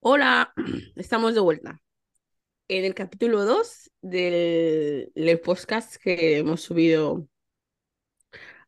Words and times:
Hola, 0.00 0.52
estamos 0.96 1.34
de 1.34 1.40
vuelta 1.40 1.80
en 2.68 2.84
el 2.84 2.94
capítulo 2.94 3.44
2 3.44 3.90
del, 4.02 5.40
podcast 5.44 5.96
que 5.96 6.38
hemos 6.38 6.62
subido 6.62 7.28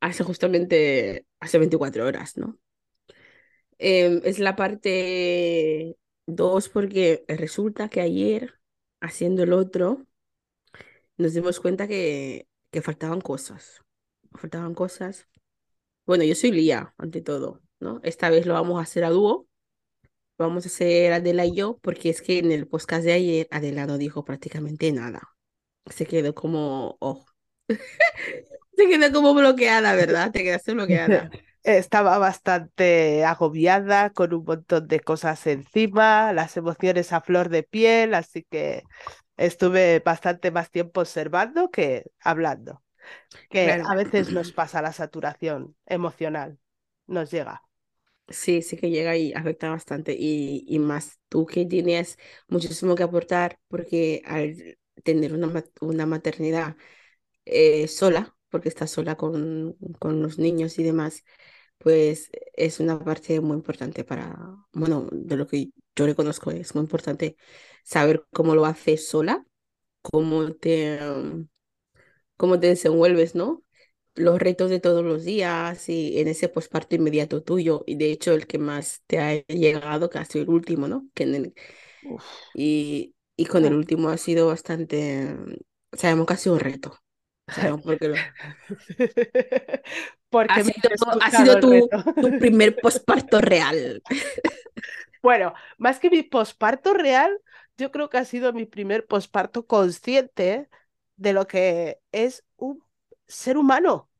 hace 0.00 0.24
justamente 0.24 1.26
hace 1.40 1.58
24 1.58 2.06
horas, 2.06 2.36
¿no? 2.36 2.58
Em, 3.78 4.20
es 4.24 4.38
la 4.38 4.56
parte 4.56 5.96
2 6.26 6.68
porque 6.68 7.24
resulta 7.28 7.88
que 7.88 8.00
ayer, 8.00 8.54
haciendo 9.00 9.42
el 9.42 9.52
otro, 9.52 10.06
nos 11.16 11.34
dimos 11.34 11.60
cuenta 11.60 11.88
que, 11.88 12.48
que 12.70 12.82
faltaban 12.82 13.20
cosas. 13.20 13.82
Faltaban 14.32 14.74
cosas. 14.74 15.28
Bueno, 16.06 16.24
yo 16.24 16.34
soy 16.34 16.52
Lía, 16.52 16.94
ante 16.98 17.22
todo, 17.22 17.62
¿no? 17.80 18.00
Esta 18.02 18.30
vez 18.30 18.46
lo 18.46 18.54
vamos 18.54 18.78
a 18.78 18.82
hacer 18.82 19.04
a 19.04 19.10
dúo. 19.10 19.48
Vamos 20.42 20.64
a 20.66 20.68
hacer 20.68 21.12
Adela 21.12 21.46
y 21.46 21.54
yo, 21.56 21.78
porque 21.82 22.10
es 22.10 22.22
que 22.22 22.38
en 22.38 22.52
el 22.52 22.68
podcast 22.68 23.04
de 23.04 23.12
ayer 23.14 23.48
Adela 23.50 23.86
no 23.86 23.98
dijo 23.98 24.24
prácticamente 24.24 24.92
nada. 24.92 25.22
Se 25.86 26.06
quedó 26.06 26.34
como, 26.34 26.96
oh. 27.00 27.24
Se 28.76 28.88
quedó 28.88 29.12
como 29.12 29.34
bloqueada, 29.34 29.94
¿verdad? 29.94 30.30
Te 30.32 30.42
quedaste 30.42 30.72
bloqueada. 30.74 31.30
Estaba 31.62 32.18
bastante 32.18 33.24
agobiada 33.24 34.10
con 34.10 34.34
un 34.34 34.44
montón 34.44 34.88
de 34.88 35.00
cosas 35.00 35.46
encima, 35.46 36.32
las 36.32 36.56
emociones 36.56 37.12
a 37.12 37.20
flor 37.20 37.50
de 37.50 37.62
piel, 37.62 38.14
así 38.14 38.44
que 38.50 38.82
estuve 39.36 40.00
bastante 40.00 40.50
más 40.50 40.70
tiempo 40.70 41.00
observando 41.02 41.70
que 41.70 42.10
hablando. 42.20 42.82
Que 43.50 43.64
Claro. 43.66 43.88
a 43.88 43.94
veces 43.94 44.30
nos 44.32 44.52
pasa 44.52 44.82
la 44.82 44.92
saturación 44.92 45.76
emocional, 45.86 46.58
nos 47.06 47.30
llega. 47.30 47.62
Sí, 48.32 48.62
sí 48.62 48.76
que 48.78 48.90
llega 48.90 49.16
y 49.16 49.32
afecta 49.34 49.70
bastante. 49.70 50.14
Y, 50.18 50.64
y 50.68 50.78
más 50.78 51.18
tú 51.28 51.46
que 51.46 51.66
tienes 51.66 52.18
muchísimo 52.48 52.94
que 52.94 53.02
aportar, 53.02 53.58
porque 53.68 54.22
al 54.24 54.78
tener 55.04 55.34
una, 55.34 55.64
una 55.80 56.06
maternidad 56.06 56.76
eh, 57.46 57.88
sola, 57.88 58.36
porque 58.50 58.68
estás 58.70 58.90
sola 58.92 59.16
con, 59.16 59.76
con 60.00 60.22
los 60.22 60.38
niños 60.38 60.78
y 60.78 60.84
demás, 60.84 61.24
pues 61.78 62.30
es 62.54 62.80
una 62.80 62.98
parte 63.04 63.40
muy 63.40 63.56
importante 63.56 64.04
para, 64.04 64.36
bueno, 64.72 65.08
de 65.12 65.36
lo 65.36 65.46
que 65.46 65.70
yo 65.96 66.06
le 66.06 66.14
conozco, 66.16 66.50
es 66.52 66.74
muy 66.74 66.82
importante 66.84 67.36
saber 67.84 68.26
cómo 68.32 68.54
lo 68.56 68.66
haces 68.66 69.08
sola, 69.08 69.46
cómo 70.02 70.52
te, 70.54 70.98
cómo 72.36 72.58
te 72.60 72.68
desenvuelves, 72.68 73.34
¿no? 73.34 73.62
Los 74.14 74.38
retos 74.40 74.68
de 74.70 74.80
todos 74.80 75.02
los 75.04 75.24
días 75.24 75.88
y 75.88 76.20
en 76.20 76.28
ese 76.28 76.48
posparto 76.50 76.94
inmediato 76.96 77.42
tuyo, 77.42 77.82
y 77.86 77.96
de 77.96 78.12
hecho 78.12 78.32
el 78.34 78.46
que 78.46 78.58
más 78.58 79.02
te 79.06 79.18
ha 79.20 79.34
llegado, 79.46 80.10
que 80.10 80.18
ha 80.18 80.24
sido 80.26 80.44
el 80.44 80.50
último, 80.50 80.86
¿no? 80.88 81.08
Que 81.14 81.24
en 81.24 81.34
el- 81.34 81.54
y, 82.52 83.14
y 83.36 83.46
con 83.46 83.64
el 83.64 83.74
último 83.74 84.08
ha 84.10 84.16
sido 84.18 84.48
bastante, 84.48 85.36
sabemos 85.92 86.26
que 86.26 86.34
ha 86.34 86.36
sido 86.36 86.54
un 86.56 86.60
reto, 86.60 86.98
sabemos 87.48 87.82
porque 87.84 88.08
lo, 88.08 88.26
Porque 90.30 90.60
ha 90.60 90.60
sido, 90.60 90.90
ha 91.20 91.60
tu, 91.60 91.88
tu 92.20 92.36
primer 92.36 92.80
posparto 92.80 93.40
real. 93.40 94.02
Bueno, 95.22 95.54
más 95.78 95.98
que 96.00 96.10
mi 96.10 96.22
posparto 96.22 96.94
real, 96.94 97.38
yo 97.76 97.90
creo 97.92 98.08
que 98.10 98.18
ha 98.18 98.24
sido 98.24 98.52
mi 98.52 98.66
primer 98.66 99.06
posparto 99.06 99.66
consciente 99.66 100.68
de 101.16 101.32
lo 101.32 101.46
que 101.46 102.00
es 102.12 102.44
un 102.56 102.82
ser 103.32 103.56
humano. 103.58 104.10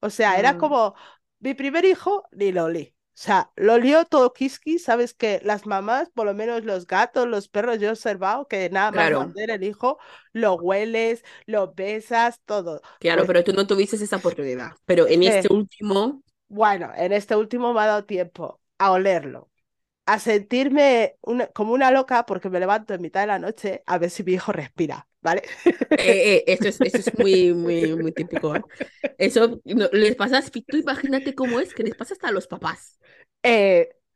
O 0.00 0.10
sea, 0.10 0.38
era 0.38 0.54
Mm, 0.54 0.58
como 0.58 0.94
mi 1.40 1.54
primer 1.54 1.84
hijo, 1.84 2.24
ni 2.32 2.52
lo 2.52 2.64
olí. 2.64 2.94
O 3.16 3.20
sea, 3.20 3.52
lo 3.56 3.74
olió 3.74 4.04
todo 4.06 4.32
kiski, 4.32 4.78
sabes 4.78 5.14
que 5.14 5.40
las 5.44 5.66
mamás, 5.66 6.10
por 6.10 6.26
lo 6.26 6.34
menos 6.34 6.64
los 6.64 6.86
gatos, 6.86 7.26
los 7.28 7.48
perros, 7.48 7.78
yo 7.80 7.88
he 7.88 7.90
observado 7.92 8.46
que 8.48 8.70
nada 8.70 8.92
más 8.92 9.10
claro, 9.10 9.34
el 9.34 9.64
hijo, 9.64 9.98
lo 10.32 10.54
hueles, 10.54 11.24
lo 11.46 11.72
besas, 11.74 12.40
todo. 12.44 12.80
claro, 12.98 13.24
Pues 13.24 13.26
pero 13.26 13.44
tú 13.44 13.52
no 13.52 13.66
tuviste 13.66 13.96
esa 13.96 14.16
oportunidad. 14.16 14.72
Pero 14.86 15.06
en 15.08 15.22
este 15.22 15.52
último, 15.52 16.22
bueno, 16.48 16.92
en 16.96 17.12
este 17.12 17.36
último 17.36 17.72
me 17.74 17.80
ha 17.80 17.86
dado 17.86 18.04
tiempo 18.04 18.60
a 18.78 18.92
olerlo, 18.92 19.50
a 20.06 20.20
sentirme 20.20 21.18
una- 21.22 21.48
como 21.48 21.74
una 21.74 21.92
loca 21.92 22.26
porque 22.26 22.50
me 22.50 22.60
levanto 22.60 22.94
en 22.94 23.02
mitad 23.02 23.22
de 23.22 23.28
la 23.28 23.40
noche 23.40 23.84
a 23.86 23.98
ver 23.98 24.10
si 24.10 24.24
mi 24.24 24.34
hijo 24.34 24.52
respira, 24.52 25.07
¿vale? 25.28 25.42
eh, 25.96 26.36
eh, 26.38 26.44
esto 26.48 26.68
es, 26.68 26.80
esto 26.82 27.00
es 27.02 27.14
muy, 27.14 27.52
muy, 27.54 27.96
muy 27.96 28.12
típico, 28.12 28.56
¿eh? 28.56 28.64
Eso 29.18 29.60
no- 29.64 29.88
les 29.92 30.16
pasa, 30.16 30.42
tú 30.68 30.76
imagínate 30.78 31.34
cómo 31.34 31.60
es, 31.60 31.74
que 31.74 31.82
les 31.84 31.94
pasa 31.94 32.14
hasta 32.14 32.28
a 32.28 32.32
los 32.32 32.46
papás. 32.46 32.98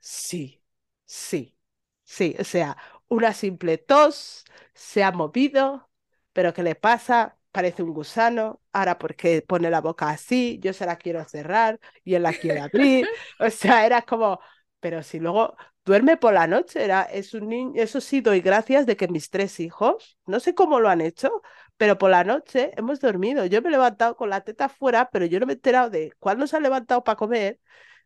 Sí, 0.01 0.63
sí, 1.07 1.57
sí. 2.05 2.35
O 2.39 2.45
sea, 2.45 2.77
una 3.09 3.33
simple 3.33 3.79
tos 3.79 4.45
se 4.75 5.05
ha 5.05 5.13
movido, 5.13 5.91
pero 6.33 6.53
¿qué 6.53 6.63
le 6.63 6.75
pasa? 6.75 7.39
Parece 7.53 7.83
un 7.83 7.93
gusano. 7.95 8.61
Ahora, 8.73 8.99
porque 8.99 9.43
pone 9.43 9.71
la 9.71 9.81
boca 9.81 10.11
así? 10.11 10.59
Yo 10.61 10.73
se 10.73 10.87
la 10.87 10.97
quiero 10.97 11.25
cerrar 11.29 11.79
y 12.05 12.15
él 12.15 12.23
la 12.23 12.35
quiere 12.35 12.61
abrir. 12.61 13.11
O 13.39 13.51
sea, 13.51 13.87
era 13.87 14.03
como, 14.03 14.41
pero 14.81 15.03
si 15.03 15.19
luego 15.21 15.57
duerme 15.85 16.17
por 16.17 16.33
la 16.35 16.47
noche, 16.47 16.85
era, 16.85 17.03
es 17.03 17.35
un 17.35 17.49
niño. 17.49 17.73
Eso 17.77 18.01
sí, 18.01 18.21
doy 18.21 18.41
gracias 18.41 18.87
de 18.87 18.97
que 18.97 19.09
mis 19.09 19.31
tres 19.31 19.61
hijos, 19.61 20.19
no 20.27 20.41
sé 20.41 20.55
cómo 20.55 20.81
lo 20.81 20.89
han 20.89 21.01
hecho, 21.01 21.43
pero 21.77 21.99
por 21.99 22.11
la 22.11 22.25
noche 22.25 22.73
hemos 22.77 23.01
dormido. 23.01 23.47
Yo 23.47 23.63
me 23.63 23.69
he 23.69 23.73
levantado 23.73 24.17
con 24.17 24.31
la 24.31 24.43
teta 24.43 24.69
fuera, 24.69 25.11
pero 25.11 25.27
yo 25.27 25.41
no 25.41 25.47
me 25.47 25.53
he 25.53 25.57
enterado 25.57 25.91
de 25.91 26.13
cuándo 26.19 26.47
se 26.47 26.57
ha 26.57 26.61
levantado 26.61 27.05
para 27.05 27.17
comer 27.17 27.61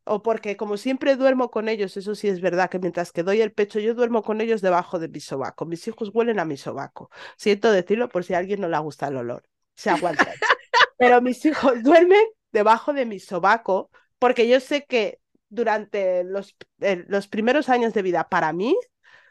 o 0.07 0.23
porque 0.23 0.57
como 0.57 0.77
siempre 0.77 1.17
duermo 1.17 1.51
con 1.51 1.69
ellos, 1.69 1.97
eso 1.97 2.15
sí 2.15 2.29
es 2.29 2.41
verdad 2.41 2.71
que 2.71 2.79
mientras 2.79 3.11
que 3.13 3.25
doy 3.25 3.41
el 3.41 3.53
pecho, 3.53 3.81
yo 3.81 3.93
duermo 3.95 4.23
con 4.23 4.41
ellos 4.41 4.63
debajo 4.63 5.01
de 5.01 5.09
mi 5.09 5.19
sobaco. 5.21 5.67
Mis 5.67 5.87
hijos 5.89 6.11
huelen 6.15 6.39
a 6.39 6.45
mi 6.45 6.57
sobaco. 6.57 7.11
Siento 7.37 7.73
decirlo 7.73 8.09
por 8.09 8.23
si 8.23 8.35
a 8.35 8.39
alguien 8.39 8.61
no 8.61 8.69
le 8.69 8.79
gusta 8.79 9.09
el 9.09 9.17
olor. 9.17 9.43
Se 9.75 9.91
aguantan. 9.91 10.29
Pero 10.99 11.21
mis 11.21 11.45
hijos 11.45 11.83
duermen 11.83 12.25
debajo 12.53 12.93
de 12.93 13.05
mi 13.05 13.19
sobaco 13.19 13.91
porque 14.19 14.49
yo 14.49 14.61
sé 14.61 14.87
que 14.87 15.19
durante 15.49 16.25
los, 16.25 16.57
eh, 16.81 17.05
los 17.09 17.29
primeros 17.29 17.69
años 17.69 17.95
de 17.95 18.03
vida, 18.03 18.29
para 18.29 18.53
mí, 18.53 18.77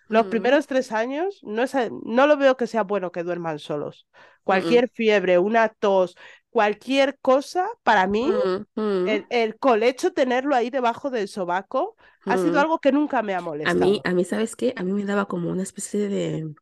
los 0.07 0.27
Mm, 0.27 0.27
primeros 0.27 0.67
tres 0.67 0.91
años, 0.91 1.39
no, 1.43 1.63
es, 1.63 1.73
no 2.05 2.27
lo 2.27 2.37
veo 2.37 2.57
que 2.57 2.67
sea 2.67 2.83
bueno 2.83 3.11
que 3.11 3.23
duerman 3.23 3.59
solos. 3.59 4.07
mm, 4.47 4.79
Cualquier 4.79 4.89
fiebre, 4.93 5.39
una 5.39 5.69
tos, 5.69 6.15
cualquier 6.49 7.17
cosa, 7.19 7.67
para 7.83 8.07
mí 8.07 8.33
mm, 8.35 8.65
el, 9.03 9.27
el 9.29 9.57
colecho, 9.59 10.13
tenerlo 10.13 10.55
ahí 10.55 10.69
debajo 10.69 11.09
del 11.09 11.27
sobaco, 11.27 11.95
ha 12.27 12.37
sido 12.37 12.59
algo 12.59 12.79
que 12.79 12.91
nunca 12.91 13.21
me 13.23 13.35
ha 13.35 13.41
A 13.63 13.73
mí, 13.73 14.01
molestado. 14.01 14.05
a 14.05 14.13
mí, 14.13 14.23
¿sabes 14.25 14.55
qué? 14.55 14.73
A 14.77 14.83
mí 14.83 14.93
me 14.93 15.05
daba 15.05 15.27
como 15.27 15.49
una 15.49 15.63
especie 15.63 16.07
de, 16.09 16.53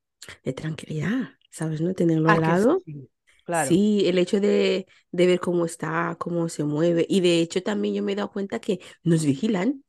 de 0.44 0.54
tranquilidad, 0.54 1.34
¿sabes? 1.52 1.82
¿No? 1.82 1.94
Tenerlo 1.94 2.32
al 2.32 2.42
lado. 2.42 2.86
sí, 2.86 3.10
claro. 3.44 3.80
Sí, 3.80 4.04
el 4.08 4.18
hecho 4.18 4.40
de, 4.42 4.88
de 5.12 5.28
ver 5.28 5.40
cómo 5.40 5.66
está, 5.66 6.16
cómo 6.20 6.50
se 6.50 6.64
mueve. 6.64 7.06
Y 7.10 7.22
de 7.22 7.40
hecho 7.42 7.64
también 7.64 7.96
yo 7.96 8.04
me 8.04 8.14
he 8.14 8.16
dado 8.16 8.32
cuenta 8.32 8.60
que 8.60 8.80
nos 9.04 9.24
vigilan, 9.26 9.84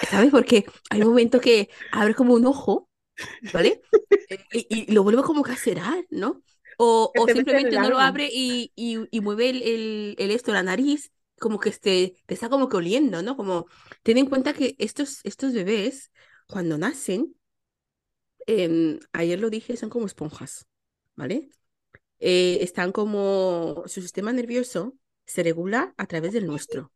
¿sabes? 0.00 0.30
Porque 0.30 0.66
hay 0.90 1.02
un 1.02 1.08
momento 1.08 1.40
que 1.40 1.70
abre 1.90 2.14
como 2.14 2.34
un 2.34 2.46
ojo, 2.46 2.90
¿vale? 3.52 3.82
Eh, 4.28 4.46
Y, 4.52 4.84
y 4.90 4.92
lo 4.94 5.02
vuelve 5.04 5.22
como 5.22 5.42
que 5.44 5.52
a 5.52 5.56
cerrar, 5.56 6.06
¿no? 6.10 6.42
O, 6.78 7.12
o 7.16 7.28
simplemente 7.28 7.78
no 7.78 7.90
lo 7.90 8.00
abre 8.00 8.28
y, 8.32 8.72
y, 8.76 8.98
y 9.10 9.20
mueve 9.20 9.50
el, 9.50 9.62
el, 9.62 10.16
el 10.18 10.30
esto, 10.32 10.52
la 10.52 10.62
nariz, 10.62 11.12
como 11.40 11.60
que 11.60 11.70
este, 11.70 12.16
te 12.26 12.34
está 12.34 12.48
como 12.50 12.68
que 12.68 12.76
oliendo, 12.78 13.22
¿no? 13.22 13.36
Como, 13.36 13.66
ten 14.02 14.18
en 14.18 14.26
cuenta 14.28 14.54
que 14.54 14.76
estos, 14.78 15.20
estos 15.24 15.52
bebés, 15.54 16.12
cuando 16.48 16.78
nacen, 16.78 17.36
em, 18.46 18.98
ayer 19.12 19.38
lo 19.40 19.50
dije, 19.50 19.76
son 19.76 19.90
como 19.90 20.06
esponjas, 20.06 20.66
¿vale? 21.16 21.50
Eh, 22.18 22.58
están 22.62 22.92
como, 22.92 23.84
su 23.86 24.02
sistema 24.02 24.32
nervioso 24.32 24.94
se 25.26 25.42
regula 25.42 25.94
a 25.96 26.06
través 26.06 26.32
del 26.32 26.46
nuestro, 26.46 26.92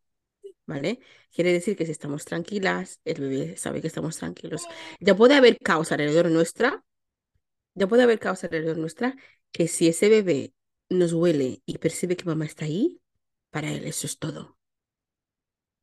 ¿vale? 0.65 0.99
Quiere 1.33 1.53
decir 1.53 1.75
que 1.75 1.85
si 1.85 1.91
estamos 1.91 2.25
tranquilas, 2.25 2.99
el 3.05 3.21
bebé 3.21 3.57
sabe 3.57 3.81
que 3.81 3.87
estamos 3.87 4.17
tranquilos. 4.17 4.65
Ya 4.99 5.15
puede 5.15 5.35
haber 5.35 5.57
caos 5.59 5.91
alrededor 5.91 6.29
nuestra, 6.31 6.83
ya 7.75 7.87
puede 7.87 8.03
haber 8.03 8.19
caos 8.19 8.43
alrededor 8.43 8.77
nuestra, 8.77 9.15
que 9.51 9.67
si 9.67 9.87
ese 9.87 10.09
bebé 10.09 10.53
nos 10.89 11.13
huele 11.13 11.61
y 11.65 11.77
percibe 11.79 12.15
que 12.17 12.25
mamá 12.25 12.45
está 12.45 12.65
ahí, 12.65 13.01
para 13.49 13.71
él 13.71 13.85
eso 13.85 14.07
es 14.07 14.19
todo, 14.19 14.57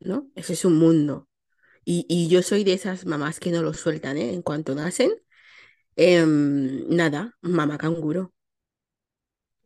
¿no? 0.01 0.31
Eso 0.35 0.53
es 0.53 0.65
un 0.65 0.79
mundo. 0.79 1.29
Y, 1.89 2.29
yo 2.29 2.43
soy 2.43 2.65
de 2.65 2.73
esas 2.75 3.07
mamás 3.07 3.39
que 3.41 3.53
no 3.53 3.63
lo 3.63 3.73
sueltan, 3.73 4.17
¿eh? 4.19 4.33
En 4.35 4.43
cuanto 4.43 4.75
nacen, 4.75 5.13
em, 5.97 6.89
nada, 6.89 7.37
mamá 7.43 7.79
canguro. 7.79 8.35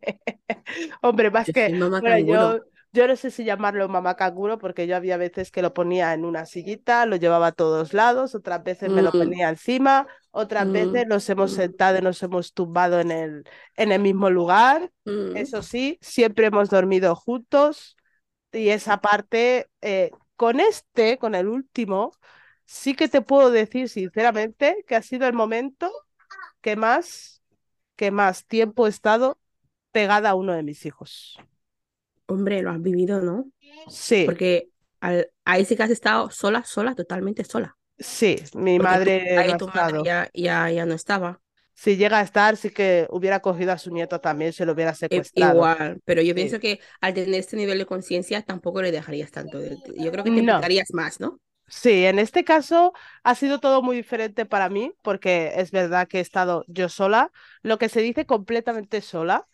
Hombre, 1.02 1.30
más 1.30 1.46
Yo 1.46 1.52
que, 1.52 1.70
mamá 1.70 2.00
bueno, 2.00 2.58
yo, 2.58 2.64
yo 2.92 3.06
no 3.06 3.16
sé 3.16 3.30
si 3.30 3.44
llamarlo 3.44 3.88
mamá 3.88 4.16
canguro, 4.16 4.58
porque 4.58 4.86
yo 4.86 4.96
había 4.96 5.16
veces 5.16 5.50
que 5.50 5.62
lo 5.62 5.72
ponía 5.72 6.12
en 6.12 6.24
una 6.24 6.46
sillita, 6.46 7.06
lo 7.06 7.16
llevaba 7.16 7.48
a 7.48 7.52
todos 7.52 7.94
lados, 7.94 8.34
otras 8.34 8.62
veces 8.64 8.90
me 8.90 9.02
lo 9.02 9.12
ponía 9.12 9.48
encima, 9.48 10.06
otras 10.30 10.66
mm, 10.66 10.72
veces 10.72 11.06
nos 11.06 11.28
hemos 11.30 11.52
sentado 11.52 11.98
y 11.98 12.02
nos 12.02 12.22
hemos 12.22 12.52
tumbado 12.52 13.00
en 13.00 13.10
el, 13.10 13.44
en 13.76 13.92
el 13.92 14.00
mismo 14.00 14.30
lugar. 14.30 14.90
Mm, 15.04 15.36
Eso 15.36 15.62
sí, 15.62 15.98
siempre 16.00 16.46
hemos 16.46 16.70
dormido 16.70 17.14
juntos 17.14 17.96
y 18.52 18.70
esa 18.70 19.00
parte, 19.00 19.68
eh, 19.80 20.10
con 20.36 20.60
este, 20.60 21.18
con 21.18 21.34
el 21.34 21.46
último, 21.48 22.12
sí 22.64 22.94
que 22.94 23.08
te 23.08 23.22
puedo 23.22 23.50
decir 23.50 23.88
sinceramente 23.88 24.84
que 24.86 24.96
ha 24.96 25.02
sido 25.02 25.26
el 25.26 25.34
momento 25.34 25.90
que 26.60 26.76
más, 26.76 27.42
que 27.96 28.10
más 28.10 28.46
tiempo 28.46 28.86
he 28.86 28.90
estado 28.90 29.39
pegada 29.92 30.30
a 30.30 30.34
uno 30.34 30.52
de 30.54 30.62
mis 30.62 30.86
hijos. 30.86 31.38
Hombre, 32.26 32.62
lo 32.62 32.70
has 32.70 32.80
vivido, 32.82 33.20
¿no? 33.22 33.50
Sí, 33.88 34.20
Porque 34.24 34.70
al, 35.00 35.30
ahí 35.44 35.64
sí 35.64 35.76
que 35.76 35.84
has 35.84 35.90
estado 35.90 36.30
sola, 36.30 36.64
sola, 36.64 36.94
totalmente 36.94 37.44
sola. 37.44 37.78
sí, 37.98 38.36
mi 38.54 38.78
Porque 38.78 38.98
tú, 38.98 39.10
madre 39.10 39.30
ahí 39.34 39.54
ha 39.54 39.58
tu 39.58 39.68
madre 39.68 40.00
ya, 40.02 40.30
ya, 40.34 40.70
ya 40.70 40.86
no 40.86 40.94
estaba. 40.94 41.40
Si 41.74 41.96
llega 41.96 42.18
a 42.18 42.22
estar, 42.22 42.56
sí 42.56 42.70
que 42.70 43.06
hubiera 43.10 43.40
cogido 43.40 43.72
a 43.72 43.78
su 43.78 43.90
nieto 43.90 44.20
también, 44.20 44.52
se 44.52 44.66
lo 44.66 44.72
hubiera 44.72 44.94
secuestrado. 44.94 45.72
igual, 45.74 46.00
pero 46.04 46.22
yo 46.22 46.34
Sí. 46.34 46.34
pienso 46.34 46.60
que 46.60 46.80
al 47.00 47.14
tener 47.14 47.34
este 47.40 47.56
nivel 47.56 47.78
de 47.78 47.86
conciencia 47.86 48.42
tampoco 48.42 48.82
le 48.82 48.92
dejarías 48.92 49.30
tanto. 49.30 49.60
Yo 49.96 50.10
creo 50.12 50.24
que 50.24 50.30
te 50.32 50.40
No, 50.40 50.40
implicarías 50.40 50.92
más, 50.92 51.20
¿no? 51.20 51.40
sí, 51.68 52.04
en 52.06 52.18
este 52.18 52.44
caso 52.44 52.92
ha 53.24 53.34
sido 53.34 53.60
todo 53.60 53.82
muy 53.82 53.96
diferente 53.96 54.46
para 54.46 54.68
mí, 54.68 54.92
porque 55.02 55.52
es 55.56 55.70
verdad 55.70 56.08
que 56.08 56.18
he 56.18 56.20
estado 56.20 56.64
yo 56.68 56.88
sola, 56.88 57.32
lo 57.62 57.78
que 57.78 57.88
se 57.88 58.00
dice 58.02 58.26
completamente 58.26 59.00
sola. 59.00 59.48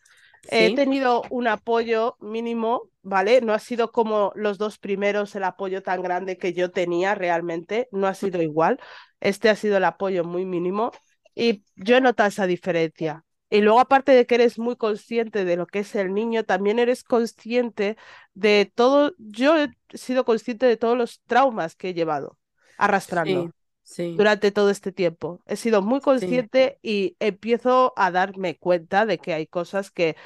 He 0.44 0.70
tenido 0.70 1.22
un 1.30 1.48
apoyo 1.48 2.16
mínimo, 2.20 2.90
¿vale? 3.02 3.40
No 3.40 3.52
ha 3.52 3.58
sido 3.58 3.92
como 3.92 4.32
los 4.34 4.58
dos 4.58 4.78
primeros 4.78 5.34
el 5.34 5.44
apoyo 5.44 5.82
tan 5.82 6.02
grande 6.02 6.38
que 6.38 6.52
yo 6.52 6.70
tenía 6.70 7.14
realmente, 7.14 7.88
no 7.92 8.06
ha 8.06 8.14
sido 8.14 8.42
igual. 8.42 8.78
Este 9.20 9.48
ha 9.48 9.56
sido 9.56 9.76
el 9.76 9.84
apoyo 9.84 10.24
muy 10.24 10.44
mínimo 10.44 10.92
y 11.34 11.64
yo 11.76 11.96
he 11.96 12.00
notado 12.00 12.28
esa 12.28 12.46
diferencia. 12.46 13.24
Y 13.48 13.60
luego, 13.60 13.78
aparte 13.78 14.12
de 14.12 14.26
que 14.26 14.34
eres 14.34 14.58
muy 14.58 14.76
consciente 14.76 15.44
de 15.44 15.56
lo 15.56 15.66
que 15.66 15.80
es 15.80 15.94
el 15.94 16.12
niño, 16.12 16.44
también 16.44 16.78
eres 16.80 17.04
consciente 17.04 17.96
de 18.34 18.70
todo, 18.74 19.14
yo 19.18 19.56
he 19.56 19.70
sido 19.94 20.24
consciente 20.24 20.66
de 20.66 20.76
todos 20.76 20.98
los 20.98 21.22
traumas 21.26 21.76
que 21.76 21.90
he 21.90 21.94
llevado 21.94 22.38
arrastrando 22.76 23.48
Sí, 23.48 23.52
sí, 23.86 24.16
durante 24.16 24.50
todo 24.52 24.70
este 24.70 24.92
tiempo. 24.92 25.40
He 25.46 25.56
sido 25.56 25.82
muy 25.82 26.00
sí. 26.14 26.50
consciente 26.50 26.78
y 26.82 27.16
empiezo 27.20 27.92
a 27.96 28.10
darme 28.10 28.56
cuenta 28.58 29.06
de 29.06 29.18
que 29.18 29.34
hay 29.34 29.46
cosas 29.46 29.90
que 29.90 30.16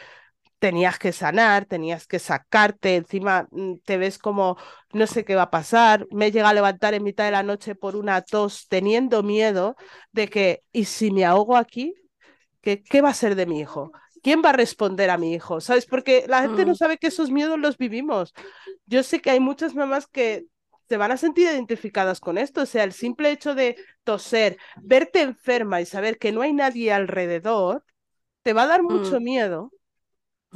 tenías 0.59 0.99
que 0.99 1.13
sanar, 1.13 1.67
tenías 1.67 2.07
que 2.07 2.19
sacarte, 2.19 2.97
encima 2.97 3.49
mm, 3.51 3.77
te 3.85 3.99
ves 3.99 4.19
como 4.19 4.57
no 4.93 5.07
sé 5.07 5.25
qué 5.25 5.35
va 5.37 5.43
a 5.45 5.51
pasar, 5.51 6.07
me 6.13 6.31
llega 6.33 6.51
a 6.51 6.55
levantar 6.55 6.95
en 6.95 7.03
mitad 7.05 7.25
de 7.27 7.31
la 7.33 7.43
noche 7.43 7.75
por 7.75 7.97
una 7.97 8.23
tos 8.23 8.69
teniendo 8.69 9.23
miedo 9.23 9.77
de 10.13 10.29
que, 10.29 10.65
¿y 10.73 10.85
si 10.87 11.11
me 11.13 11.25
ahogo 11.25 11.57
aquí? 11.57 11.95
¿Qué, 12.63 12.83
qué 12.83 13.01
va 13.03 13.11
a 13.11 13.15
ser 13.15 13.35
de 13.37 13.47
mi 13.47 13.61
hijo? 13.61 13.93
¿Quién 14.23 14.43
va 14.45 14.51
a 14.51 14.53
responder 14.53 15.11
a 15.11 15.19
mi 15.19 15.33
hijo? 15.35 15.61
¿Sabes? 15.61 15.87
Porque 15.87 16.25
la 16.29 16.43
gente 16.43 16.65
no 16.67 16.75
Mm, 16.75 16.77
sabe 16.77 16.99
que 16.99 17.07
esos 17.09 17.31
miedos 17.31 17.59
los 17.59 17.79
vivimos. 17.79 18.35
Yo 18.87 19.03
sé 19.03 19.21
que 19.21 19.31
hay 19.31 19.41
muchas 19.41 19.75
mamás 19.75 20.07
que 20.07 20.47
se 20.91 20.99
van 20.99 21.13
a 21.13 21.19
sentir 21.19 21.47
identificadas 21.49 22.21
con 22.21 22.39
esto, 22.39 22.63
o 22.63 22.67
sea, 22.67 22.85
el 22.85 22.93
simple 22.93 23.33
hecho 23.33 23.55
de 23.57 23.79
toser, 24.05 24.59
verte 24.83 25.23
enferma 25.23 25.81
y 25.81 25.87
saber 25.87 26.19
que 26.19 26.33
no 26.33 26.43
hay 26.43 26.53
nadie 26.53 26.93
alrededor, 26.93 27.85
te 28.43 28.53
va 28.55 28.65
a 28.65 28.69
dar 28.69 28.83
mucho 28.83 29.19
mm, 29.19 29.23
miedo 29.23 29.73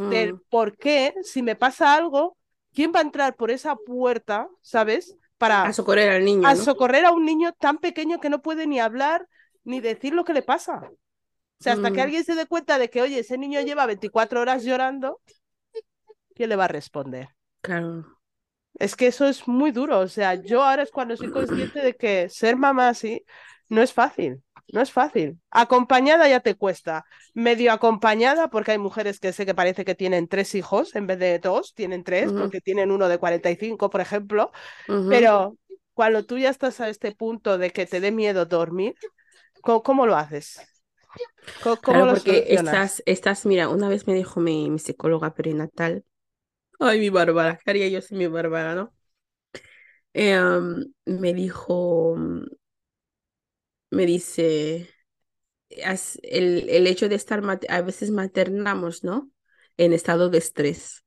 del 0.03 0.35
mm. 0.35 0.41
por 0.51 0.77
qué, 0.79 1.15
si 1.23 1.43
me 1.43 1.57
pasa 1.57 1.95
algo, 1.95 2.37
¿quién 2.73 2.93
va 2.95 3.01
a 3.01 3.03
entrar 3.03 3.37
por 3.37 3.51
esa 3.51 3.77
puerta, 3.77 4.49
¿sabes? 4.63 5.17
A 5.63 5.73
Para 5.73 5.73
socorrer 5.73 6.11
al 6.11 6.25
niño, 6.25 6.51
a 6.51 6.57
¿no? 6.57 6.65
socorrer 6.65 7.05
a 7.07 7.13
un 7.13 7.25
niño 7.27 7.53
tan 7.55 7.79
pequeño 7.79 8.21
que 8.21 8.31
no 8.31 8.43
puede 8.43 8.67
ni 8.67 8.81
hablar 8.81 9.29
ni 9.65 9.81
decir 9.81 10.15
lo 10.15 10.25
que 10.25 10.35
le 10.35 10.43
pasa. 10.43 10.83
O 11.61 11.65
sea, 11.65 11.75
hasta 11.75 11.93
que 11.93 12.01
Mm, 12.01 12.03
alguien 12.03 12.25
se 12.25 12.35
dé 12.37 12.47
cuenta 12.47 12.79
de 12.79 12.91
que, 12.91 13.03
oye, 13.03 13.21
ese 13.21 13.39
niño 13.39 13.61
lleva 13.63 13.87
24 13.87 14.41
horas 14.41 14.65
llorando, 14.65 15.21
¿quién 16.35 16.49
le 16.51 16.57
va 16.57 16.65
a 16.67 16.69
responder? 16.69 17.29
claro. 17.63 18.14
Es 18.75 18.97
que 18.97 19.07
eso 19.07 19.27
es 19.27 19.47
muy 19.47 19.71
duro. 19.71 20.01
O 20.01 20.09
sea, 20.09 20.35
yo 20.35 20.63
ahora 20.63 20.83
es 20.83 20.91
cuando 20.91 21.17
soy 21.17 21.31
consciente 21.31 21.81
de 21.81 21.95
que 21.97 22.29
ser 22.29 22.57
mamá 22.57 22.89
así 22.89 23.25
no 23.69 23.83
es 23.83 23.93
fácil. 23.93 24.43
No 24.73 24.81
es 24.81 24.91
fácil. 24.91 25.39
Acompañada 25.51 26.29
ya 26.29 26.41
te 26.41 26.55
cuesta. 26.55 27.05
Medio 27.35 27.71
acompañada, 27.71 28.49
porque 28.49 28.73
hay 28.73 28.79
mujeres 28.79 29.21
que 29.21 29.33
sé 29.33 29.45
que 29.45 29.55
parece 29.55 29.85
que 29.85 29.95
tienen 29.95 30.27
tres 30.27 30.55
hijos 30.55 30.95
en 30.97 31.07
vez 31.07 31.19
de 31.19 31.39
dos, 31.39 31.75
tienen 31.75 32.03
tres, 32.03 32.33
porque 32.33 32.61
tienen 32.61 32.91
uno 32.91 33.09
de 33.09 33.19
45, 33.19 33.91
por 33.91 34.01
ejemplo. 34.01 34.53
Pero 34.87 35.57
cuando 35.93 36.25
tú 36.25 36.39
ya 36.39 36.51
estás 36.51 36.81
a 36.81 36.89
este 36.89 37.13
punto 37.13 37.59
de 37.59 37.71
que 37.71 37.87
te 37.87 38.01
dé 38.01 38.11
miedo 38.11 38.47
dormir, 38.47 38.95
¿cómo, 39.61 39.83
cómo 39.83 40.07
lo 40.07 40.17
haces? 40.17 40.61
¿Cómo, 41.63 41.77
cómo 41.77 41.99
Claro, 41.99 42.07
lo 42.07 42.15
porque 42.15 42.47
estás, 42.49 43.03
estás, 43.07 43.47
mira, 43.47 43.69
una 43.69 43.89
vez 43.89 44.07
me 44.07 44.15
dijo 44.15 44.41
mi, 44.41 44.71
mi 44.71 44.79
psicóloga 44.79 45.35
perinatal, 45.35 46.05
ay, 46.81 46.99
mi 47.01 47.11
Bárbara, 47.11 47.59
¿qué 47.65 47.71
haría 47.71 47.89
yo 47.89 48.01
sin 48.01 48.19
mi 48.19 48.27
Bárbara, 48.27 48.75
no? 48.75 48.95
Eh, 50.15 50.39
me 51.07 51.35
dijo, 51.35 52.15
mm, 52.17 52.45
me 53.91 54.07
dice, 54.07 54.89
as- 55.85 56.19
el, 56.25 56.69
el 56.71 56.87
hecho 56.87 57.09
de 57.11 57.17
estar, 57.17 57.43
a 57.71 57.83
veces 57.83 58.11
maternamos, 58.11 59.05
¿no? 59.05 59.31
En 59.79 59.93
estado 59.93 60.31
de 60.31 60.39
estrés, 60.39 61.05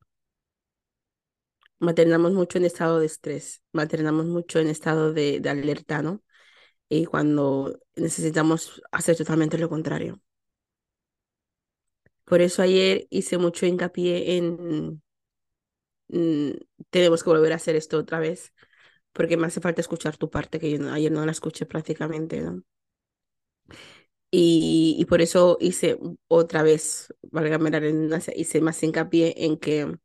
maternamos 1.80 2.34
mucho 2.34 2.58
en 2.58 2.66
estado 2.66 3.00
de 3.00 3.06
estrés, 3.08 3.62
maternamos 3.72 4.26
mucho 4.26 4.60
en 4.60 4.68
estado 4.70 5.14
de, 5.14 5.40
de 5.40 5.50
alerta, 5.50 6.02
¿no? 6.02 6.22
Y 6.90 7.06
cuando 7.06 7.80
necesitamos 7.96 8.82
hacer 8.92 9.18
totalmente 9.18 9.58
lo 9.60 9.70
contrario. 9.70 10.22
Por 12.26 12.42
eso 12.42 12.62
ayer 12.62 13.08
hice 13.10 13.38
mucho 13.38 13.66
hincapié 13.66 14.38
en, 14.38 15.02
tenemos 16.90 17.24
que 17.24 17.30
volver 17.30 17.54
a 17.54 17.56
hacer 17.58 17.76
esto 17.76 17.98
otra 18.00 18.20
vez, 18.20 18.54
porque 19.14 19.38
me 19.38 19.48
hace 19.48 19.62
falta 19.62 19.82
escuchar 19.82 20.18
tu 20.18 20.30
parte, 20.32 20.60
que 20.60 20.72
yo 20.72 20.80
no- 20.80 20.94
ayer 20.94 21.12
no 21.12 21.26
la 21.26 21.32
escuché 21.34 21.66
prácticamente, 21.66 22.42
¿no? 22.42 22.64
Y, 24.32 24.96
y 25.00 25.06
por 25.06 25.22
eso 25.22 25.58
hice 25.62 25.98
otra 26.28 26.62
vez, 26.64 27.14
válgame 27.32 27.72
la 27.72 27.80
redundancia, 27.80 28.34
hice 28.36 28.60
más 28.62 28.84
hincapié 28.84 29.34
en 29.46 29.58
que 29.58 29.98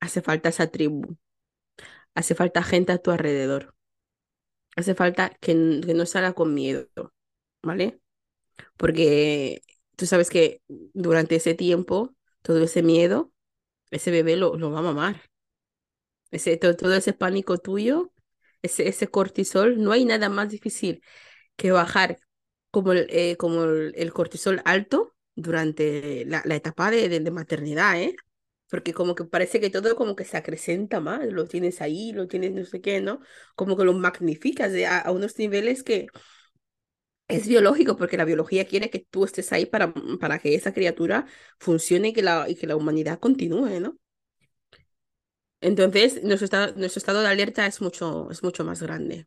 hace 0.00 0.22
falta 0.22 0.50
esa 0.50 0.68
tribu, 0.68 1.16
hace 2.14 2.34
falta 2.34 2.62
gente 2.64 2.92
a 2.92 2.98
tu 2.98 3.10
alrededor, 3.12 3.74
hace 4.76 4.94
falta 4.94 5.30
que, 5.40 5.80
que 5.86 5.94
no 5.94 6.06
salga 6.06 6.32
con 6.34 6.54
miedo, 6.54 6.88
¿vale? 7.62 8.00
Porque 8.78 9.62
tú 9.96 10.06
sabes 10.06 10.30
que 10.30 10.62
durante 10.68 11.36
ese 11.36 11.54
tiempo, 11.54 12.16
todo 12.42 12.60
ese 12.64 12.84
miedo, 12.84 13.32
ese 13.90 14.10
bebé 14.10 14.36
lo, 14.36 14.56
lo 14.56 14.70
va 14.70 14.80
a 14.80 14.82
mamar. 14.82 15.22
Ese, 16.30 16.56
todo, 16.56 16.76
todo 16.76 16.94
ese 16.94 17.12
pánico 17.12 17.58
tuyo, 17.58 18.12
ese, 18.62 18.88
ese 18.88 19.08
cortisol, 19.08 19.80
no 19.82 19.92
hay 19.92 20.04
nada 20.04 20.28
más 20.28 20.48
difícil 20.50 21.02
que 21.56 21.72
bajar 21.72 22.18
como 22.70 22.92
el, 22.92 23.06
eh, 23.10 23.36
como 23.36 23.64
el, 23.64 24.12
cortisol 24.12 24.62
alto 24.64 25.14
durante 25.36 26.24
la, 26.26 26.42
la 26.44 26.56
etapa 26.56 26.90
de, 26.90 27.08
de, 27.08 27.30
maternidad, 27.30 28.00
¿eh? 28.00 28.16
Porque 28.70 28.92
como 28.94 29.14
que 29.14 29.24
parece 29.24 29.60
que 29.60 29.70
todo 29.70 29.94
como 29.96 30.16
que 30.16 30.24
se 30.24 30.36
acrecenta 30.36 31.00
más, 31.00 31.24
lo 31.26 31.46
tienes 31.46 31.80
ahí, 31.80 32.12
lo 32.12 32.26
tienes 32.28 32.52
no 32.52 32.64
sé 32.64 32.80
qué, 32.80 33.00
¿no? 33.00 33.20
Como 33.54 33.76
que 33.76 33.84
lo 33.84 33.92
magnificas 33.94 34.72
de 34.72 34.86
a, 34.86 35.00
a 35.00 35.12
unos 35.12 35.38
niveles 35.38 35.84
que 35.84 36.08
es 37.28 37.48
biológico, 37.48 37.96
porque 37.96 38.16
la 38.16 38.24
biología 38.24 38.66
quiere 38.66 38.90
que 38.90 39.00
tú 39.00 39.24
estés 39.24 39.52
ahí 39.52 39.66
para, 39.66 39.92
para 40.20 40.38
que 40.38 40.54
esa 40.54 40.72
criatura 40.72 41.26
funcione 41.58 42.08
y 42.08 42.12
que 42.12 42.22
la, 42.22 42.48
y 42.48 42.54
que 42.54 42.66
la 42.66 42.76
humanidad 42.76 43.18
continúe, 43.18 43.80
¿no? 43.80 43.96
Entonces, 45.60 46.22
nuestro 46.22 46.44
estado, 46.44 46.74
nuestro 46.76 46.98
estado 46.98 47.22
de 47.22 47.28
alerta 47.28 47.66
es 47.66 47.80
mucho, 47.80 48.30
es 48.30 48.42
mucho 48.42 48.64
más 48.64 48.82
grande. 48.82 49.26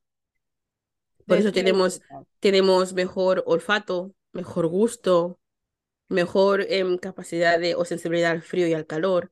Por 1.25 1.37
eso 1.39 1.51
tenemos, 1.51 2.01
tenemos 2.39 2.93
mejor 2.93 3.43
olfato, 3.47 4.13
mejor 4.33 4.67
gusto, 4.67 5.39
mejor 6.09 6.61
em, 6.69 6.97
capacidad 6.97 7.59
de, 7.59 7.75
o 7.75 7.85
sensibilidad 7.85 8.31
al 8.31 8.43
frío 8.43 8.67
y 8.67 8.73
al 8.73 8.85
calor. 8.85 9.31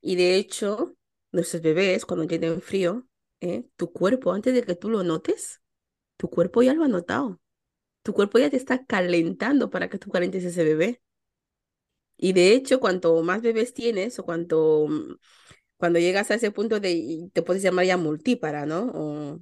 Y 0.00 0.16
de 0.16 0.36
hecho, 0.36 0.96
nuestros 1.32 1.62
bebés, 1.62 2.06
cuando 2.06 2.26
tienen 2.26 2.62
frío, 2.62 3.06
¿eh? 3.40 3.64
tu 3.76 3.92
cuerpo, 3.92 4.32
antes 4.32 4.54
de 4.54 4.62
que 4.62 4.74
tú 4.76 4.88
lo 4.90 5.02
notes, 5.02 5.60
tu 6.16 6.30
cuerpo 6.30 6.62
ya 6.62 6.74
lo 6.74 6.84
ha 6.84 6.88
notado. 6.88 7.40
Tu 8.08 8.12
cuerpo 8.14 8.38
ya 8.40 8.50
te 8.50 8.56
está 8.56 8.84
calentando 8.86 9.70
para 9.70 9.88
que 9.88 9.98
tú 9.98 10.10
calientes 10.10 10.42
ese 10.44 10.64
bebé. 10.64 11.00
Y 12.16 12.32
de 12.32 12.52
hecho, 12.52 12.80
cuanto 12.80 13.22
más 13.22 13.42
bebés 13.42 13.74
tienes 13.74 14.18
o 14.18 14.24
cuanto, 14.24 14.86
mm, 14.88 15.16
cuando 15.78 15.98
llegas 16.00 16.30
a 16.30 16.34
ese 16.36 16.50
punto 16.52 16.80
de, 16.80 17.30
te 17.32 17.42
puedes 17.42 17.62
llamar 17.62 17.86
ya 17.86 17.96
multípara, 17.96 18.66
¿no? 18.66 18.90
O 18.94 19.40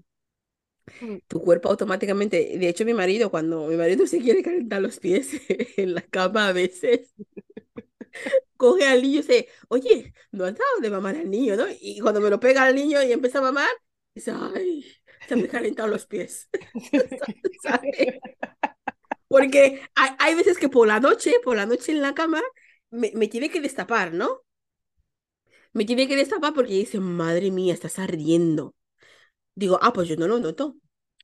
Mm. 1.02 1.18
tu 1.26 1.40
cuerpo 1.42 1.68
automáticamente, 1.68 2.56
de 2.58 2.68
hecho 2.68 2.85
mi 2.85 2.94
marido, 2.94 3.30
cuando 3.30 3.66
mi 3.66 3.76
marido 3.76 4.06
se 4.06 4.18
quiere 4.20 4.42
calentar 4.42 4.80
los 4.82 4.99
pies 5.00 5.32
en 5.76 5.94
la 5.94 6.02
cama 6.02 6.49
a 6.49 6.52
veces, 6.52 7.12
coge 8.56 8.87
al 8.87 9.02
niño 9.02 9.14
y 9.20 9.23
dice, 9.23 9.49
oye, 9.68 10.14
no 10.32 10.44
has 10.44 10.54
dado 10.54 10.80
de 10.80 10.90
mamar 10.90 11.16
al 11.16 11.30
niño, 11.30 11.56
¿no? 11.56 11.64
Y 11.80 12.00
cuando 12.00 12.20
me 12.20 12.30
lo 12.30 12.40
pega 12.40 12.64
al 12.64 12.75
niño 12.75 13.02
y 13.02 13.12
empieza 13.12 13.38
a 13.38 13.42
mamar, 13.42 13.68
dice, 14.14 14.32
ay, 14.35 14.85
se 15.28 15.37
me 15.37 15.45
he 15.45 15.49
calentado 15.49 15.88
los 15.88 16.06
pies. 16.06 16.49
Porque 19.28 19.80
hay, 19.95 20.11
hay 20.18 20.35
veces 20.35 20.59
que 20.59 20.68
por 20.68 20.87
la 20.87 21.00
noche, 21.00 21.35
por 21.45 21.56
la 21.56 21.66
noche 21.66 21.92
en 21.92 22.02
la 22.02 22.14
cama, 22.14 22.42
me, 22.90 23.12
me 23.14 23.28
tiene 23.28 23.50
que 23.50 23.61
destapar, 23.61 24.12
¿no? 24.12 24.42
Me 25.73 25.85
tiene 25.85 26.09
que 26.09 26.16
destapar 26.16 26.54
porque 26.54 26.73
dice, 26.73 27.00
madre 27.00 27.50
mía, 27.50 27.75
estás 27.75 27.99
ardiendo. 27.99 28.75
Digo, 29.54 29.78
ah, 29.83 29.92
pues 29.95 30.09
yo 30.09 30.16
no 30.16 30.28
lo 30.28 30.40
noto. 30.40 30.76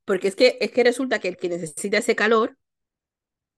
Porque 0.06 0.28
es 0.28 0.36
que, 0.36 0.58
es 0.60 0.72
que 0.72 0.84
resulta 0.84 1.20
que 1.20 1.28
el 1.28 1.36
que 1.38 1.48
necesita 1.50 1.98
ese 1.98 2.16
calor 2.16 2.58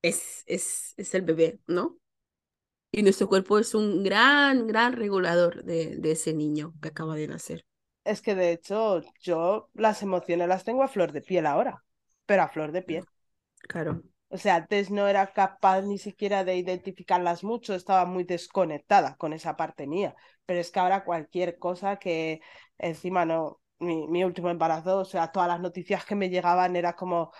es, 0.02 0.42
es, 0.46 0.94
es 0.96 1.14
el 1.14 1.22
bebé, 1.22 1.60
¿no? 1.66 1.98
Y 2.92 3.02
nuestro 3.02 3.28
cuerpo 3.28 3.58
es 3.58 3.74
un 3.74 4.04
gran, 4.04 4.66
gran 4.68 4.94
regulador 4.94 5.64
de, 5.64 5.96
de 5.98 6.12
ese 6.12 6.34
niño 6.34 6.74
que 6.82 6.88
acaba 6.88 7.16
de 7.16 7.28
nacer. 7.28 7.66
Es 8.04 8.20
que 8.22 8.34
de 8.34 8.52
hecho 8.52 9.00
yo 9.20 9.70
las 9.74 10.02
emociones 10.02 10.48
las 10.48 10.64
tengo 10.64 10.82
a 10.82 10.88
flor 10.88 11.12
de 11.12 11.22
piel 11.22 11.46
ahora, 11.46 11.82
pero 12.26 12.42
a 12.42 12.48
flor 12.48 12.72
de 12.72 12.82
piel. 12.82 13.04
Claro. 13.68 14.02
O 14.28 14.36
sea, 14.36 14.56
antes 14.56 14.90
no 14.90 15.06
era 15.06 15.32
capaz 15.32 15.82
ni 15.82 15.96
siquiera 15.98 16.44
de 16.44 16.56
identificarlas 16.56 17.44
mucho, 17.44 17.74
estaba 17.74 18.04
muy 18.04 18.24
desconectada 18.24 19.16
con 19.16 19.32
esa 19.32 19.56
parte 19.56 19.86
mía. 19.86 20.14
Pero 20.44 20.60
es 20.60 20.70
que 20.70 20.80
ahora 20.80 21.04
cualquier 21.04 21.58
cosa 21.58 21.96
que 21.98 22.40
encima 22.78 23.24
no, 23.24 23.60
mi, 23.78 24.08
mi 24.08 24.24
último 24.24 24.50
embarazo, 24.50 24.98
o 24.98 25.04
sea, 25.04 25.30
todas 25.30 25.48
las 25.48 25.60
noticias 25.60 26.04
que 26.04 26.16
me 26.16 26.30
llegaban 26.30 26.74
era 26.76 26.94
como, 26.94 27.30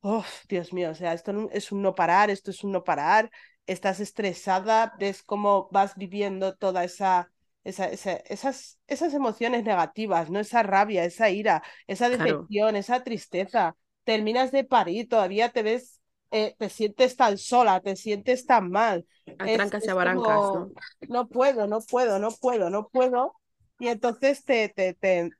oh, 0.00 0.24
Dios 0.48 0.72
mío, 0.72 0.90
o 0.90 0.94
sea, 0.94 1.12
esto 1.12 1.48
es 1.50 1.72
un 1.72 1.82
no 1.82 1.94
parar, 1.94 2.30
esto 2.30 2.50
es 2.50 2.62
un 2.62 2.72
no 2.72 2.84
parar, 2.84 3.30
estás 3.66 4.00
estresada, 4.00 4.94
ves 4.98 5.22
cómo 5.22 5.68
vas 5.72 5.96
viviendo 5.96 6.54
toda 6.56 6.84
esa, 6.84 7.32
esa, 7.64 7.86
esa- 7.88 8.16
esas, 8.26 8.78
esas 8.86 9.14
emociones 9.14 9.64
negativas, 9.64 10.30
¿no? 10.30 10.40
Esa 10.40 10.62
rabia, 10.62 11.04
esa 11.04 11.30
ira, 11.30 11.62
esa 11.86 12.08
Claro. 12.10 12.50
decepción, 12.50 12.76
esa 12.76 13.02
tristeza. 13.04 13.76
Terminas 14.04 14.52
de 14.52 14.64
parir, 14.64 15.08
todavía 15.08 15.50
te 15.50 15.62
ves, 15.62 16.00
eh, 16.30 16.54
te 16.58 16.68
sientes 16.70 17.16
tan 17.16 17.38
sola, 17.38 17.80
te 17.80 17.96
sientes 17.96 18.46
tan 18.46 18.70
mal. 18.70 19.06
A 19.38 19.44
Es, 19.44 19.74
y 19.80 19.84
es 19.84 19.88
a 19.88 19.94
barancas, 19.94 20.52
como, 20.52 20.52
¿no? 20.52 20.72
no 21.06 21.28
puedo, 21.28 21.66
no 21.66 21.80
puedo, 21.82 22.18
no 22.18 22.30
puedo, 22.32 22.70
no 22.70 22.88
puedo. 22.88 23.34
Y 23.78 23.88
entonces 23.88 24.44
te, 24.44 24.68
te, 24.68 24.94
te, 24.94 25.30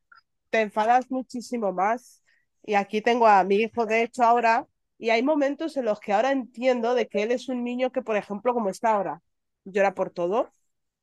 te 0.50 0.60
enfadas 0.60 1.10
muchísimo 1.10 1.72
más. 1.72 2.22
Y 2.64 2.74
aquí 2.74 3.02
tengo 3.02 3.26
a 3.26 3.44
mi 3.44 3.56
hijo, 3.56 3.86
de 3.86 4.02
hecho, 4.02 4.22
ahora, 4.24 4.66
y 4.98 5.10
hay 5.10 5.22
momentos 5.22 5.76
en 5.76 5.84
los 5.86 6.00
que 6.00 6.12
ahora 6.12 6.32
entiendo 6.32 6.94
de 6.94 7.08
que 7.08 7.22
él 7.22 7.32
es 7.32 7.48
un 7.48 7.62
niño 7.64 7.92
que, 7.92 8.02
por 8.02 8.16
ejemplo, 8.16 8.54
como 8.54 8.70
está 8.70 8.92
ahora, 8.94 9.22
llora 9.64 9.94
por 9.94 10.10
todo, 10.10 10.50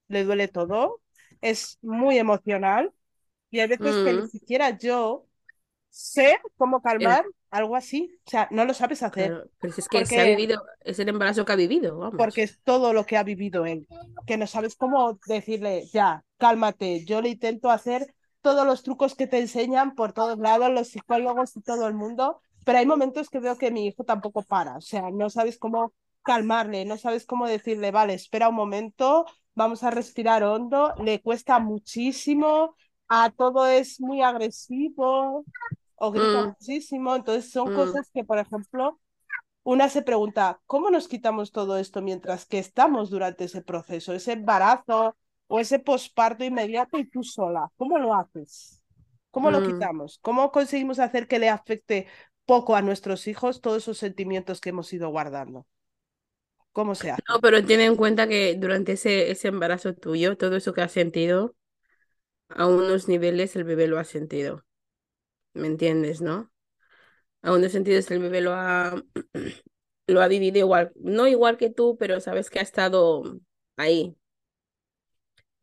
le 0.09 0.23
duele 0.25 0.47
todo, 0.49 1.00
es 1.41 1.79
muy 1.81 2.17
emocional, 2.17 2.93
y 3.51 3.59
hay 3.59 3.67
veces 3.69 3.99
que 4.01 4.13
ni 4.13 4.21
Mm, 4.21 4.29
siquiera 4.29 4.77
yo 4.77 5.27
sé 5.89 6.37
cómo 6.57 6.81
el- 6.97 7.17
calmar 7.17 7.25
algo 7.51 7.75
así. 7.75 8.19
O 8.27 8.29
sea, 8.31 8.47
no 8.51 8.65
lo 8.65 8.73
sabes 8.75 9.03
hacer, 9.03 9.37
claro. 9.37 9.49
Pero 9.59 9.73
si 9.73 9.81
es 9.81 9.89
que 9.89 10.05
se 10.05 10.21
ha 10.21 10.23
porque 10.23 10.25
vivido, 10.25 10.63
es 10.81 10.99
el 10.99 11.09
embarazo 11.09 11.45
que 11.45 11.51
ha 11.53 11.55
vivido, 11.55 11.97
porque 12.15 12.43
es 12.43 12.61
todo 12.63 12.93
lo 12.93 13.05
que 13.05 13.17
ha 13.17 13.23
vivido 13.23 13.65
él, 13.65 13.87
que 14.25 14.37
no 14.37 14.47
sabes 14.47 14.75
cómo 14.75 15.19
decirle, 15.25 15.85
ya, 15.93 16.23
cálmate, 16.37 17.05
yo 17.05 17.21
le 17.21 17.29
intento 17.29 17.69
hacer 17.71 18.13
todos 18.41 18.65
los 18.65 18.83
trucos 18.83 19.15
que 19.15 19.27
te 19.27 19.39
enseñan 19.39 19.95
por 19.95 20.13
todos 20.13 20.37
lados, 20.39 20.69
los 20.71 20.89
psicólogos 20.89 21.55
y 21.55 21.61
todo 21.61 21.87
el 21.87 21.93
mundo, 21.93 22.41
pero 22.65 22.79
hay 22.79 22.85
momentos 22.85 23.29
que 23.29 23.39
veo 23.39 23.57
que 23.57 23.71
mi 23.71 23.87
hijo 23.87 24.03
tampoco 24.03 24.43
para, 24.43 24.77
o 24.77 24.81
sea, 24.81 25.09
no 25.11 25.29
sabes 25.29 25.57
cómo 25.57 25.93
calmarle, 26.23 26.85
no 26.85 26.97
sabes 26.97 27.25
cómo 27.25 27.47
decirle, 27.47 27.91
vale, 27.91 28.13
espera 28.13 28.49
un 28.49 28.55
momento, 28.55 29.25
vamos 29.55 29.83
a 29.83 29.91
respirar 29.91 30.43
hondo, 30.43 30.93
le 31.03 31.21
cuesta 31.21 31.59
muchísimo, 31.59 32.75
a 33.07 33.29
todo 33.31 33.67
es 33.67 33.99
muy 33.99 34.21
agresivo 34.21 35.45
o 35.95 36.11
grita 36.11 36.41
Mm, 36.41 36.47
muchísimo, 36.47 37.15
entonces 37.15 37.51
son 37.51 37.69
mm. 37.69 37.73
cosas 37.73 38.09
que, 38.13 38.23
por 38.23 38.39
ejemplo, 38.39 38.99
una 39.63 39.89
se 39.89 40.01
pregunta, 40.01 40.59
¿cómo 40.65 40.89
nos 40.89 41.07
quitamos 41.07 41.51
todo 41.51 41.77
esto 41.77 42.01
mientras 42.01 42.45
que 42.45 42.59
estamos 42.59 43.09
durante 43.09 43.45
ese 43.45 43.61
proceso, 43.61 44.13
ese 44.13 44.33
embarazo 44.33 45.15
o 45.47 45.59
ese 45.59 45.79
posparto 45.79 46.43
inmediato 46.43 46.97
y 46.97 47.07
tú 47.09 47.23
sola? 47.23 47.69
¿Cómo 47.77 47.97
lo 47.99 48.13
haces? 48.15 48.81
¿Cómo 49.31 49.51
lo 49.51 49.59
Mm. 49.59 49.63
quitamos? 49.63 50.19
¿Cómo 50.21 50.51
conseguimos 50.51 50.99
hacer 50.99 51.27
que 51.27 51.39
le 51.39 51.49
afecte 51.49 52.07
poco 52.45 52.75
a 52.75 52.81
nuestros 52.81 53.27
hijos 53.27 53.61
todos 53.61 53.83
esos 53.83 53.97
sentimientos 53.99 54.61
que 54.61 54.69
hemos 54.69 54.91
ido 54.93 55.09
guardando? 55.09 55.67
¿Cómo 56.73 56.95
se 56.95 57.11
hace? 57.11 57.21
No, 57.29 57.39
pero 57.41 57.65
ten 57.65 57.81
en 57.81 57.95
cuenta 57.95 58.27
que 58.27 58.55
durante 58.55 58.93
ese, 58.93 59.31
ese 59.31 59.47
embarazo 59.49 59.93
tuyo, 59.93 60.37
todo 60.37 60.55
eso 60.55 60.73
que 60.73 60.81
has 60.81 60.91
sentido, 60.91 61.55
a 62.49 62.67
unos 62.67 63.07
niveles 63.07 63.55
el 63.55 63.63
bebé 63.65 63.87
lo 63.87 63.99
ha 63.99 64.03
sentido. 64.05 64.65
¿Me 65.53 65.67
entiendes, 65.67 66.21
no? 66.21 66.51
A 67.43 67.53
unos 67.53 67.71
sentidos 67.73 68.09
el 68.11 68.19
bebé 68.21 68.41
lo 68.41 68.53
ha, 68.53 69.03
lo 70.07 70.21
ha 70.21 70.27
vivido 70.29 70.59
igual, 70.59 70.91
no 70.97 71.27
igual 71.27 71.57
que 71.57 71.69
tú, 71.71 71.97
pero 71.99 72.19
sabes 72.21 72.49
que 72.49 72.59
ha 72.59 72.63
estado 72.63 73.23
ahí. 73.77 74.17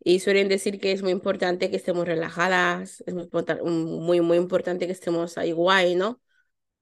Y 0.04 0.20
suelen 0.20 0.48
decir 0.48 0.80
que 0.80 0.92
es 0.92 1.02
muy 1.02 1.12
importante 1.12 1.70
que 1.70 1.76
estemos 1.76 2.06
relajadas, 2.06 3.02
es 3.06 3.14
muy, 3.14 3.28
muy, 3.62 4.20
muy 4.20 4.36
importante 4.38 4.86
que 4.86 4.92
estemos 4.92 5.36
ahí 5.38 5.52
guay, 5.52 5.94
¿no? 5.96 6.20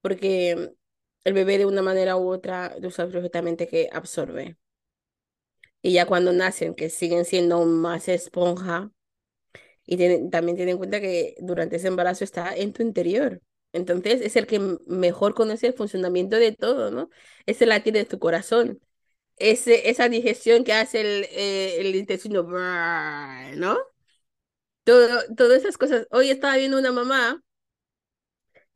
Porque 0.02 0.74
el 1.26 1.34
bebé 1.34 1.58
de 1.58 1.66
una 1.66 1.82
manera 1.82 2.16
u 2.16 2.30
otra, 2.30 2.74
tú 2.82 2.90
sabes 2.90 3.12
perfectamente 3.14 3.68
que 3.68 3.90
absorbe. 3.92 4.56
Y 5.82 5.92
ya 5.92 6.06
cuando 6.06 6.32
nacen, 6.32 6.74
que 6.74 6.90
siguen 6.90 7.24
siendo 7.24 7.64
más 7.64 8.08
esponja, 8.08 8.90
y 9.86 9.96
tienen- 9.96 10.30
también 10.30 10.56
ten 10.56 10.68
en 10.68 10.78
cuenta 10.78 11.00
que 11.00 11.36
durante 11.40 11.76
ese 11.76 11.88
embarazo 11.88 12.24
está 12.24 12.54
en 12.56 12.72
tu 12.72 12.82
interior. 12.82 13.42
Entonces 13.72 14.20
es 14.22 14.36
el 14.36 14.46
que 14.46 14.60
mejor 14.86 15.34
conoce 15.34 15.66
el 15.68 15.74
funcionamiento 15.74 16.36
de 16.36 16.52
todo, 16.52 16.90
¿no? 16.90 17.10
Es 17.46 17.62
el 17.62 17.70
latir 17.70 17.94
de 17.94 18.04
tu 18.04 18.18
corazón. 18.18 18.80
Ese, 19.38 19.90
esa 19.90 20.08
digestión 20.08 20.64
que 20.64 20.74
hace 20.74 21.00
el, 21.02 21.24
eh, 21.32 21.80
el 21.80 21.96
intestino, 21.96 22.44
¿no? 22.44 23.78
Todo, 24.84 25.08
todas 25.36 25.58
esas 25.60 25.78
cosas. 25.78 26.06
Hoy 26.10 26.30
estaba 26.30 26.56
viendo 26.56 26.78
una 26.78 26.92
mamá 26.92 27.42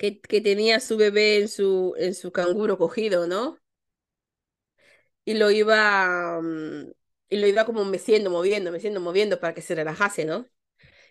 que, 0.00 0.40
tenía 0.40 0.80
su 0.80 0.96
bebé 0.96 1.38
en 1.40 1.48
su, 1.48 1.94
en 1.98 2.14
su 2.14 2.32
canguro 2.32 2.78
cogido, 2.78 3.26
¿no? 3.26 3.58
Y 5.24 5.34
lo 5.34 5.50
iba, 5.50 6.40
mm, 6.42 6.90
y 7.28 7.36
lo 7.36 7.46
iba 7.46 7.64
como 7.64 7.84
meciendo, 7.84 8.30
moviendo, 8.30 8.72
meciendo, 8.72 9.00
moviendo 9.00 9.38
para 9.40 9.54
que 9.54 9.62
se 9.62 9.74
relajase, 9.74 10.24
¿no? 10.24 10.46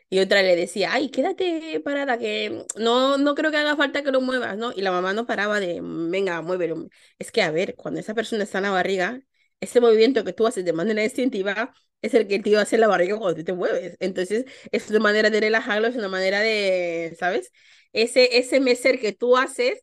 Y 0.10 0.20
otra 0.20 0.44
le 0.44 0.56
decía, 0.56 0.94
ay, 0.94 1.10
quédate 1.12 1.82
parada, 1.82 2.18
que 2.20 2.66
no, 2.78 3.18
no 3.18 3.36
creo 3.36 3.52
que 3.52 3.58
haga 3.58 3.78
falta 3.78 4.04
que 4.04 4.12
lo 4.12 4.22
muevas, 4.22 4.58
¿no? 4.58 4.72
Y 4.74 4.82
la 4.82 4.92
mamá 4.92 5.14
no 5.14 5.28
paraba 5.28 5.60
de, 5.60 5.82
venga, 5.84 6.42
muévelo. 6.42 6.90
Es 7.20 7.32
que, 7.32 7.44
a 7.44 7.52
ver, 7.52 7.76
cuando 7.76 8.00
esa 8.02 8.16
persona 8.16 8.44
está 8.44 8.60
en 8.60 8.66
la 8.66 8.72
barriga, 8.72 9.22
ese 9.62 9.82
movimiento 9.82 10.24
que 10.24 10.34
tú 10.34 10.48
haces 10.48 10.66
de 10.66 10.74
manera 10.74 11.04
instintiva 11.04 11.74
es 12.02 12.14
el 12.14 12.28
que 12.28 12.36
el 12.36 12.44
tío 12.44 12.60
hace 12.60 12.76
en 12.78 12.82
la 12.82 12.88
barriga 12.88 13.18
cuando 13.18 13.38
tú 13.38 13.44
te 13.44 13.54
mueves. 13.54 13.98
Entonces, 14.00 14.46
es 14.72 14.90
una 14.90 15.00
manera 15.00 15.30
de 15.30 15.40
relajarlo, 15.42 15.88
es 15.88 15.96
una 15.96 16.08
manera 16.10 16.40
de, 16.42 17.16
¿sabes? 17.20 17.52
Ese, 17.94 18.38
ese 18.38 18.60
mecer 18.62 19.00
que 19.00 19.12
tú 19.14 19.38
haces, 19.38 19.82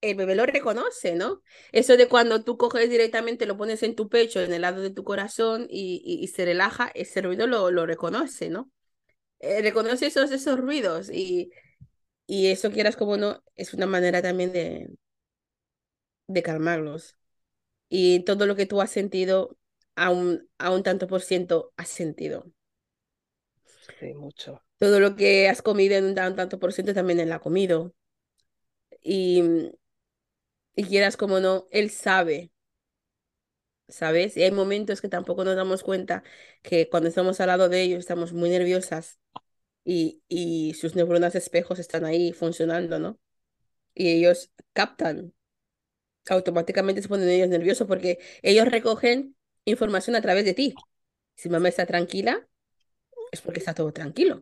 el 0.00 0.16
bebé 0.16 0.34
lo 0.36 0.46
reconoce, 0.46 1.14
¿no? 1.14 1.42
Eso 1.72 1.96
de 1.96 2.08
cuando 2.08 2.44
tú 2.44 2.58
coges 2.58 2.90
directamente, 2.90 3.46
lo 3.46 3.56
pones 3.56 3.82
en 3.84 3.94
tu 3.96 4.08
pecho, 4.08 4.40
en 4.40 4.52
el 4.52 4.62
lado 4.62 4.82
de 4.82 4.90
tu 4.90 5.04
corazón 5.04 5.66
y, 5.70 6.02
y, 6.04 6.28
se 6.28 6.44
relaja, 6.44 6.90
ese 6.94 7.22
ruido 7.22 7.46
lo, 7.46 7.70
lo 7.70 7.86
reconoce, 7.86 8.50
¿no? 8.50 8.70
eh, 9.40 9.62
reconoce 9.62 10.06
esos, 10.06 10.30
esos 10.32 10.58
ruidos 10.60 11.10
y, 11.12 11.50
y 12.26 12.48
eso 12.48 12.70
quieras 12.72 12.96
como 12.96 13.16
no, 13.18 13.42
es 13.56 13.74
una 13.74 13.86
manera 13.86 14.22
también 14.22 14.52
de, 14.52 14.88
de 16.26 16.42
calmarlos. 16.42 17.16
Y 17.92 18.20
todo 18.24 18.46
lo 18.46 18.56
que 18.56 18.66
tú 18.66 18.80
has 18.82 18.90
sentido, 18.92 19.58
a 19.96 20.10
un, 20.10 20.48
a 20.58 20.72
un 20.72 20.82
tanto 20.82 21.06
por 21.08 21.22
ciento 21.22 21.72
has 21.76 21.88
sentido. 21.90 22.46
Sí, 23.98 24.14
mucho. 24.14 24.62
Todo 24.78 25.00
lo 25.00 25.16
que 25.16 25.48
has 25.48 25.62
comido 25.62 25.94
en 25.96 26.04
un 26.04 26.14
tan- 26.14 26.36
tanto 26.36 26.58
por 26.58 26.74
ciento 26.74 26.92
también 26.92 27.20
él 27.20 27.32
ha 27.32 27.38
comido. 27.40 27.94
Y, 29.04 29.42
y 30.76 30.84
quieras 30.84 31.16
como 31.16 31.40
no, 31.40 31.66
él 31.70 31.90
sabe, 31.90 32.52
¿sabes? 33.88 34.36
Y 34.36 34.42
hay 34.42 34.50
momentos 34.50 35.00
que 35.00 35.08
tampoco 35.08 35.44
nos 35.44 35.56
damos 35.56 35.82
cuenta 35.82 36.22
que 36.62 36.88
cuando 36.88 37.08
estamos 37.08 37.40
al 37.40 37.48
lado 37.48 37.68
de 37.68 37.82
ellos 37.82 38.00
estamos 38.00 38.32
muy 38.32 38.50
nerviosas 38.50 39.18
y, 39.84 40.22
y 40.28 40.74
sus 40.74 40.96
neuronas 40.96 41.36
espejos 41.36 41.78
están 41.78 42.04
ahí 42.04 42.32
funcionando, 42.32 42.98
¿no? 42.98 43.20
Y 43.94 44.10
ellos 44.10 44.52
captan 44.72 45.34
automáticamente 46.28 47.02
se 47.02 47.08
ponen 47.08 47.28
ellos 47.28 47.48
nerviosos 47.48 47.86
porque 47.86 48.18
ellos 48.42 48.68
recogen 48.68 49.36
información 49.64 50.16
a 50.16 50.22
través 50.22 50.44
de 50.44 50.54
ti. 50.54 50.74
Si 51.34 51.48
mamá 51.48 51.68
está 51.68 51.86
tranquila, 51.86 52.46
es 53.30 53.40
porque 53.40 53.60
está 53.60 53.74
todo 53.74 53.92
tranquilo. 53.92 54.40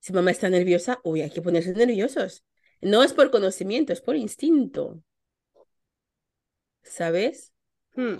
Si 0.00 0.12
mamá 0.12 0.30
está 0.30 0.48
nerviosa, 0.48 1.00
uy, 1.04 1.22
hay 1.22 1.30
que 1.30 1.42
ponerse 1.42 1.72
nerviosos. 1.72 2.44
No 2.80 3.02
es 3.02 3.12
por 3.12 3.30
conocimiento, 3.30 3.92
es 3.92 4.00
por 4.00 4.16
instinto, 4.16 5.02
¿sabes? 6.82 7.52
Hmm. 7.94 8.18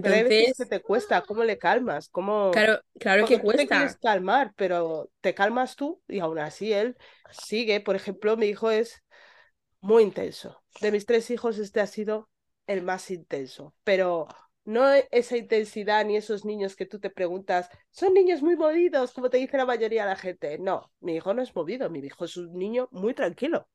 Pero 0.00 0.14
hay 0.16 0.22
veces 0.24 0.54
que 0.56 0.64
Entonces, 0.64 0.68
te 0.68 0.82
cuesta, 0.82 1.22
¿cómo 1.22 1.44
le 1.44 1.58
calmas? 1.58 2.08
¿Cómo... 2.08 2.50
claro, 2.50 2.80
claro 2.98 3.26
que 3.26 3.38
tú 3.38 3.52
te 3.52 3.68
quieres 3.68 3.96
cuesta. 3.96 4.00
calmar, 4.02 4.52
pero 4.56 5.10
te 5.20 5.34
calmas 5.34 5.76
tú 5.76 6.02
y 6.08 6.20
aún 6.20 6.38
así 6.38 6.72
él 6.72 6.96
sigue. 7.30 7.80
Por 7.80 7.94
ejemplo, 7.94 8.36
mi 8.36 8.46
hijo 8.46 8.70
es 8.70 9.03
muy 9.84 10.02
intenso. 10.02 10.62
De 10.80 10.90
mis 10.92 11.06
tres 11.06 11.30
hijos, 11.30 11.58
este 11.58 11.80
ha 11.80 11.86
sido 11.86 12.28
el 12.66 12.82
más 12.82 13.10
intenso, 13.10 13.74
pero 13.84 14.26
no 14.64 14.90
esa 15.10 15.36
intensidad 15.36 16.04
ni 16.06 16.16
esos 16.16 16.44
niños 16.44 16.74
que 16.76 16.86
tú 16.86 16.98
te 16.98 17.10
preguntas, 17.10 17.68
son 17.90 18.14
niños 18.14 18.42
muy 18.42 18.56
movidos, 18.56 19.12
como 19.12 19.28
te 19.30 19.36
dice 19.38 19.56
la 19.58 19.66
mayoría 19.66 20.04
de 20.04 20.10
la 20.10 20.16
gente. 20.16 20.58
No, 20.58 20.90
mi 21.00 21.16
hijo 21.16 21.34
no 21.34 21.42
es 21.42 21.54
movido, 21.54 21.90
mi 21.90 22.00
hijo 22.00 22.24
es 22.24 22.36
un 22.36 22.54
niño 22.58 22.88
muy 22.92 23.14
tranquilo. 23.14 23.68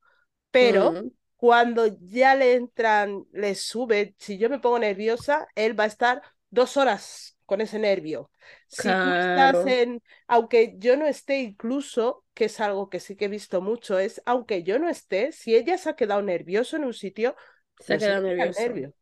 pero 0.51 0.96
Mm, 0.96 1.10
cuando 1.38 1.88
ya 2.01 2.36
le 2.36 2.56
entran, 2.56 3.25
le 3.34 3.56
sube, 3.56 4.16
si 4.20 4.38
yo 4.39 4.50
me 4.50 4.60
pongo 4.60 4.80
nerviosa, 4.80 5.48
él 5.56 5.80
va 5.80 5.86
a 5.86 5.88
estar 5.88 6.24
dos 6.51 6.78
horas 6.78 7.38
con 7.50 7.62
ese 7.62 7.79
nervio. 7.79 8.32
Si 8.68 8.96
tú 8.96 9.12
estás 9.20 9.65
en, 9.68 10.03
aunque 10.27 10.75
yo 10.79 10.98
no 10.98 11.08
esté 11.08 11.39
incluso, 11.41 12.25
que 12.36 12.46
es 12.46 12.60
algo 12.62 12.89
que 12.89 13.01
sí 13.01 13.18
que 13.18 13.25
he 13.25 13.29
visto 13.29 13.62
mucho, 13.62 14.00
es, 14.00 14.22
aunque 14.25 14.63
yo 14.63 14.79
no 14.79 14.89
esté, 14.89 15.34
si 15.34 15.56
ella 15.56 15.77
se 15.77 15.89
ha 15.91 15.98
quedado 15.98 16.22
nervioso 16.24 16.77
en 16.77 16.86
un 16.86 16.94
sitio, 16.94 17.36
se 17.79 17.94
ha 17.94 17.98
se 17.98 18.00
le 18.00 18.15
quedado 18.15 18.22
nervioso. 18.24 18.60
nervio. 18.60 18.94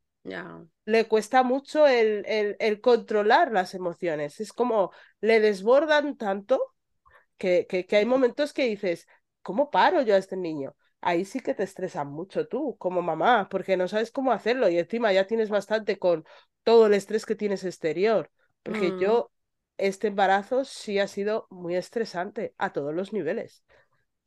Le 0.86 1.08
cuesta 1.08 1.44
mucho 1.44 1.86
el, 1.88 2.24
el, 2.28 2.56
el 2.60 2.80
controlar 2.82 3.52
las 3.52 3.74
emociones. 3.74 4.40
Es 4.40 4.54
como 4.54 4.92
le 5.22 5.40
desbordan 5.42 6.16
tanto 6.18 6.62
que, 7.38 7.68
que, 7.68 7.86
que 7.88 7.98
hay 7.98 8.06
momentos 8.06 8.54
que 8.54 8.66
dices, 8.66 9.08
¿cómo 9.44 9.72
paro 9.72 10.02
yo 10.04 10.16
a 10.16 10.18
este 10.20 10.38
niño? 10.38 10.76
Ahí 11.02 11.26
sí 11.26 11.40
que 11.42 11.54
te 11.56 11.64
estresas 11.64 12.06
mucho 12.08 12.48
tú, 12.48 12.78
como 12.78 13.02
mamá, 13.02 13.50
porque 13.50 13.78
no 13.78 13.88
sabes 13.88 14.12
cómo 14.12 14.32
hacerlo 14.32 14.70
y 14.70 14.80
encima 14.80 15.14
ya 15.14 15.28
tienes 15.28 15.50
bastante 15.50 16.00
con 16.00 16.26
todo 16.64 16.88
el 16.88 16.94
estrés 16.96 17.26
que 17.26 17.36
tienes 17.36 17.64
exterior. 17.66 18.32
Porque 18.68 18.94
Mm, 18.94 18.98
yo, 19.00 19.32
este 19.78 20.08
embarazo 20.08 20.66
sí 20.66 21.00
ha 21.00 21.08
sido 21.08 21.48
muy 21.50 21.76
estresante 21.76 22.54
a 22.58 22.74
todos 22.74 22.94
los 22.94 23.14
niveles. 23.14 23.64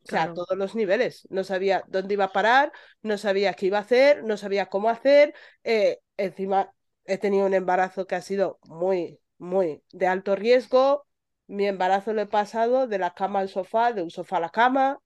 O 0.05 0.09
sea, 0.09 0.25
a 0.25 0.33
todos 0.33 0.57
los 0.59 0.75
niveles. 0.75 1.27
No 1.31 1.45
sabía 1.45 1.85
dónde 1.89 2.15
iba 2.15 2.25
a 2.27 2.33
parar, 2.33 2.73
no 3.03 3.19
sabía 3.19 3.55
qué 3.55 3.67
iba 3.67 3.79
a 3.79 3.83
hacer, 3.83 4.25
no 4.25 4.37
sabía 4.37 4.67
cómo 4.67 4.89
hacer. 4.91 5.35
Eh, 5.65 6.01
encima 6.17 6.73
he 7.05 7.19
tenido 7.19 7.47
un 7.47 7.55
embarazo 7.55 8.07
que 8.07 8.15
ha 8.17 8.23
sido 8.23 8.59
muy, 8.65 9.21
muy 9.39 9.83
de 9.93 10.07
alto 10.07 10.37
riesgo. 10.37 11.07
Mi 11.47 11.67
embarazo 11.67 12.13
lo 12.15 12.23
he 12.23 12.27
pasado 12.27 12.87
de 12.87 12.99
la 12.99 13.15
cama 13.15 13.41
al 13.41 13.49
sofá, 13.49 13.93
de 13.93 14.03
un 14.03 14.11
sofá 14.11 14.39
a 14.39 14.41
la 14.41 14.51
cama. 14.51 15.01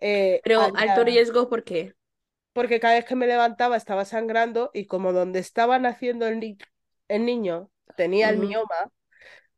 Eh, 0.00 0.42
Pero 0.42 0.72
alto 0.74 1.04
riesgo, 1.04 1.48
¿por 1.48 1.62
qué? 1.62 1.94
Porque 2.52 2.80
cada 2.80 2.94
vez 2.94 3.04
que 3.04 3.14
me 3.16 3.26
levantaba 3.26 3.76
estaba 3.76 4.04
sangrando 4.04 4.70
y 4.74 4.86
como 4.86 5.12
donde 5.12 5.38
estaba 5.38 5.78
naciendo 5.78 6.26
el, 6.26 6.40
ni- 6.40 6.58
el 7.08 7.24
niño 7.24 7.70
tenía 7.96 8.30
el 8.30 8.38
Ujú. 8.38 8.38
mioma, 8.38 8.90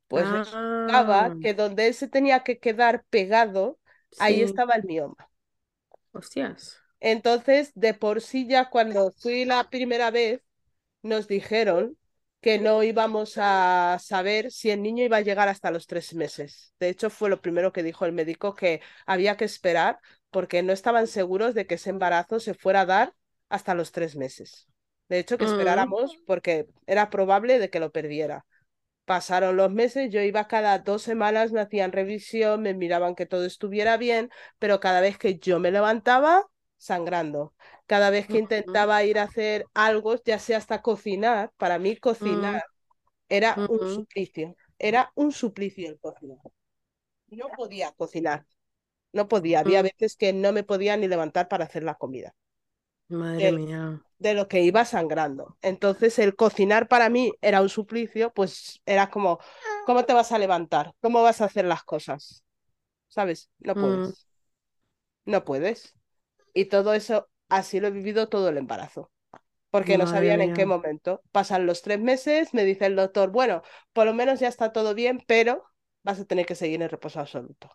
pues 0.09 0.31
resultaba 0.31 1.33
Ah, 1.33 1.37
que 1.41 1.55
donde 1.55 1.89
él 1.89 1.95
se 1.95 2.09
tenía 2.09 2.45
que 2.45 2.59
quedar 2.61 3.05
pegado, 3.11 3.79
ahí 4.19 4.43
estaba 4.43 4.75
el 4.77 4.85
mioma. 4.85 5.17
Hostias. 6.13 6.81
Entonces, 7.01 7.73
de 7.75 7.95
por 7.95 8.21
sí 8.21 8.47
ya 8.49 8.69
cuando 8.71 9.13
fui 9.13 9.45
la 9.45 9.71
primera 9.71 10.11
vez, 10.11 10.43
nos 11.03 11.29
dijeron 11.29 11.99
que 12.41 12.59
no 12.59 12.83
íbamos 12.83 13.35
a 13.39 13.99
saber 14.03 14.53
si 14.53 14.71
el 14.71 14.83
niño 14.83 15.05
iba 15.05 15.19
a 15.19 15.21
llegar 15.23 15.49
hasta 15.49 15.71
los 15.71 15.87
tres 15.87 16.15
meses. 16.15 16.75
De 16.81 16.89
hecho, 16.91 17.11
fue 17.11 17.31
lo 17.31 17.43
primero 17.43 17.73
que 17.73 17.83
dijo 17.83 18.07
el 18.07 18.13
médico, 18.13 18.55
que 18.55 18.81
había 19.07 19.37
que 19.37 19.45
esperar 19.47 19.99
porque 20.31 20.63
no 20.63 20.73
estaban 20.73 21.07
seguros 21.09 21.55
de 21.55 21.67
que 21.67 21.77
ese 21.77 21.91
embarazo 21.91 22.41
se 22.41 22.55
fuera 22.55 22.83
a 22.83 22.87
dar 22.87 23.15
hasta 23.51 23.75
los 23.75 23.93
tres 23.93 24.17
meses. 24.17 24.69
De 25.11 25.21
hecho, 25.21 25.38
que 25.38 25.45
Mm, 25.45 25.50
esperáramos 25.52 26.19
porque 26.26 26.69
era 26.87 27.11
probable 27.11 27.59
de 27.61 27.71
que 27.71 27.81
lo 27.81 27.93
perdiera. 27.93 28.47
Pasaron 29.07 29.57
los 29.57 29.71
meses, 29.73 30.11
yo 30.12 30.23
iba 30.23 30.49
cada 30.49 30.79
dos 30.79 31.02
semanas, 31.02 31.52
me 31.52 31.61
hacían 31.61 31.93
revisión, 31.93 32.62
me 32.62 32.75
miraban 32.75 33.14
que 33.17 33.26
todo 33.26 33.45
estuviera 33.47 33.97
bien, 33.99 34.31
pero 34.59 34.81
cada 34.81 35.00
vez 35.00 35.19
que 35.19 35.38
yo 35.38 35.61
me 35.61 35.73
levantaba, 35.73 36.47
sangrando. 36.79 37.55
Cada 37.87 38.11
vez 38.11 38.29
que 38.29 38.38
intentaba 38.38 39.02
ir 39.05 39.19
a 39.19 39.25
hacer 39.25 39.67
algo, 39.75 40.17
ya 40.25 40.38
sea 40.38 40.59
hasta 40.59 40.83
cocinar, 40.83 41.52
para 41.59 41.79
mí 41.79 41.97
cocinar 41.97 42.62
mm, 42.62 42.71
era 43.29 43.62
un 43.69 43.81
suplicio, 43.88 44.57
era 44.79 45.12
un 45.17 45.33
suplicio 45.33 45.88
el 45.88 45.99
cocinar. 46.00 46.38
No 47.31 47.49
podía 47.57 47.93
cocinar, 47.93 48.47
no 49.12 49.29
podía. 49.29 49.61
Había 49.61 49.81
mm. 49.81 49.85
veces 49.85 50.17
que 50.17 50.33
no 50.33 50.52
me 50.52 50.64
podía 50.64 50.97
ni 50.97 51.09
levantar 51.09 51.49
para 51.49 51.64
hacer 51.67 51.85
la 51.85 51.97
comida. 51.97 52.35
Madre 53.11 53.52
mía. 53.52 54.00
De 54.21 54.35
lo 54.35 54.49
que 54.49 54.63
iba 54.63 54.87
sangrando. 54.87 55.59
Entonces, 55.63 56.19
el 56.21 56.37
cocinar 56.37 56.89
para 56.89 57.11
mí 57.11 57.33
era 57.43 57.63
un 57.63 57.71
suplicio, 57.71 58.33
pues 58.35 58.83
era 58.87 59.11
como, 59.11 59.41
¿cómo 59.87 60.06
te 60.06 60.15
vas 60.15 60.33
a 60.33 60.39
levantar? 60.41 60.95
¿Cómo 61.02 61.23
vas 61.25 61.43
a 61.43 61.47
hacer 61.47 61.67
las 61.67 61.85
cosas? 61.85 62.45
¿Sabes? 63.09 63.50
No 63.61 63.76
Mm, 63.76 63.76
puedes, 63.78 64.28
no 65.25 65.45
puedes. 65.45 65.95
Y 66.54 66.67
todo 66.67 66.95
eso, 66.95 67.30
así 67.49 67.80
lo 67.80 67.89
he 67.89 67.91
vivido 67.91 68.28
todo 68.28 68.49
el 68.50 68.59
embarazo, 68.59 69.11
porque 69.71 69.99
no 69.99 70.06
sabían 70.06 70.41
en 70.43 70.52
qué 70.52 70.67
momento. 70.67 71.23
Pasan 71.33 71.67
los 71.67 71.83
tres 71.83 72.00
meses, 72.00 72.54
me 72.54 72.65
dice 72.65 72.87
el 72.87 72.97
doctor, 72.97 73.30
bueno, 73.30 73.63
por 73.93 74.06
lo 74.06 74.15
menos 74.15 74.41
ya 74.41 74.49
está 74.49 74.73
todo 74.73 74.95
bien, 74.95 75.23
pero 75.26 75.65
vas 76.04 76.21
a 76.21 76.25
tener 76.26 76.47
que 76.47 76.54
seguir 76.56 76.83
en 76.83 76.91
reposo 76.91 77.21
absoluto. 77.21 77.71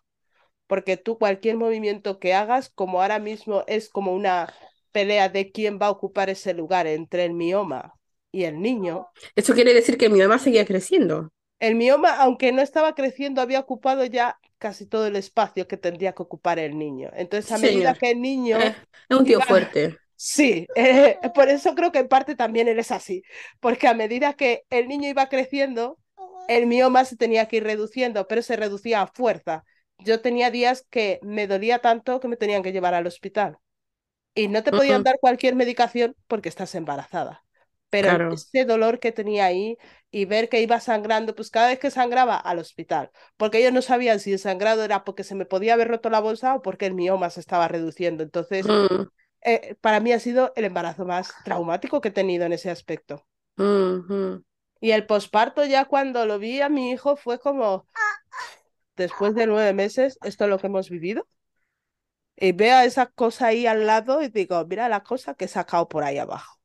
Porque 0.66 0.96
tú 0.96 1.18
cualquier 1.18 1.56
movimiento 1.58 2.18
que 2.20 2.34
hagas, 2.34 2.70
como 2.70 3.02
ahora 3.02 3.18
mismo 3.20 3.64
es 3.66 3.88
como 3.90 4.14
una 4.14 4.52
pelea 4.96 5.28
de 5.28 5.50
quién 5.52 5.78
va 5.82 5.86
a 5.88 5.90
ocupar 5.96 6.30
ese 6.30 6.54
lugar 6.54 6.86
entre 6.86 7.24
el 7.26 7.34
mioma 7.34 7.94
y 8.32 8.44
el 8.44 8.60
niño, 8.62 9.08
Eso 9.36 9.54
quiere 9.54 9.72
decir 9.72 9.96
que 9.98 10.08
mi 10.08 10.18
mamá 10.18 10.38
seguía 10.40 10.66
creciendo. 10.66 11.30
el 11.58 11.74
mioma, 11.74 12.16
aunque 12.20 12.52
no 12.52 12.62
estaba 12.62 12.94
creciendo, 12.94 13.40
había 13.40 13.60
ocupado 13.60 14.04
ya 14.04 14.38
casi 14.58 14.86
todo 14.86 15.06
el 15.06 15.16
espacio 15.16 15.66
que 15.68 15.76
tendría 15.76 16.12
que 16.14 16.22
ocupar 16.22 16.58
el 16.58 16.78
niño. 16.78 17.10
Entonces, 17.14 17.50
a 17.52 17.58
medida 17.58 17.94
señor. 17.94 17.96
que 17.96 18.10
el 18.10 18.20
niño 18.20 18.58
Eh, 18.58 18.76
es 19.08 19.16
un 19.16 19.24
tío 19.24 19.40
iba 19.40 19.42
fuerte. 19.42 19.98
Sí, 20.16 20.66
eh, 20.76 21.18
por 21.34 21.48
eso 21.48 21.74
creo 21.74 21.92
que 21.92 21.98
en 22.00 22.08
parte 22.08 22.36
también 22.36 22.68
él 22.68 22.78
es 22.78 22.90
así, 22.92 23.22
porque 23.60 23.88
a 23.88 23.94
medida 23.94 24.34
que 24.34 24.64
el 24.70 24.88
niño 24.88 25.08
iba 25.10 25.28
creciendo, 25.28 25.98
el 26.48 26.66
mioma 26.66 27.04
se 27.04 27.16
tenía 27.16 27.48
que 27.48 27.58
ir 27.58 27.64
reduciendo, 27.64 28.26
pero 28.28 28.42
se 28.42 28.56
reducía 28.56 29.02
a 29.02 29.06
fuerza. 29.08 29.64
Yo 29.98 30.20
tenía 30.22 30.50
días 30.50 30.86
que 30.90 31.20
me 31.22 31.46
dolía 31.48 31.80
tanto 31.80 32.20
que 32.20 32.28
me 32.28 32.36
tenían 32.36 32.62
que 32.62 32.72
llevar 32.72 32.94
al 32.94 33.06
hospital 33.06 33.58
y 34.36 34.48
no 34.48 34.62
te 34.64 34.72
podían 34.72 35.04
dar 35.04 35.18
cualquier 35.20 35.56
medicación 35.56 36.16
porque 36.28 36.50
estás 36.50 36.76
embarazada. 36.76 37.44
Pero 37.90 38.10
claro. 38.10 38.30
ese 38.30 38.66
dolor 38.66 39.00
que 39.00 39.12
tenía 39.12 39.46
ahí 39.46 39.78
y 40.12 40.26
ver 40.26 40.50
que 40.50 40.62
iba 40.62 40.80
sangrando, 40.80 41.34
pues 41.36 41.50
cada 41.50 41.68
vez 41.68 41.80
que 41.80 41.90
sangraba 41.92 42.36
al 42.36 42.60
hospital, 42.60 43.12
porque 43.38 43.58
ellos 43.60 43.72
no 43.74 43.82
sabían 43.82 44.20
si 44.20 44.32
el 44.34 44.40
sangrado 44.40 44.84
era 44.84 45.04
porque 45.04 45.24
se 45.24 45.36
me 45.36 45.46
podía 45.46 45.74
haber 45.74 45.88
roto 45.88 46.10
la 46.10 46.20
bolsa 46.20 46.56
o 46.56 46.62
porque 46.62 46.86
el 46.86 46.94
mioma 46.94 47.30
se 47.30 47.40
estaba 47.40 47.68
reduciendo. 47.68 48.24
Entonces, 48.24 48.68
Mm, 48.68 49.08
eh, 49.42 49.76
para 49.80 50.00
mí 50.00 50.12
ha 50.12 50.20
sido 50.20 50.52
el 50.56 50.66
embarazo 50.66 51.06
más 51.06 51.38
traumático 51.44 52.00
que 52.02 52.08
he 52.08 52.12
tenido 52.12 52.46
en 52.46 52.54
ese 52.54 52.70
aspecto. 52.70 53.26
mm. 53.58 54.42
Y 54.80 54.92
el 54.92 55.06
posparto 55.06 55.64
ya 55.66 55.84
cuando 55.84 56.24
lo 56.26 56.38
vi 56.38 56.62
a 56.62 56.70
mi 56.70 56.90
hijo 56.90 57.16
fue 57.16 57.38
como, 57.38 57.86
después 58.96 59.34
de 59.34 59.46
nueve 59.46 59.72
meses, 59.72 60.18
esto 60.22 60.44
es 60.44 60.50
lo 60.50 60.58
que 60.58 60.66
hemos 60.66 60.90
vivido. 60.90 61.26
Y 62.36 62.52
veo 62.52 62.80
esa 62.80 63.06
cosa 63.06 63.48
ahí 63.48 63.66
al 63.66 63.86
lado 63.86 64.22
y 64.22 64.28
digo, 64.28 64.64
mira 64.66 64.88
la 64.88 65.02
cosa 65.02 65.34
que 65.34 65.46
he 65.46 65.48
sacado 65.48 65.88
por 65.88 66.04
ahí 66.04 66.18
abajo. 66.18 66.58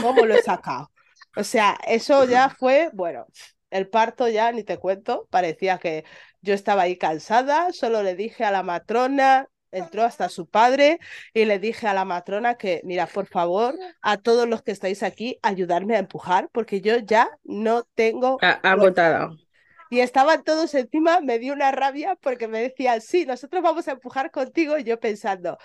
¿Cómo 0.00 0.26
lo 0.26 0.34
he 0.34 0.42
sacado? 0.42 0.90
O 1.36 1.44
sea, 1.44 1.78
eso 1.86 2.24
ya 2.28 2.50
fue, 2.50 2.90
bueno, 2.92 3.26
el 3.70 3.88
parto 3.88 4.28
ya 4.28 4.52
ni 4.52 4.64
te 4.64 4.78
cuento, 4.78 5.26
parecía 5.30 5.78
que 5.78 6.04
yo 6.40 6.54
estaba 6.54 6.82
ahí 6.82 6.96
cansada, 6.96 7.72
solo 7.72 8.02
le 8.02 8.14
dije 8.14 8.44
a 8.44 8.50
la 8.50 8.62
matrona, 8.62 9.48
entró 9.70 10.04
hasta 10.04 10.28
su 10.28 10.46
padre 10.46 11.00
y 11.32 11.44
le 11.44 11.58
dije 11.58 11.86
a 11.86 11.94
la 11.94 12.04
matrona 12.04 12.54
que, 12.54 12.80
mira, 12.84 13.06
por 13.06 13.26
favor, 13.26 13.74
a 14.00 14.16
todos 14.16 14.48
los 14.48 14.62
que 14.62 14.72
estáis 14.72 15.02
aquí, 15.02 15.38
ayudarme 15.42 15.96
a 15.96 15.98
empujar 15.98 16.48
porque 16.52 16.80
yo 16.80 16.98
ya 16.98 17.28
no 17.42 17.84
tengo. 17.94 18.38
Agotada. 18.40 19.30
Y 19.94 20.00
estaban 20.00 20.42
todos 20.42 20.74
encima, 20.74 21.20
me 21.20 21.38
dio 21.38 21.52
una 21.52 21.70
rabia 21.70 22.16
porque 22.20 22.48
me 22.48 22.60
decían, 22.60 23.00
sí, 23.00 23.24
nosotros 23.26 23.62
vamos 23.62 23.86
a 23.86 23.92
empujar 23.92 24.32
contigo 24.32 24.76
y 24.76 24.82
yo 24.82 24.98
pensando, 24.98 25.56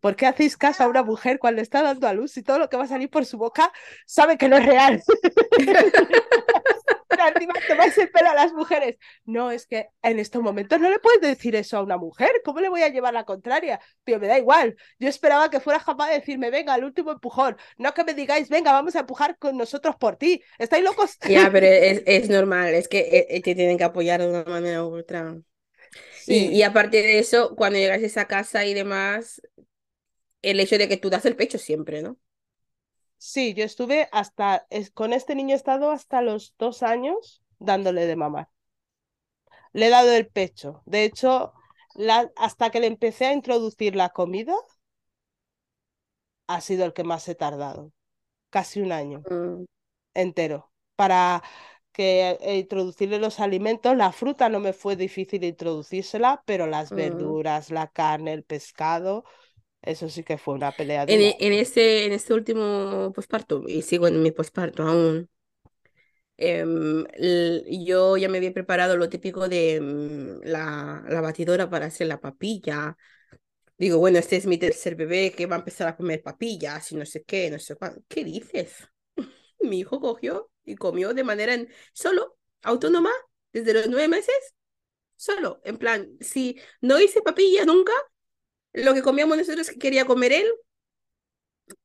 ¿por 0.00 0.16
qué 0.16 0.26
hacéis 0.26 0.56
caso 0.56 0.82
a 0.82 0.88
una 0.88 1.04
mujer 1.04 1.38
cuando 1.38 1.62
está 1.62 1.80
dando 1.84 2.08
a 2.08 2.12
luz 2.12 2.36
y 2.38 2.42
todo 2.42 2.58
lo 2.58 2.68
que 2.68 2.76
va 2.76 2.82
a 2.82 2.88
salir 2.88 3.08
por 3.08 3.24
su 3.24 3.38
boca 3.38 3.72
sabe 4.04 4.36
que 4.36 4.48
no 4.48 4.56
es 4.56 4.66
real? 4.66 5.00
Encima 7.26 7.54
tomáis 7.66 7.98
el 7.98 8.10
pelo 8.10 8.30
a 8.30 8.34
las 8.34 8.52
mujeres. 8.52 8.96
No, 9.24 9.50
es 9.50 9.66
que 9.66 9.88
en 10.02 10.18
estos 10.18 10.42
momentos 10.42 10.78
no 10.80 10.88
le 10.88 10.98
puedes 11.00 11.20
decir 11.20 11.56
eso 11.56 11.78
a 11.78 11.82
una 11.82 11.96
mujer. 11.96 12.30
¿Cómo 12.44 12.60
le 12.60 12.68
voy 12.68 12.82
a 12.82 12.88
llevar 12.88 13.14
la 13.14 13.24
contraria? 13.24 13.80
Tío, 14.04 14.20
me 14.20 14.28
da 14.28 14.38
igual. 14.38 14.76
Yo 14.98 15.08
esperaba 15.08 15.50
que 15.50 15.60
fuera 15.60 15.80
capaz 15.80 16.08
de 16.08 16.14
decirme, 16.14 16.50
venga, 16.50 16.74
el 16.76 16.84
último 16.84 17.10
empujón. 17.12 17.56
No 17.76 17.92
que 17.94 18.04
me 18.04 18.14
digáis, 18.14 18.48
venga, 18.48 18.72
vamos 18.72 18.94
a 18.96 19.00
empujar 19.00 19.36
con 19.38 19.56
nosotros 19.56 19.96
por 19.96 20.16
ti. 20.16 20.42
¿Estáis 20.58 20.84
locos? 20.84 21.18
Ya, 21.28 21.48
pero 21.52 21.66
es, 21.66 22.02
es 22.06 22.28
normal, 22.28 22.74
es 22.74 22.88
que 22.88 23.00
eh, 23.00 23.26
eh, 23.30 23.42
te 23.42 23.54
tienen 23.54 23.78
que 23.78 23.84
apoyar 23.84 24.20
de 24.20 24.28
una 24.28 24.44
manera 24.44 24.84
u 24.84 24.96
otra. 24.96 25.36
Y, 26.26 26.46
y 26.48 26.62
aparte 26.62 26.98
de 27.02 27.18
eso, 27.18 27.56
cuando 27.56 27.78
llegas 27.78 28.02
a 28.02 28.06
esa 28.06 28.26
casa 28.26 28.64
y 28.66 28.74
demás, 28.74 29.40
el 30.42 30.60
hecho 30.60 30.78
de 30.78 30.88
que 30.88 30.96
tú 30.96 31.10
das 31.10 31.24
el 31.26 31.36
pecho 31.36 31.58
siempre, 31.58 32.02
¿no? 32.02 32.18
Sí, 33.18 33.54
yo 33.54 33.64
estuve 33.64 34.08
hasta, 34.12 34.66
es- 34.70 34.90
con 34.90 35.12
este 35.12 35.34
niño 35.34 35.54
he 35.54 35.56
estado 35.56 35.90
hasta 35.90 36.22
los 36.22 36.54
dos 36.58 36.82
años 36.82 37.42
dándole 37.58 38.06
de 38.06 38.16
mamar. 38.16 38.48
Le 39.72 39.86
he 39.86 39.90
dado 39.90 40.12
el 40.12 40.26
pecho. 40.28 40.82
De 40.86 41.04
hecho, 41.04 41.52
la, 41.94 42.30
hasta 42.36 42.70
que 42.70 42.80
le 42.80 42.86
empecé 42.86 43.26
a 43.26 43.32
introducir 43.32 43.96
la 43.96 44.10
comida, 44.10 44.54
ha 46.46 46.60
sido 46.60 46.84
el 46.84 46.92
que 46.94 47.04
más 47.04 47.28
he 47.28 47.34
tardado. 47.34 47.92
Casi 48.50 48.80
un 48.80 48.92
año 48.92 49.26
Mm, 49.30 49.66
entero. 50.14 50.72
Para 50.96 51.42
que 51.92 52.38
eh, 52.42 52.58
introducirle 52.58 53.18
los 53.20 53.40
alimentos, 53.40 53.96
la 53.96 54.12
fruta 54.12 54.48
no 54.50 54.60
me 54.60 54.72
fue 54.74 54.96
difícil 54.96 55.44
introducírsela, 55.44 56.42
pero 56.46 56.66
las 56.66 56.92
mm, 56.92 56.94
verduras, 56.94 57.70
la 57.70 57.88
carne, 57.88 58.32
el 58.34 58.44
pescado, 58.44 59.24
Eso 59.82 60.08
sí 60.08 60.22
que 60.22 60.38
fue 60.38 60.54
una 60.54 60.76
pelea 60.76 61.04
En, 61.06 61.20
dura. 61.20 61.36
en 61.40 61.52
ese, 61.54 62.04
en 62.06 62.12
este 62.12 62.34
último 62.34 63.12
posparto, 63.14 63.64
y 63.66 63.82
sigo 63.82 64.06
en 64.08 64.22
mi 64.22 64.30
posparto 64.30 64.82
aún, 64.84 65.28
l- 67.16 67.64
yo 67.84 68.16
ya 68.16 68.28
me 68.28 68.38
había 68.38 68.52
preparado 68.52 68.96
lo 68.96 69.08
típico 69.08 69.48
de 69.48 69.80
mm, 69.80 70.46
la, 70.48 71.04
la 71.08 71.20
batidora 71.20 71.68
para 71.70 71.86
hacer 71.86 72.06
la 72.06 72.20
papilla. 72.20 72.96
Digo, 73.78 73.98
bueno, 73.98 74.18
este 74.18 74.36
es 74.36 74.46
mi 74.46 74.58
tercer 74.58 74.96
bebé 74.96 75.32
que 75.32 75.46
va 75.46 75.56
a 75.56 75.60
empezar 75.60 75.88
a 75.88 75.96
comer 75.96 76.22
papillas 76.22 76.92
y 76.92 76.96
no 76.96 77.06
sé 77.06 77.24
qué, 77.24 77.50
no 77.50 77.58
sé 77.58 77.76
cuándo. 77.76 78.02
¿Qué 78.08 78.24
dices? 78.24 78.88
Mi 79.60 79.80
hijo 79.80 80.00
cogió 80.00 80.50
y 80.64 80.76
comió 80.76 81.14
de 81.14 81.24
manera 81.24 81.54
en- 81.54 81.70
solo, 81.92 82.38
autónoma, 82.62 83.10
desde 83.52 83.74
los 83.74 83.88
nueve 83.88 84.08
meses, 84.08 84.34
solo. 85.16 85.60
En 85.64 85.78
plan, 85.78 86.10
si 86.20 86.60
no 86.80 87.00
hice 87.00 87.22
papilla 87.22 87.64
nunca, 87.64 87.92
lo 88.84 88.94
que 88.94 89.02
comíamos 89.02 89.36
nosotros 89.36 89.70
que 89.70 89.78
quería 89.78 90.04
comer 90.04 90.32
él, 90.32 90.46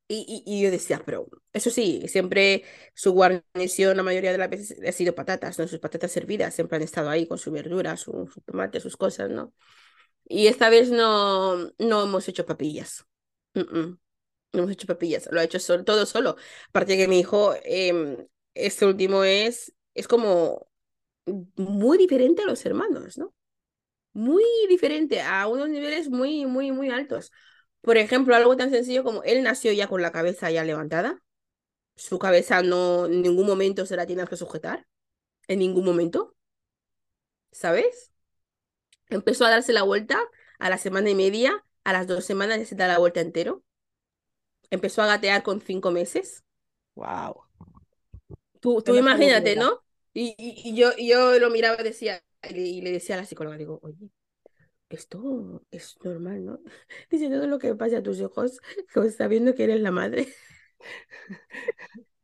y, 0.08 0.62
yo 0.62 0.72
decía, 0.72 1.02
pero 1.06 1.28
eso 1.54 1.70
sí, 1.70 2.04
siempre 2.08 2.64
su 2.94 3.14
guarnición 3.14 3.98
la 3.98 4.04
mayoría 4.04 4.32
de 4.32 4.38
las 4.38 4.50
veces 4.50 4.78
ha 4.88 4.92
sido 4.92 5.16
patatas, 5.16 5.58
¿no? 5.58 5.68
Sus 5.68 5.80
patatas 5.80 6.16
hervidas 6.18 6.54
siempre 6.54 6.78
han 6.78 6.84
estado 6.84 7.10
ahí 7.10 7.28
con 7.28 7.38
su 7.38 7.52
verdura, 7.52 7.98
su, 7.98 8.30
su 8.32 8.42
tomate, 8.42 8.80
sus 8.80 8.98
cosas, 8.98 9.30
¿no? 9.30 9.54
Y 10.26 10.48
esta 10.48 10.70
vez 10.70 10.92
no, 10.92 11.58
no 11.80 12.04
hemos 12.04 12.28
hecho 12.28 12.46
papillas. 12.46 13.06
No 13.56 13.98
hemos 14.54 14.72
hecho 14.72 14.88
papillas, 14.88 15.28
lo 15.32 15.40
ha 15.40 15.44
hecho 15.44 15.60
solo, 15.60 15.84
todo 15.84 16.06
solo. 16.06 16.36
Aparte 16.70 16.96
que 16.96 17.08
mi 17.08 17.20
hijo, 17.20 17.56
em, 17.64 18.28
este 18.54 18.86
último 18.86 19.24
es, 19.24 19.74
es 19.96 20.08
como 20.08 20.68
muy 21.56 21.98
diferente 21.98 22.44
a 22.44 22.46
los 22.46 22.66
hermanos, 22.66 23.18
¿no? 23.18 23.34
Muy 24.14 24.44
diferente, 24.70 25.22
a 25.22 25.48
unos 25.48 25.70
niveles 25.70 26.10
muy, 26.10 26.46
muy, 26.46 26.72
muy 26.72 26.90
altos. 26.90 27.32
Por 27.82 27.98
ejemplo, 27.98 28.36
algo 28.36 28.56
tan 28.56 28.70
sencillo 28.70 29.04
como 29.04 29.24
él 29.24 29.44
nació 29.44 29.72
ya 29.74 29.88
con 29.88 30.02
la 30.02 30.12
cabeza 30.12 30.52
ya 30.52 30.64
levantada. 30.64 31.22
Su 31.96 32.20
cabeza 32.20 32.62
no, 32.64 33.06
en 33.08 33.22
ningún 33.22 33.48
momento 33.48 33.86
se 33.86 33.96
la 33.96 34.06
tienes 34.06 34.30
que 34.30 34.38
sujetar. 34.38 34.88
En 35.48 35.60
ningún 35.60 35.86
momento. 35.86 36.36
¿Sabes? 37.52 38.12
Empezó 39.10 39.46
a 39.46 39.50
darse 39.50 39.74
la 39.74 39.84
vuelta 39.84 40.20
a 40.60 40.70
la 40.70 40.78
semana 40.78 41.10
y 41.10 41.16
media. 41.16 41.66
A 41.84 41.94
las 41.94 42.08
dos 42.08 42.24
semanas 42.24 42.60
ya 42.60 42.66
se 42.66 42.76
da 42.76 42.88
la 42.88 43.00
vuelta 43.00 43.20
entero. 43.20 43.64
Empezó 44.70 45.02
a 45.02 45.08
gatear 45.08 45.44
con 45.44 45.60
cinco 45.62 45.92
meses. 45.92 46.44
Wow. 46.96 47.44
Tú, 48.60 48.82
tú 48.82 48.96
imagínate. 48.96 49.56
¿no? 49.56 49.84
Y, 50.14 50.36
y, 50.38 50.70
y 50.70 50.76
yo, 50.76 50.92
y 50.98 51.10
yo 51.10 51.38
lo 51.40 51.50
miraba 51.50 51.80
y 51.80 51.84
decía, 51.84 52.24
y 52.50 52.82
le, 52.82 52.92
decía 52.92 53.16
a 53.16 53.20
la 53.20 53.26
psicóloga, 53.26 53.58
digo, 53.58 53.80
oye, 53.84 54.10
esto 54.90 55.64
es 55.72 55.98
normal, 56.04 56.46
¿no? 56.46 56.60
Dice, 57.12 57.30
todo 57.30 57.48
lo 57.48 57.60
que 57.60 57.76
pasa 57.76 58.00
a 58.00 58.04
tus 58.04 58.20
hijos, 58.20 58.60
que 58.94 59.12
sabiendo 59.12 59.56
que 59.56 59.66
eres 59.66 59.82
la 59.82 59.92
madre, 59.92 60.28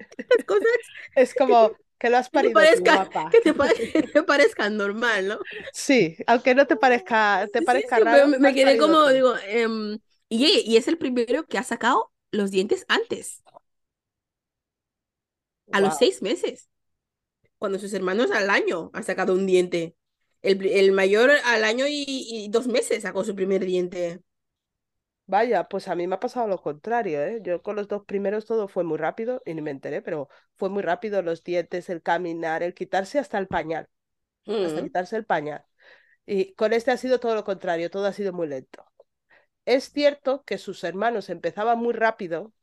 las 0.30 0.46
cosas 0.46 0.68
Es 1.16 1.36
como 1.36 1.78
que 2.00 2.10
lo 2.10 2.18
has 2.18 2.30
que 2.32 2.40
te 2.42 2.50
parido 2.50 2.68
tú, 2.70 2.80
que 3.30 3.42
te, 3.42 3.54
pare- 3.54 3.94
que 4.00 4.08
te 4.08 4.24
parezcan 4.24 4.78
normal, 4.78 5.28
¿no? 5.28 5.40
Sí, 5.74 6.18
aunque 6.28 6.56
no 6.56 6.68
te 6.68 6.76
parezca, 6.76 7.48
te 7.52 7.62
parezca 7.62 8.00
sí, 8.00 8.00
raro, 8.00 8.28
me- 8.28 8.40
quedé 8.54 8.78
como, 8.78 8.98
tú. 9.04 9.10
digo, 9.10 9.36
em, 9.48 10.00
y, 10.30 10.46
y 10.66 10.78
es 10.78 10.88
el 10.88 10.98
primero 10.98 11.46
que 11.46 11.58
ha 11.58 11.64
sacado 11.64 12.12
los 12.32 12.52
dientes 12.52 12.86
antes, 12.88 13.44
a 15.72 15.82
los 15.82 15.96
seis 15.96 16.22
meses, 16.22 16.70
cuando 17.60 17.80
sus 17.80 17.94
hermanos 17.94 18.32
al 18.32 18.50
año 18.52 18.92
han 18.94 19.06
sacado 19.06 19.34
un 19.36 19.48
diente. 19.48 19.96
El, 20.42 20.66
el 20.68 20.92
mayor 20.92 21.32
al 21.46 21.64
año 21.64 21.86
y, 21.88 22.06
y 22.08 22.50
dos 22.50 22.68
meses 22.68 23.04
sacó 23.04 23.24
su 23.24 23.36
primer 23.36 23.66
diente. 23.66 24.22
Vaya, 25.28 25.68
pues 25.70 25.88
a 25.88 25.96
mí 25.96 26.08
me 26.08 26.16
ha 26.16 26.20
pasado 26.20 26.48
lo 26.48 26.60
contrario, 26.62 27.22
¿eh? 27.24 27.40
Yo 27.44 27.62
con 27.62 27.76
los 27.76 27.88
dos 27.88 28.04
primeros 28.06 28.46
todo 28.48 28.68
fue 28.68 28.84
muy 28.84 28.98
rápido 28.98 29.42
y 29.46 29.54
ni 29.54 29.62
me 29.62 29.70
enteré, 29.72 30.02
pero 30.02 30.28
fue 30.58 30.70
muy 30.70 30.82
rápido 30.82 31.22
los 31.22 31.44
dientes, 31.44 31.90
el 31.90 32.02
caminar, 32.02 32.64
el 32.64 32.74
quitarse 32.74 33.20
hasta 33.20 33.38
el 33.38 33.48
pañal, 33.48 33.88
hasta 34.62 34.82
Mm, 34.82 34.84
quitarse 34.84 35.18
el 35.18 35.26
pañal. 35.26 35.66
Y 36.26 36.54
con 36.56 36.74
este 36.74 36.92
ha 36.92 36.98
sido 36.98 37.20
todo 37.20 37.36
lo 37.36 37.44
contrario, 37.46 37.90
todo 37.92 38.08
ha 38.08 38.14
sido 38.14 38.34
muy 38.34 38.48
lento. 38.48 38.86
Es 39.66 39.92
cierto 39.92 40.44
que 40.46 40.58
sus 40.60 40.84
hermanos 40.84 41.30
empezaban 41.30 41.80
muy 41.80 41.94
rápido, 41.94 42.54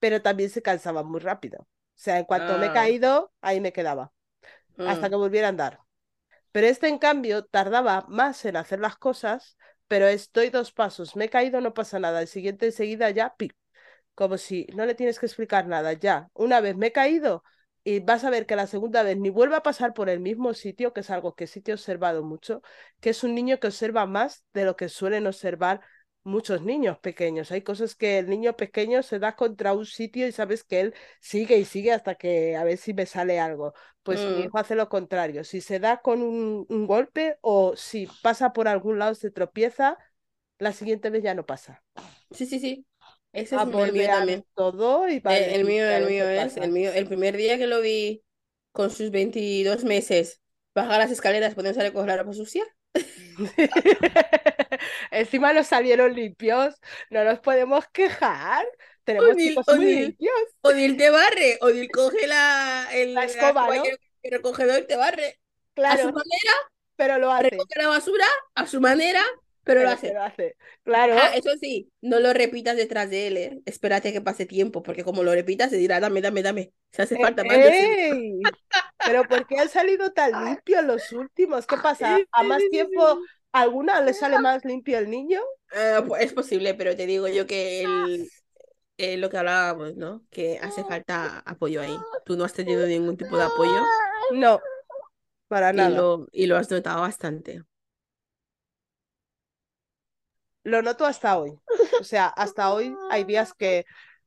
pero 0.00 0.22
también 0.22 0.50
se 0.50 0.62
cansaban 0.62 1.06
muy 1.06 1.20
rápido. 1.20 1.60
O 1.62 1.68
sea, 1.96 2.18
en 2.18 2.26
cuanto 2.26 2.58
me 2.58 2.66
he 2.68 2.72
Ah, 2.72 2.72
caído, 2.72 3.32
ahí 3.42 3.60
me 3.60 3.72
quedaba, 3.74 4.12
hasta 4.84 5.08
mm, 5.08 5.10
que 5.10 5.16
volviera 5.16 5.48
a 5.48 5.50
andar. 5.50 5.80
Pero 6.52 6.66
este, 6.66 6.88
en 6.88 6.98
cambio, 6.98 7.44
tardaba 7.44 8.04
más 8.08 8.44
en 8.44 8.56
hacer 8.56 8.80
las 8.80 8.96
cosas, 8.96 9.56
pero 9.88 10.06
estoy 10.06 10.50
dos 10.50 10.72
pasos, 10.72 11.16
me 11.16 11.26
he 11.26 11.28
caído, 11.30 11.60
no 11.60 11.74
pasa 11.74 11.98
nada. 11.98 12.20
El 12.20 12.28
siguiente 12.28 12.66
enseguida 12.66 13.10
ya, 13.10 13.34
pi, 13.36 13.52
como 14.14 14.38
si 14.38 14.66
no 14.74 14.86
le 14.86 14.94
tienes 14.94 15.18
que 15.18 15.26
explicar 15.26 15.66
nada, 15.66 15.92
ya. 15.94 16.28
Una 16.34 16.60
vez 16.60 16.76
me 16.76 16.88
he 16.88 16.92
caído 16.92 17.44
y 17.84 18.00
vas 18.00 18.24
a 18.24 18.30
ver 18.30 18.46
que 18.46 18.56
la 18.56 18.66
segunda 18.66 19.02
vez 19.02 19.16
ni 19.16 19.30
vuelve 19.30 19.56
a 19.56 19.62
pasar 19.62 19.94
por 19.94 20.08
el 20.10 20.20
mismo 20.20 20.54
sitio, 20.54 20.92
que 20.92 21.00
es 21.00 21.10
algo 21.10 21.34
que 21.34 21.46
sí 21.46 21.60
te 21.62 21.70
he 21.72 21.74
observado 21.74 22.22
mucho, 22.22 22.62
que 23.00 23.10
es 23.10 23.24
un 23.24 23.34
niño 23.34 23.58
que 23.58 23.68
observa 23.68 24.06
más 24.06 24.44
de 24.52 24.64
lo 24.64 24.76
que 24.76 24.88
suelen 24.88 25.26
observar 25.26 25.80
muchos 26.22 26.62
niños 26.62 26.98
pequeños. 26.98 27.50
Hay 27.50 27.62
cosas 27.62 27.94
que 27.94 28.18
el 28.18 28.28
niño 28.28 28.56
pequeño 28.56 29.02
se 29.02 29.18
da 29.18 29.36
contra 29.36 29.72
un 29.72 29.86
sitio 29.86 30.26
y 30.26 30.32
sabes 30.32 30.64
que 30.64 30.80
él 30.80 30.94
sigue 31.20 31.58
y 31.58 31.64
sigue 31.64 31.92
hasta 31.92 32.14
que 32.14 32.56
a 32.56 32.64
ver 32.64 32.78
si 32.78 32.94
me 32.94 33.06
sale 33.06 33.40
algo. 33.40 33.74
Pues 34.02 34.20
mi 34.20 34.42
mm. 34.42 34.44
hijo 34.46 34.58
hace 34.58 34.74
lo 34.74 34.88
contrario. 34.88 35.44
Si 35.44 35.60
se 35.60 35.78
da 35.78 36.00
con 36.00 36.22
un, 36.22 36.66
un 36.68 36.86
golpe 36.86 37.38
o 37.40 37.76
si 37.76 38.08
pasa 38.22 38.52
por 38.52 38.68
algún 38.68 38.98
lado, 38.98 39.14
se 39.14 39.30
tropieza, 39.30 39.98
la 40.58 40.72
siguiente 40.72 41.10
vez 41.10 41.22
ya 41.22 41.34
no 41.34 41.46
pasa. 41.46 41.82
Sí, 42.30 42.46
sí, 42.46 42.60
sí. 42.60 42.86
Ese 43.32 43.56
A 43.56 43.62
es 43.62 43.74
el 43.74 43.92
mío 43.92 44.06
también. 44.06 44.44
todo 44.54 45.08
y 45.08 45.20
vale, 45.20 45.54
El 45.54 45.60
y 45.62 45.64
mío, 45.64 45.84
a 45.84 45.96
el 45.98 46.06
mío 46.06 46.28
es, 46.28 46.56
el 46.56 46.72
mío, 46.72 46.92
el 46.92 47.06
primer 47.06 47.36
día 47.36 47.58
que 47.58 47.66
lo 47.66 47.80
vi 47.80 48.24
con 48.72 48.90
sus 48.90 49.10
22 49.10 49.84
meses, 49.84 50.40
bajar 50.74 50.98
las 50.98 51.10
escaleras, 51.10 51.54
ponerse 51.54 51.80
a 51.80 51.84
recoger 51.84 52.08
la 52.08 52.16
ropa 52.16 52.32
sucia. 52.32 52.64
Encima 55.10 55.52
nos 55.52 55.66
salieron 55.68 56.14
limpios, 56.14 56.74
no 57.10 57.24
nos 57.24 57.40
podemos 57.40 57.86
quejar. 57.88 58.66
Tenemos 59.04 59.36
Odil, 59.36 59.54
chicos 59.54 59.66
muy 59.70 59.86
Odil, 59.86 59.96
limpios. 59.96 60.34
Odil 60.62 60.96
te 60.96 61.10
barre. 61.10 61.58
Odil 61.60 61.90
coge 61.90 62.26
la, 62.26 62.88
La 63.14 63.24
el, 63.24 63.32
la 63.34 63.50
escoba, 63.50 63.70
y 63.76 63.76
¿no? 63.76 63.94
el 64.22 64.30
recogedor 64.32 64.80
y 64.82 64.86
te 64.86 64.96
barre. 64.96 65.40
A 65.86 65.98
su 65.98 66.06
Claro, 66.06 66.12
manera, 66.12 66.52
pero 66.96 67.18
lo 67.18 67.32
hace, 67.32 67.58
recoge 67.58 67.74
la 67.78 67.88
basura, 67.88 68.24
a 68.54 68.66
su 68.66 68.80
manera, 68.80 69.22
pero 69.64 69.82
lo 69.82 69.88
pero 69.88 69.98
que 69.98 70.10
hace. 70.10 70.12
lo 70.12 70.22
hace. 70.22 70.56
Ah, 71.10 71.28
Claro. 71.28 71.36
eso 71.36 71.50
sí, 71.60 71.92
no 72.02 72.20
lo 72.20 72.32
repitas 72.34 72.76
detrás 72.76 73.10
de 73.10 73.28
él, 73.28 73.36
¿eh? 73.38 73.62
Espérate 73.66 74.12
que 74.12 74.20
pase 74.22 74.46
tiempo, 74.46 74.82
porque 74.82 75.04
como 75.04 75.22
lo 75.24 75.32
repitas, 75.34 75.70
se 75.70 75.78
dirá, 75.78 76.00
dame, 76.00 76.22
dame, 76.22 76.42
dame. 76.42 76.74
Si 76.92 77.02
hace 77.02 77.16
Eh, 77.16 77.18
falta 77.18 77.44
más. 77.44 77.60
Pero 79.02 79.26
¿por 79.26 79.46
qué 79.46 79.58
han 79.58 79.68
salido 79.68 80.12
tan 80.12 80.32
limpios 80.44 80.84
los 80.84 81.12
últimos? 81.12 81.66
¿Qué 81.66 81.78
pasa? 81.78 82.26
¿A 82.32 82.42
más 82.42 82.68
tiempo. 82.68 83.22
Alguna 83.52 84.00
le 84.00 84.14
sale 84.14 84.38
más 84.38 84.64
limpio 84.64 84.98
el 84.98 85.10
niño? 85.10 85.40
Eh, 85.72 86.00
es 86.20 86.32
posible, 86.32 86.74
pero 86.74 86.96
te 86.96 87.06
digo 87.06 87.28
yo 87.28 87.46
que 87.46 87.82
el, 87.82 88.30
eh, 88.98 89.16
lo 89.16 89.30
que 89.30 89.38
hablábamos, 89.38 89.96
¿no? 89.96 90.24
Que 90.30 90.58
hace 90.60 90.84
falta 90.84 91.40
apoyo 91.40 91.80
ahí. 91.80 91.96
Tú 92.24 92.36
no 92.36 92.44
has 92.44 92.52
tenido 92.52 92.86
ningún 92.86 93.16
tipo 93.16 93.36
de 93.36 93.44
apoyo 93.44 93.80
No, 94.32 94.60
para 95.48 95.72
y 95.72 95.76
nada. 95.76 95.96
lo, 95.96 96.26
y 96.32 96.46
lo 96.46 96.56
has 96.56 96.70
notado 96.70 97.00
bastante. 97.02 97.62
Lo 100.62 100.82
noto 100.82 101.06
hasta 101.06 101.38
hoy. 101.38 101.58
O 102.00 102.04
sea, 102.04 102.26
hasta 102.28 102.72
hoy 102.72 102.94
hay 103.10 103.24
días 103.24 103.54
que 103.54 103.84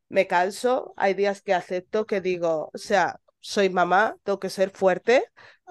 me 0.10 0.28
canso, 0.28 0.94
hay 0.98 1.14
días 1.14 1.42
que 1.42 1.54
acepto 1.54 2.06
que 2.06 2.22
digo, 2.22 2.70
o 2.74 2.78
sea, 2.78 3.20
soy 3.40 3.70
mamá, 3.70 4.16
tengo 4.24 4.40
que 4.40 4.50
ser 4.50 4.70
fuerte, 4.72 5.26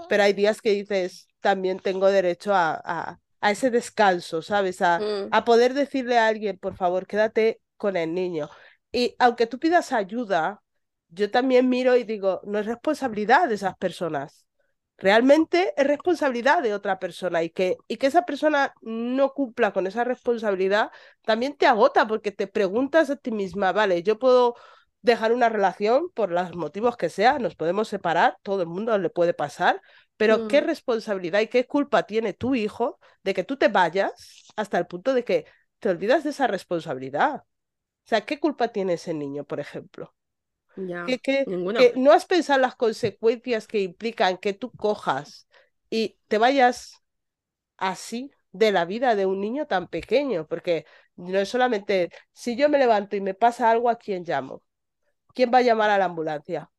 pero 0.08 0.22
hay 0.22 0.32
días 0.32 0.60
que 0.62 0.70
dices, 0.70 1.28
también 1.40 1.78
tengo 1.80 2.08
derecho 2.10 2.54
a, 2.54 2.80
a, 2.84 3.20
a 3.42 3.50
ese 3.50 3.70
descanso, 3.70 4.40
¿sabes? 4.42 4.80
A, 4.82 4.98
Mm, 4.98 5.28
a 5.30 5.44
poder 5.44 5.74
decirle 5.74 6.18
a 6.18 6.28
alguien, 6.28 6.58
por 6.58 6.76
favor, 6.76 7.06
quédate 7.06 7.60
con 7.76 7.96
el 7.96 8.14
niño. 8.14 8.48
Y 8.92 9.14
aunque 9.18 9.46
tú 9.46 9.58
pidas 9.58 9.92
ayuda, 9.92 10.62
yo 11.08 11.30
también 11.30 11.68
miro 11.68 11.96
y 11.96 12.04
digo, 12.04 12.40
no 12.44 12.58
es 12.58 12.66
responsabilidad 12.66 13.48
de 13.48 13.56
esas 13.56 13.76
personas. 13.76 14.46
Realmente 14.98 15.72
es 15.76 15.86
responsabilidad 15.86 16.62
de 16.62 16.74
otra 16.74 16.98
persona 17.00 17.42
y 17.42 17.50
que, 17.50 17.76
y 17.88 17.96
que 17.96 18.06
esa 18.06 18.24
persona 18.24 18.72
no 18.82 19.32
cumpla 19.32 19.72
con 19.72 19.86
esa 19.88 20.04
responsabilidad 20.04 20.90
también 21.22 21.56
te 21.56 21.66
agota 21.66 22.06
porque 22.06 22.30
te 22.30 22.46
preguntas 22.46 23.10
a 23.10 23.16
ti 23.16 23.32
misma, 23.32 23.72
vale, 23.72 24.02
yo 24.04 24.18
puedo 24.18 24.54
dejar 25.00 25.32
una 25.32 25.48
relación 25.48 26.10
por 26.14 26.30
los 26.30 26.54
motivos 26.54 26.96
que 26.96 27.08
sea, 27.08 27.38
nos 27.40 27.56
podemos 27.56 27.88
separar, 27.88 28.38
todo 28.42 28.62
el 28.62 28.68
mundo 28.68 28.96
le 28.98 29.10
puede 29.10 29.34
pasar, 29.34 29.82
pero 30.22 30.46
¿qué 30.46 30.60
mm, 30.60 30.62
responsabilidad 30.62 31.40
y 31.40 31.48
qué 31.48 31.66
culpa 31.66 32.04
tiene 32.04 32.32
tu 32.34 32.54
hijo 32.54 32.98
de 33.24 33.34
que 33.34 33.44
tú 33.44 33.56
te 33.56 33.68
vayas 33.68 34.44
hasta 34.56 34.78
el 34.78 34.86
punto 34.86 35.14
de 35.14 35.24
que 35.24 35.46
te 35.80 35.88
olvidas 35.90 36.24
de 36.24 36.30
esa 36.30 36.46
responsabilidad? 36.46 37.36
O 37.44 38.08
sea, 38.08 38.22
¿qué 38.26 38.40
culpa 38.40 38.68
tiene 38.68 38.94
ese 38.94 39.14
niño, 39.14 39.44
por 39.44 39.60
ejemplo? 39.60 40.14
ya, 40.76 41.02
que, 41.04 41.18
que, 41.18 41.48
que 41.74 41.92
ninguna. 41.92 41.92
no 41.96 42.12
has 42.12 42.26
pensado 42.26 42.60
las 42.60 42.76
consecuencias 42.76 43.66
que 43.66 43.80
implican 43.80 44.38
que 44.38 44.52
tú 44.54 44.72
cojas 44.74 45.48
y 45.90 46.18
te 46.28 46.38
vayas 46.38 46.94
así. 47.76 48.32
de 48.52 48.72
la 48.72 48.84
vida 48.86 49.14
de 49.16 49.26
un 49.26 49.40
niño 49.40 49.66
tan 49.66 49.88
pequeño, 49.88 50.46
porque 50.48 50.86
no 51.16 51.38
es 51.38 51.48
solamente 51.48 52.10
si 52.32 52.56
yo 52.56 52.68
me 52.68 52.78
levanto 52.78 53.16
y 53.16 53.20
me 53.22 53.34
pasa 53.34 53.70
algo, 53.70 53.90
¿a 53.90 53.96
quién 53.98 54.24
llamo? 54.24 54.62
¿Quién 55.34 55.52
va 55.54 55.58
a 55.58 55.62
llamar 55.62 55.90
a 55.90 55.98
la 55.98 56.06
ambulancia? 56.06 56.70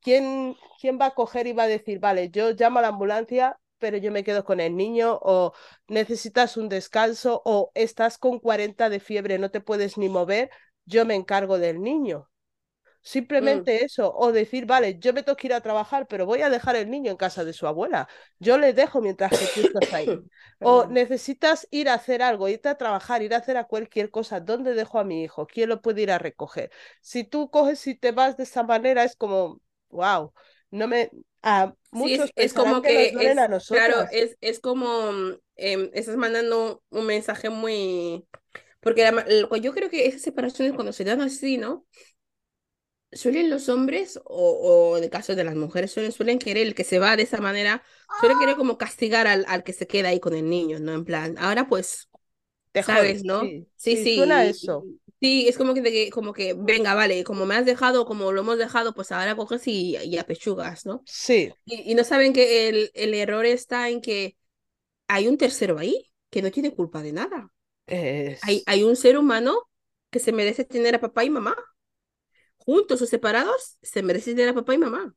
¿Quién, 0.00 0.56
quién 0.80 0.98
va 1.00 1.06
a 1.06 1.14
coger 1.14 1.46
y 1.46 1.52
va 1.52 1.64
a 1.64 1.68
decir, 1.68 1.98
vale, 1.98 2.30
yo 2.30 2.52
llamo 2.52 2.78
a 2.78 2.82
la 2.82 2.88
ambulancia, 2.88 3.58
pero 3.78 3.96
yo 3.98 4.12
me 4.12 4.24
quedo 4.24 4.44
con 4.44 4.60
el 4.60 4.76
niño, 4.76 5.18
o 5.22 5.52
necesitas 5.88 6.56
un 6.56 6.68
descanso, 6.68 7.42
o 7.44 7.72
estás 7.74 8.16
con 8.18 8.38
40 8.38 8.88
de 8.88 9.00
fiebre, 9.00 9.38
no 9.38 9.50
te 9.50 9.60
puedes 9.60 9.98
ni 9.98 10.08
mover, 10.08 10.50
yo 10.84 11.04
me 11.06 11.14
encargo 11.16 11.58
del 11.58 11.82
niño. 11.82 12.30
Mm, 13.40 13.66
Simplemente 13.66 13.84
eso, 13.84 14.12
o 14.16 14.32
decir, 14.32 14.66
vale, 14.66 14.98
yo 14.98 15.12
me 15.12 15.22
tengo 15.22 15.36
que 15.36 15.46
ir 15.46 15.54
a 15.54 15.60
trabajar, 15.60 16.08
pero 16.08 16.26
voy 16.26 16.42
a 16.42 16.50
dejar 16.50 16.74
el 16.76 16.90
niño 16.90 17.10
en 17.12 17.16
casa 17.16 17.44
de 17.44 17.52
su 17.52 17.66
abuela. 17.68 18.08
Yo 18.40 18.58
le 18.58 18.72
dejo 18.72 19.00
mientras 19.00 19.36
que 19.36 19.46
tú 19.48 19.60
estás 19.60 19.92
ahí. 19.92 20.22
O 20.60 20.86
necesitas 20.88 21.68
ir 21.70 21.88
a 21.88 21.94
hacer 21.94 22.22
algo, 22.22 22.48
irte 22.48 22.68
a 22.68 22.76
trabajar, 22.78 23.22
ir 23.22 23.34
a 23.34 23.38
hacer 23.38 23.56
a 23.58 23.64
cualquier 23.68 24.10
cosa. 24.10 24.40
¿Dónde 24.40 24.74
dejo 24.74 24.98
a 24.98 25.04
mi 25.04 25.22
hijo? 25.22 25.46
¿Quién 25.46 25.68
lo 25.68 25.80
puede 25.82 26.02
ir 26.02 26.10
a 26.10 26.18
recoger? 26.18 26.70
Si 27.00 27.22
tú 27.24 27.50
coges 27.50 27.86
y 27.86 27.94
te 27.94 28.10
vas 28.12 28.36
de 28.36 28.42
esa 28.44 28.64
manera, 28.64 29.04
es 29.04 29.14
como, 29.16 29.60
wow, 29.96 30.32
no 30.70 30.88
me... 30.88 31.10
A 31.42 31.74
Sí, 31.92 32.12
es, 32.14 32.24
muchos 32.24 32.32
es 32.36 32.52
como 32.54 32.82
que 32.82 33.12
duelen 33.12 33.38
a 33.38 33.48
es, 33.48 33.52
claro, 33.70 34.04
es, 34.10 34.36
es 34.40 34.60
como 34.60 35.12
mm, 35.12 35.32
em, 35.56 35.90
estás 35.94 36.16
mandando 36.16 36.82
un 36.90 37.06
mensaje 37.06 37.48
muy... 37.50 38.26
Porque 38.80 39.02
la 39.04 39.26
yo 39.58 39.72
creo 39.74 39.90
que 39.90 40.06
esas 40.06 40.22
separaciones 40.22 40.74
cuando 40.74 40.92
se 40.92 41.04
dan 41.04 41.20
así, 41.22 41.58
¿no? 41.58 41.86
Suelen 43.12 43.50
los 43.50 43.68
hombres, 43.68 44.20
o, 44.24 44.92
o 44.92 44.98
en 44.98 45.04
el 45.04 45.10
caso 45.10 45.34
de 45.34 45.44
las 45.44 45.54
mujeres, 45.54 45.92
suelen, 45.92 46.12
suelen 46.12 46.38
querer 46.38 46.66
el 46.66 46.74
que 46.74 46.84
se 46.84 46.98
va 46.98 47.16
de 47.16 47.22
esa 47.22 47.40
manera, 47.40 47.82
suelen 48.12 48.38
querer 48.38 48.56
como 48.56 48.76
castigar 48.78 49.26
al, 49.26 49.44
al 49.48 49.62
que 49.64 49.72
se 49.72 49.86
queda 49.86 50.08
ahí 50.10 50.20
con 50.20 50.34
el 50.34 50.48
niño, 50.50 50.80
¿no? 50.80 50.92
En 50.92 51.04
plan, 51.04 51.36
ahora 51.38 51.66
pues, 51.68 52.10
Te 52.72 52.82
¿sabes, 52.82 53.24
no? 53.24 53.54
sí, 53.62 53.68
Sí, 53.76 53.96
sí, 53.96 54.08
suena 54.08 54.46
eso. 54.46 54.88
y- 54.88 55.00
sí, 55.20 55.48
es 55.48 55.56
como 55.58 55.74
que, 55.74 55.80
de 55.82 56.10
como 56.10 56.32
que, 56.32 56.54
venga, 56.54 56.94
vale, 56.94 57.24
como 57.24 57.46
me 57.46 57.54
has 57.56 57.66
dejado, 57.66 58.04
como 58.06 58.32
lo 58.32 58.40
hemos 58.42 58.58
dejado, 58.58 58.94
pues 58.94 59.12
ahora 59.12 59.36
coges 59.36 59.66
y, 59.68 59.96
y 59.96 60.18
apechugas, 60.18 60.86
¿no? 60.86 61.04
Sí, 61.04 61.52
Y, 61.64 61.92
y 61.92 61.94
no 61.94 62.04
saben 62.04 62.32
que 62.32 62.68
el, 62.68 62.90
el 62.94 63.14
error 63.14 63.46
está 63.46 63.90
en 63.90 64.00
que 64.02 64.36
hay 65.08 65.28
un 65.28 65.38
tercero 65.38 65.78
ahí 65.78 66.12
que 66.30 66.42
no 66.42 66.50
tiene 66.52 66.74
culpa 66.74 67.02
de 67.02 67.12
nada. 67.12 67.50
Hay, 68.42 68.62
hay 68.66 68.84
un 68.84 68.96
ser 68.96 69.18
humano 69.18 69.70
que 70.10 70.20
se 70.20 70.32
merece 70.32 70.64
tener 70.64 70.94
a 70.96 71.00
papá 71.00 71.24
y 71.24 71.30
mamá. 71.30 71.56
Juntos 72.58 73.02
o 73.02 73.06
separados, 73.06 73.78
se 73.82 74.02
merece 74.02 74.32
tener 74.34 74.48
a 74.50 74.54
papá 74.54 74.74
y 74.74 74.78
mamá. 74.78 75.14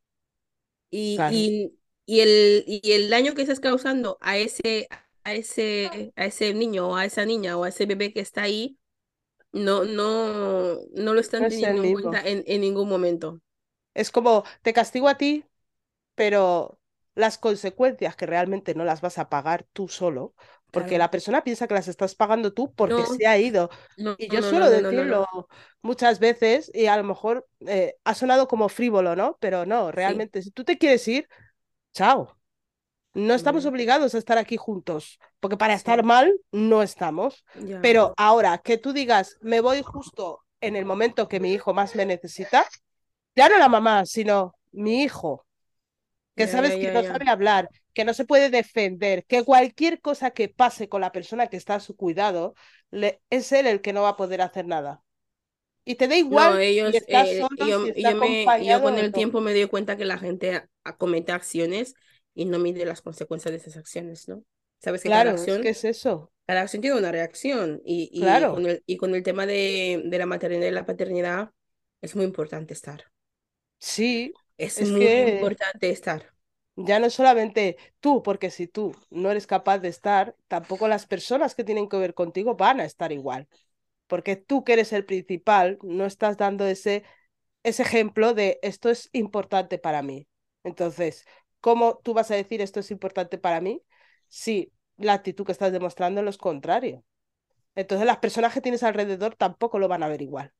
Y, 0.91 1.25
Claro, 1.25 1.29
y, 1.29 1.79
y, 2.07 2.21
el, 2.21 2.65
y 2.67 2.93
el 2.93 3.11
daño 3.11 3.35
que 3.35 3.43
estás 3.43 3.61
causando 3.61 4.19
a 4.21 4.37
ese, 4.39 4.89
a 5.25 5.35
ese, 5.35 6.13
a 6.17 6.25
ese 6.27 6.55
niño 6.55 6.89
o 6.89 6.97
a 6.97 7.05
esa 7.05 7.25
niña 7.25 7.57
o 7.57 7.65
a 7.65 7.69
ese 7.69 7.87
bebé 7.87 8.13
que 8.13 8.21
está 8.21 8.43
ahí, 8.43 8.78
no, 9.53 9.83
no, 9.85 10.77
no 10.93 11.13
lo 11.13 11.19
están 11.19 11.47
teniendo 11.47 11.81
en 11.81 11.91
cuenta 11.91 12.21
en, 12.21 12.43
en 12.47 12.61
ningún 12.61 12.89
momento. 12.89 13.41
Es 13.93 14.11
como, 14.11 14.43
te 14.61 14.73
castigo 14.73 15.07
a 15.09 15.17
ti, 15.17 15.45
pero 16.15 16.79
las 17.15 17.37
consecuencias 17.37 18.15
que 18.15 18.25
realmente 18.25 18.75
no 18.75 18.85
las 18.85 19.01
vas 19.01 19.19
a 19.19 19.29
pagar 19.29 19.65
tú 19.73 19.87
solo, 19.89 20.35
porque 20.71 20.97
Claro. 20.97 20.99
la 20.99 21.11
persona 21.11 21.43
piensa 21.43 21.67
que 21.67 21.75
las 21.75 21.87
estás 21.89 22.15
pagando 22.15 22.53
tú 22.53 22.73
porque 22.75 23.05
No, 23.05 23.07
se 23.07 23.27
ha 23.27 23.37
ido. 23.39 23.69
no, 23.97 24.17
Y 24.17 24.29
yo 24.29 24.41
no, 24.41 24.43
suelo 24.43 24.69
decirlo 24.69 25.27
muchas 25.81 26.19
veces 26.19 26.71
y 26.73 26.87
a 26.87 26.97
lo 26.97 27.03
mejor 27.05 27.47
eh, 27.67 27.97
ha 28.05 28.15
sonado 28.15 28.47
como 28.47 28.69
frívolo, 28.69 29.15
¿no? 29.15 29.37
Pero 29.41 29.65
no, 29.65 29.91
Sí, 29.97 30.29
realmente, 30.31 30.41
si 30.43 30.51
tú 30.51 30.63
te 30.65 30.77
quieres 30.79 31.07
ir, 31.09 31.29
chao. 31.93 32.38
No 33.19 33.33
estamos 33.33 33.65
obligados 33.65 34.15
a 34.15 34.17
estar 34.17 34.37
aquí 34.37 34.57
juntos, 34.57 35.19
porque 35.39 35.57
para 35.57 35.73
estar 35.73 36.03
mal 36.03 36.33
no 36.51 36.81
estamos. 36.83 37.43
Pero 37.81 38.13
ahora 38.17 38.59
que 38.59 38.77
tú 38.77 38.93
digas, 38.93 39.37
me 39.41 39.61
voy 39.61 39.81
justo 39.81 40.45
en 40.61 40.75
el 40.75 40.85
momento 40.85 41.27
que 41.27 41.39
mi 41.39 41.53
hijo 41.53 41.73
más 41.73 41.95
me 41.95 42.05
necesita, 42.05 42.65
ya 43.35 43.49
no 43.49 43.57
la 43.57 43.69
mamá, 43.69 44.05
sino 44.05 44.55
mi 44.71 45.03
hijo 45.03 45.45
que 46.39 46.47
sabes 46.47 46.75
que 46.75 46.91
no 46.91 47.03
sabe 47.03 47.29
hablar, 47.29 47.69
que 47.93 48.05
no 48.05 48.13
se 48.13 48.23
puede 48.23 48.49
defender, 48.49 49.25
que 49.25 49.43
cualquier 49.43 49.99
cosa 49.99 50.31
que 50.31 50.47
pase 50.47 50.87
con 50.87 51.01
la 51.01 51.11
persona 51.11 51.47
que 51.47 51.57
está 51.57 51.75
a 51.75 51.79
su 51.81 51.97
cuidado, 51.97 52.55
le, 52.91 53.21
es 53.29 53.51
él 53.51 53.67
el 53.67 53.81
que 53.81 53.91
no 53.91 54.03
va 54.03 54.09
a 54.09 54.17
poder 54.17 54.41
hacer 54.41 54.65
nada. 54.65 55.01
Y 55.83 55.95
te 55.95 56.07
da 56.07 56.13
No, 56.13 56.19
igual 56.19 56.57
si 56.57 56.63
ellos, 56.63 56.93
está 56.93 57.23
eh, 57.23 57.39
solo, 57.41 57.49
si 57.59 57.69
yo, 57.69 57.85
está 57.85 58.11
yo 58.11 58.17
me, 58.17 58.45
yo 58.45 58.45
acompañado 58.45 58.81
con 58.83 58.97
el 58.97 59.11
tiempo 59.11 59.41
me 59.41 59.53
doy 59.53 59.67
cuenta 59.67 59.97
que 59.97 60.05
la 60.05 60.17
gente 60.17 60.63
acomete 60.85 61.33
acciones 61.33 61.93
y 62.35 62.45
no 62.45 62.59
mide 62.59 62.85
las 62.85 63.01
consecuencias 63.01 63.51
de 63.51 63.57
esas 63.57 63.77
acciones, 63.77 64.27
¿no? 64.27 64.43
Sabes 64.79 65.03
que 65.03 65.11
cada 65.11 65.29
Claro, 65.29 65.43
es 65.43 65.59
que 65.59 65.69
acción, 65.69 65.71
es 65.71 65.83
eso. 65.83 66.31
cada 66.47 66.61
acción 66.61 66.81
tiene 66.81 66.97
una 66.99 67.11
reacción 67.13 67.81
y, 67.85 68.09
y 68.13 68.45
con 68.47 68.65
Claro, 68.65 68.67
el, 68.67 68.83
y 68.87 68.97
con 68.97 69.15
el 69.15 69.23
tema 69.23 69.45
de, 69.47 70.03
de 70.05 70.17
la 70.19 70.25
maternidad 70.27 70.67
y 70.69 70.71
la 70.71 70.85
paternidad 70.85 71.51
es 72.01 72.15
muy 72.15 72.25
importante 72.25 72.73
estar. 72.73 73.05
sí, 73.79 74.33
Es 74.57 74.75
es 74.75 74.93
muy 74.93 74.93
que 74.93 75.23
importante 75.23 75.89
estar. 75.89 76.35
ya 76.75 76.99
no 76.99 77.09
solamente 77.09 77.77
tú, 77.99 78.23
porque 78.23 78.49
si 78.51 78.67
tú 78.67 78.93
no 79.09 79.31
eres 79.31 79.47
capaz 79.47 79.79
de 79.79 79.89
estar, 79.89 80.35
tampoco 80.47 80.87
las 80.87 81.05
personas 81.07 81.55
que 81.55 81.63
tienen 81.63 81.89
que 81.89 81.97
ver 81.97 82.13
contigo 82.13 82.55
van 82.55 82.79
a 82.79 82.85
estar 82.85 83.11
igual. 83.11 83.47
Porque 84.07 84.35
tú 84.37 84.63
que 84.63 84.73
eres 84.73 84.93
el 84.93 85.05
principal, 85.05 85.79
no 85.83 86.05
estás 86.05 86.37
dando 86.37 86.65
ese 86.67 87.03
ese 87.63 87.83
ejemplo 87.83 88.33
de 88.35 88.59
esto 88.63 88.89
es 88.89 89.09
importante 89.13 89.79
para 89.79 90.01
mí. 90.03 90.27
Entonces, 90.63 91.25
¿cómo 91.61 91.99
tú 92.03 92.13
vas 92.13 92.31
a 92.31 92.35
decir 92.35 92.61
esto 92.61 92.79
es 92.79 92.91
importante 92.91 93.37
para 93.37 93.61
mí 93.61 93.83
si 94.27 94.73
la 94.97 95.13
actitud 95.13 95.45
que 95.45 95.51
estás 95.53 95.71
demostrando 95.71 96.21
es 96.21 96.25
lo 96.25 96.37
contrario? 96.43 97.03
Entonces, 97.75 98.07
las 98.07 98.19
personas 98.19 98.53
que 98.53 98.61
tienes 98.61 98.83
alrededor 98.83 99.35
tampoco 99.35 99.79
lo 99.79 99.87
van 99.89 100.03
a 100.03 100.07
ver 100.09 100.21
igual. 100.21 100.53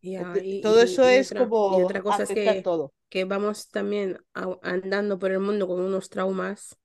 Y, 0.00 0.16
Todo 0.60 0.80
y, 0.80 0.82
eso 0.82 1.08
y 1.12 1.18
es 1.20 1.32
otra, 1.32 1.54
y 1.66 1.80
como 1.80 1.82
otra 1.82 2.02
cosa 2.02 2.24
es 2.24 2.32
que, 2.32 2.62
todo. 2.62 2.92
que 3.08 3.24
vamos 3.24 3.70
también 3.70 4.18
a- 4.34 4.58
andando 4.62 5.18
por 5.18 5.30
el 5.32 5.40
mundo 5.40 5.66
con 5.68 5.80
unos 5.80 6.10
traumas 6.10 6.78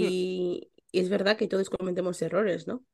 Mm. 0.00 0.12
y, 0.12 0.72
y 0.92 1.00
es 1.00 1.10
verdad 1.10 1.36
que 1.38 1.48
todos 1.48 1.70
cometemos 1.70 2.22
errores, 2.22 2.66
¿no? 2.68 2.84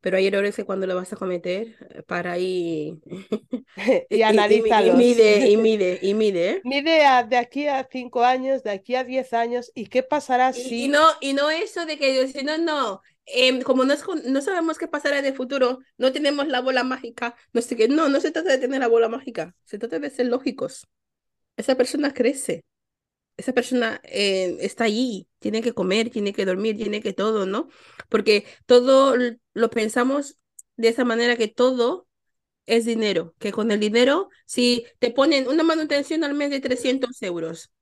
Pero 0.00 0.16
hay 0.16 0.26
errores 0.26 0.56
que 0.56 0.64
cuando 0.64 0.86
lo 0.86 0.94
vas 0.96 1.12
a 1.12 1.16
cometer, 1.16 1.76
eh, 1.90 2.02
para 2.02 2.32
ahí 2.32 3.00
Y 4.08 4.22
y, 4.26 4.36
y, 4.36 4.70
y 4.78 4.80
y 4.86 4.90
analízalos. 4.90 4.90
mide, 4.90 5.48
y 5.50 5.56
mide, 5.56 5.98
y 6.02 6.14
mide. 6.14 6.50
¿eh? 6.50 6.62
Mi 6.62 6.78
idea 6.78 7.24
de 7.24 7.36
aquí 7.38 7.68
a 7.68 7.88
cinco 7.90 8.24
años, 8.24 8.62
de 8.62 8.70
aquí 8.70 8.94
a 8.94 9.04
diez 9.04 9.32
años, 9.32 9.72
¿y 9.74 9.86
qué 9.86 10.02
pasará 10.02 10.52
Y, 10.52 10.60
y 10.84 10.88
si 10.88 10.88
no, 10.88 11.00
y 11.20 11.32
no 11.32 11.48
eso 11.50 11.86
de 11.86 11.96
que 11.98 12.28
si 12.28 12.42
no, 12.44 12.58
no, 12.58 13.00
em, 13.24 13.62
como 13.62 13.84
no, 13.84 13.94
es, 13.94 14.04
no 14.26 14.40
sabemos 14.42 14.76
qué 14.78 14.86
pasará 14.88 15.18
en 15.18 15.24
el 15.26 15.34
futuro, 15.34 15.78
no 15.96 16.12
tenemos 16.12 16.48
la 16.48 16.60
bola 16.60 16.84
mágica, 16.84 17.34
no 17.54 17.62
sé 17.62 17.76
qué, 17.76 17.88
no, 17.88 18.08
no 18.10 18.20
se 18.20 18.30
trata 18.30 18.50
de 18.50 18.58
tener 18.58 18.80
la 18.80 18.88
bola 18.88 19.08
mágica, 19.08 19.54
se 19.64 19.78
trata 19.78 19.98
de 19.98 20.10
ser 20.10 20.26
lógicos. 20.26 20.86
Esa 21.56 21.76
persona 21.76 22.14
crece, 22.14 22.62
esa 23.40 23.52
persona 23.52 24.00
eh, 24.04 24.56
está 24.60 24.84
allí, 24.84 25.28
tiene 25.38 25.62
que 25.62 25.72
comer, 25.74 26.10
tiene 26.10 26.32
que 26.32 26.44
dormir, 26.46 26.76
tiene 26.76 27.02
que 27.02 27.12
todo, 27.12 27.46
¿no? 27.46 27.68
Porque 28.08 28.46
todo 28.66 29.16
lo 29.54 29.70
pensamos 29.70 30.36
de 30.76 30.88
esa 30.88 31.04
manera 31.04 31.36
que 31.36 31.48
todo 31.48 32.08
es 32.66 32.84
dinero, 32.86 33.34
que 33.38 33.52
con 33.52 33.70
el 33.72 33.80
dinero, 33.80 34.30
si 34.46 34.86
te 35.00 35.10
ponen 35.10 35.48
una 35.48 35.62
manutención 35.64 36.24
al 36.24 36.34
mes 36.34 36.50
de 36.50 36.60
300 36.60 37.20
euros, 37.22 37.72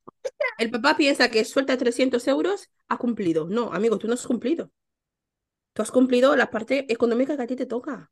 el 0.58 0.70
papá 0.70 0.96
piensa 0.96 1.30
que 1.30 1.44
suelta 1.44 1.78
300 1.78 2.26
euros, 2.28 2.70
ha 2.88 2.98
cumplido. 2.98 3.46
No, 3.48 3.72
amigo, 3.72 3.98
tú 3.98 4.08
no 4.08 4.14
has 4.14 4.26
cumplido. 4.26 4.70
Tú 5.72 5.82
has 5.82 5.90
cumplido 5.90 6.36
la 6.36 6.50
parte 6.50 6.92
económica 6.92 7.36
que 7.36 7.42
a 7.42 7.46
ti 7.46 7.56
te 7.56 7.66
toca. 7.66 8.10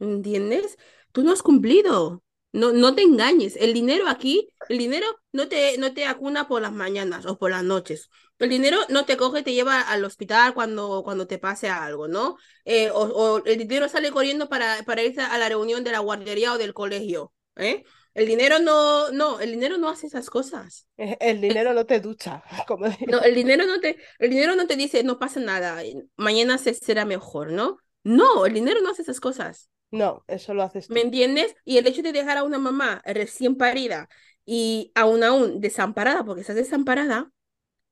¿Entiendes? 0.00 0.78
Tú 1.12 1.24
no 1.24 1.32
has 1.32 1.42
cumplido. 1.42 2.24
No, 2.56 2.72
no 2.72 2.94
te 2.94 3.02
engañes. 3.02 3.56
El 3.56 3.74
dinero 3.74 4.08
aquí, 4.08 4.48
el 4.68 4.78
dinero 4.78 5.06
no 5.32 5.48
te, 5.48 5.76
no 5.78 5.92
te 5.94 6.06
acuna 6.06 6.48
por 6.48 6.62
las 6.62 6.72
mañanas 6.72 7.26
o 7.26 7.38
por 7.38 7.50
las 7.50 7.62
noches. 7.64 8.08
El 8.38 8.50
dinero 8.50 8.78
no 8.88 9.04
te 9.06 9.16
coge 9.16 9.40
y 9.40 9.42
te 9.42 9.54
lleva 9.54 9.80
al 9.80 10.04
hospital 10.04 10.54
cuando, 10.54 11.02
cuando 11.04 11.26
te 11.26 11.38
pase 11.38 11.68
algo, 11.68 12.08
¿no? 12.08 12.36
Eh, 12.64 12.90
o, 12.90 13.00
o 13.02 13.44
el 13.44 13.58
dinero 13.58 13.88
sale 13.88 14.10
corriendo 14.10 14.48
para, 14.48 14.82
para 14.84 15.02
irse 15.02 15.20
a 15.22 15.38
la 15.38 15.48
reunión 15.48 15.84
de 15.84 15.92
la 15.92 16.00
guardería 16.00 16.52
o 16.52 16.58
del 16.58 16.74
colegio, 16.74 17.32
¿eh? 17.56 17.84
El 18.14 18.26
dinero 18.26 18.58
no, 18.58 19.10
no, 19.10 19.40
el 19.40 19.50
dinero 19.50 19.76
no 19.76 19.90
hace 19.90 20.06
esas 20.06 20.30
cosas. 20.30 20.86
el 20.96 21.40
dinero 21.40 21.74
no 21.74 21.84
te 21.84 22.00
ducha? 22.00 22.42
Como 22.66 22.86
No, 23.06 23.20
el 23.20 23.34
dinero 23.34 23.66
no 23.66 23.78
te, 23.80 23.98
el 24.18 24.30
dinero 24.30 24.56
no 24.56 24.66
te 24.66 24.76
dice, 24.76 25.02
no 25.04 25.18
pasa 25.18 25.40
nada, 25.40 25.82
mañana 26.16 26.56
se 26.56 26.72
será 26.72 27.04
mejor, 27.04 27.52
¿no? 27.52 27.76
No, 28.04 28.46
el 28.46 28.54
dinero 28.54 28.80
no 28.80 28.90
hace 28.90 29.02
esas 29.02 29.20
cosas. 29.20 29.68
No, 30.00 30.24
eso 30.28 30.54
lo 30.54 30.62
haces 30.62 30.88
¿Me 30.88 31.00
tú. 31.00 31.02
entiendes? 31.02 31.54
Y 31.64 31.78
el 31.78 31.86
hecho 31.86 32.02
de 32.02 32.12
dejar 32.12 32.38
a 32.38 32.44
una 32.44 32.58
mamá 32.58 33.02
recién 33.04 33.56
parida 33.56 34.08
y 34.44 34.92
aún 34.94 35.24
aún 35.24 35.60
desamparada, 35.60 36.24
porque 36.24 36.42
estás 36.42 36.56
desamparada, 36.56 37.32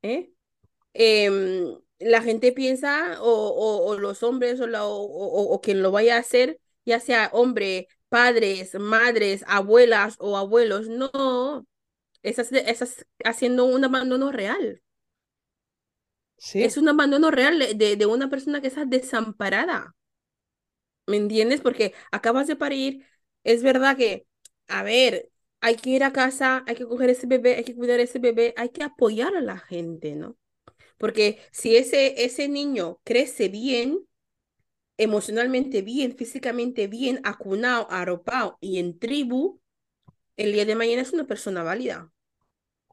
¿eh? 0.03 0.33
Em, 0.95 1.67
la 2.01 2.23
gente 2.23 2.53
piensa, 2.53 3.21
o, 3.23 3.29
o, 3.31 3.87
o 3.87 3.99
los 3.99 4.23
hombres, 4.23 4.61
o, 4.61 4.67
la, 4.67 4.85
o, 4.87 5.61
quien 5.63 5.83
lo 5.83 5.91
vaya 5.93 6.17
a 6.17 6.21
hacer, 6.21 6.61
ya 6.87 7.01
sea 7.01 7.31
hombre, 7.33 7.89
padres, 8.09 8.75
madres, 8.79 9.45
abuelas 9.49 10.17
o 10.21 10.37
abuelos, 10.37 10.89
no, 10.89 11.67
estás, 12.23 12.53
estás 12.53 13.07
haciendo 13.25 13.65
un 13.67 13.85
abandono 13.85 14.33
real. 14.33 14.83
Sí, 16.39 16.65
Es 16.67 16.77
un 16.77 16.89
abandono 16.89 17.31
real 17.31 17.61
de, 17.61 17.75
de 17.75 17.95
de 17.97 18.07
una 18.07 18.29
persona 18.29 18.61
que 18.61 18.67
está 18.69 18.85
desamparada. 18.85 19.95
¿Me 21.07 21.17
entiendes? 21.17 21.61
Porque 21.61 21.95
acabas 22.13 22.47
de 22.47 22.57
parir, 22.57 23.07
es 23.45 23.63
verdad 23.63 23.97
que, 23.97 24.27
a 24.69 24.83
ver, 24.83 25.31
hay 25.61 25.77
que 25.77 25.91
ir 25.91 26.05
a 26.05 26.13
casa, 26.13 26.65
hay 26.67 26.77
que 26.77 26.87
coger 26.87 27.11
ese 27.11 27.27
bebé, 27.27 27.57
hay 27.57 27.65
que 27.65 27.75
cuidar 27.77 28.01
ese 28.01 28.19
bebé, 28.19 28.55
hay 28.57 28.71
que 28.71 28.83
apoyar 28.83 29.37
a 29.37 29.41
la 29.41 29.59
gente, 29.59 30.15
¿no? 30.15 30.37
Porque 30.99 31.41
si 31.53 31.77
ese, 31.77 32.25
ese 32.25 32.49
niño 32.49 33.01
crece 33.05 33.49
bien, 33.49 34.07
emocionalmente 34.97 35.83
bien, 35.83 36.17
físicamente 36.17 36.87
bien, 36.89 37.21
acunado, 37.25 37.87
arropado 37.91 38.59
y 38.61 38.79
en 38.79 38.99
tribu, 38.99 39.61
el 40.37 40.53
día 40.53 40.67
de 40.67 40.77
mañana 40.77 41.03
es 41.03 41.13
una 41.13 41.27
persona 41.27 41.63
válida. 41.65 42.13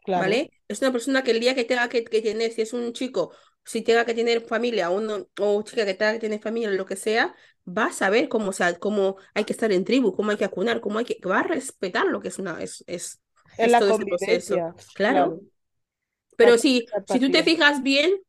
claro. 0.04 0.22
¿vale? 0.22 0.52
Es 0.68 0.82
una 0.82 0.92
persona 0.92 1.24
que 1.24 1.32
el 1.32 1.40
día 1.40 1.56
que 1.56 1.64
tenga 1.66 1.90
que, 1.90 2.04
que 2.04 2.22
tener, 2.22 2.52
si 2.52 2.62
es 2.62 2.74
un 2.74 2.94
chico, 2.94 3.34
si 3.66 3.82
tenga 3.82 4.06
que 4.06 4.14
tener 4.14 4.42
familia, 4.42 4.90
uno, 4.90 5.28
o 5.40 5.62
chica 5.64 5.86
que 5.86 5.94
tenga 5.94 6.14
que 6.14 6.20
tener 6.20 6.40
familia, 6.42 6.72
lo 6.72 6.86
que 6.86 6.96
sea, 6.96 7.36
va 7.68 7.86
a 7.86 7.94
saber 7.94 8.28
cómo, 8.30 8.50
o 8.50 8.54
sea, 8.54 8.78
cómo 8.80 9.18
hay 9.34 9.44
que 9.44 9.54
estar 9.54 9.72
en 9.72 9.86
tribu, 9.86 10.14
cómo 10.14 10.32
hay 10.32 10.38
que 10.38 10.46
acunar, 10.46 10.82
cómo 10.82 11.00
hay 11.00 11.06
que, 11.06 11.18
va 11.28 11.40
a 11.40 11.44
respetar 11.44 12.06
lo 12.06 12.22
que 12.22 12.30
es 12.30 12.40
una, 12.40 12.62
es, 12.62 12.84
es, 12.88 13.22
es 13.58 13.72
la 13.72 13.80
todo 13.80 13.96
ese 13.96 14.06
proceso. 14.06 14.76
claro. 14.94 15.40
Pero 16.38 16.58
si, 16.58 16.86
si 17.08 17.20
tú 17.20 17.30
te 17.30 17.44
fijas 17.44 17.84
bien, 17.84 18.20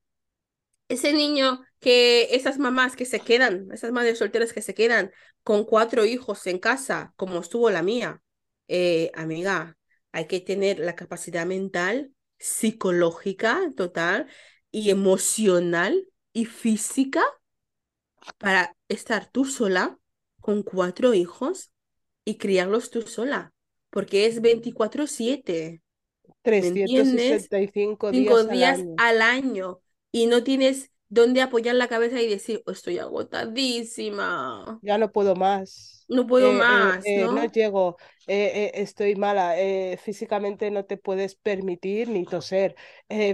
ese 0.88 1.12
niño 1.14 1.62
que 1.80 2.34
esas 2.34 2.58
mamás 2.58 2.94
que 2.94 3.06
se 3.06 3.20
quedan, 3.20 3.68
esas 3.72 3.92
madres 3.92 4.18
solteras 4.18 4.52
que 4.52 4.60
se 4.60 4.74
quedan 4.74 5.10
con 5.42 5.64
cuatro 5.64 6.04
hijos 6.04 6.46
en 6.46 6.58
casa, 6.58 7.14
como 7.16 7.40
estuvo 7.40 7.70
la 7.70 7.82
mía, 7.82 8.22
eh, 8.68 9.10
amiga, 9.14 9.78
hay 10.12 10.26
que 10.26 10.40
tener 10.40 10.78
la 10.78 10.94
capacidad 10.94 11.46
mental, 11.46 12.12
psicológica, 12.38 13.60
total, 13.76 14.28
y 14.70 14.90
emocional 14.90 16.06
y 16.32 16.44
física 16.44 17.22
para 18.38 18.76
estar 18.88 19.30
tú 19.30 19.44
sola 19.44 19.98
con 20.40 20.62
cuatro 20.62 21.14
hijos 21.14 21.72
y 22.24 22.38
criarlos 22.38 22.90
tú 22.90 23.02
sola, 23.02 23.52
porque 23.90 24.26
es 24.26 24.40
veinticuatro 24.42 25.06
siete 25.06 25.82
¿me 26.58 26.68
trescientos 26.70 27.08
entiendes? 27.08 27.10
sesenta 27.10 27.60
y 27.60 27.68
cinco 27.68 28.12
cinco 28.12 28.38
días 28.38 28.48
al 28.48 28.62
días 28.62 28.64
año. 28.64 28.98
al 28.98 29.22
año 29.22 29.80
y 30.12 30.26
no 30.26 30.44
tienes 30.44 30.90
dónde 31.08 31.42
apoyar 31.42 31.74
la 31.76 31.88
cabeza 31.88 32.20
y 32.22 32.28
decir, 32.28 32.62
"Oh, 32.66 32.72
estoy 32.72 32.98
agotadísima, 32.98 34.80
Ya 34.80 34.98
no 34.98 35.12
puedo 35.12 35.36
más. 35.36 36.08
no 36.08 36.26
puedo 36.26 36.52
Eh, 36.54 36.64
eh, 36.68 36.94
más, 36.94 37.14
eh, 37.24 37.28
no 37.28 37.44
¿no? 37.44 37.46
llego, 37.46 37.96
estoy 38.26 39.14
mala, 39.16 39.54
físicamente 40.02 40.70
no 40.70 40.84
te 40.86 40.96
puedes 40.96 41.34
permitir 41.36 42.08
ni 42.08 42.24
toser, 42.26 42.74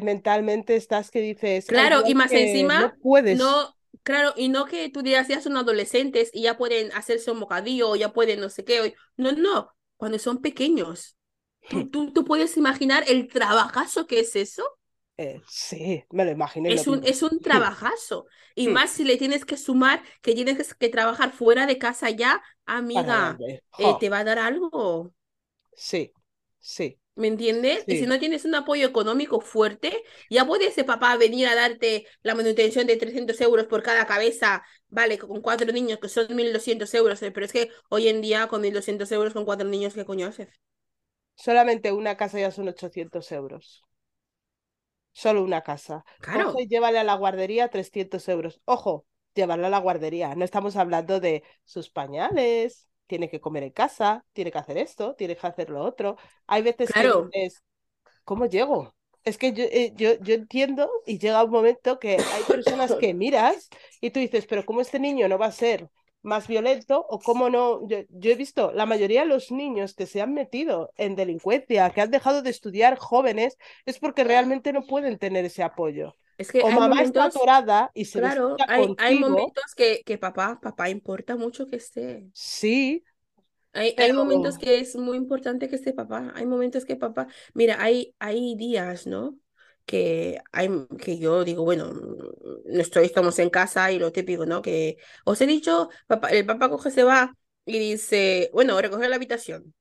mentalmente 0.02 0.74
estás 0.76 1.10
que 1.10 1.20
dices, 1.20 1.66
Claro, 1.66 2.02
días 2.02 2.06
y 2.06 2.14
más 2.14 2.32
que 2.32 2.70
no 2.72 2.90
encima, 2.90 2.98
puedes. 3.00 3.30
no, 3.30 3.76
claro, 4.08 4.32
y 4.36 4.48
no 4.48 4.64
que 4.64 4.88
tú 4.88 5.02
digas, 5.02 5.28
ya 5.28 5.42
son 5.42 5.58
adolescentes 5.58 6.30
y 6.32 6.42
ya 6.42 6.56
pueden 6.56 6.90
hacerse 6.92 7.30
un 7.30 7.40
bocadillo, 7.40 7.90
o 7.90 7.96
ya 7.96 8.14
pueden 8.14 8.40
no 8.40 8.48
sé 8.48 8.64
qué, 8.64 8.94
no, 9.18 9.32
no, 9.32 9.70
cuando 9.98 10.18
son 10.18 10.40
pequeños. 10.40 11.18
¿Tú, 11.68 11.90
tú, 11.90 12.12
tú 12.14 12.24
puedes 12.24 12.56
imaginar 12.56 13.04
el 13.06 13.28
trabajazo 13.28 14.06
que 14.06 14.20
es 14.20 14.34
eso? 14.34 14.64
Eh, 15.18 15.42
sí, 15.46 16.02
me 16.10 16.24
lo 16.24 16.34
lo 16.34 16.46
Es 16.64 16.86
un, 16.86 17.04
es 17.04 17.22
un 17.22 17.40
trabajazo. 17.40 18.26
Y 18.54 18.68
más 18.68 18.90
si 18.90 19.04
le 19.04 19.18
tienes 19.18 19.44
que 19.44 19.58
sumar 19.58 20.02
que 20.22 20.34
tienes 20.34 20.74
que, 20.74 20.88
trabajar 20.88 21.32
fuera 21.32 21.66
de 21.66 21.76
casa 21.76 22.08
ya, 22.08 22.42
amiga, 22.64 23.36
eh, 23.78 23.94
te 24.00 24.08
va 24.08 24.20
a 24.20 24.24
dar 24.24 24.38
algo. 24.38 25.12
sí, 25.74 26.12
sí, 26.58 26.98
¿Me 27.18 27.26
entiendes? 27.26 27.82
Y 27.88 27.96
si 27.96 28.06
no 28.06 28.20
tienes 28.20 28.44
un 28.44 28.54
apoyo 28.54 28.86
económico 28.86 29.40
fuerte, 29.40 30.04
ya 30.30 30.46
puede 30.46 30.68
ese 30.68 30.84
papá 30.84 31.16
venir 31.16 31.48
a 31.48 31.56
darte 31.56 32.06
la 32.22 32.36
manutención 32.36 32.86
de 32.86 32.96
300 32.96 33.40
euros 33.40 33.66
por 33.66 33.82
cada 33.82 34.06
cabeza, 34.06 34.62
vale, 34.88 35.18
con 35.18 35.40
cuatro 35.40 35.72
niños, 35.72 35.98
que 35.98 36.08
son 36.08 36.28
1.200 36.28 36.94
euros, 36.94 37.20
eh, 37.24 37.32
pero 37.32 37.44
es 37.46 37.52
que 37.52 37.70
hoy 37.90 38.06
en 38.06 38.20
día 38.20 38.46
con 38.46 38.60
1.200 38.60 39.10
euros 39.10 39.32
con 39.32 39.44
cuatro 39.44 39.66
niños, 39.66 39.94
¿qué 39.94 40.04
coño 40.04 40.28
haces? 40.28 40.48
Solamente 41.34 41.90
una 41.90 42.16
casa 42.16 42.38
ya 42.38 42.52
son 42.52 42.68
800 42.68 43.32
euros. 43.32 43.82
Solo 45.10 45.42
una 45.42 45.62
casa. 45.62 46.04
Claro, 46.20 46.54
llévale 46.68 47.00
a 47.00 47.04
la 47.04 47.14
guardería 47.16 47.68
300 47.68 48.28
euros. 48.28 48.60
Ojo, 48.64 49.06
llevarla 49.34 49.66
a 49.66 49.70
la 49.70 49.78
guardería. 49.78 50.36
No 50.36 50.44
estamos 50.44 50.76
hablando 50.76 51.18
de 51.18 51.42
sus 51.64 51.90
pañales, 51.90 52.88
tiene 53.08 53.28
que 53.28 53.40
comer 53.40 53.64
en 53.64 53.70
casa, 53.72 54.24
tiene 54.32 54.52
que 54.52 54.58
hacer 54.58 54.78
esto, 54.78 55.14
tiene 55.16 55.36
que 55.36 55.46
hacer 55.46 55.70
lo 55.70 55.82
otro. 55.82 56.16
Hay 56.46 56.62
veces 56.62 56.92
que 56.92 57.08
dices, 57.32 57.64
¿cómo 58.24 58.46
llego? 58.46 58.94
Es 59.24 59.38
que 59.38 59.52
yo, 59.52 59.64
eh, 59.64 59.92
yo, 59.96 60.14
yo 60.20 60.34
entiendo 60.34 60.90
y 61.06 61.18
llega 61.18 61.42
un 61.44 61.50
momento 61.50 61.98
que 61.98 62.12
hay 62.18 62.42
personas 62.44 62.94
que 62.94 63.14
miras 63.14 63.68
y 64.00 64.10
tú 64.10 64.20
dices, 64.20 64.46
pero 64.46 64.64
¿cómo 64.64 64.80
este 64.80 65.00
niño 65.00 65.28
no 65.28 65.38
va 65.38 65.46
a 65.46 65.52
ser 65.52 65.88
más 66.22 66.46
violento 66.48 67.04
o 67.08 67.18
cómo 67.18 67.50
no? 67.50 67.86
Yo, 67.88 67.98
yo 68.10 68.30
he 68.30 68.36
visto 68.36 68.72
la 68.72 68.86
mayoría 68.86 69.22
de 69.22 69.26
los 69.28 69.50
niños 69.50 69.94
que 69.94 70.06
se 70.06 70.20
han 70.20 70.34
metido 70.34 70.92
en 70.96 71.16
delincuencia, 71.16 71.90
que 71.90 72.00
han 72.00 72.10
dejado 72.10 72.42
de 72.42 72.50
estudiar 72.50 72.96
jóvenes, 72.98 73.56
es 73.86 73.98
porque 73.98 74.24
realmente 74.24 74.72
no 74.72 74.82
pueden 74.82 75.18
tener 75.18 75.44
ese 75.44 75.62
apoyo. 75.62 76.14
Es 76.38 76.52
que 76.52 76.62
O 76.62 76.68
hay 76.68 76.78
mamá 76.78 77.02
está 77.02 77.20
momentos, 77.20 77.36
atorada 77.36 77.90
y 77.94 78.04
se 78.06 78.20
claro, 78.20 78.56
hay, 78.68 78.94
hay 78.96 79.16
momentos 79.16 79.74
que, 79.76 80.02
que 80.04 80.18
papá, 80.18 80.60
papá 80.62 80.88
importa 80.88 81.36
mucho 81.36 81.66
que 81.66 81.76
esté. 81.76 82.30
sí, 82.32 83.04
Hay, 83.72 83.94
hay 83.98 84.12
momentos 84.12 84.56
pero 84.56 84.58
que 84.58 84.80
es 84.80 84.96
muy 84.96 85.16
importante 85.16 85.68
que 85.68 85.76
esté 85.76 85.92
papá. 85.92 86.32
Hay 86.34 86.46
momentos 86.46 86.84
que 86.84 86.96
papá. 86.96 87.28
Mira, 87.54 87.76
hay, 87.80 88.14
hay 88.18 88.56
días, 88.56 89.06
¿no? 89.06 89.38
Que, 89.86 90.40
hay, 90.52 90.68
que 90.98 91.18
yo 91.18 91.44
digo, 91.44 91.64
bueno, 91.64 91.92
mm, 91.94 92.80
estoy, 92.80 93.06
estamos 93.06 93.38
en 93.38 93.50
casa 93.50 93.90
y 93.92 93.98
lo 93.98 94.12
típico, 94.12 94.46
¿no? 94.46 94.62
Que 94.62 94.98
os 95.24 95.40
he 95.40 95.46
dicho, 95.46 95.90
papá, 96.06 96.28
el 96.30 96.44
papá 96.46 96.68
coge, 96.70 96.90
se 96.90 97.04
va 97.04 97.34
y 97.64 97.78
dice, 97.78 98.50
bueno, 98.52 98.80
recoger 98.80 99.08
la 99.10 99.16
habitación, 99.16 99.74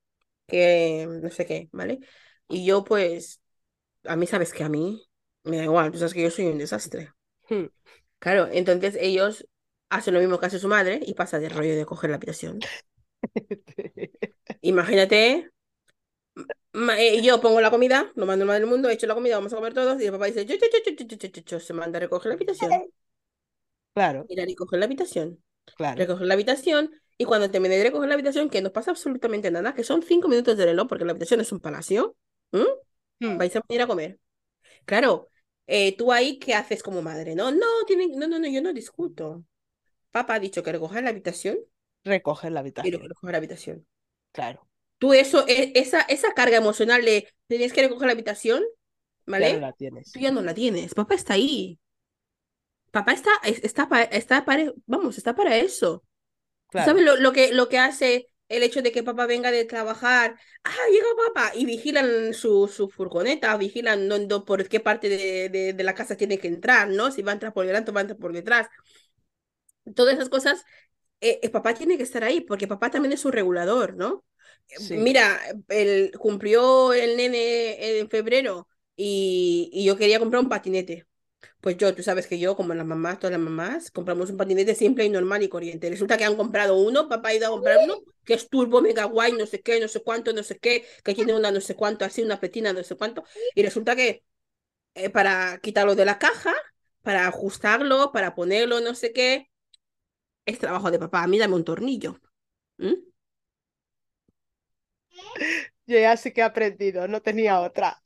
que 0.47 1.07
no 1.09 1.29
sé 1.31 1.45
qué, 1.45 1.69
¿vale? 1.71 1.99
Y 2.47 2.65
yo, 2.65 2.83
pues, 2.83 3.41
a 4.05 4.15
mí, 4.15 4.27
sabes 4.27 4.53
que 4.53 4.63
a 4.63 4.69
mí 4.69 5.03
me 5.47 5.57
da 5.57 5.63
igual, 5.63 5.91
tú 5.91 5.97
sabes 5.97 6.13
que 6.13 6.23
yo 6.23 6.31
soy 6.31 6.45
un 6.45 6.57
desastre. 6.57 7.13
Hmm. 7.49 7.65
Claro, 8.19 8.47
entonces 8.51 8.97
ellos 8.99 9.47
hacen 9.89 10.13
lo 10.13 10.19
mismo 10.19 10.39
que 10.39 10.47
hace 10.47 10.59
su 10.59 10.67
madre 10.67 10.99
y 11.05 11.13
pasa 11.13 11.39
de 11.39 11.49
rollo 11.49 11.75
de 11.75 11.85
coger 11.85 12.09
la 12.09 12.17
habitación. 12.17 12.59
Imagínate, 14.61 15.51
eh, 16.97 17.21
yo 17.21 17.41
pongo 17.41 17.61
la 17.61 17.71
comida, 17.71 18.11
lo 18.15 18.25
mando 18.25 18.43
al 18.43 18.47
madre 18.47 18.61
del 18.61 18.69
mundo, 18.69 18.89
he 18.89 18.93
hecho 18.93 19.07
la 19.07 19.15
comida, 19.15 19.35
vamos 19.35 19.53
a 19.53 19.55
comer 19.55 19.73
todos, 19.73 20.01
y 20.01 20.05
el 20.05 20.11
papá 20.11 20.25
dice, 20.25 20.45
yo, 20.45 20.55
yo, 20.55 21.05
yo, 21.05 21.41
yo 21.45 21.59
se 21.59 21.73
manda 21.73 21.97
a 21.97 22.01
recoger 22.01 22.29
la 22.29 22.35
habitación. 22.35 22.71
Claro. 23.93 24.25
Ir 24.29 24.41
a 24.41 24.45
recoger 24.45 24.79
la 24.79 24.85
habitación. 24.85 25.43
Claro. 25.75 25.97
Recoger 25.97 26.27
la 26.27 26.33
habitación, 26.33 26.91
y 27.17 27.25
cuando 27.25 27.49
terminé 27.49 27.77
de 27.77 27.83
recoger 27.83 28.07
la 28.07 28.13
habitación, 28.13 28.49
que 28.49 28.61
no 28.61 28.71
pasa 28.71 28.91
absolutamente 28.91 29.49
nada, 29.49 29.73
que 29.73 29.83
son 29.83 30.03
cinco 30.03 30.27
minutos 30.27 30.57
de 30.57 30.65
reloj, 30.65 30.87
porque 30.87 31.05
la 31.05 31.11
habitación 31.11 31.41
es 31.41 31.51
un 31.51 31.59
palacio, 31.59 32.15
hmm. 32.51 33.37
vais 33.37 33.55
a 33.55 33.61
venir 33.67 33.81
a 33.81 33.87
comer. 33.87 34.19
Claro, 34.85 35.29
eh, 35.67 35.95
tú 35.97 36.11
ahí, 36.13 36.39
¿qué 36.39 36.55
haces 36.55 36.83
como 36.83 37.01
madre? 37.01 37.35
No, 37.35 37.51
no, 37.51 37.65
tienen, 37.87 38.11
no, 38.19 38.27
no, 38.27 38.39
no, 38.39 38.47
yo 38.47 38.61
no 38.61 38.73
discuto. 38.73 39.45
Papá 40.11 40.35
ha 40.35 40.39
dicho 40.41 40.63
que 40.63 40.71
recoger 40.73 41.03
la 41.03 41.11
habitación, 41.11 41.57
recoger 42.03 42.51
la 42.53 42.61
y 42.81 42.91
habitación, 42.91 43.03
la 43.31 43.37
habitación. 43.37 43.85
claro, 44.31 44.67
Tú 44.99 45.13
eso, 45.13 45.45
e- 45.47 45.73
esa, 45.75 46.01
esa 46.01 46.33
carga 46.33 46.57
emocional 46.57 47.03
de 47.05 47.27
tenías 47.47 47.71
que 47.73 47.81
recoger 47.83 48.07
la 48.07 48.13
habitación, 48.13 48.63
ya 49.35 49.49
no 49.49 49.57
¿vale? 49.57 49.59
la 49.59 49.71
Tú 50.11 50.19
tienes, 50.19 50.19
ya 50.19 50.31
no 50.31 50.41
la 50.41 50.53
tienes. 50.55 50.93
Papá 50.95 51.15
está 51.15 51.33
ahí. 51.35 51.79
Papá 52.91 53.11
está, 53.13 53.29
es- 53.43 53.63
está, 53.63 53.87
está 54.11 54.45
para, 54.45 54.71
vamos, 54.85 55.17
está 55.17 55.35
para 55.35 55.57
eso. 55.57 56.03
¿Tú 56.75 56.83
sabes 56.83 57.03
lo, 57.05 57.17
lo 57.17 57.33
que, 57.33 57.53
lo 57.53 57.69
que 57.69 57.79
hace 57.79 58.29
el 58.49 58.63
hecho 58.63 58.81
de 58.81 58.91
que 58.91 59.03
papá 59.03 59.25
venga 59.25 59.51
de 59.51 59.65
trabajar? 59.65 60.39
Ah, 60.63 60.71
llega 60.91 61.05
papá 61.27 61.51
y 61.55 61.65
vigilan 61.65 62.33
su, 62.33 62.67
su 62.67 62.89
furgoneta, 62.89 63.55
vigilan 63.57 64.07
no, 64.07 64.17
no, 64.19 64.45
por 64.45 64.67
qué 64.69 64.79
parte 64.79 65.09
de, 65.09 65.49
de, 65.49 65.73
de 65.73 65.83
la 65.83 65.93
casa 65.95 66.15
tiene 66.17 66.37
que 66.39 66.47
entrar, 66.47 66.89
¿no? 66.89 67.11
Si 67.11 67.21
va 67.21 67.31
a 67.31 67.33
entrar 67.35 67.53
por 67.53 67.65
delante 67.65 67.91
o 67.91 67.93
va 67.93 68.01
a 68.01 68.03
entrar 68.03 68.19
por 68.19 68.33
detrás. 68.33 68.67
Todas 69.95 70.15
esas 70.15 70.29
cosas, 70.29 70.65
eh, 71.21 71.39
eh, 71.43 71.49
papá 71.49 71.73
tiene 71.75 71.97
que 71.97 72.03
estar 72.03 72.23
ahí 72.23 72.41
porque 72.41 72.67
papá 72.67 72.91
también 72.91 73.13
es 73.13 73.25
un 73.25 73.33
regulador, 73.33 73.95
¿no? 73.95 74.25
sí, 74.75 74.95
Mira, 74.95 75.39
el, 75.69 76.11
cumplió 76.19 76.93
el 76.93 77.17
nene 77.17 77.99
en 78.01 78.09
febrero 78.09 78.67
y, 78.97 79.69
y 79.73 79.85
yo 79.85 79.97
quería 79.97 80.19
comprar 80.19 80.43
un 80.43 80.49
patinete. 80.49 81.06
Pues 81.61 81.77
yo, 81.77 81.93
tú 81.93 82.03
sabes 82.03 82.27
que 82.27 82.39
yo, 82.39 82.55
como 82.55 82.73
las 82.73 82.85
mamás, 82.85 83.19
todas 83.19 83.31
las 83.31 83.39
mamás, 83.39 83.91
compramos 83.91 84.29
un 84.29 84.37
patinete 84.37 84.75
simple 84.75 85.05
y 85.05 85.09
normal 85.09 85.43
y 85.43 85.49
corriente. 85.49 85.89
Resulta 85.89 86.17
que 86.17 86.25
han 86.25 86.35
comprado 86.35 86.77
uno, 86.77 87.07
papá 87.07 87.29
ha 87.29 87.35
ido 87.35 87.47
a 87.47 87.51
comprar 87.51 87.77
uno, 87.83 87.99
que 88.25 88.33
es 88.33 88.49
turbo, 88.49 88.81
mega 88.81 89.05
guay, 89.05 89.33
no 89.33 89.45
sé 89.45 89.61
qué, 89.61 89.79
no 89.79 89.87
sé 89.87 90.01
cuánto, 90.01 90.33
no 90.33 90.43
sé 90.43 90.57
qué, 90.57 90.85
que 91.03 91.13
tiene 91.13 91.35
una 91.35 91.51
no 91.51 91.61
sé 91.61 91.75
cuánto, 91.75 92.05
así, 92.05 92.23
una 92.23 92.39
petina, 92.39 92.73
no 92.73 92.83
sé 92.83 92.95
cuánto. 92.95 93.23
Y 93.55 93.63
resulta 93.63 93.95
que 93.95 94.23
eh, 94.95 95.09
para 95.09 95.59
quitarlo 95.59 95.95
de 95.95 96.05
la 96.05 96.19
caja, 96.19 96.53
para 97.03 97.27
ajustarlo, 97.27 98.11
para 98.11 98.35
ponerlo, 98.35 98.81
no 98.81 98.95
sé 98.95 99.13
qué, 99.13 99.49
es 100.45 100.59
trabajo 100.59 100.91
de 100.91 100.99
papá. 100.99 101.23
A 101.23 101.27
mí 101.27 101.37
dame 101.39 101.55
un 101.55 101.63
tornillo. 101.65 102.19
¿Mm? 102.77 102.93
yo 105.85 105.99
ya 105.99 106.17
sí 106.17 106.31
que 106.31 106.41
he 106.41 106.43
aprendido, 106.43 107.07
no 107.07 107.21
tenía 107.21 107.59
otra, 107.61 108.01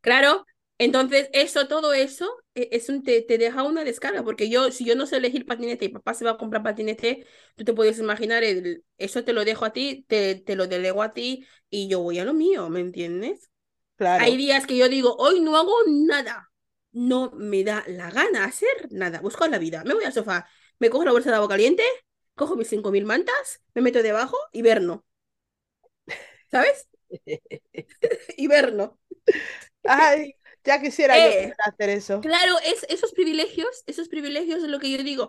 Claro, 0.00 0.46
Entonces, 0.78 1.28
eso, 1.32 1.68
todo 1.68 1.92
eso, 1.92 2.28
e, 2.54 2.68
es 2.72 2.88
un, 2.88 3.02
te, 3.04 3.22
te 3.22 3.38
deja 3.38 3.62
una 3.62 3.84
descarga, 3.84 4.24
porque 4.24 4.48
yo, 4.50 4.70
si 4.72 4.84
yo 4.84 4.96
no 4.96 5.06
sé 5.06 5.16
elegir 5.18 5.46
patinete 5.46 5.84
y 5.84 5.88
papá 5.90 6.14
se 6.14 6.24
va 6.24 6.32
a 6.32 6.36
comprar 6.38 6.62
patinete, 6.62 7.26
tú 7.56 7.64
te 7.64 7.72
puedes 7.72 7.98
imaginar, 7.98 8.42
el, 8.42 8.84
eso 8.98 9.22
te 9.24 9.32
lo 9.32 9.44
dejo 9.44 9.64
a 9.64 9.72
ti, 9.72 10.04
te, 10.08 10.34
te 10.36 10.56
lo 10.56 10.66
delego 10.66 11.02
a 11.02 11.12
ti 11.12 11.46
y 11.70 11.88
yo 11.88 12.00
voy 12.00 12.18
a 12.18 12.24
lo 12.24 12.34
mío, 12.34 12.68
¿me 12.68 12.80
entiendes? 12.80 13.50
Claro. 13.96 14.24
Hay 14.24 14.36
días 14.36 14.66
que 14.66 14.76
yo 14.76 14.88
digo, 14.88 15.16
hoy 15.18 15.40
no 15.40 15.56
hago 15.56 15.74
nada, 15.88 16.50
no 16.92 17.32
me 17.36 17.64
da 17.64 17.84
la 17.88 18.10
gana 18.10 18.44
hacer 18.44 18.88
nada, 18.90 19.20
busco 19.20 19.46
la 19.48 19.58
vida, 19.58 19.84
me 19.84 19.94
voy 19.94 20.04
al 20.04 20.12
sofá, 20.12 20.48
me 20.78 20.90
cojo 20.90 21.04
la 21.04 21.12
bolsa 21.12 21.30
de 21.30 21.36
agua 21.36 21.48
caliente, 21.48 21.84
cojo 22.34 22.56
mis 22.56 22.68
5.000 22.68 23.04
mantas, 23.06 23.62
me 23.74 23.82
meto 23.82 24.02
debajo, 24.02 24.36
hiberno. 24.52 25.04
¿Sabes? 26.50 26.88
hiberno. 28.36 28.98
Ay, 29.84 30.36
ya 30.64 30.80
quisiera 30.80 31.18
yo 31.18 31.30
Eh, 31.30 31.36
poder 31.36 31.56
hacer 31.66 31.90
eso. 31.90 32.28
Claro, 32.28 32.54
es, 32.64 32.84
esos 32.88 33.12
privilegios, 33.12 33.82
esos 33.86 34.08
privilegios 34.08 34.62
es 34.62 34.68
lo 34.70 34.78
que 34.80 34.90
yo 34.90 35.02
digo, 35.02 35.28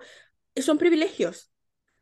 son 0.58 0.78
privilegios. 0.78 1.52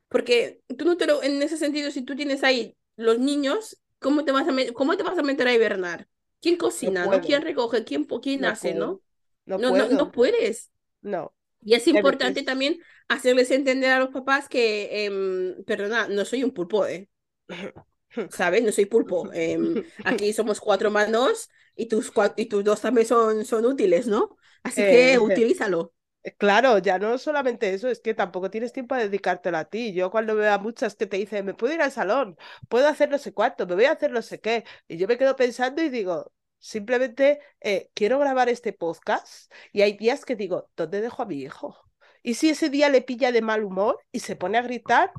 Porque 0.09 0.61
tú 0.77 0.85
no 0.85 0.97
te 0.97 1.07
lo, 1.07 1.23
en 1.23 1.41
ese 1.41 1.57
sentido, 1.57 1.91
si 1.91 2.03
tú 2.03 2.15
tienes 2.15 2.43
ahí 2.43 2.77
los 2.97 3.19
niños, 3.19 3.81
¿cómo 3.99 4.25
te 4.25 4.31
vas 4.31 4.47
a, 4.47 4.73
cómo 4.73 4.97
te 4.97 5.03
vas 5.03 5.17
a 5.17 5.23
meter 5.23 5.47
a 5.47 5.53
hibernar? 5.53 6.07
¿Quién 6.41 6.57
cocina, 6.57 7.05
no? 7.05 7.09
puedo. 7.09 7.21
¿Quién 7.21 7.41
recoge? 7.43 7.83
¿Quién, 7.85 8.05
quién 8.05 8.41
No 8.41 8.49
hace, 8.49 8.73
puedo. 8.73 8.79
no? 8.79 9.01
No 9.45 9.57
No, 9.57 9.71
no, 9.71 9.89
no 9.89 10.11
puedes. 10.11 10.71
No. 11.01 11.33
Y 11.63 11.75
es 11.75 11.87
importante 11.87 12.43
también 12.43 12.79
hacerles 13.07 13.51
entender 13.51 13.91
a 13.91 13.99
los 13.99 14.09
papás 14.09 14.49
que, 14.49 15.05
em, 15.05 15.63
perdona, 15.65 16.07
no 16.07 16.25
soy 16.25 16.43
un 16.43 16.51
pulpo, 16.51 16.85
¿eh? 16.87 17.09
¿Sabes? 18.31 18.63
No 18.63 18.71
soy 18.71 18.85
pulpo. 18.85 19.31
Em, 19.33 19.83
aquí 20.03 20.33
somos 20.33 20.59
cuatro 20.59 20.91
manos 20.91 21.49
y 21.75 21.87
tus, 21.87 22.11
y 22.37 22.45
tus 22.47 22.63
dos 22.63 22.81
también 22.81 23.07
son, 23.07 23.45
son 23.45 23.65
útiles, 23.65 24.07
¿no? 24.07 24.37
Así 24.63 24.85
que 24.85 25.13
Eh, 25.13 25.17
utilízalo. 25.19 25.93
Claro, 26.37 26.77
ya 26.77 26.99
no 26.99 27.17
solamente 27.17 27.73
eso, 27.73 27.87
es 27.89 27.99
que 27.99 28.13
tampoco 28.13 28.51
tienes 28.51 28.73
tiempo 28.73 28.93
a 28.93 28.99
dedicártelo 28.99 29.57
a 29.57 29.65
ti. 29.65 29.91
Yo 29.93 30.11
cuando 30.11 30.35
veo 30.35 30.53
a 30.53 30.59
muchas 30.59 30.95
que 30.95 31.07
te 31.07 31.17
dicen, 31.17 31.45
me 31.45 31.55
puedo 31.55 31.73
ir 31.73 31.81
al 31.81 31.91
salón, 31.91 32.37
puedo 32.69 32.87
hacer 32.87 33.09
no 33.09 33.17
sé 33.17 33.33
cuánto, 33.33 33.65
me 33.65 33.73
voy 33.75 33.85
a 33.85 33.93
hacer 33.93 34.11
no 34.11 34.21
sé 34.21 34.39
qué, 34.39 34.63
y 34.87 34.97
yo 34.97 35.07
me 35.07 35.17
quedo 35.17 35.35
pensando 35.35 35.81
y 35.81 35.89
digo, 35.89 36.31
simplemente 36.59 37.39
eh, 37.59 37.89
quiero 37.95 38.19
grabar 38.19 38.49
este 38.49 38.71
podcast 38.71 39.51
y 39.71 39.81
hay 39.81 39.97
días 39.97 40.23
que 40.23 40.35
digo, 40.35 40.69
¿dónde 40.75 41.01
dejo 41.01 41.23
a 41.23 41.25
mi 41.25 41.41
hijo? 41.41 41.75
Y 42.21 42.35
si 42.35 42.49
ese 42.49 42.69
día 42.69 42.89
le 42.89 43.01
pilla 43.01 43.31
de 43.31 43.41
mal 43.41 43.63
humor 43.63 43.99
y 44.11 44.19
se 44.19 44.35
pone 44.35 44.59
a 44.59 44.61
gritar, 44.61 45.11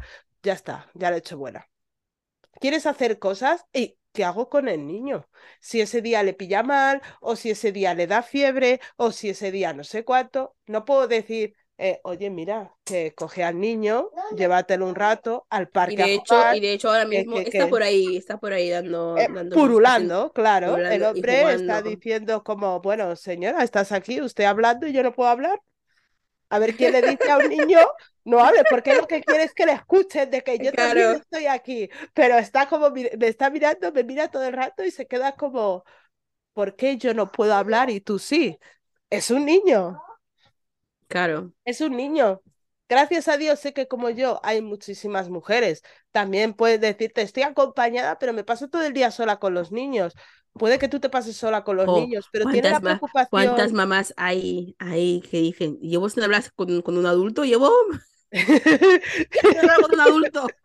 ya 0.42 0.53
está, 0.53 0.88
ya 0.94 1.11
le 1.11 1.16
he 1.16 1.18
hecho 1.18 1.36
buena. 1.36 1.68
¿Quieres 2.61 2.86
hacer 2.86 3.18
cosas? 3.18 3.66
¿Y 3.72 3.98
qué 4.12 4.24
hago 4.24 4.48
con 4.48 4.68
el 4.68 4.86
niño? 4.86 5.28
Si 5.60 5.80
ese 5.80 6.02
día 6.02 6.22
le 6.22 6.34
pilla 6.34 6.62
mal, 6.62 7.02
o 7.20 7.36
si 7.36 7.50
ese 7.50 7.72
día 7.72 7.94
le 7.94 8.06
da 8.06 8.22
fiebre, 8.22 8.80
o 8.96 9.12
si 9.12 9.30
ese 9.30 9.50
día 9.52 9.72
no 9.72 9.84
sé 9.84 10.04
cuánto, 10.04 10.56
no 10.66 10.84
puedo 10.84 11.08
decir, 11.08 11.54
eh, 11.78 12.00
oye, 12.04 12.30
mira, 12.30 12.74
que 12.84 13.14
coge 13.14 13.44
al 13.44 13.58
niño, 13.60 14.10
llévatelo 14.30 14.86
un 14.86 14.94
rato 14.94 15.46
al 15.50 15.68
Y 15.84 15.96
parque 15.96 16.02
a 16.02 16.08
de 16.08 16.14
hecho, 16.14 16.34
jugar, 16.34 16.50
y 16.50 16.60
de 16.60 16.72
hecho 16.72 16.88
ahora 16.90 17.04
mismo 17.06 17.40
que- 17.40 17.48
está 17.48 17.68
que- 17.68 17.68
por 17.68 17.82
ahí, 17.82 18.16
está 18.16 18.38
por 18.38 18.52
ahí 18.52 18.70
dando, 18.70 19.26
eh, 19.26 19.28
dando 19.28 19.60
purulando, 19.60 20.32
claro. 20.32 20.82
El 20.86 21.02
purulando 21.02 21.10
y 21.12 21.24
hombre 21.24 21.52
está 21.52 21.82
diciendo 21.82 22.42
como, 22.44 22.80
bueno, 22.80 23.16
señora, 23.16 23.62
estás 23.64 23.92
aquí, 23.92 24.20
usted 24.20 24.44
hablando 24.44 24.86
y 24.86 24.92
yo 24.92 25.02
no 25.02 25.12
puedo 25.12 25.30
hablar. 25.30 25.60
A 26.53 26.59
ver 26.61 26.76
quién 26.76 26.92
le 26.92 27.03
dice 27.03 27.30
a 27.30 27.38
un 27.38 27.48
niño, 27.48 27.80
no 28.24 28.40
hable, 28.44 28.64
porque 28.66 28.94
lo 28.94 29.07
que 29.09 29.24
quiere 29.24 29.44
es 29.44 29.55
que 29.55 29.66
le 29.66 29.72
escuchen 29.72 30.30
de 30.30 30.42
que 30.44 30.61
yo 30.61 30.74
también 30.74 31.12
estoy 31.12 31.46
aquí. 31.46 31.90
Pero 32.14 32.38
está 32.38 32.68
como, 32.68 32.90
me 32.90 33.11
está 33.28 33.50
mirando, 33.50 33.92
me 33.92 34.05
mira 34.05 34.30
todo 34.30 34.44
el 34.44 34.53
rato 34.55 34.84
y 34.84 34.90
se 34.92 35.07
queda 35.09 35.32
como, 35.36 35.84
¿por 36.55 36.76
qué 36.76 36.98
yo 36.98 37.14
no 37.14 37.32
puedo 37.32 37.55
hablar 37.55 37.90
y 37.90 38.00
tú 38.00 38.18
sí? 38.18 38.59
Es 39.11 39.30
un 39.30 39.44
niño, 39.46 40.03
Claro. 41.09 41.53
es 41.64 41.80
un 41.80 41.96
niño. 41.96 42.42
Gracias 42.88 43.28
a 43.28 43.36
Dios 43.38 43.59
sé 43.61 43.72
que 43.72 43.88
como 43.88 44.11
yo 44.11 44.40
hay 44.44 44.61
muchísimas 44.62 45.30
mujeres. 45.30 45.82
También 46.11 46.53
puedes 46.55 46.80
decirte, 46.80 47.22
estoy 47.22 47.42
acompañada, 47.44 48.18
pero 48.18 48.32
me 48.32 48.44
paso 48.44 48.68
todo 48.68 48.82
el 48.84 48.92
día 48.92 49.11
sola 49.11 49.38
con 49.38 49.55
los 49.55 49.72
niños. 49.72 50.14
Puede 50.55 50.78
que 50.78 50.88
tú 50.88 51.00
te 51.00 51.11
pases 51.11 51.36
sola 51.36 51.64
con 51.64 51.76
los 51.76 51.88
Jo, 51.88 51.92
niños, 51.92 52.28
pero 52.32 52.48
tiene 52.48 52.70
la 52.70 52.80
¿cuántas, 52.80 52.82
ma- 52.82 53.03
preocupación. 53.03 53.30
cuántas 53.30 53.72
mamás 53.72 54.14
hay 54.16 54.76
ahí 54.78 55.20
que 55.30 55.38
dicen, 55.38 55.78
llevo 55.80 56.09
sin 56.09 56.22
hablar 56.22 56.44
con, 56.55 56.82
con 56.82 56.96
un 56.98 57.07
adulto, 57.07 57.44
llevo 57.44 57.70
hablar 59.61 59.80
con 59.80 59.92
un 59.92 60.00
adulto. 60.00 60.57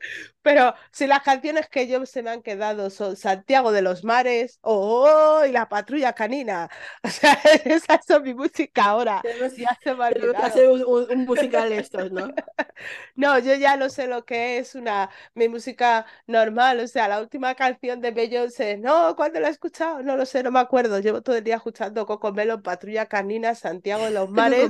Pero 0.48 0.74
si 0.92 1.08
las 1.08 1.24
canciones 1.24 1.68
que 1.68 1.88
yo 1.88 2.06
se 2.06 2.24
me 2.24 2.30
han 2.30 2.42
quedado 2.42 2.90
son 2.90 3.18
Santiago 3.18 3.74
de 3.74 3.82
los 3.82 4.06
Mares 4.06 4.60
o 4.62 5.44
y 5.46 5.52
la 5.52 5.68
patrulla 5.68 6.14
canina. 6.14 6.70
O 7.04 7.10
sea, 7.10 7.34
esas 7.66 8.00
son 8.08 8.24
mi 8.24 8.34
música 8.34 8.86
ahora. 8.86 9.20
Tenemos, 9.22 9.56
Ya 9.58 9.78
se 9.84 9.94
me 9.94 10.10
tenemos 10.10 10.36
que 10.38 10.46
hacer 10.46 10.70
un, 10.70 10.84
un- 10.86 11.12
un 11.12 11.26
musical 11.26 11.72
estos, 11.74 12.12
¿no? 12.12 12.28
No, 13.16 13.40
yo 13.40 13.56
ya 13.56 13.76
no 13.78 13.90
sé 13.90 14.08
lo 14.08 14.26
que 14.26 14.60
es 14.60 14.76
una 14.76 15.10
mi 15.34 15.50
música 15.50 16.06
normal. 16.28 16.80
O 16.80 16.88
sea, 16.88 17.08
la 17.08 17.20
última 17.20 17.56
canción 17.56 18.00
de 18.02 18.12
Beyoncé, 18.12 18.78
no, 18.78 19.16
¿cuándo 19.16 19.40
la 19.40 19.48
he 19.50 19.52
escuchado? 19.52 20.04
No 20.04 20.16
lo 20.16 20.26
sé, 20.26 20.44
no 20.44 20.52
me 20.52 20.60
acuerdo. 20.60 21.00
Llevo 21.00 21.22
todo 21.22 21.36
el 21.36 21.44
día 21.44 21.56
escuchando 21.56 22.06
Cocomelo, 22.06 22.62
Patrulla 22.62 23.08
Canina, 23.08 23.56
Santiago 23.56 24.06
de 24.06 24.12
los 24.12 24.30
Mares. 24.32 24.70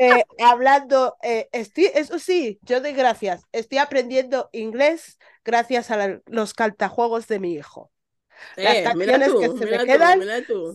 Eh, 0.00 0.24
hablando, 0.44 1.16
eh, 1.22 1.48
estoy, 1.52 1.86
eso 1.92 2.18
sí, 2.20 2.60
yo 2.62 2.80
doy 2.80 2.92
gracias, 2.92 3.42
estoy 3.50 3.78
aprendiendo 3.78 4.48
inglés 4.52 4.97
gracias 5.44 5.90
a 5.90 5.96
la- 5.96 6.20
los 6.26 6.54
cantajuegos 6.54 7.26
de 7.28 7.38
mi 7.40 7.54
hijo. 7.54 7.92
Las 8.60 8.80
Eh, 8.80 8.82
canciones 8.82 9.30
tú, 9.30 9.34
que 9.34 9.50
se 9.50 9.66
me 9.66 9.80
tú, 9.80 9.86
quedan 9.86 10.20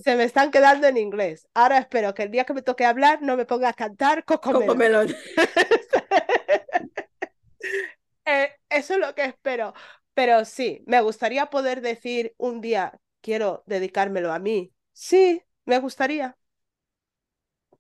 se 0.04 0.16
me 0.16 0.24
están 0.26 0.52
quedando 0.52 0.88
en 0.88 0.98
inglés. 0.98 1.48
Ahora 1.54 1.78
espero 1.80 2.14
que 2.14 2.24
el 2.24 2.32
día 2.32 2.46
que 2.46 2.54
me 2.54 2.62
toque 2.62 2.86
hablar 2.86 3.22
no 3.22 3.38
me 3.38 3.46
ponga 3.46 3.70
a 3.70 3.74
cantar 3.74 4.26
Cocomelo. 4.26 4.74
Cocomelón. 4.74 5.08
Eh, 8.26 8.52
eso 8.70 8.94
es 8.96 9.00
lo 9.00 9.14
que 9.16 9.26
espero. 9.26 9.74
Pero 10.14 10.46
sí, 10.46 10.84
me 10.88 11.02
gustaría 11.02 11.48
poder 11.48 11.82
decir 11.82 12.34
un 12.38 12.62
día, 12.62 13.00
quiero 13.22 13.64
dedicármelo 13.66 14.32
a 14.34 14.40
mí. 14.40 14.74
Sí, 14.94 15.42
me 15.66 15.80
gustaría. 15.80 16.38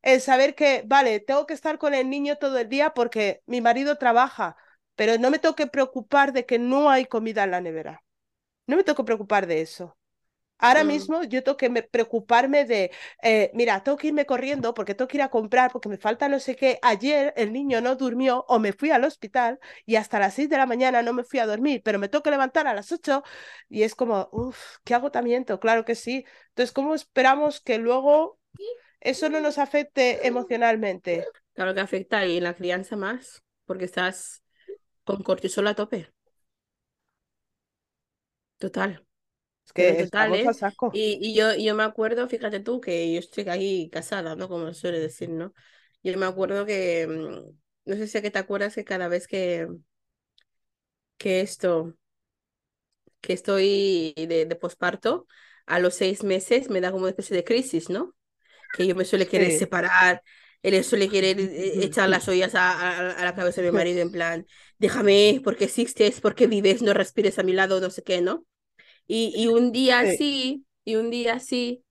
El 0.01 0.21
saber 0.21 0.55
que, 0.55 0.83
vale, 0.85 1.19
tengo 1.19 1.45
que 1.45 1.53
estar 1.53 1.77
con 1.77 1.93
el 1.93 2.09
niño 2.09 2.37
todo 2.37 2.57
el 2.59 2.69
día 2.69 2.93
porque 2.93 3.41
mi 3.45 3.61
marido 3.61 3.97
trabaja, 3.97 4.57
pero 4.95 5.17
no 5.17 5.31
me 5.31 5.39
tengo 5.39 5.55
que 5.55 5.67
preocupar 5.67 6.33
de 6.33 6.45
que 6.45 6.59
no 6.59 6.89
hay 6.89 7.05
comida 7.05 7.43
en 7.43 7.51
la 7.51 7.61
nevera. 7.61 8.03
No 8.67 8.77
me 8.77 8.83
tengo 8.83 8.97
que 8.97 9.03
preocupar 9.05 9.47
de 9.47 9.61
eso. 9.61 9.97
Ahora 10.59 10.83
Mm. 10.83 10.85
mismo 10.85 11.23
yo 11.23 11.43
tengo 11.43 11.57
que 11.57 11.69
me- 11.69 11.83
preocuparme 11.83 12.63
de, 12.65 12.91
eh, 13.21 13.51
mira, 13.53 13.83
tengo 13.83 13.97
que 13.97 14.07
irme 14.07 14.25
corriendo 14.25 14.73
porque 14.73 14.95
tengo 14.95 15.09
que 15.09 15.17
ir 15.17 15.23
a 15.23 15.29
comprar 15.29 15.71
porque 15.73 15.89
me 15.89 15.97
falta 15.97 16.29
no 16.29 16.39
sé 16.39 16.55
qué. 16.55 16.79
Ayer 16.81 17.33
el 17.35 17.51
niño 17.51 17.81
no 17.81 17.95
durmió 17.95 18.45
o 18.47 18.59
me 18.59 18.71
fui 18.73 18.89
al 18.91 19.03
hospital 19.03 19.59
y 19.85 19.97
hasta 19.97 20.19
las 20.19 20.35
6 20.35 20.49
de 20.49 20.57
la 20.57 20.65
mañana 20.65 21.01
no 21.01 21.13
me 21.13 21.25
fui 21.25 21.39
a 21.39 21.45
dormir, 21.47 21.81
pero 21.83 21.99
me 21.99 22.07
tengo 22.09 22.23
que 22.23 22.31
levantar 22.31 22.67
a 22.67 22.73
las 22.73 22.91
8 22.93 23.23
y 23.69 23.83
es 23.83 23.93
como, 23.95 24.29
uff, 24.31 24.77
qué 24.85 24.93
agotamiento, 24.95 25.59
claro 25.59 25.83
que 25.85 25.95
sí. 25.95 26.25
Entonces, 26.49 26.71
¿cómo 26.73 26.95
esperamos 26.95 27.59
que 27.61 27.77
luego 27.77 28.39
eso 29.01 29.29
no 29.29 29.41
nos 29.41 29.57
afecte 29.59 30.27
emocionalmente? 30.27 31.33
Claro 31.53 31.73
que 31.73 31.81
afecta 31.81 32.25
y 32.25 32.37
en 32.37 32.43
la 32.43 32.55
crianza 32.55 32.95
más, 32.95 33.43
porque 33.65 33.85
estás 33.85 34.42
con 35.05 35.23
cortisol 35.23 35.67
a 35.67 35.75
tope. 35.75 35.99
Total, 38.57 39.05
Es 39.65 39.73
pero 39.75 39.95
que 39.95 39.97
total, 39.97 40.35
estamos 40.35 40.45
a 40.45 40.53
¿eh? 40.53 40.55
saco. 40.55 40.87
Y, 40.91 41.19
y 41.21 41.35
yo, 41.35 41.55
yo 41.55 41.75
me 41.75 41.83
acuerdo, 41.83 42.27
fíjate 42.29 42.59
tú, 42.59 42.81
que 42.81 43.13
yo 43.13 43.19
estoy 43.19 43.49
ahí 43.49 43.89
casada, 43.91 44.35
¿no? 44.35 44.49
Como 44.49 44.67
se 44.69 44.73
suele 44.75 44.99
decir, 44.99 45.29
¿no? 45.29 45.53
Yo 46.03 46.17
me 46.17 46.25
acuerdo 46.27 46.65
que, 46.65 47.07
mm, 47.07 47.89
no 47.91 47.95
sé 47.97 48.07
si 48.07 48.21
que 48.21 48.31
te 48.31 48.39
acuerdas 48.39 48.75
que 48.75 48.85
cada 48.85 49.07
vez 49.09 49.27
que, 49.27 49.67
que 51.17 51.41
esto, 51.41 51.95
que 53.21 53.33
estoy 53.33 54.13
de, 54.17 54.45
de 54.45 54.55
posparto, 54.55 55.27
a 55.65 55.79
los 55.79 55.95
seis 55.95 56.23
meses 56.23 56.69
me 56.69 56.81
da 56.81 56.91
como 56.91 57.03
una 57.03 57.09
especie 57.11 57.35
de 57.35 57.43
crisis, 57.43 57.89
¿no? 57.89 58.15
Que 58.71 58.87
yo 58.87 58.95
me 58.95 59.05
suele 59.05 59.27
querer 59.27 59.51
Sí. 59.51 59.53
separar, 59.53 60.23
él 60.63 60.83
suele 60.83 61.09
querer 61.09 61.39
eh, 61.41 61.83
echar 61.85 62.09
las 62.09 62.27
ollas 62.29 62.55
a, 62.55 62.71
a- 62.73 63.11
a 63.13 63.25
la 63.25 63.35
cabeza 63.35 63.61
de 63.61 63.69
mi 63.71 63.75
marido 63.75 64.01
en 64.01 64.11
plan, 64.11 64.47
déjame, 64.83 65.41
porque 65.43 65.65
existes, 65.65 66.21
porque 66.21 66.47
vives, 66.47 66.81
no 66.83 66.93
respires 66.93 67.39
a 67.39 67.43
mi 67.43 67.53
lado, 67.53 67.81
no 67.81 67.89
sé 67.91 68.03
qué, 68.03 68.21
¿no? 68.21 68.45
Y, 69.07 69.33
y 69.35 69.47
un 69.49 69.71
día 69.73 70.01
Sí. 70.01 70.01
así, 70.01 70.65
y 70.85 70.95
un 70.97 71.11
día 71.11 71.35
así, 71.35 71.83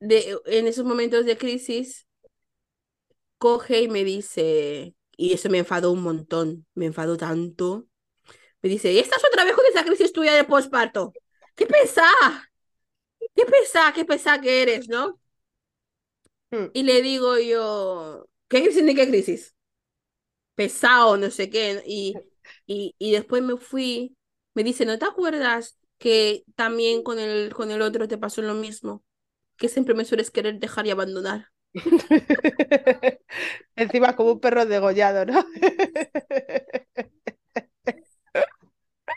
de, 0.00 0.38
en 0.46 0.66
esos 0.68 0.84
momentos 0.86 1.26
de 1.26 1.38
crisis, 1.38 2.06
coge 3.38 3.82
y 3.82 3.88
me 3.88 4.04
dice, 4.04 4.94
y 5.16 5.32
eso 5.32 5.48
me 5.50 5.58
enfadó 5.58 5.92
un 5.92 6.02
montón, 6.02 6.66
me 6.74 6.86
enfadó 6.86 7.16
tanto, 7.16 7.86
me 8.62 8.70
dice, 8.70 8.92
¿y 8.92 9.00
estás 9.00 9.22
otra 9.30 9.44
vez 9.44 9.54
con 9.54 9.66
esa 9.66 9.84
crisis 9.84 10.12
tuya 10.12 10.34
de 10.34 10.44
posparto? 10.44 11.16
¿Qué 11.56 11.66
pesa? 11.66 12.04
¿Qué 13.34 13.44
pesa? 13.46 13.92
¿Qué 13.94 14.04
pesa 14.04 14.40
que 14.40 14.62
eres, 14.62 14.88
no? 14.88 15.20
Mm. 16.52 16.72
Y 16.72 16.82
le 16.84 17.02
digo 17.02 17.38
yo, 17.38 18.28
¿qué 18.48 18.62
crisis 18.62 18.82
ni 18.84 18.94
qué 18.94 19.08
crisis? 19.08 19.54
Pesado, 20.54 21.16
no 21.16 21.30
sé 21.30 21.50
qué. 21.50 21.82
Y, 21.86 22.14
y, 22.66 22.94
y 22.98 23.12
después 23.12 23.42
me 23.42 23.56
fui, 23.56 24.16
me 24.54 24.64
dice, 24.64 24.84
¿no 24.86 24.98
te 24.98 25.06
acuerdas 25.06 25.78
que 25.98 26.44
también 26.56 27.02
con 27.02 27.18
el, 27.18 27.54
con 27.54 27.70
el 27.70 27.82
otro 27.82 28.08
te 28.08 28.18
pasó 28.18 28.42
lo 28.42 28.54
mismo? 28.54 29.04
que 29.56 29.68
siempre 29.68 29.94
me 29.94 30.04
sueles 30.04 30.30
querer 30.30 30.58
dejar 30.58 30.86
y 30.86 30.90
abandonar. 30.90 31.48
Encima 33.76 34.16
como 34.16 34.32
un 34.32 34.40
perro 34.40 34.66
degollado, 34.66 35.24
¿no? 35.24 35.44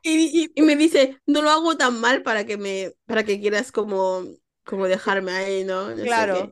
y, 0.03 0.51
y, 0.55 0.61
me 0.61 0.75
dice, 0.75 1.19
no 1.25 1.41
lo 1.41 1.49
hago 1.49 1.77
tan 1.77 1.99
mal 1.99 2.23
para 2.23 2.45
que 2.45 2.57
me, 2.57 2.91
para 3.05 3.23
que 3.23 3.39
quieras 3.39 3.71
como, 3.71 4.23
como 4.63 4.87
dejarme 4.87 5.31
ahí, 5.31 5.63
¿no? 5.63 5.89
no 5.95 6.03
claro. 6.03 6.51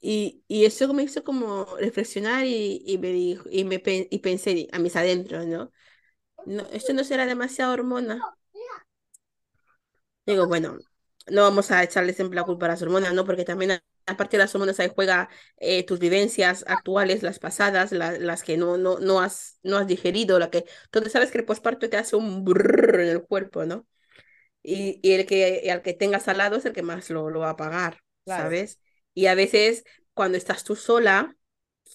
Y, 0.00 0.44
y, 0.46 0.66
eso 0.66 0.92
me 0.92 1.02
hizo 1.02 1.24
como 1.24 1.64
reflexionar 1.78 2.44
y, 2.44 2.82
y 2.86 2.98
me 2.98 3.08
dijo, 3.08 3.48
y 3.50 3.64
me 3.64 3.82
y 3.84 4.18
pensé 4.18 4.68
a 4.72 4.78
mis 4.78 4.94
adentros, 4.94 5.46
¿no? 5.46 5.72
no 6.46 6.66
esto 6.72 6.92
no 6.92 7.04
será 7.04 7.26
demasiado 7.26 7.72
hormona. 7.72 8.20
Digo, 10.26 10.46
bueno, 10.46 10.78
no 11.28 11.42
vamos 11.42 11.70
a 11.70 11.82
echarle 11.82 12.12
siempre 12.12 12.36
la 12.36 12.44
culpa 12.44 12.66
a 12.66 12.70
las 12.70 12.82
hormonas, 12.82 13.14
¿no? 13.14 13.24
Porque 13.24 13.44
también 13.44 13.80
aparte 14.06 14.36
de 14.36 14.44
las 14.44 14.54
hormonas 14.54 14.78
ahí 14.80 14.90
juega 14.94 15.28
eh, 15.58 15.84
tus 15.84 15.98
vivencias 15.98 16.64
actuales, 16.68 17.22
las 17.22 17.38
pasadas, 17.38 17.92
las 17.92 18.42
que 18.42 18.56
no, 18.56 18.76
no, 18.76 18.98
no, 18.98 19.20
has, 19.20 19.58
no 19.62 19.76
has 19.76 19.86
digerido, 19.86 20.38
la 20.38 20.50
que, 20.50 20.64
entonces 20.84 21.12
sabes 21.12 21.30
que 21.30 21.38
el 21.38 21.44
posparto 21.44 21.88
te 21.88 21.96
hace 21.96 22.16
un 22.16 22.44
brrr 22.44 23.00
en 23.00 23.08
el 23.08 23.22
cuerpo, 23.24 23.64
¿no? 23.64 23.86
Y, 24.62 25.00
y 25.02 25.12
el 25.12 25.26
que 25.26 25.70
al 25.70 25.82
que 25.82 25.94
tengas 25.94 26.28
al 26.28 26.38
lado 26.38 26.56
es 26.56 26.64
el 26.64 26.72
que 26.72 26.82
más 26.82 27.10
lo, 27.10 27.30
lo 27.30 27.40
va 27.40 27.50
a 27.50 27.56
pagar, 27.56 28.00
¿sabes? 28.26 28.80
Y 29.16 29.26
a 29.28 29.34
veces 29.34 29.84
cuando 30.12 30.36
estás 30.36 30.62
tú 30.62 30.76
sola, 30.76 31.34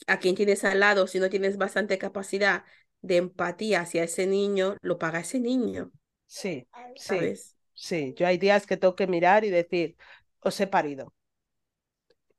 a 0.07 0.17
quien 0.17 0.33
tienes 0.33 0.63
al 0.63 0.79
lado, 0.79 1.05
si 1.05 1.19
no 1.19 1.29
tienes 1.29 1.57
bastante 1.57 1.99
capacidad 1.99 2.65
de 3.01 3.17
empatía 3.17 3.81
hacia 3.81 4.03
ese 4.03 4.25
niño, 4.25 4.75
lo 4.81 4.97
paga 4.97 5.19
ese 5.19 5.39
niño. 5.39 5.91
Sí, 6.25 6.67
¿sabes? 6.95 7.55
sí. 7.55 7.55
Sí, 7.73 8.13
yo 8.17 8.25
hay 8.27 8.37
días 8.39 8.65
que 8.65 8.77
tengo 8.77 8.95
que 8.95 9.07
mirar 9.07 9.43
y 9.45 9.49
decir, 9.51 9.95
os 10.39 10.59
he 10.59 10.67
parido. 10.67 11.13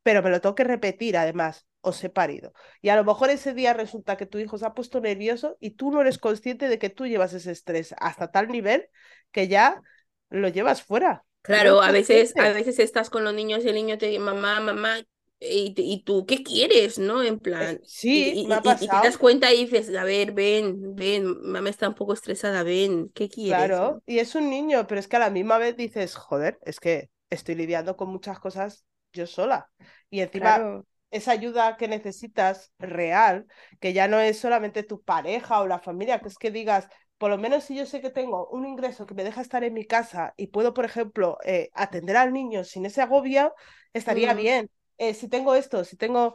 Pero 0.02 0.22
me 0.22 0.30
lo 0.30 0.40
tengo 0.40 0.54
que 0.54 0.64
repetir 0.64 1.16
además, 1.16 1.66
os 1.80 2.02
he 2.02 2.10
parido. 2.10 2.52
Y 2.80 2.88
a 2.88 2.96
lo 2.96 3.04
mejor 3.04 3.30
ese 3.30 3.54
día 3.54 3.72
resulta 3.72 4.16
que 4.16 4.26
tu 4.26 4.38
hijo 4.38 4.58
se 4.58 4.66
ha 4.66 4.74
puesto 4.74 5.00
nervioso 5.00 5.56
y 5.60 5.70
tú 5.72 5.90
no 5.92 6.00
eres 6.00 6.18
consciente 6.18 6.68
de 6.68 6.78
que 6.78 6.90
tú 6.90 7.06
llevas 7.06 7.32
ese 7.34 7.52
estrés 7.52 7.94
hasta 7.98 8.30
tal 8.30 8.48
nivel 8.48 8.88
que 9.30 9.48
ya 9.48 9.80
lo 10.28 10.48
llevas 10.48 10.82
fuera. 10.82 11.24
Claro, 11.42 11.82
a 11.82 11.90
veces, 11.90 12.36
a 12.36 12.50
veces 12.50 12.78
estás 12.78 13.10
con 13.10 13.24
los 13.24 13.34
niños 13.34 13.64
y 13.64 13.68
el 13.68 13.74
niño 13.74 13.98
te 13.98 14.06
dice, 14.06 14.20
mamá, 14.20 14.60
mamá, 14.60 14.98
y, 15.40 15.74
y, 15.76 16.04
tú, 16.04 16.24
¿qué 16.24 16.44
quieres? 16.44 17.00
¿No? 17.00 17.22
En 17.22 17.40
plan. 17.40 17.80
Sí, 17.84 18.32
y, 18.32 18.46
me 18.46 18.54
ha 18.54 18.62
pasado. 18.62 18.84
y, 18.84 18.88
te 18.88 19.08
das 19.08 19.18
cuenta 19.18 19.52
y 19.52 19.64
dices, 19.64 19.94
a 19.96 20.04
ver, 20.04 20.32
ven, 20.32 20.94
ven, 20.94 21.40
mamá 21.42 21.68
está 21.68 21.88
un 21.88 21.94
poco 21.94 22.12
estresada, 22.12 22.62
ven, 22.62 23.10
¿qué 23.12 23.28
quieres? 23.28 23.66
Claro, 23.66 24.02
y 24.06 24.20
es 24.20 24.36
un 24.36 24.48
niño, 24.48 24.86
pero 24.86 25.00
es 25.00 25.08
que 25.08 25.16
a 25.16 25.20
la 25.20 25.30
misma 25.30 25.58
vez 25.58 25.76
dices, 25.76 26.14
joder, 26.14 26.58
es 26.62 26.78
que 26.78 27.10
estoy 27.28 27.56
lidiando 27.56 27.96
con 27.96 28.08
muchas 28.08 28.38
cosas 28.38 28.84
yo 29.12 29.26
sola. 29.26 29.68
Y 30.10 30.20
encima, 30.20 30.84
esa 31.10 31.32
ayuda 31.32 31.76
que 31.76 31.88
necesitas 31.88 32.72
real, 32.78 33.46
que 33.80 33.92
ya 33.92 34.08
no 34.08 34.20
es 34.20 34.38
solamente 34.38 34.82
tu 34.82 35.02
pareja 35.02 35.60
o 35.60 35.66
la 35.66 35.78
familia, 35.78 36.20
que 36.20 36.28
es 36.28 36.38
que 36.38 36.50
digas, 36.50 36.88
por 37.22 37.30
lo 37.30 37.38
menos 37.38 37.62
si 37.62 37.76
yo 37.76 37.86
sé 37.86 38.00
que 38.00 38.10
tengo 38.10 38.48
un 38.48 38.66
ingreso 38.66 39.06
que 39.06 39.14
me 39.14 39.22
deja 39.22 39.42
estar 39.42 39.62
en 39.62 39.72
mi 39.74 39.84
casa 39.86 40.34
y 40.36 40.48
puedo, 40.48 40.74
por 40.74 40.84
ejemplo, 40.84 41.38
eh, 41.44 41.70
atender 41.72 42.16
al 42.16 42.32
niño 42.32 42.64
sin 42.64 42.84
ese 42.84 43.00
agobio, 43.00 43.54
estaría 43.92 44.34
bien 44.34 44.68
eh, 44.98 45.14
si 45.14 45.28
tengo 45.28 45.54
esto, 45.54 45.84
si 45.84 45.96
tengo... 45.96 46.34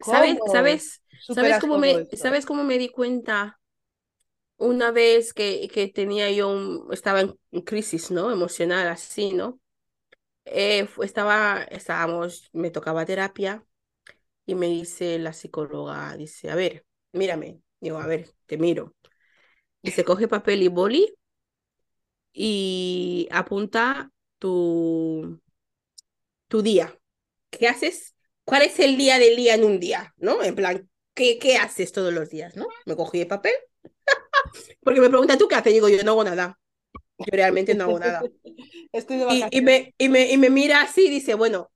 ¿Sabes, 0.00 0.36
¿sabes, 0.50 1.02
¿sabes, 1.20 1.60
cómo 1.60 1.78
me, 1.78 2.04
¿Sabes 2.16 2.46
cómo 2.46 2.64
me 2.64 2.78
di 2.78 2.88
cuenta? 2.88 3.60
Una 4.56 4.90
vez 4.90 5.32
que, 5.32 5.68
que 5.72 5.86
tenía 5.86 6.28
yo, 6.32 6.48
un, 6.48 6.88
estaba 6.90 7.20
en 7.20 7.62
crisis, 7.64 8.10
¿no? 8.10 8.32
Emocional, 8.32 8.88
así, 8.88 9.34
¿no? 9.34 9.60
Eh, 10.46 10.88
estaba, 11.00 11.62
estábamos, 11.70 12.50
me 12.52 12.72
tocaba 12.72 13.06
terapia 13.06 13.64
y 14.46 14.56
me 14.56 14.66
dice 14.66 15.20
la 15.20 15.32
psicóloga, 15.32 16.16
dice, 16.16 16.50
a 16.50 16.56
ver, 16.56 16.84
mírame. 17.12 17.62
Digo, 17.78 17.98
a 17.98 18.06
ver, 18.08 18.28
te 18.46 18.58
miro. 18.58 18.96
Dice, 19.82 20.04
coge 20.04 20.28
papel 20.28 20.62
y 20.62 20.68
boli 20.68 21.14
y 22.32 23.28
apunta 23.30 24.10
tu, 24.38 25.40
tu 26.48 26.62
día. 26.62 26.94
¿qué 27.50 27.68
haces? 27.68 28.14
¿Cuál 28.44 28.62
es 28.62 28.78
el 28.80 28.96
día 28.96 29.18
del 29.18 29.36
día 29.36 29.54
en 29.54 29.64
un 29.64 29.80
día? 29.80 30.14
¿No? 30.18 30.42
En 30.42 30.54
plan, 30.54 30.88
¿qué, 31.14 31.38
qué 31.38 31.56
haces 31.56 31.92
todos 31.92 32.12
los 32.12 32.30
días? 32.30 32.56
¿No? 32.56 32.66
Me 32.86 32.96
cogí 32.96 33.20
el 33.20 33.26
papel. 33.26 33.54
Porque 34.82 35.00
me 35.00 35.08
pregunta, 35.08 35.36
¿tú 35.36 35.48
qué 35.48 35.56
haces? 35.56 35.72
Digo, 35.72 35.88
yo 35.88 36.02
no 36.04 36.12
hago 36.12 36.24
nada. 36.24 36.58
Yo 37.18 37.26
realmente 37.32 37.74
no 37.74 37.84
hago 37.84 37.98
nada. 37.98 38.22
Estoy 38.92 39.18
de 39.18 39.26
y, 39.30 39.58
y, 39.58 39.60
me, 39.62 39.94
y, 39.98 40.08
me, 40.08 40.32
y 40.32 40.38
me 40.38 40.50
mira 40.50 40.82
así 40.82 41.06
y 41.06 41.10
dice, 41.10 41.34
bueno, 41.34 41.70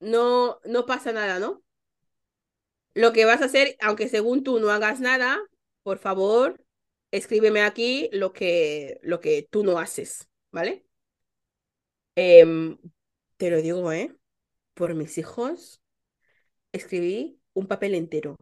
no, 0.00 0.60
no 0.64 0.86
pasa 0.86 1.12
nada, 1.12 1.38
¿no? 1.38 1.62
Lo 2.94 3.12
que 3.12 3.24
vas 3.24 3.42
a 3.42 3.46
hacer, 3.46 3.76
aunque 3.80 4.08
según 4.08 4.42
tú 4.42 4.60
no 4.60 4.70
hagas 4.70 5.00
nada, 5.00 5.38
por 5.88 5.96
favor, 5.98 6.62
escríbeme 7.12 7.62
aquí 7.62 8.10
lo 8.12 8.34
que, 8.34 9.00
lo 9.02 9.20
que 9.20 9.48
tú 9.50 9.64
no 9.64 9.78
haces, 9.78 10.28
¿vale? 10.52 10.84
Eh, 12.14 12.76
te 13.38 13.50
lo 13.50 13.62
digo, 13.62 13.90
¿eh? 13.90 14.14
Por 14.74 14.94
mis 14.94 15.16
hijos, 15.16 15.80
escribí 16.72 17.40
un 17.54 17.68
papel 17.68 17.94
entero. 17.94 18.36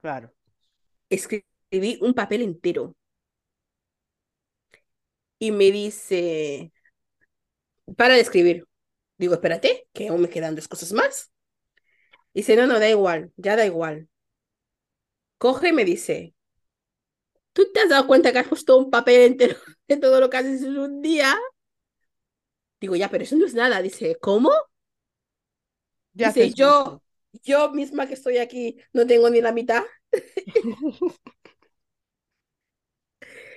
Claro. 0.00 0.32
Escribí 1.10 1.98
un 2.00 2.14
papel 2.14 2.42
entero. 2.42 2.94
Y 5.40 5.50
me 5.50 5.72
dice, 5.72 6.72
para 7.96 8.14
de 8.14 8.20
escribir. 8.20 8.64
Digo, 9.18 9.34
espérate, 9.34 9.88
que 9.92 10.06
aún 10.06 10.20
me 10.20 10.28
quedan 10.28 10.54
dos 10.54 10.68
cosas 10.68 10.92
más. 10.92 11.32
Dice, 12.32 12.54
no, 12.54 12.68
no, 12.68 12.78
da 12.78 12.88
igual, 12.88 13.32
ya 13.36 13.56
da 13.56 13.66
igual. 13.66 14.08
Coge 15.44 15.68
y 15.68 15.72
me 15.74 15.84
dice, 15.84 16.34
¿tú 17.52 17.70
te 17.70 17.80
has 17.80 17.90
dado 17.90 18.06
cuenta 18.06 18.32
que 18.32 18.38
has 18.38 18.48
puesto 18.48 18.78
un 18.78 18.90
papel 18.90 19.32
entero 19.32 19.56
de 19.86 19.98
todo 19.98 20.18
lo 20.18 20.30
que 20.30 20.38
haces 20.38 20.62
en 20.62 20.78
un 20.78 21.02
día? 21.02 21.36
Digo, 22.80 22.96
ya, 22.96 23.10
pero 23.10 23.24
eso 23.24 23.36
no 23.36 23.44
es 23.44 23.52
nada. 23.52 23.82
Dice, 23.82 24.16
¿cómo? 24.22 24.50
Ya 26.14 26.28
Dice, 26.28 26.54
yo, 26.54 27.02
yo 27.42 27.70
misma 27.72 28.06
que 28.06 28.14
estoy 28.14 28.38
aquí 28.38 28.78
no 28.94 29.06
tengo 29.06 29.28
ni 29.28 29.42
la 29.42 29.52
mitad. 29.52 29.84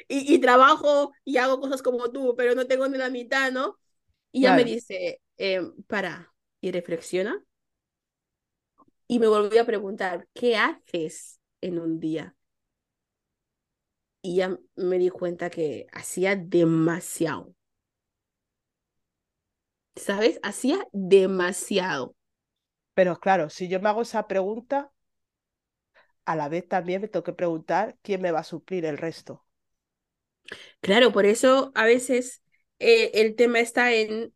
y, 0.09 0.33
y, 0.35 0.39
trabajo 0.39 1.13
y 1.23 1.37
hago 1.37 1.61
cosas 1.61 1.81
como 1.81 2.11
tú, 2.11 2.35
pero 2.35 2.53
no 2.53 2.67
tengo 2.67 2.89
ni 2.89 2.97
la 2.97 3.09
mitad, 3.09 3.49
¿no? 3.53 3.79
Y 4.33 4.41
ya 4.41 4.53
me 4.55 4.65
dice, 4.65 5.21
eh, 5.37 5.61
para, 5.87 6.33
y 6.59 6.69
reflexiona. 6.73 7.41
Y 9.07 9.19
me 9.19 9.29
volvió 9.29 9.61
a 9.61 9.65
preguntar, 9.65 10.27
¿qué 10.33 10.57
haces 10.57 11.37
en 11.61 11.79
un 11.79 11.99
día? 11.99 12.35
Y 14.21 14.35
ya 14.37 14.55
me 14.75 14.99
di 14.99 15.09
cuenta 15.09 15.49
que 15.49 15.87
hacía 15.91 16.35
demasiado. 16.35 17.55
¿sabes? 19.95 20.39
Hacía 20.43 20.87
demasiado. 20.93 22.15
Pero 22.95 23.19
claro, 23.19 23.49
si 23.51 23.67
yo 23.69 23.79
me 23.81 23.89
hago 23.89 24.03
esa 24.03 24.27
pregunta, 24.27 24.91
a 26.25 26.35
la 26.35 26.47
vez 26.49 26.67
también 26.67 27.01
me 27.01 27.07
tengo 27.07 27.23
que 27.23 27.33
preguntar 27.33 27.97
quién 28.03 28.21
me 28.21 28.31
va 28.31 28.39
a 28.41 28.43
suplir 28.43 28.85
el 28.85 28.97
resto. 28.99 29.45
Claro, 30.81 31.11
por 31.11 31.25
eso 31.25 31.71
a 31.75 31.85
veces 31.85 32.41
eh, 32.79 33.11
el 33.15 33.35
tema 33.35 33.59
está 33.59 33.93
en, 33.93 34.33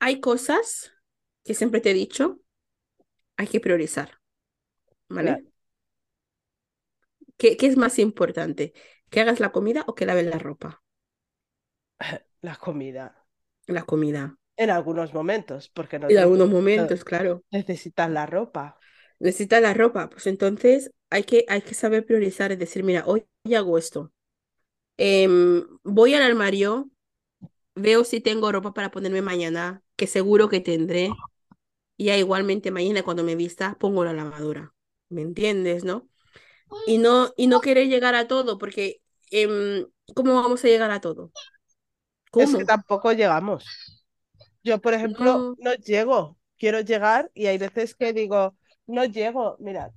hay 0.00 0.20
cosas 0.20 0.92
que 1.44 1.54
siempre 1.54 1.80
te 1.80 1.90
he 1.92 1.94
dicho, 1.94 2.40
hay 3.36 3.48
que 3.48 3.60
priorizar, 3.60 4.20
¿vale? 5.08 5.32
Claro. 5.32 5.49
¿Qué, 7.40 7.56
¿Qué 7.56 7.66
es 7.66 7.78
más 7.78 7.98
importante? 7.98 8.74
¿Que 9.08 9.20
hagas 9.20 9.40
la 9.40 9.50
comida 9.50 9.84
o 9.86 9.94
que 9.94 10.04
laves 10.04 10.26
la 10.26 10.38
ropa? 10.38 10.82
La 12.42 12.56
comida. 12.56 13.14
La 13.66 13.84
comida. 13.84 14.36
En 14.56 14.68
algunos 14.68 15.14
momentos, 15.14 15.70
porque 15.70 15.98
no. 15.98 16.08
En 16.08 16.18
algunos 16.18 16.50
momentos, 16.50 17.02
claro. 17.02 17.42
Necesitas 17.50 18.10
la 18.10 18.26
ropa. 18.26 18.78
Necesitas 19.18 19.62
la 19.62 19.72
ropa, 19.72 20.10
pues 20.10 20.26
entonces 20.26 20.90
hay 21.08 21.24
que, 21.24 21.46
hay 21.48 21.62
que 21.62 21.74
saber 21.74 22.04
priorizar, 22.04 22.52
es 22.52 22.58
decir, 22.58 22.84
mira, 22.84 23.04
hoy 23.06 23.24
hago 23.54 23.78
esto. 23.78 24.12
Eh, 24.98 25.28
voy 25.82 26.14
al 26.14 26.22
armario, 26.22 26.90
veo 27.74 28.04
si 28.04 28.20
tengo 28.20 28.52
ropa 28.52 28.74
para 28.74 28.90
ponerme 28.90 29.22
mañana, 29.22 29.82
que 29.96 30.06
seguro 30.06 30.48
que 30.48 30.60
tendré. 30.60 31.10
Y 31.96 32.06
ya 32.06 32.16
igualmente 32.16 32.70
mañana 32.70 33.02
cuando 33.02 33.24
me 33.24 33.36
vista 33.36 33.76
pongo 33.78 34.04
la 34.04 34.12
lavadora. 34.12 34.74
¿Me 35.08 35.22
entiendes, 35.22 35.84
no? 35.84 36.08
Y 36.86 36.98
no, 36.98 37.32
y 37.36 37.46
no 37.46 37.60
querer 37.60 37.88
llegar 37.88 38.14
a 38.14 38.28
todo, 38.28 38.58
porque 38.58 39.00
eh, 39.30 39.86
¿cómo 40.14 40.34
vamos 40.34 40.64
a 40.64 40.68
llegar 40.68 40.90
a 40.90 41.00
todo? 41.00 41.30
¿Cómo? 42.30 42.44
Es 42.44 42.56
que 42.56 42.64
tampoco 42.64 43.12
llegamos. 43.12 43.64
Yo, 44.62 44.80
por 44.80 44.94
ejemplo, 44.94 45.24
no. 45.38 45.54
no. 45.58 45.74
llego, 45.74 46.38
quiero 46.58 46.80
llegar 46.80 47.30
y 47.34 47.46
hay 47.46 47.58
veces 47.58 47.94
que 47.94 48.12
digo, 48.12 48.56
no 48.86 49.04
llego, 49.04 49.56
mira, 49.58 49.92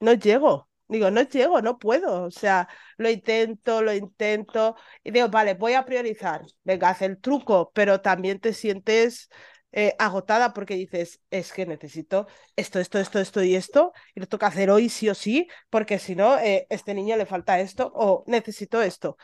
no 0.00 0.14
llego. 0.14 0.68
Digo, 0.86 1.10
no 1.10 1.22
llego, 1.22 1.62
no 1.62 1.78
puedo. 1.78 2.24
O 2.24 2.30
sea, 2.30 2.68
lo 2.98 3.08
intento, 3.10 3.82
lo 3.82 3.92
intento. 3.94 4.76
Y 5.02 5.10
digo, 5.10 5.28
vale, 5.28 5.54
voy 5.54 5.72
a 5.72 5.84
priorizar. 5.84 6.42
Venga, 6.62 6.90
haz 6.90 7.02
el 7.02 7.18
truco, 7.20 7.72
pero 7.74 8.00
también 8.00 8.38
te 8.38 8.52
sientes 8.52 9.30
eh, 9.74 9.94
agotada 9.98 10.54
porque 10.54 10.76
dices, 10.76 11.20
es 11.30 11.52
que 11.52 11.66
necesito 11.66 12.26
esto, 12.56 12.80
esto, 12.80 12.98
esto, 13.00 13.18
esto 13.20 13.42
y 13.44 13.56
esto, 13.56 13.92
y 14.14 14.20
lo 14.20 14.26
toca 14.28 14.46
hacer 14.48 14.70
hoy 14.70 14.88
sí 14.88 15.08
o 15.10 15.14
sí, 15.14 15.48
porque 15.70 15.98
si 15.98 16.16
no, 16.16 16.38
eh, 16.38 16.66
este 16.70 16.94
niño 16.94 17.16
le 17.16 17.26
falta 17.26 17.60
esto 17.60 17.92
o 17.94 18.24
necesito 18.28 18.82
esto. 18.82 19.16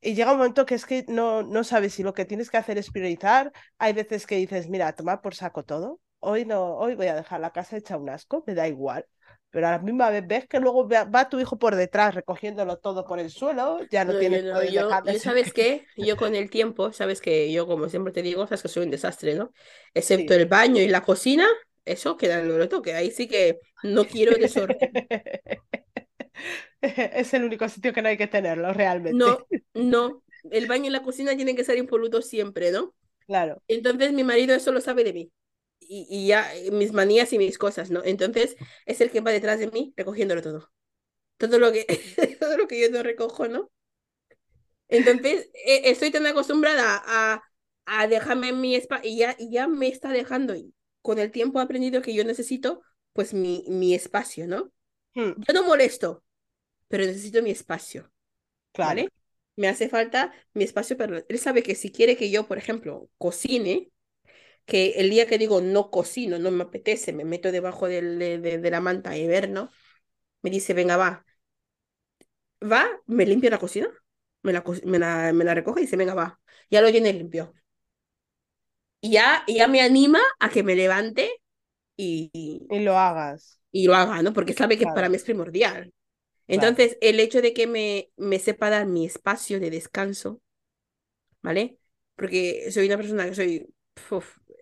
Y 0.00 0.14
llega 0.14 0.32
un 0.32 0.38
momento 0.38 0.66
que 0.66 0.74
es 0.76 0.86
que 0.86 1.04
no, 1.08 1.42
no 1.42 1.64
sabes 1.64 1.94
si 1.94 2.02
lo 2.04 2.14
que 2.14 2.24
tienes 2.24 2.50
que 2.50 2.56
hacer 2.58 2.78
es 2.78 2.90
priorizar. 2.90 3.52
Hay 3.78 3.92
veces 3.94 4.26
que 4.26 4.36
dices, 4.36 4.68
mira, 4.68 4.94
toma 4.94 5.20
por 5.22 5.34
saco 5.34 5.64
todo. 5.64 6.00
Hoy 6.20 6.44
no, 6.44 6.76
hoy 6.76 6.94
voy 6.94 7.08
a 7.08 7.14
dejar 7.16 7.40
la 7.40 7.52
casa 7.52 7.76
hecha 7.76 7.96
un 7.96 8.10
asco, 8.10 8.44
me 8.46 8.54
da 8.54 8.68
igual. 8.68 9.06
Pero 9.50 9.66
a 9.66 9.72
la 9.72 9.78
misma 9.78 10.10
vez 10.10 10.26
ves 10.26 10.46
que 10.46 10.60
luego 10.60 10.88
va 10.88 11.28
tu 11.28 11.40
hijo 11.40 11.58
por 11.58 11.74
detrás 11.74 12.14
recogiéndolo 12.14 12.78
todo 12.78 13.06
por 13.06 13.18
el 13.18 13.30
suelo, 13.30 13.80
ya 13.90 14.04
no, 14.04 14.18
tienes 14.18 14.44
no, 14.44 14.62
yo, 14.62 14.90
¿Sabes 15.18 15.54
qué? 15.54 15.86
Yo 15.96 16.16
con 16.16 16.34
el 16.34 16.50
tiempo, 16.50 16.92
sabes 16.92 17.20
que 17.20 17.50
yo, 17.50 17.66
como 17.66 17.88
siempre 17.88 18.12
te 18.12 18.22
digo, 18.22 18.46
sabes 18.46 18.62
que 18.62 18.68
soy 18.68 18.84
un 18.84 18.90
desastre, 18.90 19.34
¿no? 19.34 19.52
Excepto 19.94 20.34
el 20.34 20.46
baño 20.46 20.82
y 20.82 20.88
la 20.88 21.02
cocina, 21.02 21.46
eso 21.86 22.16
queda 22.16 22.40
en 22.40 22.48
lo 22.48 22.68
toque. 22.68 22.94
Ahí 22.94 23.10
sí 23.10 23.26
que 23.26 23.58
no 23.82 24.04
quiero 24.04 24.36
desorden. 24.36 24.78
es 26.80 27.34
el 27.34 27.44
único 27.44 27.68
sitio 27.68 27.92
que 27.92 28.02
no 28.02 28.08
hay 28.08 28.16
que 28.16 28.26
tenerlo, 28.26 28.72
realmente. 28.72 29.18
No, 29.18 29.46
no. 29.74 30.22
El 30.50 30.66
baño 30.66 30.86
y 30.86 30.90
la 30.90 31.02
cocina 31.02 31.34
tienen 31.34 31.56
que 31.56 31.64
ser 31.64 31.78
impolutos 31.78 32.26
siempre, 32.26 32.70
¿no? 32.70 32.94
Claro. 33.26 33.62
Entonces 33.68 34.12
mi 34.12 34.24
marido 34.24 34.54
eso 34.54 34.72
lo 34.72 34.80
sabe 34.80 35.04
de 35.04 35.12
mí. 35.12 35.32
Y, 35.90 36.06
y, 36.10 36.26
ya 36.26 36.46
mis 36.70 36.92
manías 36.92 37.32
y 37.32 37.38
mis 37.38 37.56
cosas, 37.56 37.90
¿no? 37.90 38.02
Entonces 38.04 38.56
es 38.84 39.00
el 39.00 39.10
que 39.10 39.22
va 39.22 39.30
detrás 39.30 39.58
de 39.58 39.70
mí 39.70 39.94
recogiéndolo 39.96 40.42
todo. 40.42 40.70
Todo 41.38 41.58
lo 41.58 41.72
que, 41.72 41.86
todo 42.40 42.58
lo 42.58 42.68
que 42.68 42.78
yo 42.78 42.90
no 42.90 43.02
recojo, 43.02 43.48
¿no? 43.48 43.70
Entonces 44.88 45.50
e, 45.54 45.90
estoy 45.90 46.10
tan 46.10 46.26
acostumbrada 46.26 47.02
a, 47.06 47.42
a 47.86 48.06
dejarme 48.06 48.50
en 48.50 48.60
mi 48.60 48.74
espacio 48.74 49.10
y 49.10 49.16
ya, 49.16 49.34
y 49.38 49.50
ya 49.50 49.66
me 49.66 49.88
está 49.88 50.10
dejando. 50.10 50.54
Y 50.54 50.74
con 51.00 51.18
el 51.18 51.30
tiempo 51.30 51.58
he 51.58 51.62
aprendido 51.62 52.02
que 52.02 52.12
yo 52.12 52.22
necesito 52.22 52.82
pues 53.14 53.32
mi, 53.32 53.64
mi 53.68 53.94
espacio, 53.94 54.46
¿no? 54.46 54.70
Hmm. 55.14 55.32
Yo 55.38 55.54
no 55.54 55.64
molesto, 55.64 56.22
pero 56.88 57.04
necesito 57.04 57.42
mi 57.42 57.50
espacio. 57.50 58.12
Claro. 58.72 58.88
¿Vale? 58.90 59.08
Me 59.56 59.68
hace 59.68 59.88
falta 59.88 60.32
mi 60.54 60.64
espacio, 60.64 60.96
pero 60.96 61.16
él 61.26 61.38
sabe 61.38 61.62
que 61.62 61.74
si 61.74 61.90
quiere 61.90 62.16
que 62.16 62.30
yo, 62.30 62.46
por 62.46 62.58
ejemplo, 62.58 63.10
cocine, 63.18 63.90
que 64.68 64.90
el 64.98 65.08
día 65.08 65.26
que 65.26 65.38
digo 65.38 65.62
no 65.62 65.90
cocino, 65.90 66.38
no 66.38 66.50
me 66.50 66.64
apetece, 66.64 67.14
me 67.14 67.24
meto 67.24 67.50
debajo 67.50 67.88
de, 67.88 68.02
de, 68.38 68.70
la 68.70 68.80
manta 68.82 69.16
y 69.16 69.26
ver, 69.26 69.48
¿no? 69.48 69.70
Me 70.42 70.50
dice, 70.50 70.74
venga, 70.74 70.98
va. 70.98 71.24
Va, 72.62 72.86
me 73.06 73.24
limpia 73.24 73.48
la 73.48 73.58
cocina, 73.58 73.88
me 74.42 74.52
la, 74.52 74.62
me 74.84 74.98
la, 74.98 75.32
me 75.32 75.44
la 75.44 75.54
recoge 75.54 75.80
y 75.80 75.84
dice, 75.84 75.96
venga, 75.96 76.14
va. 76.14 76.38
Ya 76.70 76.82
lo 76.82 76.90
llené 76.90 77.14
limpio. 77.14 77.54
Y 79.00 79.12
ya, 79.12 79.42
ya 79.48 79.68
me 79.68 79.80
anima 79.80 80.20
a 80.38 80.50
que 80.50 80.62
me 80.62 80.76
levante 80.76 81.30
y, 81.96 82.30
y 82.34 82.78
lo 82.80 82.98
hagas. 82.98 83.60
Y 83.72 83.86
lo 83.86 83.94
haga, 83.94 84.22
¿no? 84.22 84.34
Porque 84.34 84.52
sabe 84.52 84.76
que 84.76 84.84
para 84.84 85.08
mí 85.08 85.16
es 85.16 85.24
primordial. 85.24 85.94
Entonces, 86.46 86.98
el 87.00 87.20
hecho 87.20 87.40
de 87.40 87.54
que 87.54 87.66
me, 87.66 88.10
me 88.18 88.38
sepa 88.38 88.68
dar 88.68 88.84
mi 88.84 89.06
espacio 89.06 89.60
de 89.60 89.70
descanso, 89.70 90.42
¿vale? 91.40 91.78
Porque 92.16 92.70
soy 92.70 92.86
una 92.86 92.98
persona 92.98 93.24
que 93.24 93.34
soy 93.34 93.74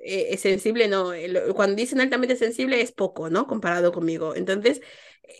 eh, 0.06 0.36
sensible, 0.36 0.88
no. 0.88 1.12
Cuando 1.54 1.76
dicen 1.76 2.00
altamente 2.00 2.36
sensible 2.36 2.80
es 2.80 2.92
poco, 2.92 3.30
¿no? 3.30 3.46
Comparado 3.46 3.92
conmigo. 3.92 4.34
Entonces, 4.34 4.80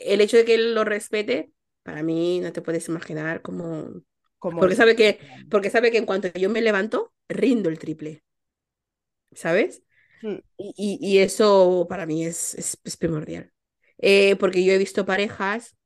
el 0.05 0.21
hecho 0.21 0.37
de 0.37 0.45
que 0.45 0.55
él 0.55 0.75
lo 0.75 0.85
respete, 0.85 1.51
para 1.83 2.03
mí 2.03 2.41
no 2.41 2.53
te 2.53 2.63
puedes 2.63 2.89
imaginar 2.89 3.43
cómo. 3.43 4.03
porque 4.39 4.75
sabe 4.75 4.97
que, 4.97 5.21
porque 5.51 5.71
sabe 5.71 5.91
que 5.91 5.99
en 5.99 6.07
cuanto 6.07 6.29
yo 6.35 6.51
me 6.51 6.61
levanto, 6.61 7.13
rindo 7.29 7.69
el 7.71 7.79
triple. 7.79 8.25
¿Sabes? 9.33 9.83
Hmm. 10.23 10.39
Y, 10.57 10.99
y, 11.01 11.19
eso 11.19 11.87
para 11.89 12.07
mí 12.07 12.25
es, 12.25 12.55
es, 12.55 12.97
primordial. 12.97 13.53
Eh, 13.99 14.37
porque 14.37 14.65
yo 14.65 14.73
he 14.73 14.79
visto 14.79 15.07
parejas 15.07 15.77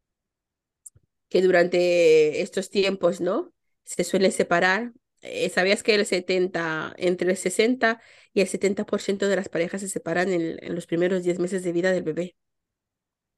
que 1.29 1.43
durante 1.43 2.41
estos 2.43 2.71
tiempos, 2.71 3.21
¿no? 3.21 3.53
Se 3.85 4.05
suelen 4.05 4.33
separar. 4.33 4.93
Eh, 5.23 5.51
¿Sabías 5.51 5.83
que 5.83 5.95
el 5.95 6.07
70, 6.07 6.95
entre 6.97 7.31
el 7.31 7.37
60 7.37 8.01
y 8.33 8.41
el 8.41 8.49
70% 8.49 9.29
de 9.29 9.37
las 9.37 9.49
parejas 9.49 9.81
se 9.83 9.89
separan 9.89 10.31
en, 10.33 10.59
en 10.65 10.75
los 10.75 10.87
primeros 10.87 11.23
10 11.23 11.39
meses 11.39 11.63
de 11.63 11.73
vida 11.73 11.93
del 11.93 12.03
bebé? 12.05 12.37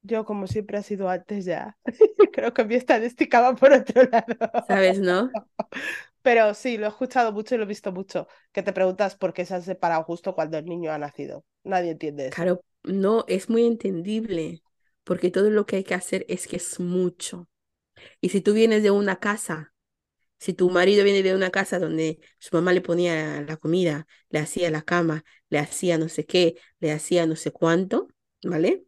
Yo, 0.02 0.24
como 0.24 0.46
siempre 0.48 0.78
ha 0.78 0.82
sido 0.82 1.08
antes 1.08 1.44
ya, 1.44 1.78
creo 2.32 2.52
que 2.52 2.64
mi 2.64 2.74
estadística 2.74 3.40
va 3.40 3.54
por 3.54 3.72
otro 3.72 4.02
lado. 4.04 4.36
¿Sabes, 4.66 4.98
no? 4.98 5.36
Pero 6.22 6.54
sí, 6.54 6.78
lo 6.78 6.86
he 6.86 6.88
escuchado 6.88 7.32
mucho 7.32 7.54
y 7.54 7.58
lo 7.58 7.64
he 7.64 7.66
visto 7.66 7.92
mucho. 7.92 8.28
Que 8.52 8.62
te 8.62 8.72
preguntas 8.72 9.16
por 9.16 9.32
qué 9.32 9.44
se 9.44 9.54
han 9.54 9.62
separado 9.62 10.04
justo 10.04 10.34
cuando 10.34 10.58
el 10.58 10.66
niño 10.66 10.92
ha 10.92 10.98
nacido. 10.98 11.44
Nadie 11.64 11.92
entiende 11.92 12.28
eso. 12.28 12.44
Claro, 12.44 12.64
no, 12.82 13.24
es 13.28 13.48
muy 13.50 13.64
entendible. 13.66 14.62
Porque 15.04 15.30
todo 15.30 15.50
lo 15.50 15.66
que 15.66 15.76
hay 15.76 15.84
que 15.84 15.94
hacer 15.94 16.24
es 16.28 16.46
que 16.46 16.56
es 16.56 16.78
mucho. 16.80 17.48
Y 18.20 18.30
si 18.30 18.40
tú 18.40 18.54
vienes 18.54 18.82
de 18.82 18.90
una 18.92 19.20
casa, 19.20 19.71
si 20.42 20.54
tu 20.54 20.70
marido 20.70 21.04
viene 21.04 21.22
de 21.22 21.36
una 21.36 21.50
casa 21.50 21.78
donde 21.78 22.18
su 22.40 22.56
mamá 22.56 22.72
le 22.72 22.80
ponía 22.80 23.42
la 23.42 23.56
comida, 23.58 24.08
le 24.28 24.40
hacía 24.40 24.72
la 24.72 24.82
cama, 24.82 25.24
le 25.50 25.60
hacía 25.60 25.98
no 25.98 26.08
sé 26.08 26.26
qué, 26.26 26.56
le 26.80 26.90
hacía 26.90 27.26
no 27.26 27.36
sé 27.36 27.52
cuánto, 27.52 28.08
¿vale? 28.42 28.82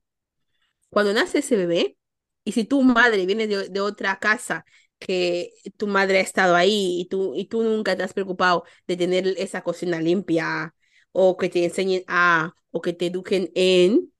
Cuando 0.91 1.13
nace 1.13 1.39
ese 1.39 1.57
bebé, 1.57 1.97
y 2.43 2.53
si 2.53 2.65
tu 2.65 2.83
madre 2.83 3.25
viene 3.25 3.47
de, 3.47 3.81
otra 3.81 4.19
casa 4.19 4.65
que 4.99 5.53
tu 5.77 5.87
madre 5.87 6.19
ha 6.19 6.23
estado 6.23 6.57
ahí 6.57 7.01
y 7.01 7.07
tú, 7.07 7.35
y 7.37 7.47
tú 7.47 7.63
nunca 7.63 7.97
te 7.97 8.03
has 8.03 8.15
preocupado 8.15 8.65
de 8.89 8.97
tener 8.97 9.29
esa 9.39 9.63
cocina 9.63 10.01
limpia 10.01 10.75
o 11.13 11.37
que 11.37 11.49
te 11.49 11.65
enseñen 11.65 12.03
a 12.09 12.55
o 12.73 12.81
que 12.83 12.95
te 12.95 13.07
eduquen 13.07 13.53
en, 13.55 14.13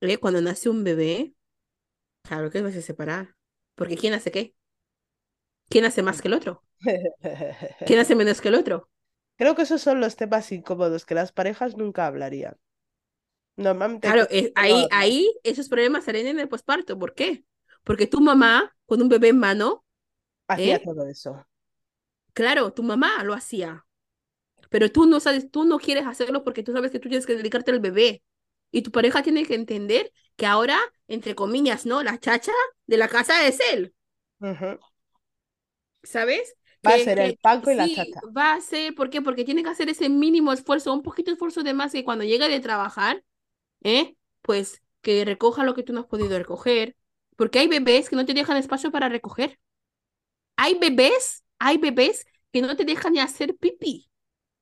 ¿eh? 0.00 0.18
cuando 0.18 0.42
nace 0.42 0.68
un 0.68 0.82
bebé, 0.82 1.34
claro 2.22 2.50
que 2.50 2.62
vas 2.62 2.74
a 2.74 2.82
separar. 2.82 3.36
Porque 3.76 3.96
¿quién 3.96 4.14
hace 4.14 4.32
qué? 4.32 4.54
¿Quién 5.70 5.84
hace 5.84 6.02
más 6.02 6.20
que 6.20 6.28
el 6.28 6.34
otro? 6.34 6.62
¿Quién 7.86 8.00
hace 8.00 8.16
menos 8.16 8.40
que 8.40 8.48
el 8.48 8.56
otro? 8.56 8.90
Creo 9.36 9.54
que 9.54 9.62
esos 9.62 9.80
son 9.80 10.00
los 10.00 10.16
temas 10.16 10.50
incómodos 10.52 11.06
que 11.06 11.14
las 11.14 11.32
parejas 11.32 11.76
nunca 11.76 12.06
hablarían. 12.06 12.56
Normalmente. 13.56 14.08
Claro, 14.08 14.26
ahí, 14.56 14.86
ahí 14.90 15.32
esos 15.44 15.68
problemas 15.68 16.04
salen 16.04 16.26
en 16.26 16.40
el 16.40 16.48
posparto. 16.48 16.98
¿Por 16.98 17.14
qué? 17.14 17.44
Porque 17.84 18.06
tu 18.06 18.20
mamá, 18.20 18.76
con 18.84 19.00
un 19.00 19.08
bebé 19.08 19.28
en 19.28 19.38
mano. 19.38 19.84
Hacía 20.48 20.76
¿eh? 20.76 20.82
todo 20.84 21.06
eso. 21.06 21.46
Claro, 22.32 22.72
tu 22.72 22.82
mamá 22.82 23.22
lo 23.22 23.32
hacía. 23.32 23.86
Pero 24.70 24.90
tú 24.90 25.06
no 25.06 25.20
sabes, 25.20 25.50
tú 25.50 25.64
no 25.64 25.78
quieres 25.78 26.06
hacerlo 26.06 26.42
porque 26.42 26.62
tú 26.62 26.72
sabes 26.72 26.90
que 26.90 26.98
tú 26.98 27.08
tienes 27.08 27.26
que 27.26 27.36
dedicarte 27.36 27.70
al 27.70 27.80
bebé. 27.80 28.22
Y 28.72 28.82
tu 28.82 28.90
pareja 28.90 29.22
tiene 29.22 29.46
que 29.46 29.54
entender 29.54 30.12
que 30.36 30.46
ahora, 30.46 30.78
entre 31.06 31.34
comillas, 31.34 31.86
¿no? 31.86 32.02
La 32.02 32.18
chacha 32.18 32.52
de 32.86 32.96
la 32.96 33.08
casa 33.08 33.46
es 33.46 33.58
él. 33.72 33.94
¿Sabes? 36.02 36.54
Va 36.86 36.94
a 36.94 36.98
ser 36.98 37.18
el 37.18 37.36
panco 37.36 37.70
y 37.70 37.74
la 37.74 37.88
chacha. 37.88 38.20
Va 38.36 38.54
a 38.54 38.60
ser, 38.60 38.94
¿por 38.94 39.10
qué? 39.10 39.20
Porque 39.20 39.44
tiene 39.44 39.62
que 39.62 39.68
hacer 39.68 39.88
ese 39.88 40.08
mínimo 40.08 40.52
esfuerzo, 40.52 40.94
un 40.94 41.02
poquito 41.02 41.30
de 41.30 41.34
esfuerzo 41.34 41.62
de 41.62 41.74
más 41.74 41.92
que 41.92 42.04
cuando 42.04 42.24
llega 42.24 42.48
de 42.48 42.60
trabajar, 42.60 43.22
¿eh? 43.82 44.16
Pues 44.42 44.82
que 45.02 45.24
recoja 45.24 45.64
lo 45.64 45.74
que 45.74 45.82
tú 45.82 45.92
no 45.92 46.00
has 46.00 46.06
podido 46.06 46.38
recoger. 46.38 46.96
Porque 47.36 47.58
hay 47.58 47.68
bebés 47.68 48.08
que 48.08 48.16
no 48.16 48.24
te 48.24 48.34
dejan 48.34 48.56
espacio 48.56 48.90
para 48.90 49.08
recoger. 49.08 49.58
Hay 50.56 50.78
bebés, 50.78 51.44
hay 51.58 51.78
bebés 51.78 52.26
que 52.52 52.60
no 52.62 52.76
te 52.76 52.84
dejan 52.84 53.12
ni 53.12 53.20
hacer 53.20 53.56
pipí. 53.56 54.10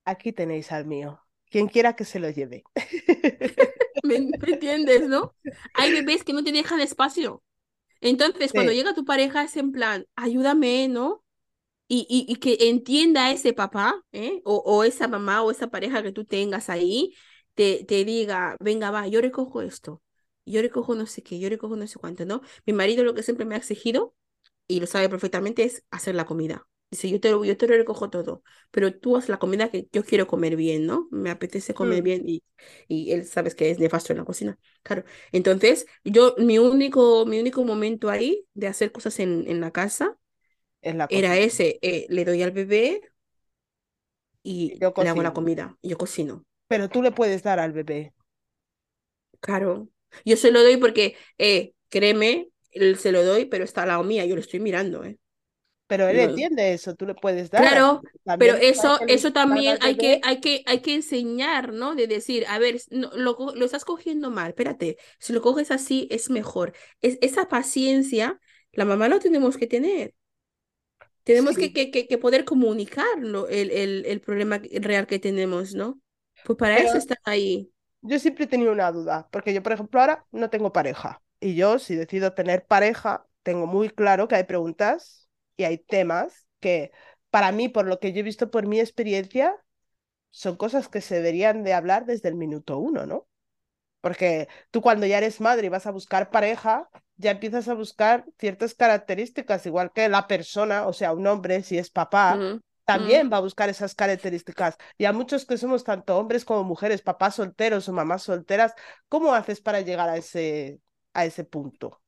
Aquí 0.05 0.31
tenéis 0.31 0.71
al 0.71 0.85
mío. 0.85 1.21
Quien 1.49 1.67
quiera 1.67 1.95
que 1.95 2.05
se 2.05 2.19
lo 2.19 2.29
lleve. 2.29 2.63
¿Me, 4.03 4.15
entiendes, 4.15 5.07
no? 5.07 5.35
Hay 5.73 5.91
bebés 5.91 6.23
que 6.23 6.33
no 6.33 6.43
te 6.43 6.51
dejan 6.51 6.79
espacio. 6.79 7.43
Entonces, 8.01 8.53
cuando 8.53 8.71
llega 8.71 8.93
tu 8.93 9.03
pareja 9.03 9.43
es 9.43 9.57
en 9.57 9.71
plan, 9.71 10.05
ayúdame, 10.15 10.87
¿no? 10.87 11.23
Y, 11.91 12.05
y, 12.29 12.35
que 12.35 12.69
entienda 12.69 13.25
a 13.25 13.31
ese 13.31 13.51
papá, 13.53 14.03
¿eh? 14.11 14.41
O, 14.45 14.57
o, 14.57 14.83
esa 14.83 15.07
mamá 15.07 15.41
o 15.41 15.49
esa 15.49 15.69
pareja 15.71 16.03
que 16.03 16.11
tú 16.11 16.23
tengas 16.23 16.69
ahí, 16.69 17.15
te, 17.55 17.83
te 17.83 18.05
diga, 18.05 18.55
venga, 18.59 18.91
va, 18.91 19.07
yo 19.07 19.21
recojo 19.21 19.63
esto, 19.63 20.03
yo 20.45 20.61
recojo 20.61 20.93
no 20.93 21.07
sé 21.07 21.23
qué, 21.23 21.39
yo 21.39 21.49
recojo 21.49 21.75
no 21.75 21.87
sé 21.87 21.97
cuánto, 21.97 22.25
¿no? 22.25 22.41
Mi 22.67 22.73
marido 22.73 23.03
lo 23.03 23.15
que 23.15 23.23
siempre 23.23 23.45
me 23.45 23.55
ha 23.55 23.57
exigido, 23.57 24.15
y 24.67 24.79
lo 24.79 24.85
sabe 24.85 25.09
perfectamente, 25.09 25.63
es 25.63 25.83
hacer 25.89 26.13
la 26.13 26.27
comida. 26.27 26.67
Dice, 26.91 27.09
yo 27.09 27.19
te, 27.19 27.31
lo, 27.31 27.43
yo 27.43 27.57
te 27.57 27.67
lo 27.67 27.75
recojo 27.75 28.09
todo, 28.11 28.43
pero 28.69 28.93
tú 28.93 29.17
haz 29.17 29.27
la 29.27 29.37
comida 29.39 29.69
que 29.71 29.87
yo 29.91 30.03
quiero 30.03 30.27
comer 30.27 30.55
bien, 30.55 30.85
¿no? 30.85 31.07
Me 31.09 31.31
apetece 31.31 31.73
comer 31.73 32.01
mm. 32.01 32.03
bien 32.03 32.29
y, 32.29 32.43
y 32.87 33.13
él 33.13 33.25
sabes 33.25 33.55
que 33.55 33.71
es 33.71 33.79
nefasto 33.79 34.13
en 34.13 34.19
la 34.19 34.25
cocina. 34.25 34.59
Claro. 34.83 35.03
Entonces, 35.31 35.87
yo, 36.03 36.35
mi 36.37 36.59
único, 36.59 37.25
mi 37.25 37.39
único 37.39 37.63
momento 37.63 38.09
ahí 38.11 38.45
de 38.53 38.67
hacer 38.67 38.91
cosas 38.91 39.19
en, 39.19 39.45
en 39.47 39.59
la 39.59 39.71
casa 39.71 40.18
era 41.09 41.37
ese, 41.37 41.79
eh, 41.81 42.05
le 42.09 42.25
doy 42.25 42.43
al 42.43 42.51
bebé 42.51 43.01
y 44.43 44.83
le 44.97 45.07
hago 45.09 45.23
la 45.23 45.33
comida, 45.33 45.77
yo 45.81 45.97
cocino. 45.97 46.43
Pero 46.67 46.89
tú 46.89 47.01
le 47.03 47.11
puedes 47.11 47.43
dar 47.43 47.59
al 47.59 47.73
bebé. 47.73 48.13
Claro. 49.39 49.87
Yo 50.25 50.35
se 50.37 50.51
lo 50.51 50.61
doy 50.63 50.77
porque, 50.77 51.15
eh, 51.37 51.73
créeme 51.89 52.49
él 52.71 52.97
se 52.97 53.11
lo 53.11 53.23
doy, 53.23 53.45
pero 53.45 53.63
está 53.63 53.81
al 53.83 53.87
lado 53.89 54.03
mía, 54.03 54.25
yo 54.25 54.35
lo 54.35 54.41
estoy 54.41 54.59
mirando, 54.59 55.03
¿eh? 55.03 55.17
Pero 55.87 56.07
él 56.09 56.17
No. 56.17 56.23
entiende 56.23 56.73
eso, 56.73 56.95
tú 56.95 57.05
le 57.07 57.15
puedes 57.15 57.51
dar. 57.51 57.63
Claro, 57.63 58.01
También 58.25 58.55
pero 58.55 58.55
eso, 58.55 59.01
eso 59.07 59.33
también 59.33 59.77
hay 59.81 59.97
que, 59.97 60.21
hay 60.23 60.39
que, 60.39 60.63
hay 60.65 60.81
que 60.81 60.95
enseñar, 60.95 61.73
¿no? 61.73 61.93
De 61.95 62.07
decir, 62.07 62.45
a 62.47 62.57
ver, 62.57 62.81
no, 62.89 63.11
lo, 63.15 63.35
lo 63.53 63.65
estás 63.65 63.83
cogiendo 63.85 64.31
mal, 64.31 64.49
espérate, 64.49 64.97
si 65.19 65.33
lo 65.33 65.41
coges 65.41 65.71
así 65.71 66.07
es 66.09 66.29
mejor. 66.29 66.73
Es, 67.01 67.17
esa 67.21 67.49
paciencia, 67.49 68.39
la 68.71 68.85
mamá 68.85 69.09
lo 69.09 69.19
tenemos 69.19 69.57
que 69.57 69.67
tener. 69.67 70.15
Tenemos 71.29 71.57
que, 71.59 71.67
Sí, 71.67 71.73
que, 71.73 71.91
que, 71.91 72.07
que 72.09 72.17
poder 72.17 72.43
comunicarlo, 72.45 73.47
el, 73.49 73.71
el, 73.71 74.05
el 74.05 74.21
problema 74.21 74.61
real 74.81 75.07
que 75.07 75.19
tenemos, 75.19 75.75
¿no? 75.75 76.01
Pues 76.43 76.57
para 76.57 76.79
pero 76.79 76.87
eso 76.87 76.97
están 76.97 77.17
ahí. 77.25 77.71
yo 78.01 78.19
siempre 78.19 78.45
he 78.45 78.47
tenido 78.47 78.71
una 78.71 78.91
duda, 78.91 79.27
porque 79.31 79.53
yo, 79.53 79.61
por 79.63 79.73
ejemplo, 79.73 79.99
ahora 79.99 80.25
no 80.31 80.49
tengo 80.49 80.71
pareja. 80.71 81.21
Y 81.39 81.55
yo, 81.55 81.79
si 81.79 81.95
decido 81.95 82.33
tener 82.33 82.65
pareja, 82.65 83.25
tengo 83.43 83.67
muy 83.67 83.89
claro 83.89 84.27
que 84.27 84.35
hay 84.35 84.43
preguntas 84.45 85.29
y 85.57 85.63
hay 85.63 85.77
temas 85.79 86.47
que, 86.59 86.91
para 87.29 87.51
mí, 87.51 87.69
por 87.69 87.85
lo 87.87 87.99
que 87.99 88.13
yo 88.13 88.19
he 88.19 88.23
visto 88.23 88.51
por 88.51 88.67
mi 88.67 88.79
experiencia, 88.79 89.55
son 90.31 90.57
cosas 90.57 90.89
que 90.89 91.01
se 91.01 91.15
deberían 91.17 91.63
de 91.63 91.73
hablar 91.73 92.05
desde 92.05 92.29
el 92.29 92.35
minuto 92.35 92.77
uno, 92.79 93.05
¿no? 93.05 93.27
Porque 94.01 94.47
tú 94.71 94.81
cuando 94.81 95.05
ya 95.07 95.17
eres 95.19 95.41
madre 95.41 95.67
y 95.67 95.69
vas 95.69 95.87
a 95.87 95.91
buscar 95.91 96.31
pareja, 96.31 96.89
ya 97.19 97.31
empiezas 97.31 97.67
a 97.69 97.75
buscar 97.75 98.25
ciertas 98.39 98.75
características, 98.75 99.65
igual 99.67 99.91
que 99.93 100.09
la 100.09 100.27
persona, 100.27 100.87
o 100.87 100.93
sea, 100.93 101.13
un 101.13 101.27
hombre, 101.27 101.63
si 101.63 101.77
es 101.77 101.91
papá, 101.91 102.43
también 102.85 103.29
va 103.31 103.37
a 103.37 103.41
buscar 103.41 103.69
esas 103.69 103.95
características. 103.95 104.77
Y 104.97 105.05
a 105.05 105.13
muchos 105.13 105.45
que 105.45 105.57
somos 105.57 105.83
tanto 105.83 106.17
hombres 106.17 106.45
como 106.45 106.63
mujeres, 106.65 107.01
papás 107.03 107.35
solteros 107.35 107.87
o 107.89 107.93
mamás 107.93 108.23
solteras, 108.23 108.73
¿cómo 109.09 109.33
haces 109.35 109.61
para 109.61 109.81
llegar 109.81 110.09
a 110.09 110.17
ese, 110.17 110.81
a 111.13 111.25
ese 111.25 111.45
punto? 111.45 112.01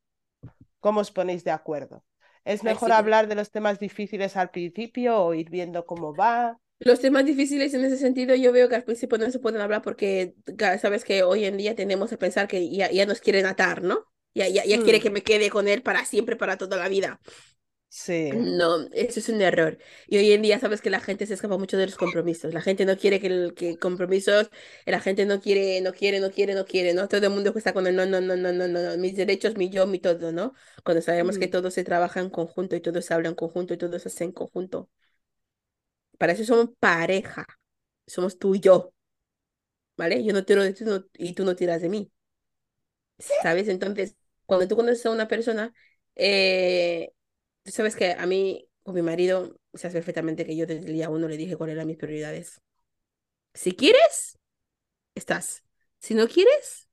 ¿Cómo 0.79 1.01
os 1.01 1.11
ponéis 1.11 1.43
de 1.43 1.51
acuerdo? 1.51 2.03
¿Es 2.45 2.63
Ay, 2.63 2.67
mejor 2.69 2.79
sí 2.79 2.93
que- 2.93 2.99
hablar 2.99 3.27
de 3.27 3.35
los 3.35 3.51
temas 3.51 3.79
difíciles 3.79 4.37
al 4.37 4.51
principio 4.51 5.19
o 5.23 5.33
ir 5.35 5.49
viendo 5.49 5.85
cómo 5.85 6.15
va? 6.15 6.57
Los 6.79 6.99
temas 6.99 7.25
difíciles 7.25 7.73
en 7.75 7.83
ese 7.85 7.97
sentido, 7.97 8.35
yo 8.35 8.51
veo 8.51 8.67
que 8.67 8.75
al 8.75 8.83
principio 8.83 9.17
no 9.19 9.29
se 9.31 9.39
pueden 9.39 9.61
hablar 9.61 9.81
porque 9.83 10.35
sabes 10.81 11.05
que 11.05 11.23
hoy 11.23 11.45
en 11.45 11.57
día 11.57 11.75
tenemos 11.75 12.11
a 12.11 12.17
pensar 12.17 12.47
que 12.47 12.69
ya, 12.71 12.91
ya 12.91 13.05
nos 13.05 13.21
quieren 13.21 13.45
atar, 13.45 13.83
¿no? 13.83 14.10
Ya, 14.33 14.47
ya, 14.47 14.65
ya 14.65 14.79
quiere 14.79 14.99
Mm, 14.99 15.01
que 15.01 15.09
me 15.09 15.23
quede 15.23 15.49
con 15.49 15.67
él 15.67 15.81
para 15.83 16.05
siempre, 16.05 16.35
para 16.35 16.57
toda 16.57 16.77
la 16.77 16.87
vida. 16.89 17.19
sí, 17.89 18.33
No, 18.33 18.77
eso 18.93 19.19
es 19.19 19.27
un 19.27 19.41
error. 19.41 19.77
Y 20.07 20.17
hoy 20.17 20.31
en 20.31 20.41
día 20.41 20.57
sabes 20.57 20.81
que 20.81 20.89
la 20.89 21.01
gente 21.01 21.25
se 21.25 21.33
escapa 21.33 21.57
mucho 21.57 21.75
de 21.77 21.85
los 21.87 21.97
compromisos. 21.97 22.53
La 22.53 22.61
gente 22.61 22.85
no 22.85 22.95
quiere 22.97 23.19
que, 23.19 23.27
el, 23.27 23.53
que 23.53 23.77
compromisos, 23.77 24.49
la 24.85 25.01
gente 25.01 25.25
no 25.25 25.41
quiere, 25.41 25.81
no 25.81 25.91
quiere, 25.91 26.21
no 26.21 26.31
quiere, 26.31 26.55
no 26.55 26.63
quiere, 26.63 26.93
¿no? 26.93 27.09
Todo 27.09 27.25
el 27.27 27.33
mundo 27.33 27.51
que 27.51 27.59
está 27.59 27.73
con 27.73 27.87
el 27.87 27.95
no, 27.97 28.05
no, 28.05 28.21
no, 28.21 28.37
no, 28.37 28.53
no, 28.53 28.67
no, 28.69 28.81
no, 28.81 28.97
mis 28.97 29.17
derechos, 29.17 29.57
mi 29.57 29.69
yo, 29.69 29.85
mi 29.85 29.99
todo, 29.99 30.31
¿no? 30.31 30.53
Cuando 30.85 31.01
sabemos 31.01 31.37
que 31.37 31.49
mm, 31.49 31.49
todo 31.49 31.71
se 31.71 31.83
trabaja 31.83 32.21
en 32.21 32.29
conjunto 32.29 32.75
y 32.77 32.81
todo 32.81 33.01
se 33.01 33.13
habla 33.13 33.27
en 33.27 33.35
conjunto 33.35 33.73
y 33.73 33.77
todo 33.77 33.99
se 33.99 34.07
hace 34.07 34.23
en 34.23 34.31
conjunto. 34.31 34.89
Para 36.17 36.33
eso 36.33 36.45
somos 36.45 36.69
pareja. 36.79 37.45
Somos 38.07 38.37
tú 38.39 38.55
y 38.55 38.59
yo, 38.61 38.93
¿vale? 39.97 40.23
Yo 40.23 40.33
no 40.33 40.43
tiro 40.45 40.63
de 40.63 40.73
ti 40.73 40.83
no- 40.85 41.05
y 41.15 41.33
tú 41.33 41.45
no 41.45 41.55
tiras 41.55 41.81
de 41.81 41.87
mí, 41.89 42.11
¿sabes? 43.37 43.67
Entonces, 43.67 44.15
cuando 44.51 44.67
tú 44.67 44.75
conoces 44.75 45.05
a 45.05 45.11
una 45.11 45.29
persona, 45.29 45.73
eh, 46.15 47.13
tú 47.63 47.71
sabes 47.71 47.95
que 47.95 48.11
a 48.11 48.25
mí, 48.25 48.67
con 48.83 48.95
mi 48.95 49.01
marido, 49.01 49.57
sabes 49.73 49.93
perfectamente 49.95 50.45
que 50.45 50.57
yo 50.57 50.65
desde 50.65 50.87
el 50.87 50.93
día 50.93 51.09
uno 51.09 51.29
le 51.29 51.37
dije 51.37 51.55
cuáles 51.55 51.75
eran 51.75 51.87
mis 51.87 51.95
prioridades. 51.95 52.59
Si 53.53 53.73
quieres, 53.73 54.37
estás. 55.15 55.63
Si 55.99 56.15
no 56.15 56.27
quieres, 56.27 56.89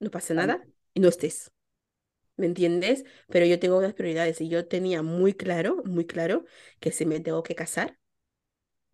no 0.00 0.10
pasa 0.10 0.34
nada 0.34 0.66
y 0.94 1.00
no 1.00 1.08
estés. 1.08 1.52
¿Me 2.36 2.46
entiendes? 2.46 3.04
Pero 3.28 3.46
yo 3.46 3.60
tengo 3.60 3.78
unas 3.78 3.94
prioridades 3.94 4.40
y 4.42 4.48
yo 4.50 4.68
tenía 4.68 5.02
muy 5.02 5.34
claro, 5.34 5.82
muy 5.86 6.06
claro 6.06 6.44
que 6.80 6.92
si 6.92 7.06
me 7.06 7.20
tengo 7.20 7.42
que 7.44 7.54
casar 7.56 7.98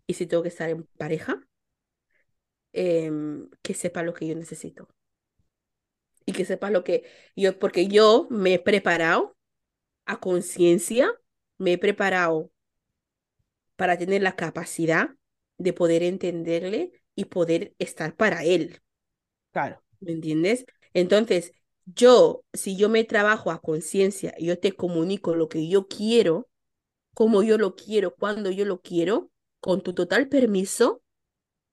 y 0.08 0.14
si 0.14 0.26
tengo 0.26 0.42
que 0.42 0.48
estar 0.48 0.68
en 0.70 0.84
pareja, 0.98 1.46
em, 2.72 3.48
que 3.62 3.74
sepa 3.74 4.02
lo 4.02 4.14
que 4.14 4.26
yo 4.28 4.34
necesito 4.36 4.88
y 6.26 6.32
que 6.32 6.44
sepa 6.44 6.70
lo 6.70 6.84
que 6.84 7.04
yo, 7.36 7.58
porque 7.58 7.88
yo 7.88 8.26
me 8.30 8.54
he 8.54 8.58
preparado 8.58 9.36
a 10.06 10.20
conciencia, 10.20 11.10
me 11.58 11.74
he 11.74 11.78
preparado 11.78 12.52
para 13.76 13.98
tener 13.98 14.22
la 14.22 14.36
capacidad 14.36 15.10
de 15.58 15.72
poder 15.72 16.02
entenderle 16.02 16.92
y 17.14 17.26
poder 17.26 17.74
estar 17.78 18.14
para 18.16 18.44
él, 18.44 18.80
claro, 19.52 19.82
¿me 20.00 20.12
entiendes? 20.12 20.66
Entonces, 20.94 21.52
yo, 21.86 22.44
si 22.52 22.76
yo 22.76 22.88
me 22.90 23.04
trabajo 23.04 23.50
a 23.50 23.60
conciencia 23.62 24.34
y 24.38 24.46
yo 24.46 24.58
te 24.60 24.72
comunico 24.72 25.34
lo 25.34 25.48
que 25.48 25.68
yo 25.68 25.88
quiero, 25.88 26.48
como 27.14 27.42
yo 27.44 27.58
lo 27.58 27.76
quiero, 27.76 28.14
cuando 28.16 28.50
yo 28.50 28.64
lo 28.66 28.82
quiero, 28.82 29.30
con 29.60 29.82
tu 29.82 29.94
total 29.94 30.28
permiso, 30.28 31.02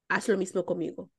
haz 0.09 0.29
lo 0.29 0.37
mismo 0.39 0.65
conmigo. 0.65 1.11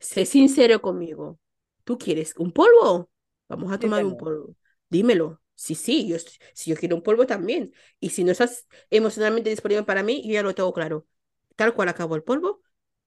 Sé 0.00 0.26
sincero 0.26 0.80
conmigo. 0.82 1.38
¿Tú 1.84 1.98
quieres 1.98 2.34
un 2.36 2.52
polvo? 2.52 3.10
Vamos 3.48 3.72
a 3.72 3.78
tomar 3.78 4.04
un 4.04 4.16
dímelo, 4.16 4.16
polvo. 4.16 4.54
Dímelo. 4.88 5.40
Sí, 5.54 5.74
sí, 5.74 6.06
yo, 6.08 6.16
si 6.54 6.70
yo 6.70 6.76
quiero 6.76 6.96
un 6.96 7.02
polvo 7.02 7.26
también. 7.26 7.72
Y 8.00 8.10
si 8.10 8.22
no 8.24 8.32
estás 8.32 8.66
emocionalmente 8.90 9.50
disponible 9.50 9.84
para 9.84 10.02
mí, 10.02 10.22
yo 10.26 10.32
ya 10.34 10.42
lo 10.42 10.54
tengo 10.54 10.72
claro. 10.72 11.06
Tal 11.56 11.74
cual 11.74 11.88
acabo 11.88 12.14
el 12.16 12.22
polvo, 12.22 12.62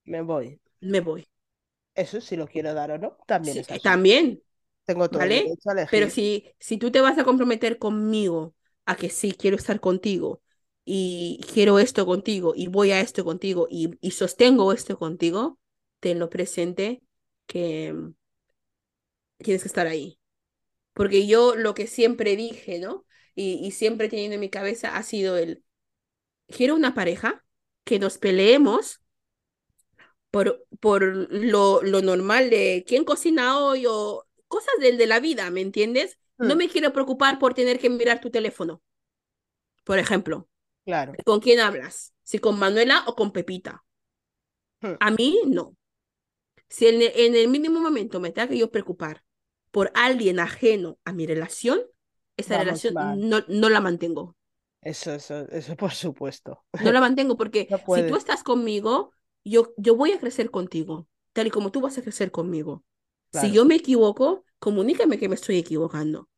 me 0.05 0.21
voy. 0.21 0.59
me 0.81 0.99
voy. 1.01 1.27
Eso 1.95 2.19
si 2.21 2.35
lo 2.37 2.47
quiero 2.47 2.73
dar 2.73 2.91
o 2.91 2.97
no, 2.97 3.17
también 3.25 3.57
Sí, 3.57 3.59
es 3.59 3.69
eh, 3.69 3.79
también, 3.81 4.43
Tengo 4.85 5.09
todo 5.09 5.25
el 5.25 5.33
¿vale? 5.33 5.43
derecho 5.43 5.69
a 5.71 5.75
Pero 5.89 6.09
si, 6.09 6.45
si 6.59 6.77
tú 6.79 6.91
te 6.91 7.01
vas 7.01 7.19
a 7.19 7.25
comprometer 7.25 7.79
conmigo 7.79 8.55
a 8.87 8.97
que 8.97 9.09
sí, 9.11 9.33
quiero 9.33 9.57
estar 9.57 9.81
contigo 9.81 10.43
y 10.85 11.41
quiero 11.53 11.79
esto 11.79 12.05
contigo 12.07 12.53
y 12.57 12.67
voy 12.69 12.91
a 12.93 13.01
esto 13.01 13.25
contigo 13.25 13.67
y, 13.71 13.97
y 14.01 14.11
sostengo 14.13 14.73
esto 14.73 14.99
contigo, 14.99 15.59
tenlo 16.01 16.29
presente 16.31 17.03
que 17.47 17.93
mm, 17.93 18.15
tienes 19.37 19.61
que 19.63 19.67
estar 19.67 19.87
ahí. 19.87 20.19
Porque 20.93 21.27
yo 21.27 21.55
lo 21.55 21.73
que 21.75 21.87
siempre 21.87 22.35
dije, 22.35 22.79
¿no? 22.79 23.05
Y, 23.35 23.55
y 23.65 23.71
siempre 23.71 24.09
teniendo 24.09 24.35
en 24.35 24.41
mi 24.41 24.49
cabeza 24.51 24.97
ha 24.97 25.03
sido 25.03 25.37
el, 25.37 25.63
quiero 26.47 26.75
una 26.75 26.95
pareja 26.95 27.45
que 27.85 27.99
nos 27.99 28.17
peleemos 28.17 29.01
por, 30.31 30.65
por 30.79 31.03
lo, 31.31 31.81
lo 31.83 32.01
normal 32.01 32.49
de 32.49 32.83
quién 32.87 33.03
cocina 33.03 33.59
hoy 33.59 33.85
o 33.87 34.25
cosas 34.47 34.73
del 34.79 34.97
de 34.97 35.07
la 35.07 35.19
vida, 35.19 35.49
¿me 35.51 35.61
entiendes? 35.61 36.17
No 36.41 36.55
Mm, 36.55 36.57
me 36.57 36.69
quiero 36.69 36.93
preocupar 36.93 37.39
por 37.39 37.53
tener 37.53 37.79
que 37.79 37.89
mirar 37.89 38.21
tu 38.21 38.31
teléfono, 38.31 38.81
por 39.83 39.99
ejemplo. 39.99 40.49
claro. 40.85 41.19
¿Con 41.25 41.39
quién 41.41 41.59
hablas? 41.61 42.13
Si 42.23 42.39
con 42.39 42.59
Manuela 42.59 43.03
o 43.07 43.15
con 43.15 43.31
Pepita. 43.33 43.85
Mm, 44.83 44.97
A 44.99 45.11
mí, 45.11 45.29
no. 45.47 45.75
Si 46.71 46.87
en 46.87 47.01
el, 47.03 47.11
en 47.15 47.35
el 47.35 47.49
mínimo 47.49 47.81
momento 47.81 48.19
me 48.21 48.31
tenga 48.31 48.49
que 48.49 48.57
yo 48.59 48.71
preocupar 48.71 49.23
por 49.71 49.91
alguien 49.95 50.39
ajeno 50.39 50.99
a 51.05 51.13
mi 51.13 51.27
relación, 51.27 51.81
esa 52.37 52.57
vamos 52.57 52.57
relación 52.57 52.95
no, 53.29 53.43
no 53.47 53.69
la 53.69 53.81
mantengo. 53.81 54.35
Eso, 54.81 55.13
eso, 55.13 55.47
eso 55.49 55.75
por 55.75 55.91
supuesto. 55.91 56.63
No 56.79 56.91
la 56.91 56.99
mantengo 57.01 57.37
porque 57.37 57.69
No 57.69 57.79
si 57.87 58.03
tú 58.03 58.15
estás 58.15 58.43
conmigo, 58.43 59.11
yo, 59.43 59.73
yo 59.77 59.95
voy 59.95 60.11
a 60.13 60.19
crecer 60.19 60.49
contigo, 60.51 61.07
tal 61.33 61.47
y 61.47 61.51
como 61.51 61.71
tú 61.71 61.81
vas 61.81 61.97
a 61.97 62.01
crecer 62.01 62.31
conmigo. 62.31 62.83
Si 63.31 63.51
yo 63.51 63.65
me 63.65 63.75
equivoco, 63.75 64.45
comunícame 64.59 65.17
que 65.17 65.29
me 65.29 65.35
estoy 65.35 65.57
equivocando. 65.57 66.29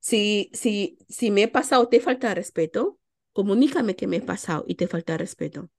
Si, 0.00 0.50
si, 0.54 0.98
si 1.08 1.30
me 1.30 1.44
he 1.44 1.48
pasado, 1.48 1.88
te 1.88 2.00
falta 2.00 2.34
respeto, 2.34 2.98
comunícame 3.32 3.96
que 3.96 4.06
me 4.08 4.18
he 4.18 4.22
pasado 4.22 4.64
y 4.68 4.76
te 4.76 4.88
falta 4.88 5.18
respeto. 5.18 5.70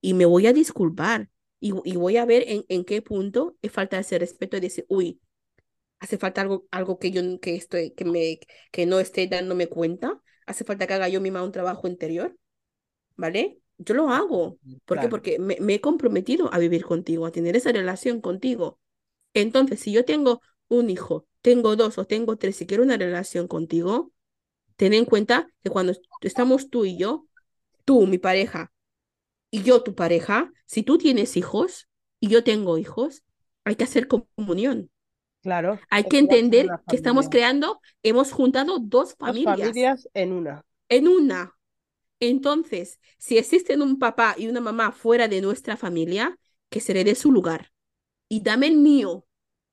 Y 0.00 0.14
me 0.14 0.26
voy 0.26 0.46
a 0.46 0.54
disculpar 0.54 1.30
y, 1.60 1.72
y 1.84 1.96
voy 1.96 2.16
a 2.16 2.24
ver 2.26 2.44
en, 2.48 2.64
en 2.68 2.84
qué 2.84 3.02
punto 3.02 3.56
he 3.62 3.68
falta 3.68 3.98
ese 3.98 4.18
respeto 4.18 4.56
y 4.56 4.60
decir, 4.60 4.86
uy, 4.88 5.20
hace 6.00 6.18
falta 6.18 6.40
algo, 6.42 6.66
algo 6.70 6.98
que 6.98 7.10
yo 7.10 7.22
que 7.40 7.56
estoy, 7.56 7.92
que 7.92 8.04
me, 8.04 8.40
que 8.72 8.86
no 8.86 9.00
esté 9.00 9.26
dándome 9.28 9.68
cuenta, 9.68 10.22
hace 10.46 10.64
falta 10.64 10.86
que 10.86 10.94
haga 10.94 11.08
yo 11.08 11.20
misma 11.20 11.42
un 11.44 11.52
trabajo 11.52 11.88
interior, 11.88 12.36
¿vale? 13.16 13.60
Yo 13.78 13.94
lo 13.94 14.10
hago. 14.10 14.58
¿Por 14.84 15.00
qué? 15.00 15.08
Porque 15.08 15.38
me, 15.38 15.56
me 15.60 15.74
he 15.74 15.80
comprometido 15.80 16.52
a 16.52 16.58
vivir 16.58 16.84
contigo, 16.84 17.26
a 17.26 17.32
tener 17.32 17.56
esa 17.56 17.72
relación 17.72 18.20
contigo. 18.20 18.80
Entonces, 19.34 19.80
si 19.80 19.92
yo 19.92 20.04
tengo 20.04 20.42
un 20.68 20.90
hijo, 20.90 21.26
tengo 21.42 21.76
dos 21.76 21.98
o 21.98 22.06
tengo 22.06 22.36
tres 22.38 22.60
y 22.62 22.66
quiero 22.66 22.82
una 22.84 22.96
relación 22.98 23.48
contigo, 23.48 24.12
ten 24.76 24.94
en 24.94 25.04
cuenta 25.06 25.48
que 25.62 25.70
cuando 25.70 25.92
est- 25.92 26.04
estamos 26.20 26.70
tú 26.70 26.84
y 26.86 26.96
yo, 26.98 27.26
tú, 27.84 28.06
mi 28.06 28.18
pareja, 28.18 28.72
y 29.50 29.62
yo, 29.62 29.82
tu 29.82 29.94
pareja, 29.94 30.52
si 30.66 30.82
tú 30.82 30.98
tienes 30.98 31.36
hijos 31.36 31.88
y 32.20 32.28
yo 32.28 32.44
tengo 32.44 32.78
hijos, 32.78 33.22
hay 33.64 33.76
que 33.76 33.84
hacer 33.84 34.08
comunión. 34.08 34.90
Claro, 35.42 35.80
Hay 35.90 36.04
que 36.04 36.18
entender 36.18 36.76
que 36.88 36.96
estamos 36.96 37.28
creando, 37.28 37.80
hemos 38.02 38.32
juntado 38.32 38.78
dos 38.80 39.14
Dos 39.20 39.40
familias 39.40 39.42
familias 39.42 40.08
en 40.12 40.32
una. 40.32 40.64
en 40.88 41.08
una. 41.08 41.54
Entonces, 42.20 43.00
si 43.18 43.38
existen 43.38 43.82
un 43.82 43.98
papá 43.98 44.36
y 44.38 44.48
una 44.48 44.60
mamá 44.60 44.92
fuera 44.92 45.28
de 45.28 45.40
nuestra 45.42 45.76
familia, 45.76 46.38
que 46.70 46.80
se 46.80 46.94
le 46.94 47.04
dé 47.04 47.14
su 47.14 47.32
lugar 47.32 47.72
y 48.28 48.42
dame 48.42 48.68
el 48.68 48.76
mío. 48.78 49.26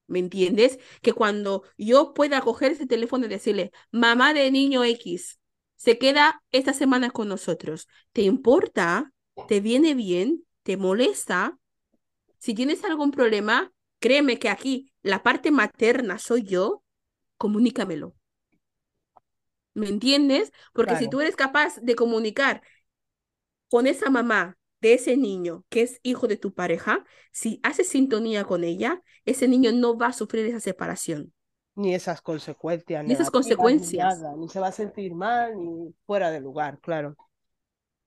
¿Me 0.07 0.19
entiendes? 0.19 0.79
Que 1.01 1.13
cuando 1.13 1.63
yo 1.77 2.13
pueda 2.13 2.41
coger 2.41 2.73
ese 2.73 2.87
teléfono 2.87 3.25
y 3.27 3.29
decirle, 3.29 3.71
mamá 3.91 4.33
de 4.35 4.51
niño 4.51 4.83
X, 4.85 5.39
se 5.77 5.97
queda 5.99 6.43
esta 6.51 6.73
semana 6.73 7.11
con 7.11 7.29
nosotros. 7.29 7.87
¿Te 8.13 8.23
importa? 8.23 9.13
¿Te 9.47 9.59
viene 9.59 9.93
bien? 9.93 10.45
¿Te 10.63 10.77
molesta? 10.77 11.57
Si 12.39 12.53
tienes 12.55 12.83
algún 12.85 13.11
problema, 13.11 13.73
créeme 13.99 14.39
que 14.39 14.49
aquí 14.49 14.91
la 15.03 15.23
parte 15.23 15.51
materna 15.51 16.19
soy 16.19 16.43
yo, 16.43 16.83
comunícamelo. 17.37 18.15
¿Me 19.73 19.89
entiendes? 19.89 20.51
Porque 20.73 20.95
si 20.95 21.07
tú 21.09 21.21
eres 21.21 21.35
capaz 21.35 21.77
de 21.81 21.95
comunicar 21.95 22.61
con 23.69 23.87
esa 23.87 24.09
mamá 24.09 24.57
de 24.81 24.93
ese 24.93 25.17
niño 25.17 25.65
que 25.69 25.81
es 25.81 25.99
hijo 26.03 26.27
de 26.27 26.37
tu 26.37 26.53
pareja, 26.53 27.03
si 27.31 27.59
haces 27.63 27.89
sintonía 27.89 28.43
con 28.45 28.63
ella, 28.63 29.01
ese 29.25 29.47
niño 29.47 29.71
no 29.71 29.97
va 29.97 30.07
a 30.07 30.13
sufrir 30.13 30.45
esa 30.47 30.59
separación. 30.59 31.33
Ni 31.75 31.93
esas 31.93 32.21
consecuencias 32.21 33.05
Ni 33.05 33.13
esas 33.13 33.31
ni 33.31 33.31
consecuencias. 33.31 33.95
nada, 33.95 34.35
ni 34.35 34.49
se 34.49 34.59
va 34.59 34.67
a 34.67 34.71
sentir 34.71 35.13
mal, 35.13 35.55
ni 35.57 35.93
fuera 36.05 36.31
de 36.31 36.39
lugar, 36.41 36.79
claro. 36.79 37.15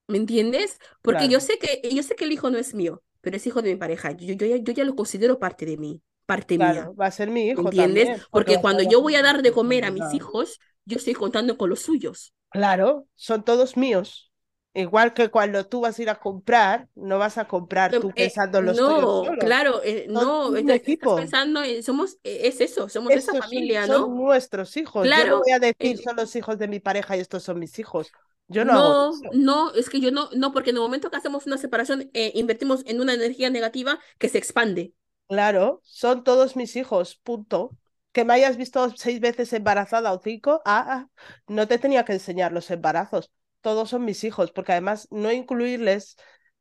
¿Me 0.08 0.18
entiendes? 0.18 0.78
Porque 1.02 1.28
Claro. 1.28 1.30
yo 1.30 1.40
sé 1.40 1.58
que, 1.58 1.82
yo 1.94 2.02
sé 2.04 2.16
que 2.16 2.24
el 2.26 2.32
hijo 2.32 2.50
no 2.50 2.58
es 2.58 2.74
mío, 2.74 3.02
pero 3.20 3.36
es 3.36 3.46
hijo 3.46 3.62
de 3.62 3.72
mi 3.72 3.76
pareja. 3.78 4.12
Yo, 4.12 4.34
yo, 4.34 4.46
ya, 4.46 4.56
yo 4.58 4.72
ya 4.74 4.84
lo 4.84 4.96
considero 4.96 5.38
parte 5.40 5.66
de 5.66 5.78
mí, 5.78 6.02
parte 6.26 6.58
mía. 6.58 6.92
Claro, 6.92 6.94
va 6.96 7.06
a 7.06 7.10
ser 7.10 7.30
mi 7.30 7.46
¿Me 7.54 7.62
hijo 7.62 7.72
entiendes? 7.72 8.10
también, 8.12 8.26
porque 8.30 8.58
Porque 8.58 8.60
cuando 8.60 8.82
yo 8.84 9.02
voy 9.02 9.16
a 9.16 9.22
dar 9.22 9.42
de 9.42 9.52
comer 9.52 9.84
a 9.86 9.90
mis 9.92 10.12
responsabilidad. 10.12 10.14
hijos, 10.14 10.60
yo 10.86 10.96
estoy 10.98 11.14
contando 11.14 11.58
con 11.58 11.70
los 11.70 11.80
suyos. 11.82 12.34
Claro, 12.50 13.06
son 13.14 13.44
todos 13.44 13.76
míos. 13.76 14.32
Igual 14.74 15.12
que 15.14 15.30
cuando 15.30 15.66
tú 15.66 15.80
vas 15.82 15.98
a 15.98 16.02
ir 16.02 16.10
a 16.10 16.18
comprar, 16.20 16.88
no 16.94 17.18
vas 17.18 17.38
a 17.38 17.46
comprar 17.48 17.96
Em, 17.96 18.00
tú 18.00 18.14
eh, 18.16 18.34
pensando 18.34 18.58
en 18.58 18.66
los 18.66 18.82
tuyos 18.82 19.10
no, 19.14 19.36
claro, 19.38 19.82
eh, 19.82 20.06
Son 20.12 20.28
no, 20.28 20.48
un 20.48 20.70
estás, 20.70 21.12
pensando 21.14 21.62
en, 21.62 21.82
somos, 21.82 22.18
eh, 22.24 22.40
es 22.48 22.60
eso, 22.60 22.88
somos 22.88 23.14
esa 23.16 23.34
Estos 23.34 23.46
son, 23.52 23.72
familia, 23.74 23.86
son 23.86 24.02
¿no? 24.02 24.16
nuestros 24.16 24.76
hijos. 24.76 25.12
Yo 25.12 25.24
no 25.26 25.30
Claro, 25.30 25.42
voy 25.42 25.52
a 25.52 25.58
decir 25.58 25.98
eh, 25.98 25.98
son 25.98 26.16
los 26.16 26.34
hijos 26.36 26.58
de 26.58 26.68
mi 26.68 26.78
pareja 26.80 27.16
y 27.16 27.20
estos 27.20 27.42
son 27.42 27.58
mis 27.58 27.78
hijos. 27.78 28.12
Yo 28.48 28.64
no 28.64 28.72
hago 28.72 28.82
no, 28.82 29.10
eso. 29.10 29.30
no, 29.34 29.74
es 29.74 29.90
que 29.90 30.00
yo 30.00 30.10
no, 30.10 30.28
no, 30.34 30.52
porque 30.52 30.70
en 30.70 30.76
el 30.76 30.82
momento 30.82 31.10
que 31.10 31.16
hacemos 31.16 31.46
una 31.46 31.58
separación, 31.58 32.10
eh, 32.14 32.32
invertimos 32.34 32.82
en 32.86 33.00
una 33.00 33.14
energía 33.14 33.50
negativa 33.50 33.98
que 34.18 34.28
se 34.28 34.38
expande. 34.38 34.94
Claro, 35.28 35.80
son 35.84 36.24
todos 36.24 36.56
mis 36.56 36.74
hijos, 36.76 37.16
punto. 37.22 37.76
Que 38.12 38.24
me 38.24 38.32
hayas 38.32 38.56
visto 38.56 38.88
seis 38.96 39.20
veces 39.20 39.52
embarazada 39.52 40.12
o 40.12 40.20
cinco, 40.22 40.62
ah, 40.64 40.84
ah, 40.88 41.08
no 41.46 41.68
te 41.68 41.78
tenía 41.78 42.04
que 42.04 42.14
enseñar 42.14 42.52
los 42.52 42.70
embarazos. 42.70 43.30
Todos 43.60 43.90
son 43.90 44.04
mis 44.04 44.24
hijos, 44.24 44.50
porque 44.50 44.72
además 44.72 45.06
no 45.10 45.30
incluirles 45.30 46.16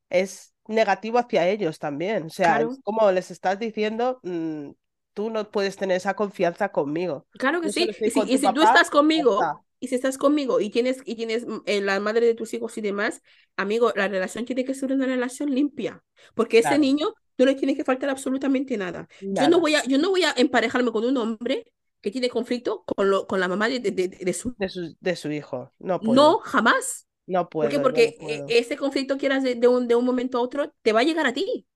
es 0.10 0.54
negativo 0.68 1.18
hacia 1.18 1.48
ellos 1.48 1.80
también. 1.80 2.26
O 2.26 2.30
sea, 2.30 2.58
Claro, 2.58 2.72
es 2.72 2.80
como 2.84 3.12
les 3.12 3.32
estás 3.32 3.60
diciendo, 3.60 4.20
mm, 4.24 4.72
tú 5.14 5.30
no 5.30 5.50
puedes 5.50 5.78
tener 5.78 5.98
esa 5.98 6.16
confianza 6.16 6.70
conmigo. 6.70 7.26
claro 7.40 7.62
que 7.62 7.68
Yo 7.68 7.74
sí. 7.74 7.90
Y 8.02 8.10
si, 8.12 8.20
y 8.20 8.54
tú 8.54 8.62
estás 8.62 8.90
conmigo, 8.90 9.42
está. 9.42 9.62
Y 9.80 9.88
si 9.88 9.96
estás 9.96 10.18
conmigo 10.18 10.60
y 10.60 10.70
tienes, 10.70 11.02
y 11.06 11.16
tienes 11.16 11.46
mm, 11.46 11.62
eh, 11.66 11.82
la 11.82 12.00
madre 12.00 12.26
de 12.26 12.36
tus 12.36 12.54
hijos 12.54 12.78
y 12.78 12.82
demás, 12.82 13.22
amigo, 13.56 13.92
la 13.96 14.08
relación 14.08 14.46
tiene 14.46 14.66
que 14.66 14.74
ser 14.74 14.92
una 14.94 15.06
relación 15.06 15.54
limpia, 15.54 16.04
porque 16.36 16.60
ese 16.60 16.78
Claro, 16.78 16.80
niño 16.80 17.14
no 17.38 17.46
le 17.46 17.56
tiene 17.56 17.76
que 17.76 17.84
faltar 17.84 18.10
absolutamente 18.10 18.78
nada. 18.78 19.08
Yo 19.36 19.48
no 19.48 19.60
nada. 19.60 19.62
voy 19.62 19.76
a, 19.76 19.84
yo 19.86 19.98
no 19.98 20.10
voy 20.10 20.24
a 20.24 20.34
emparejarme 20.38 20.92
con 20.92 21.06
un 21.06 21.18
hombre 21.18 21.72
que 22.02 22.12
tiene 22.12 22.30
conflicto 22.30 22.84
con, 22.86 23.10
lo, 23.10 23.28
con 23.28 23.40
la 23.40 23.48
mamá 23.48 23.70
de, 23.70 23.80
de, 23.80 23.92
de- 23.92 24.08
de 24.10 24.34
su... 24.34 24.56
De 24.58 24.70
su, 24.70 24.96
de 25.00 25.16
su 25.16 25.32
hijo. 25.32 25.72
No 25.80 26.04
puedo, 26.04 26.36
No, 26.36 26.40
jamás. 26.40 27.08
no 27.28 27.50
¿Por 27.60 27.70
qué? 27.72 27.80
puedo, 27.80 27.90
no 27.90 28.10
Porque 28.10 28.18
eh, 28.22 28.46
puedo. 28.46 28.58
ese 28.60 28.78
conflicto 28.78 29.18
quieras 29.18 29.44
de, 29.44 29.56
de 29.56 29.68
un, 29.68 29.88
de 29.88 29.96
un 29.96 30.06
momento 30.06 30.38
a 30.38 30.42
otro, 30.42 30.74
te 30.84 30.94
va 30.94 31.02
a 31.02 31.04
llegar 31.04 31.28
a 31.28 31.34
ti. 31.34 31.68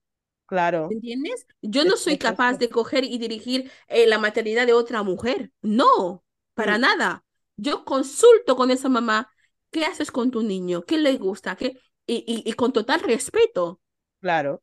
Claro, 0.45 0.83
¿Me 0.89 0.95
entiendes? 0.95 1.47
Yo 1.61 1.85
no 1.85 1.97
soy 1.97 2.17
capaz 2.17 2.55
de 2.59 2.69
coger 2.69 3.03
y 3.05 3.17
dirigir 3.19 3.71
eh, 3.87 4.07
la 4.07 4.19
maternidad 4.19 4.67
de 4.67 4.73
otra 4.73 5.03
mujer. 5.03 5.51
No, 5.61 6.23
para 6.55 6.77
Mm, 6.77 6.79
nada. 6.79 7.25
Yo 7.65 7.85
consulto 7.85 8.55
con 8.57 8.71
esa 8.71 8.89
mamá, 8.89 9.29
¿qué 9.71 9.85
haces 9.85 10.11
con 10.11 10.31
tu 10.31 10.43
niño? 10.43 10.83
¿Qué 10.85 10.97
le 10.97 11.17
gusta? 11.17 11.55
¿Qué? 11.55 11.79
Y, 12.07 12.15
y, 12.27 12.49
y 12.49 12.53
con 12.53 12.73
total 12.73 13.01
respeto, 13.01 13.81
Claro. 14.19 14.61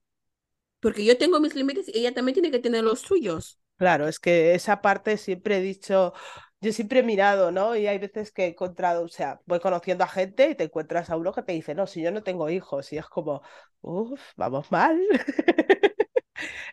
porque 0.80 1.04
yo 1.04 1.16
tengo 1.18 1.38
mis 1.40 1.54
límites 1.54 1.88
y 1.88 1.98
ella 2.00 2.14
también 2.14 2.34
tiene 2.34 2.50
que 2.50 2.58
tener 2.60 2.82
los 2.84 3.00
suyos. 3.00 3.58
Claro, 3.76 4.08
es 4.08 4.18
que 4.18 4.54
esa 4.54 4.82
parte 4.82 5.16
siempre 5.16 5.58
he 5.58 5.60
dicho, 5.60 6.12
yo 6.60 6.72
siempre 6.72 6.98
he 7.00 7.02
mirado, 7.04 7.52
¿no? 7.52 7.76
Y 7.76 7.86
hay 7.86 7.98
veces 7.98 8.32
que 8.32 8.44
he 8.44 8.48
encontrado, 8.48 9.04
o 9.04 9.08
sea, 9.08 9.40
voy 9.46 9.60
conociendo 9.60 10.02
a 10.02 10.08
gente 10.08 10.50
y 10.50 10.56
te 10.56 10.64
encuentras 10.64 11.10
a 11.10 11.16
uno 11.16 11.32
que 11.32 11.42
te 11.44 11.52
dice, 11.52 11.76
no, 11.76 11.86
si 11.86 12.02
yo 12.02 12.10
no 12.10 12.24
tengo 12.24 12.50
hijos, 12.50 12.92
y 12.92 12.98
es 12.98 13.06
como, 13.06 13.40
uff, 13.82 14.20
vamos 14.36 14.72
mal. 14.72 15.00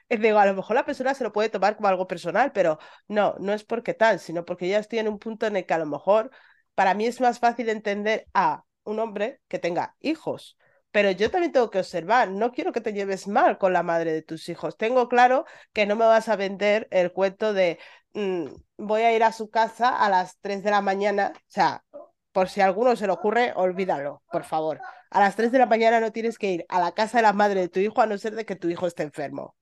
Digo, 0.10 0.38
a 0.40 0.46
lo 0.46 0.54
mejor 0.54 0.76
la 0.76 0.86
persona 0.86 1.14
se 1.14 1.24
lo 1.24 1.32
puede 1.34 1.50
tomar 1.50 1.76
como 1.76 1.88
algo 1.88 2.08
personal, 2.08 2.52
pero 2.52 2.78
no, 3.08 3.36
no 3.40 3.54
es 3.54 3.64
porque 3.64 3.94
tal, 3.94 4.20
sino 4.20 4.46
porque 4.46 4.68
ya 4.68 4.78
estoy 4.80 5.00
en 5.00 5.08
un 5.08 5.18
punto 5.20 5.48
en 5.48 5.56
el 5.58 5.66
que 5.66 5.74
a 5.74 5.80
lo 5.80 5.88
mejor 5.88 6.32
para 6.76 6.94
mí 6.94 7.06
es 7.06 7.22
más 7.22 7.40
fácil 7.40 7.70
entender 7.70 8.28
a 8.34 8.64
un 8.84 9.00
hombre 9.00 9.42
que 9.48 9.60
tenga 9.60 9.96
hijos. 10.00 10.58
Pero 10.92 11.12
yo 11.12 11.30
también 11.30 11.52
tengo 11.52 11.70
que 11.72 11.80
observar, 11.80 12.30
no 12.30 12.52
quiero 12.52 12.72
que 12.72 12.82
te 12.82 12.94
lleves 12.94 13.28
mal 13.28 13.58
con 13.58 13.74
la 13.74 13.84
madre 13.84 14.14
de 14.14 14.22
tus 14.22 14.48
hijos. 14.48 14.78
Tengo 14.78 15.10
claro 15.10 15.46
que 15.74 15.86
no 15.86 15.96
me 15.96 16.06
vas 16.06 16.30
a 16.30 16.36
vender 16.38 16.88
el 16.92 17.12
cuento 17.12 17.54
de 17.54 17.80
mm, 18.14 18.46
voy 18.78 19.02
a 19.02 19.14
ir 19.16 19.24
a 19.24 19.34
su 19.34 19.50
casa 19.50 19.90
a 19.90 20.10
las 20.10 20.38
3 20.40 20.64
de 20.64 20.72
la 20.72 20.82
mañana. 20.82 21.34
O 21.36 21.40
sea, 21.48 21.84
por 22.32 22.48
si 22.50 22.62
a 22.62 22.66
alguno 22.66 22.96
se 22.96 23.08
le 23.08 23.14
ocurre, 23.14 23.54
olvídalo, 23.56 24.22
por 24.32 24.44
favor. 24.44 24.80
A 25.10 25.20
las 25.20 25.36
3 25.36 25.52
de 25.52 25.60
la 25.60 25.66
mañana 25.66 26.00
no 26.00 26.12
tienes 26.12 26.38
que 26.38 26.52
ir 26.52 26.66
a 26.70 26.80
la 26.80 26.94
casa 26.94 27.18
de 27.18 27.24
la 27.24 27.34
madre 27.34 27.62
de 27.62 27.70
tu 27.70 27.80
hijo 27.80 28.02
a 28.02 28.06
no 28.06 28.18
ser 28.18 28.36
de 28.36 28.46
que 28.46 28.56
tu 28.56 28.70
hijo 28.70 28.88
esté 28.88 29.04
enfermo. 29.04 29.56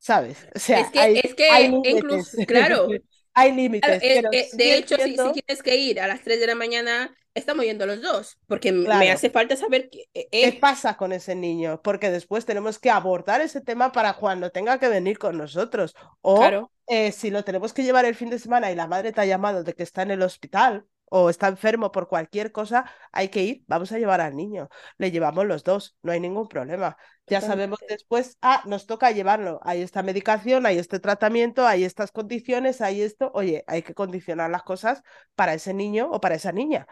¿Sabes? 0.00 0.48
O 0.52 0.58
sea, 0.58 0.80
Es 0.80 0.90
que, 0.90 0.98
hay, 0.98 1.20
es 1.22 1.34
que 1.34 1.48
límites. 1.62 1.94
incluso, 1.94 2.36
claro, 2.46 2.88
Hay 3.32 3.52
límites, 3.52 4.02
eh, 4.02 4.22
eh, 4.32 4.48
de 4.52 4.76
hecho, 4.76 4.96
si, 4.96 5.14
tienes 5.14 5.62
que 5.62 5.76
ir 5.76 6.00
a 6.00 6.08
las 6.08 6.20
3 6.22 6.40
de 6.40 6.48
la 6.48 6.56
mañana, 6.56 7.14
estamos 7.34 7.64
yendo 7.64 7.86
los 7.86 8.02
dos, 8.02 8.38
porque 8.46 8.72
me 8.72 9.10
hace 9.10 9.30
falta 9.30 9.56
saber 9.56 9.88
eh, 9.92 10.28
¿qué 10.30 10.48
eh, 10.48 10.58
pasa 10.60 10.96
con 10.96 11.12
ese 11.12 11.34
niño? 11.34 11.80
Porque 11.82 12.10
después 12.10 12.44
tenemos 12.44 12.78
que 12.78 12.90
abordar 12.90 13.40
ese 13.40 13.60
tema 13.60 13.92
para 13.92 14.14
cuando 14.14 14.50
tenga 14.50 14.78
que 14.78 14.88
venir 14.88 15.18
con 15.18 15.38
nosotros. 15.38 15.94
O 16.22 16.38
claro, 16.38 16.72
eh, 16.86 17.12
si 17.12 17.30
lo 17.30 17.44
tenemos 17.44 17.72
que 17.72 17.84
llevar 17.84 18.04
el 18.04 18.14
fin 18.14 18.30
de 18.30 18.38
semana 18.38 18.70
y 18.70 18.74
la 18.74 18.86
madre 18.86 19.12
te 19.12 19.20
ha 19.20 19.26
llamado 19.26 19.62
de 19.62 19.74
que 19.74 19.82
está 19.82 20.02
en 20.02 20.10
el 20.10 20.22
hospital 20.22 20.86
o 21.10 21.28
está 21.28 21.48
enfermo 21.48 21.92
por 21.92 22.08
cualquier 22.08 22.52
cosa, 22.52 22.90
hay 23.12 23.28
que 23.28 23.42
ir, 23.42 23.64
vamos 23.66 23.92
a 23.92 23.98
llevar 23.98 24.20
al 24.20 24.34
niño. 24.34 24.70
Le 24.96 25.10
llevamos 25.10 25.44
los 25.44 25.64
dos, 25.64 25.98
no 26.02 26.12
hay 26.12 26.20
ningún 26.20 26.48
problema. 26.48 26.96
Ya 27.26 27.40
sabemos 27.40 27.78
después, 27.88 28.38
ah, 28.40 28.62
nos 28.66 28.86
toca 28.86 29.10
llevarlo. 29.10 29.60
Hay 29.62 29.82
esta 29.82 30.02
medicación, 30.02 30.66
hay 30.66 30.78
este 30.78 30.98
tratamiento, 30.98 31.66
hay 31.66 31.84
estas 31.84 32.12
condiciones, 32.12 32.80
hay 32.80 33.02
esto. 33.02 33.30
Oye, 33.34 33.64
hay 33.66 33.82
que 33.82 33.94
condicionar 33.94 34.50
las 34.50 34.62
cosas 34.62 35.02
para 35.34 35.54
ese 35.54 35.74
niño 35.74 36.08
o 36.10 36.20
para 36.20 36.36
esa 36.36 36.52
niña. 36.52 36.86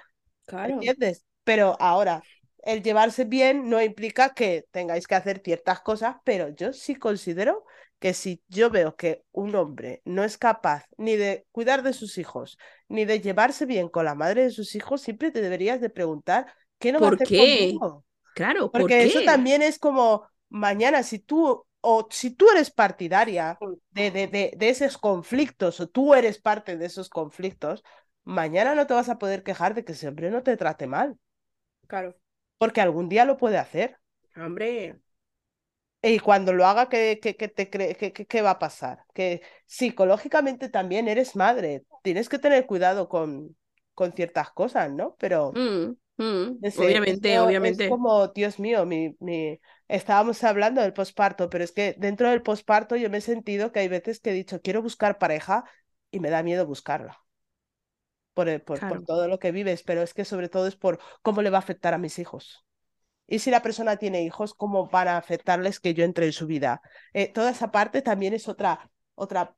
Claro, 0.46 0.74
¿Entiendes? 0.74 1.24
Pero 1.44 1.76
ahora, 1.80 2.22
el 2.62 2.82
llevarse 2.82 3.24
bien 3.24 3.68
no 3.68 3.80
implica 3.80 4.34
que 4.34 4.66
tengáis 4.70 5.06
que 5.06 5.14
hacer 5.14 5.40
ciertas 5.44 5.80
cosas, 5.80 6.16
pero 6.24 6.48
yo 6.50 6.72
sí 6.72 6.96
considero 6.96 7.64
que 7.98 8.14
si 8.14 8.42
yo 8.48 8.70
veo 8.70 8.96
que 8.96 9.24
un 9.32 9.54
hombre 9.54 10.02
no 10.04 10.24
es 10.24 10.38
capaz 10.38 10.86
ni 10.96 11.16
de 11.16 11.46
cuidar 11.50 11.82
de 11.82 11.92
sus 11.92 12.18
hijos, 12.18 12.58
ni 12.88 13.04
de 13.04 13.20
llevarse 13.20 13.66
bien 13.66 13.88
con 13.88 14.04
la 14.04 14.14
madre 14.14 14.44
de 14.44 14.50
sus 14.50 14.74
hijos, 14.74 15.02
siempre 15.02 15.30
te 15.30 15.40
deberías 15.42 15.80
de 15.80 15.90
preguntar 15.90 16.52
qué 16.78 16.92
no 16.92 17.00
va 17.00 17.08
a 17.08 17.10
¿por 17.10 17.12
hacer 17.12 17.28
qué? 17.28 17.34
conmigo. 17.34 18.04
Claro, 18.34 18.72
¿por 18.74 18.94
Porque 18.94 19.02
eso 19.04 19.22
también 19.24 19.62
es 19.62 19.78
como 19.78 20.28
mañana, 20.48 21.02
si 21.02 21.18
tú 21.18 21.66
o 21.80 22.08
si 22.10 22.30
tú 22.32 22.50
eres 22.50 22.70
partidaria 22.70 23.62
de, 23.90 24.10
de, 24.10 24.26
de, 24.28 24.52
de 24.56 24.68
esos 24.70 24.98
conflictos 24.98 25.80
o 25.80 25.88
tú 25.88 26.14
eres 26.14 26.40
parte 26.40 26.76
de 26.76 26.86
esos 26.86 27.08
conflictos, 27.08 27.84
mañana 28.24 28.74
no 28.74 28.86
te 28.86 28.94
vas 28.94 29.08
a 29.08 29.18
poder 29.18 29.42
quejar 29.42 29.74
de 29.74 29.84
que 29.84 29.92
ese 29.92 30.08
hombre 30.08 30.30
no 30.30 30.42
te 30.42 30.56
trate 30.56 30.86
mal, 30.86 31.18
Claro, 31.86 32.14
porque 32.58 32.80
algún 32.80 33.08
día 33.08 33.24
lo 33.24 33.36
puede 33.36 33.58
hacer. 33.58 33.98
hombre, 34.36 35.00
Y 36.02 36.20
cuando 36.20 36.52
lo 36.52 36.64
haga, 36.66 36.88
¿qué, 36.88 37.18
qué, 37.20 37.36
qué 37.36 37.48
te 37.48 37.68
cree, 37.70 37.96
qué, 37.96 38.12
qué- 38.12 38.26
qué 38.26 38.42
va 38.42 38.50
a 38.52 38.58
pasar? 38.58 39.04
Que 39.14 39.42
psicológicamente 39.66 40.68
también 40.68 41.08
eres 41.08 41.34
madre, 41.36 41.84
tienes 42.02 42.28
que 42.28 42.38
tener 42.38 42.66
cuidado 42.66 43.08
con, 43.08 43.56
con 43.94 44.12
ciertas 44.12 44.50
cosas, 44.52 44.92
¿no? 44.92 45.16
Pero 45.18 45.54
mm, 45.54 45.90
mm, 46.18 46.58
obviamente, 46.76 47.38
eso 47.40 47.68
es 47.68 47.82
obviamente, 47.82 47.84
como, 47.84 48.28
Dios 48.28 48.58
mío, 48.60 48.86
mi, 48.86 49.16
mi... 49.20 49.60
estábamos 49.88 50.44
hablando 50.44 50.80
del 50.82 50.92
posparto, 50.94 51.50
pero 51.50 51.64
es 51.64 51.72
que 51.72 51.94
dentro 51.98 52.30
del 52.30 52.42
posparto 52.42 52.96
yo 52.96 53.10
me 53.10 53.18
he 53.18 53.20
sentido 53.20 53.72
que 53.72 53.80
hay 53.80 53.88
veces 53.88 54.20
que 54.20 54.30
he 54.30 54.34
dicho, 54.34 54.60
quiero 54.62 54.82
buscar 54.82 55.18
pareja 55.18 55.64
y 56.10 56.20
me 56.20 56.30
da 56.30 56.42
miedo 56.44 56.66
buscarla. 56.66 57.18
Por, 58.34 58.62
por, 58.64 58.86
por 58.86 59.02
todo 59.02 59.28
lo 59.28 59.38
que 59.38 59.52
vives, 59.52 59.82
pero 59.82 60.00
es 60.02 60.14
que 60.14 60.24
sobre 60.24 60.48
todo 60.48 60.66
es 60.68 60.76
por 60.76 60.98
cómo 61.22 61.42
le 61.42 61.50
va 61.50 61.58
a 61.58 61.60
afectar 61.60 61.92
a 61.94 61.98
mis 61.98 62.18
hijos. 62.18 62.64
Y 63.28 63.40
si 63.40 63.50
la 63.50 63.62
persona 63.62 63.96
tiene 63.96 64.22
hijos, 64.22 64.54
¿cómo 64.54 64.88
van 64.88 65.06
a 65.08 65.18
afectarles 65.18 65.80
que 65.80 65.92
yo 65.92 66.02
entre 66.04 66.26
en 66.26 66.32
su 66.32 66.46
vida? 66.46 66.80
Eh, 67.12 67.30
toda 67.30 67.50
esa 67.50 67.70
parte 67.70 68.00
también 68.00 68.32
es 68.32 68.48
otra, 68.48 68.90
otra, 69.14 69.54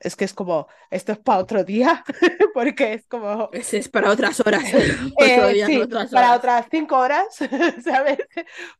es 0.00 0.16
que 0.16 0.24
es 0.24 0.32
como, 0.32 0.66
esto 0.90 1.12
es 1.12 1.18
para 1.18 1.38
otro 1.38 1.64
día, 1.64 2.02
porque 2.54 2.94
es 2.94 3.06
como, 3.06 3.50
ese 3.52 3.76
es 3.76 3.90
para 3.90 4.10
otras 4.10 4.40
horas, 4.40 4.64
otro 5.16 5.48
eh, 5.48 5.52
día, 5.52 5.66
sí, 5.66 5.76
otras 5.76 6.10
para 6.10 6.28
horas, 6.28 6.38
otras 6.38 6.66
cinco 6.70 6.98
horas, 6.98 7.26
¿sabes? 7.84 8.18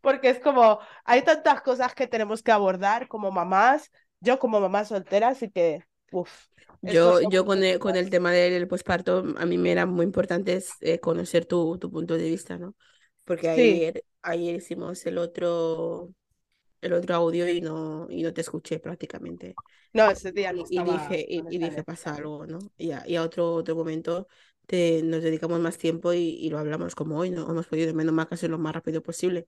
Porque 0.00 0.30
es 0.30 0.38
como, 0.38 0.78
hay 1.04 1.20
tantas 1.20 1.60
cosas 1.60 1.94
que 1.94 2.06
tenemos 2.06 2.42
que 2.42 2.50
abordar 2.52 3.08
como 3.08 3.30
mamás, 3.30 3.90
yo 4.20 4.38
como 4.38 4.58
mamá 4.58 4.86
soltera, 4.86 5.28
así 5.28 5.50
que 5.50 5.84
uf, 6.12 6.30
es 6.82 6.94
Yo, 6.94 7.20
yo 7.28 7.44
con 7.44 7.62
el, 7.62 7.78
con 7.78 7.94
el 7.94 8.08
tema 8.08 8.32
del 8.32 8.66
posparto, 8.68 9.24
a 9.36 9.44
mí 9.44 9.58
me 9.58 9.70
era 9.72 9.84
muy 9.84 10.04
importante 10.04 10.54
es, 10.54 10.72
eh, 10.80 10.98
conocer 10.98 11.44
tu, 11.44 11.78
tu 11.78 11.90
punto 11.90 12.16
de 12.16 12.24
vista, 12.24 12.56
¿no? 12.56 12.74
Porque 13.24 13.54
Sí, 13.54 14.00
ayer, 14.24 14.56
hicimos 14.56 15.04
el 15.06 15.18
otro, 15.18 16.12
el 16.82 16.92
otro 16.94 17.14
audio 17.16 17.48
y 17.48 17.60
no, 17.60 18.08
y 18.10 18.22
no 18.22 18.32
te 18.34 18.42
escuché 18.42 18.78
prácticamente. 18.80 19.54
no, 19.92 20.10
ese 20.10 20.32
día 20.32 20.52
no 20.52 20.64
Y, 20.68 20.80
y 20.80 20.82
estaba 20.82 20.84
dije, 20.84 21.26
y, 21.28 21.58
dije, 21.58 21.82
pasa 21.84 22.14
algo, 22.14 22.46
¿no? 22.46 22.58
Y 22.76 22.90
a, 22.92 23.04
y 23.06 23.16
a 23.16 23.22
otro, 23.22 23.52
otro 23.54 23.74
momento 23.76 24.26
te, 24.66 25.02
nos 25.02 25.22
dedicamos 25.22 25.60
más 25.60 25.78
tiempo 25.78 26.12
y, 26.12 26.18
y 26.40 26.50
lo 26.50 26.58
hablamos 26.58 26.94
como 26.94 27.18
hoy, 27.18 27.30
¿no? 27.30 27.50
Hemos 27.50 27.66
podido, 27.66 27.92
menos 27.94 28.26
que 28.28 28.34
hacerlo 28.34 28.56
lo 28.56 28.62
más 28.62 28.74
rápido 28.74 29.02
posible. 29.02 29.46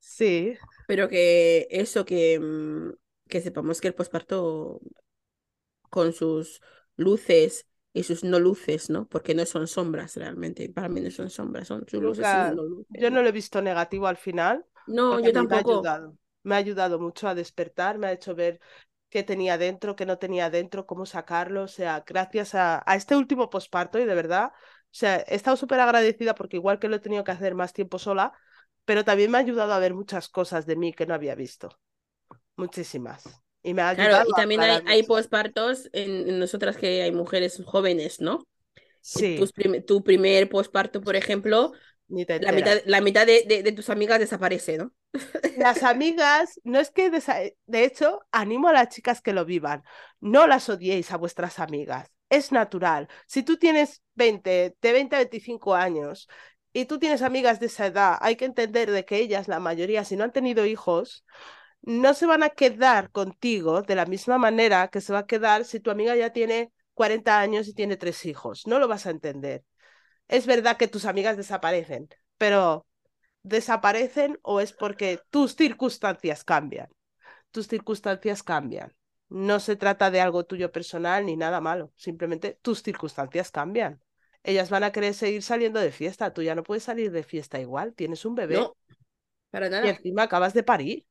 Sí, 0.00 0.56
Pero 0.86 1.08
que 1.08 1.68
eso, 1.70 2.04
que, 2.04 2.38
mm, 2.40 2.92
que 3.28 3.40
sepamos 3.40 3.80
que 3.80 3.88
el 3.88 3.94
posparto 3.94 4.80
con 5.90 6.12
sus 6.12 6.60
luces 6.96 7.66
y 7.92 8.02
sus 8.04 8.24
no 8.24 8.38
luces, 8.40 8.90
¿no? 8.90 9.06
Porque 9.08 9.34
no 9.34 9.46
son 9.46 9.66
sombras 9.68 10.16
realmente. 10.16 10.68
Para 10.70 10.88
mí 10.88 11.00
no 11.00 11.10
son 11.10 11.30
sombras, 11.30 11.68
son 11.68 11.86
sus 11.88 12.02
luces 12.02 12.34
y 12.34 12.38
sus 12.40 12.42
nunca, 12.42 12.54
no 12.54 12.64
luces, 12.64 12.86
yo 12.88 13.10
no 13.10 13.22
¿no? 13.22 13.22
lo 13.22 13.28
he 13.28 13.32
visto 13.32 13.60
negativo 13.62 14.06
al 14.06 14.16
final, 14.16 14.64
No, 14.86 15.18
yo 15.20 15.32
mí 15.32 15.46
me 15.46 15.56
ha 15.56 15.58
tampoco. 15.58 15.60
ayudado. 15.60 16.16
Me 16.42 16.54
ha 16.54 16.58
ayudado 16.58 16.98
mucho 16.98 17.28
a 17.28 17.34
despertar, 17.34 17.98
me 17.98 18.06
ha 18.08 18.12
hecho 18.12 18.34
ver 18.34 18.60
qué 19.10 19.22
tenía 19.22 19.58
dentro, 19.58 19.96
qué 19.96 20.06
no 20.06 20.18
tenía 20.18 20.50
dentro, 20.50 20.86
cómo 20.86 21.04
sacarlo. 21.06 21.62
O 21.64 21.68
sea, 21.68 22.02
gracias 22.06 22.54
a, 22.54 22.82
a 22.86 22.96
este 22.96 23.16
último 23.16 23.50
posparto 23.50 23.98
y 23.98 24.04
de 24.06 24.14
verdad, 24.14 24.52
o 24.54 24.88
sea, 24.90 25.16
he 25.26 25.34
estado 25.34 25.56
súper 25.56 25.80
agradecida 25.80 26.34
porque 26.34 26.56
igual 26.56 26.78
que 26.78 26.88
lo 26.88 26.96
he 26.96 27.00
tenido 27.00 27.24
que 27.24 27.32
hacer 27.32 27.54
más 27.54 27.72
tiempo 27.72 27.98
sola, 27.98 28.32
pero 28.84 29.04
también 29.04 29.30
me 29.30 29.38
ha 29.38 29.40
ayudado 29.42 29.72
a 29.74 29.78
ver 29.78 29.94
muchas 29.94 30.28
cosas 30.28 30.66
de 30.66 30.76
mí 30.76 30.92
que 30.94 31.06
no 31.06 31.14
había 31.14 31.34
visto, 31.34 31.68
muchísimas. 32.56 33.42
Y 33.62 33.74
me 33.74 33.82
ha 33.82 33.88
Claro, 33.94 34.16
ayudado 34.16 34.26
y 34.26 34.34
a 34.34 34.34
también 34.34 34.62
hay, 34.62 34.80
hay 34.86 35.02
pospartos 35.02 35.88
en, 35.92 36.28
en 36.28 36.38
nosotras 36.38 36.76
que 36.76 37.02
hay 37.02 37.12
mujeres 37.12 37.60
jóvenes, 37.66 38.20
¿no? 38.20 38.46
Que 39.14 39.24
Sí, 39.24 39.34
tus 39.34 39.52
prim- 39.52 39.84
tu 39.86 40.04
primer 40.04 40.48
posparto, 40.50 41.00
por 41.02 41.16
ejemplo, 41.16 41.72
la 42.38 42.52
mitad, 42.52 42.78
la 42.86 43.00
mitad 43.02 43.26
de, 43.26 43.44
de, 43.48 43.62
de 43.64 43.72
tus 43.72 43.90
amigas 43.90 44.20
desaparece, 44.20 44.78
¿no? 44.78 44.92
Las 45.54 45.82
amigas, 45.82 46.60
no 46.64 46.78
es 46.78 46.90
que, 46.90 47.10
de 47.10 47.84
hecho, 47.84 48.20
animo 48.32 48.68
a 48.68 48.72
las 48.72 48.88
chicas 48.88 49.20
que 49.20 49.32
lo 49.32 49.44
vivan. 49.44 49.82
No 50.20 50.46
las 50.46 50.68
odiéis 50.68 51.10
a 51.12 51.16
vuestras 51.16 51.58
amigas. 51.58 52.10
Es 52.28 52.52
natural. 52.52 53.08
Si 53.26 53.42
tú 53.42 53.56
tienes 53.58 54.02
20, 54.14 54.76
de 54.80 54.92
20 54.92 55.16
a 55.16 55.18
25 55.18 55.74
años 55.74 56.28
y 56.72 56.84
tú 56.86 56.98
tienes 56.98 57.22
amigas 57.22 57.58
de 57.60 57.66
esa 57.66 57.86
edad, 57.86 58.16
hay 58.20 58.36
que 58.36 58.44
entender 58.44 58.90
de 58.90 59.04
que 59.04 59.16
ellas, 59.18 59.48
la 59.48 59.58
mayoría, 59.60 60.04
si 60.04 60.16
no 60.16 60.24
han 60.24 60.32
tenido 60.32 60.64
hijos, 60.66 61.24
no 61.82 62.14
se 62.14 62.26
van 62.26 62.42
a 62.42 62.50
quedar 62.50 63.10
contigo 63.10 63.82
de 63.82 63.94
la 63.94 64.06
misma 64.06 64.38
manera 64.38 64.88
que 64.88 65.00
se 65.00 65.12
va 65.12 65.20
a 65.20 65.26
quedar 65.26 65.64
si 65.64 65.80
tu 65.80 65.90
amiga 65.90 66.14
ya 66.16 66.32
tiene 66.32 66.72
40 66.94 67.40
años 67.40 67.68
y 67.68 67.74
tiene 67.74 67.96
tres 67.96 68.24
hijos. 68.26 68.66
No 68.66 68.78
lo 68.78 68.88
vas 68.88 69.06
a 69.06 69.10
entender. 69.10 69.64
Es 70.28 70.46
verdad 70.46 70.76
que 70.76 70.88
tus 70.88 71.04
amigas 71.06 71.36
desaparecen, 71.36 72.08
pero 72.38 72.86
desaparecen 73.42 74.38
o 74.42 74.60
es 74.60 74.72
porque 74.72 75.20
tus 75.30 75.56
circunstancias 75.56 76.44
cambian. 76.44 76.88
Tus 77.50 77.68
circunstancias 77.68 78.42
cambian. 78.42 78.94
No 79.28 79.60
se 79.60 79.76
trata 79.76 80.10
de 80.10 80.20
algo 80.20 80.44
tuyo 80.44 80.72
personal 80.72 81.26
ni 81.26 81.36
nada 81.36 81.60
malo, 81.60 81.92
simplemente 81.96 82.58
tus 82.62 82.82
circunstancias 82.82 83.50
cambian. 83.50 84.02
Ellas 84.42 84.70
van 84.70 84.84
a 84.84 84.92
querer 84.92 85.14
seguir 85.14 85.42
saliendo 85.42 85.80
de 85.80 85.92
fiesta, 85.92 86.32
tú 86.32 86.42
ya 86.42 86.54
no 86.54 86.62
puedes 86.64 86.84
salir 86.84 87.12
de 87.12 87.22
fiesta 87.22 87.60
igual, 87.60 87.94
tienes 87.94 88.24
un 88.24 88.34
bebé 88.34 88.58
No, 88.58 88.76
para 89.50 89.68
y 89.80 89.88
nada, 89.88 89.88
encima 89.88 90.22
acabas 90.24 90.54
de 90.54 90.62
parir. 90.62 91.06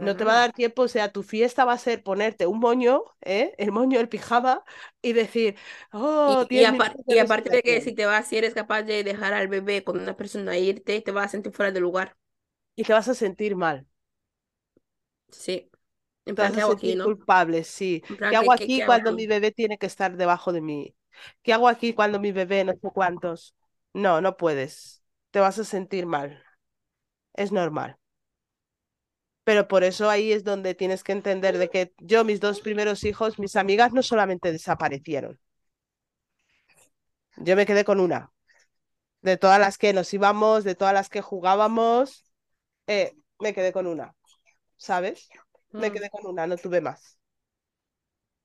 No 0.00 0.16
te 0.16 0.24
va 0.24 0.34
a 0.34 0.36
dar 0.40 0.52
tiempo, 0.52 0.82
o 0.82 0.88
sea, 0.88 1.12
tu 1.12 1.22
fiesta 1.22 1.64
va 1.64 1.72
a 1.74 1.78
ser 1.78 2.02
ponerte 2.02 2.46
un 2.46 2.58
moño, 2.60 3.02
¿eh? 3.22 3.54
el 3.58 3.72
moño, 3.72 4.00
el 4.00 4.08
pijama, 4.08 4.64
y 5.02 5.12
decir, 5.14 5.56
oh, 5.92 6.44
Y, 6.48 6.48
y, 6.50 6.64
10 6.64 6.68
apar- 6.70 6.98
minutos 6.98 7.04
de 7.06 7.14
y 7.14 7.18
aparte 7.18 7.48
de 7.50 7.62
que 7.62 7.80
si 7.80 7.92
te 7.94 8.04
vas, 8.06 8.26
si 8.28 8.36
eres 8.36 8.52
capaz 8.54 8.82
de 8.82 9.02
dejar 9.04 9.32
al 9.34 9.48
bebé 9.48 9.82
con 9.84 9.98
una 10.00 10.16
persona 10.16 10.54
e 10.56 10.60
irte, 10.60 11.00
te 11.00 11.10
vas 11.12 11.26
a 11.26 11.28
sentir 11.30 11.52
fuera 11.52 11.72
de 11.72 11.80
lugar. 11.80 12.16
Y 12.74 12.84
te 12.84 12.92
vas 12.94 13.08
a 13.08 13.14
sentir 13.14 13.54
mal. 13.54 13.86
Sí. 15.30 15.70
En 16.26 16.34
Te 16.38 16.42
plan, 16.42 16.52
vas 16.52 16.54
a 16.56 16.60
¿qué 16.60 16.60
hago 16.60 16.72
aquí, 16.72 16.94
sentir 16.94 16.96
no? 16.96 17.14
culpable, 17.14 17.64
sí. 17.64 18.02
¿Qué 18.28 18.36
hago 18.36 18.50
¿qué, 18.50 18.54
qué, 18.54 18.70
qué 18.70 18.82
aquí 18.82 18.82
hago 18.82 18.94
cuando 18.94 19.12
mi 19.12 19.26
bebé 19.26 19.52
tiene 19.52 19.78
que 19.78 19.86
estar 19.86 20.16
debajo 20.16 20.52
de 20.52 20.60
mí? 20.60 20.94
¿Qué 21.42 21.52
hago 21.54 21.66
aquí 21.68 21.94
cuando 21.94 22.20
mi 22.20 22.30
bebé 22.32 22.62
no 22.64 22.72
sé 22.74 22.90
cuántos? 22.92 23.54
No, 23.94 24.20
no 24.20 24.36
puedes. 24.36 25.02
Te 25.30 25.40
vas 25.40 25.58
a 25.58 25.64
sentir 25.64 26.04
mal. 26.06 26.44
Es 27.34 27.52
normal. 27.52 27.98
Pero 29.46 29.68
por 29.68 29.82
eso 29.84 30.10
ahí 30.10 30.32
es 30.32 30.44
donde 30.44 30.74
tienes 30.74 31.02
que 31.04 31.12
entender 31.12 31.56
de 31.58 31.70
que 31.70 31.94
yo, 32.00 32.24
mis 32.24 32.40
dos 32.40 32.60
primeros 32.60 33.04
hijos, 33.04 33.38
mis 33.38 33.56
amigas 33.56 33.92
no 33.94 34.02
solamente 34.02 34.52
desaparecieron. 34.52 35.40
Yo 37.36 37.56
me 37.56 37.66
quedé 37.66 37.84
con 37.84 38.00
una. 38.00 38.32
De 39.22 39.36
todas 39.38 39.60
las 39.60 39.78
que 39.78 39.92
nos 39.92 40.12
íbamos, 40.14 40.64
de 40.64 40.74
todas 40.74 40.94
las 40.94 41.10
que 41.10 41.22
jugábamos, 41.22 42.24
eh, 42.88 43.16
me 43.40 43.54
quedé 43.54 43.72
con 43.72 43.86
una. 43.86 44.16
¿Sabes? 44.76 45.34
Me 45.76 45.90
Mm, 45.90 45.92
quedé 45.92 46.10
con 46.10 46.26
una, 46.26 46.46
no 46.48 46.58
tuve 46.58 46.80
más. 46.82 47.18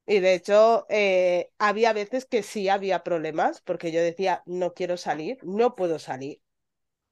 Y 0.06 0.20
de 0.20 0.34
hecho, 0.36 0.86
eh, 0.89 1.52
había 1.60 1.93
veces 1.93 2.26
que 2.26 2.43
sí 2.43 2.70
había 2.70 3.04
problemas, 3.04 3.62
porque 3.62 3.91
yo 3.91 4.02
decía, 4.02 4.43
no 4.45 4.74
quiero 4.74 4.97
salir, 4.97 5.38
no 5.43 5.76
puedo 5.76 5.99
salir, 5.99 6.41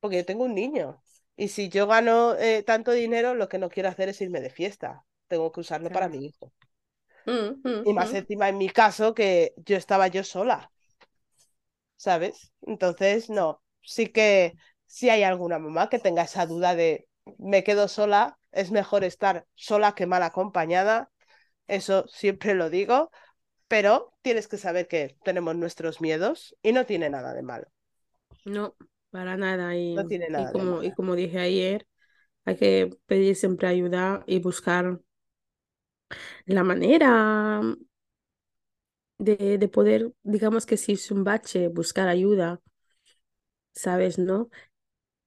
porque 0.02 0.18
yo 0.20 0.26
tengo 0.26 0.46
un 0.46 0.56
niño. 0.56 1.02
Y 1.40 1.48
si 1.48 1.70
yo 1.70 1.88
gano 1.88 2.36
eh, 2.36 2.64
tanto 2.64 2.92
dinero, 2.92 3.34
lo 3.34 3.48
que 3.48 3.60
no 3.60 3.70
quiero 3.70 3.88
hacer 3.88 4.10
es 4.10 4.20
irme 4.20 4.42
de 4.42 4.50
fiesta. 4.50 5.06
Tengo 5.30 5.54
que 5.54 5.62
usarlo 5.62 5.90
para 5.90 6.10
mi 6.10 6.26
hijo. 6.26 6.52
Mm, 7.26 7.62
mm, 7.64 7.84
Y 7.86 7.94
más 7.94 8.12
mm. 8.12 8.16
encima 8.18 8.50
en 8.50 8.58
mi 8.58 8.70
caso, 8.70 9.14
que 9.14 9.54
yo 9.66 9.78
estaba 9.78 10.08
yo 10.08 10.26
sola, 10.26 10.70
¿sabes? 11.96 12.52
Entonces, 12.64 13.30
no, 13.30 13.62
sí 13.82 14.08
que 14.08 14.54
si 14.86 15.10
hay 15.10 15.24
alguna 15.24 15.60
mamá 15.60 15.90
que 15.90 16.00
tenga 16.00 16.24
esa 16.24 16.46
duda 16.46 16.76
de, 16.76 17.08
me 17.38 17.64
quedo 17.64 17.88
sola, 17.88 18.38
es 18.52 18.72
mejor 18.72 19.06
estar 19.06 19.46
sola 19.56 19.96
que 19.96 20.08
mal 20.08 20.24
acompañada. 20.24 21.10
Eso 21.68 22.06
siempre 22.08 22.54
lo 22.54 22.70
digo 22.70 23.12
pero 23.70 24.12
tienes 24.24 24.48
que 24.50 24.58
saber 24.58 24.88
que 24.88 25.16
tenemos 25.24 25.56
nuestros 25.56 26.02
miedos 26.02 26.58
y 26.64 26.74
no 26.74 26.86
tiene 26.88 27.10
nada 27.10 27.34
de 27.34 27.44
malo, 27.44 27.68
No, 28.46 28.76
para 29.10 29.38
nada. 29.38 29.76
Y, 29.76 29.96
no 29.96 30.06
tiene 30.08 30.28
y 30.28 30.32
nada 30.32 30.48
de 30.48 30.52
como, 30.54 30.84
y 30.84 30.92
como 30.94 31.16
dije 31.16 31.40
ayer, 31.40 31.88
hay 32.46 32.56
que 32.56 32.90
pedir 33.06 33.36
siempre 33.36 33.68
ayuda 33.68 34.24
y 34.28 34.40
buscar 34.40 35.00
la 36.46 36.64
manera 36.64 37.62
de, 39.18 39.58
de 39.58 39.68
poder, 39.68 40.12
digamos 40.24 40.66
que 40.66 40.78
si 40.78 40.94
es 40.94 41.12
un 41.12 41.24
bache, 41.24 41.68
buscar 41.68 42.08
ayuda, 42.08 42.62
¿sabes? 43.74 44.18
¿No? 44.18 44.50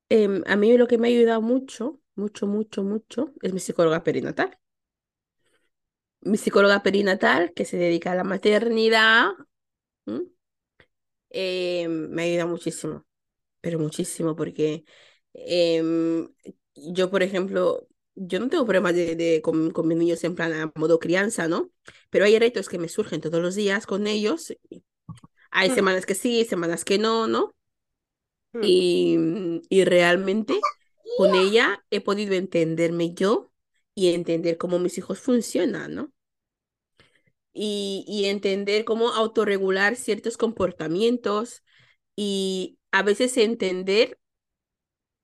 Em, 0.09 0.43
a 0.47 0.57
mí 0.57 0.77
lo 0.77 0.87
que 0.87 0.99
me 0.99 1.09
ha 1.09 1.11
ayudado 1.11 1.43
mucho, 1.43 2.01
mucho, 2.17 2.47
mucho, 2.47 2.83
mucho, 2.83 3.33
es 3.43 3.53
mi 3.53 3.61
psicóloga 3.61 4.05
perinatal. 4.05 4.59
Mi 6.21 6.39
psicóloga 6.39 6.83
perinatal, 6.83 7.53
que 7.55 7.65
se 7.65 7.77
dedica 7.77 8.13
a 8.13 8.15
la 8.15 8.25
maternidad, 8.25 9.31
¿m? 10.07 10.27
Eh, 11.31 11.89
me 11.89 12.25
ayuda 12.25 12.47
muchísimo, 12.47 13.05
pero 13.63 13.81
muchísimo, 13.81 14.37
porque 14.37 14.85
em, 15.35 16.29
yo, 16.77 17.11
por 17.11 17.25
ejemplo, 17.25 17.89
yo 18.17 18.41
no 18.41 18.51
tengo 18.51 18.67
problemas 18.67 18.95
de, 18.97 19.17
de- 19.17 19.43
con, 19.43 19.73
con 19.73 19.89
mis 19.89 19.99
niños 19.99 20.25
en 20.25 20.37
plan 20.37 20.55
a 20.55 20.73
modo 20.77 21.01
crianza, 21.01 21.49
¿no? 21.49 21.73
Pero 22.11 22.27
hay 22.27 22.39
retos 22.41 22.69
que 22.71 22.79
me 22.81 22.91
surgen 22.91 23.23
todos 23.23 23.43
los 23.43 23.57
días 23.57 23.87
con 23.87 24.09
ellos. 24.09 24.55
Hay 25.53 25.71
Mm, 25.71 25.73
semanas 25.73 26.07
que 26.07 26.15
sí, 26.17 26.45
semanas 26.45 26.85
que 26.85 26.99
no, 26.99 27.29
¿no? 27.29 27.55
mm. 28.55 28.83
Y, 28.83 29.19
y 29.69 29.85
realmente 29.85 30.69
con 31.15 31.35
ella 31.35 31.85
he 31.91 32.01
podido 32.01 32.35
entenderme 32.35 33.13
yo 33.15 33.53
y 33.95 34.15
entender 34.15 34.57
cómo 34.59 34.79
mis 34.79 34.99
hijos 34.99 35.21
funcionan, 35.21 35.95
¿no? 35.95 36.13
Y, 37.55 38.05
y 38.09 38.27
entender 38.27 38.85
cómo 38.85 39.11
autorregular 39.11 39.97
ciertos 39.97 40.37
comportamientos 40.39 41.63
y 42.17 42.79
a 42.93 43.03
veces 43.03 43.37
entender 43.39 44.19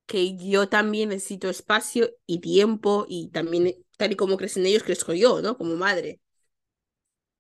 que 0.07 0.37
yo 0.37 0.69
también 0.69 1.11
necesito 1.11 1.49
espacio 1.51 2.11
y 2.27 2.41
tiempo 2.41 3.07
y 3.09 3.29
también, 3.31 3.75
tal 3.99 4.13
y 4.13 4.17
como 4.17 4.37
crecen 4.37 4.67
ellos, 4.67 4.83
crezco 4.83 5.13
yo, 5.15 5.43
¿no? 5.43 5.57
Como 5.59 5.77
madre. 5.77 6.21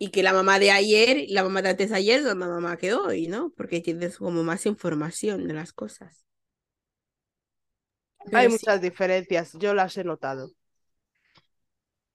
Y 0.00 0.10
que 0.10 0.22
la 0.24 0.32
mamá 0.32 0.58
de 0.58 0.70
ayer 0.72 1.18
y 1.18 1.28
la 1.32 1.42
mamá 1.44 1.62
de 1.62 1.68
antes 1.70 1.90
de 1.90 1.96
ayer 1.96 2.18
es 2.20 2.24
la 2.24 2.34
mamá 2.34 2.76
que 2.76 2.94
hoy, 2.94 3.28
¿no? 3.28 3.50
Porque 3.56 3.80
tienes 3.80 4.18
como 4.18 4.42
más 4.44 4.66
información 4.66 5.46
de 5.48 5.54
las 5.54 5.72
cosas. 5.72 6.24
Hay 8.32 8.48
sí, 8.48 8.48
muchas 8.48 8.80
diferencias, 8.80 9.52
yo 9.58 9.74
las 9.74 9.94
he 9.98 10.02
notado. 10.04 10.52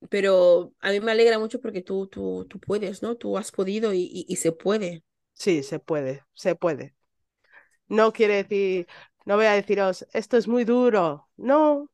pero 0.10 0.74
a 0.82 0.92
mí 0.92 1.00
me 1.00 1.12
alegra 1.12 1.40
mucho 1.40 1.60
porque 1.62 1.82
tú, 1.82 2.08
tú, 2.08 2.46
tú 2.50 2.60
puedes, 2.60 3.02
¿no? 3.02 3.16
Tú 3.16 3.38
has 3.38 3.52
podido 3.52 3.94
y, 3.94 4.02
y, 4.04 4.26
y 4.28 4.36
se 4.38 4.52
puede. 4.52 5.04
Sí, 5.36 5.62
se 5.64 5.78
puede, 5.80 6.26
se 6.34 6.56
puede. 6.56 6.96
No 7.88 8.14
quiere 8.14 8.36
decir, 8.44 8.88
no 9.26 9.36
voy 9.36 9.46
a 9.46 9.54
deciros, 9.54 10.06
esto 10.14 10.38
es 10.38 10.48
muy 10.48 10.64
duro. 10.66 11.30
No, 11.38 11.90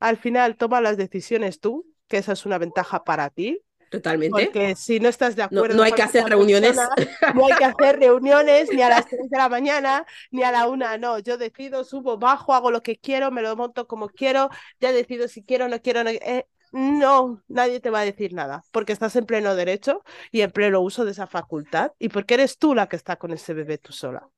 al 0.00 0.16
final 0.18 0.56
toma 0.56 0.80
las 0.82 0.96
decisiones 0.96 1.60
tú, 1.60 1.86
que 2.08 2.18
esa 2.18 2.32
es 2.32 2.46
una 2.46 2.58
ventaja 2.58 3.04
para 3.04 3.30
ti. 3.30 3.60
Totalmente. 3.90 4.52
Porque 4.52 4.74
si 4.76 5.00
no 5.00 5.08
estás 5.08 5.36
de 5.36 5.42
No, 5.50 5.64
acuerdo 5.64 5.70
no 5.70 5.82
hay 5.82 5.92
con 5.92 5.94
que 5.94 6.02
hacer 6.02 6.24
reuniones. 6.26 6.76
persona, 6.76 7.08
no 7.30 7.46
hay 7.46 7.54
que 7.54 7.64
hacer 7.64 7.98
reuniones 8.00 8.72
ni 8.72 8.82
a 8.82 8.88
las 8.88 9.06
3 9.08 9.28
de 9.30 9.38
la 9.38 9.48
mañana 9.48 10.06
ni 10.30 10.42
a 10.42 10.52
la 10.52 10.68
una. 10.68 10.98
No, 10.98 11.18
yo 11.20 11.38
decido, 11.38 11.84
subo, 11.84 12.18
bajo, 12.18 12.54
hago 12.54 12.70
lo 12.70 12.82
que 12.82 12.96
quiero, 12.98 13.30
me 13.30 13.42
lo 13.42 13.56
monto 13.56 13.86
como 13.86 14.08
quiero, 14.10 14.50
ya 14.80 14.92
decido 14.92 15.28
si 15.28 15.44
quiero 15.44 15.66
o 15.66 15.68
no 15.68 15.80
quiero. 15.82 16.04
No, 16.04 16.10
eh, 16.10 16.46
no, 16.72 17.42
nadie 17.48 17.80
te 17.80 17.90
va 17.90 18.00
a 18.00 18.04
decir 18.04 18.32
nada, 18.34 18.64
porque 18.72 18.92
estás 18.92 19.14
en 19.16 19.26
pleno 19.26 19.54
derecho 19.54 20.02
y 20.32 20.40
en 20.42 20.50
pleno 20.50 20.80
uso 20.80 21.04
de 21.04 21.12
esa 21.12 21.26
facultad 21.28 21.92
y 21.98 22.08
porque 22.08 22.34
eres 22.34 22.58
tú 22.58 22.74
la 22.74 22.88
que 22.88 22.96
está 22.96 23.16
con 23.16 23.32
ese 23.32 23.54
bebé 23.54 23.78
tú 23.78 23.92
sola. 23.92 24.28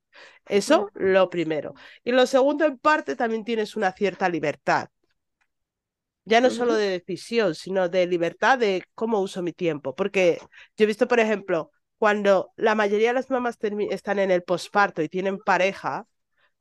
Eso, 0.46 0.90
lo 0.94 1.30
primero. 1.30 1.74
Y 2.04 2.12
lo 2.12 2.26
segundo, 2.26 2.64
en 2.64 2.78
parte, 2.78 3.16
también 3.16 3.44
tienes 3.44 3.76
una 3.76 3.92
cierta 3.92 4.28
libertad. 4.28 4.88
Ya 6.24 6.40
no 6.40 6.50
solo 6.50 6.74
de 6.74 6.88
decisión, 6.90 7.54
sino 7.54 7.88
de 7.88 8.06
libertad 8.06 8.58
de 8.58 8.82
cómo 8.94 9.20
uso 9.20 9.42
mi 9.42 9.52
tiempo. 9.52 9.94
Porque 9.94 10.38
yo 10.76 10.84
he 10.84 10.86
visto, 10.86 11.06
por 11.06 11.20
ejemplo, 11.20 11.70
cuando 11.98 12.52
la 12.56 12.74
mayoría 12.74 13.08
de 13.08 13.14
las 13.14 13.30
mamás 13.30 13.58
están 13.90 14.18
en 14.18 14.30
el 14.32 14.42
posparto 14.42 15.02
y 15.02 15.08
tienen 15.08 15.38
pareja, 15.38 16.06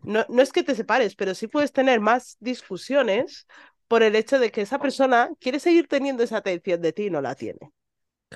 no, 0.03 0.25
no 0.29 0.41
es 0.41 0.51
que 0.53 0.63
te 0.63 0.75
separes, 0.75 1.15
pero 1.15 1.35
sí 1.35 1.47
puedes 1.47 1.71
tener 1.73 1.99
más 2.01 2.37
discusiones 2.39 3.47
por 3.87 4.03
el 4.03 4.15
hecho 4.15 4.39
de 4.39 4.51
que 4.51 4.61
esa 4.61 4.79
persona 4.79 5.29
quiere 5.39 5.59
seguir 5.59 5.87
teniendo 5.87 6.23
esa 6.23 6.37
atención 6.37 6.81
de 6.81 6.93
ti 6.93 7.05
y 7.07 7.09
no 7.09 7.21
la 7.21 7.35
tiene. 7.35 7.71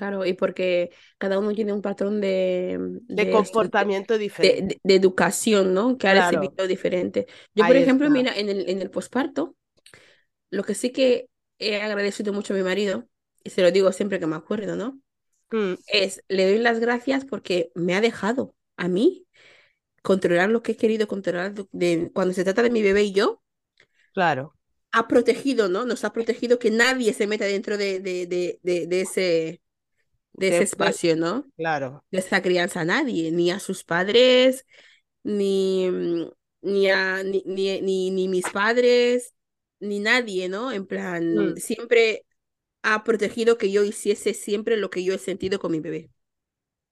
Claro, 0.00 0.24
y 0.24 0.32
porque 0.34 0.90
cada 1.18 1.38
uno 1.38 1.52
tiene 1.52 1.72
un 1.74 1.82
patrón 1.82 2.20
de, 2.20 2.78
De 3.14 3.28
de, 3.28 3.40
esto, 3.40 3.68
de, 3.78 3.92
comportamiento 3.94 4.18
de- 4.40 4.62
diferente. 4.64 4.80
de- 4.84 4.94
educación, 4.96 5.74
¿no? 5.74 5.98
Que 5.98 6.08
ha 6.08 6.14
Claro, 6.14 6.54
recibido 6.54 6.66
diferente. 6.66 7.26
Yo, 7.54 7.66
por 7.66 7.76
ahí 7.76 7.82
ejemplo, 7.82 8.08
está. 8.08 8.10
mira, 8.10 8.34
en 8.36 8.48
el, 8.48 8.68
en 8.70 8.80
el 8.82 8.90
posparto, 8.90 9.56
lo 10.50 10.64
que 10.64 10.74
sí 10.74 10.92
que 10.92 11.28
he 11.58 11.80
agradecido 11.82 12.32
mucho 12.32 12.54
a 12.54 12.56
mi 12.58 12.62
marido, 12.64 13.08
y 13.44 13.50
se 13.50 13.62
lo 13.62 13.70
digo 13.72 13.92
siempre 13.92 14.20
que 14.20 14.26
me 14.28 14.36
acuerdo, 14.36 14.76
¿no? 14.76 15.00
Mm, 15.52 15.76
Es, 15.86 16.24
le 16.28 16.46
doy 16.48 16.58
las 16.60 16.80
gracias 16.80 17.24
porque 17.26 17.72
me 17.74 17.94
ha 17.96 18.00
dejado 18.02 18.54
a 18.76 18.88
mí 18.88 19.26
controlar 20.02 20.50
lo 20.50 20.62
que 20.62 20.72
he 20.72 20.76
querido 20.78 21.08
controlar 21.08 21.54
de, 21.54 21.66
de- 21.72 22.12
cuando 22.14 22.34
se 22.34 22.44
trata 22.44 22.62
de 22.64 22.70
mi 22.70 22.82
bebé 22.82 23.04
y 23.04 23.12
yo, 23.12 23.42
claro. 24.12 24.54
ha 24.92 25.08
protegido, 25.08 25.68
¿no? 25.68 25.84
Nos 25.86 26.04
ha 26.04 26.12
protegido 26.12 26.58
que 26.58 26.70
nadie 26.70 27.12
se 27.14 27.26
meta 27.26 27.44
dentro 27.44 27.76
de, 27.78 28.00
de, 28.00 28.26
de, 28.26 28.58
de, 28.62 28.86
de 28.86 29.00
ese, 29.02 29.62
de 30.32 30.48
ese 30.48 30.64
espacio, 30.64 31.16
¿no? 31.16 31.46
claro. 31.56 32.04
De 32.10 32.18
esa 32.20 32.42
crianza 32.42 32.80
a 32.82 32.84
nadie, 32.86 33.32
ni 33.32 33.50
a 33.50 33.60
sus 33.60 33.84
padres, 33.84 34.66
ni, 35.24 35.88
mm, 35.90 36.30
ni, 36.62 36.90
a, 36.90 37.22
ni, 37.24 37.42
ni, 37.46 37.80
ni, 37.82 38.10
ni 38.10 38.28
mis 38.28 38.50
padres, 38.50 39.34
ni 39.80 40.00
nadie, 40.00 40.48
¿no? 40.48 40.72
En 40.72 40.86
plan, 40.86 41.24
Mm, 41.34 41.54
siempre 41.56 42.26
ha 42.82 43.04
protegido 43.04 43.58
que 43.58 43.72
yo 43.72 43.84
hiciese 43.84 44.34
siempre 44.34 44.76
lo 44.78 44.90
que 44.90 45.04
yo 45.04 45.14
he 45.14 45.18
sentido 45.18 45.58
con 45.60 45.72
mi 45.72 45.80
bebé. 45.80 46.10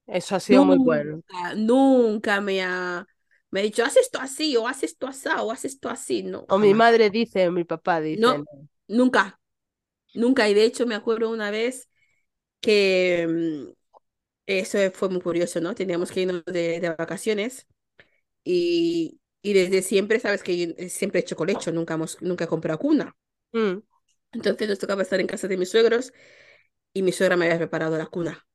Eso 0.06 0.34
ha 0.36 0.40
sido 0.40 0.64
muy 0.64 0.78
bueno. 0.78 1.22
Nunca, 1.28 1.54
nunca 1.56 2.40
me 2.40 2.62
ha, 2.62 3.06
me 3.50 3.60
ha 3.60 3.62
dicho, 3.62 3.84
haz 3.84 3.96
esto 3.96 4.18
así, 4.20 4.56
o 4.56 4.66
haz 4.68 4.82
esto 4.82 5.06
así, 5.06 5.28
o 5.38 5.50
haz 5.52 5.64
esto 5.64 5.88
así. 5.88 6.22
No, 6.22 6.46
O 6.54 6.56
mi 6.64 6.72
madre 6.82 7.04
dice, 7.18 7.38
o 7.48 7.52
mi 7.58 7.64
papá 7.72 7.94
dice, 8.00 8.32
No, 8.32 8.44
no. 8.44 8.68
nunca, 8.88 9.40
nunca. 10.14 10.48
Y 10.48 10.54
de 10.54 10.64
hecho 10.64 10.86
me 10.86 10.94
acuerdo 10.94 11.30
una 11.30 11.50
vez 11.50 11.88
que 12.60 13.26
mm, 13.28 13.72
eso 14.46 14.78
fue 14.92 15.08
muy 15.10 15.20
curioso, 15.22 15.60
¿no? 15.60 15.74
Teníamos 15.74 16.12
que 16.12 16.22
irnos 16.22 16.44
de, 16.46 16.80
de 16.80 16.90
vacaciones 16.90 17.66
y, 18.44 19.20
y 19.42 19.52
desde 19.54 19.82
siempre, 19.82 20.20
sabes 20.20 20.42
que 20.42 20.58
yo 20.76 20.88
siempre 20.90 21.20
he 21.20 21.22
hecho 21.24 21.36
colecho, 21.36 21.72
nunca, 21.72 21.94
hemos, 21.94 22.20
nunca 22.22 22.44
he 22.44 22.48
comprado 22.48 22.78
cuna. 22.80 23.16
Mm, 23.52 23.80
Entonces 24.32 24.68
nos 24.68 24.78
tocaba 24.78 25.02
estar 25.02 25.20
en 25.20 25.26
casa 25.26 25.48
de 25.48 25.56
mis 25.58 25.70
suegros 25.70 26.12
y 26.94 27.02
mi 27.02 27.12
suegra 27.12 27.36
me 27.36 27.46
había 27.46 27.58
preparado 27.58 27.98
la 27.98 28.06
cuna. 28.06 28.46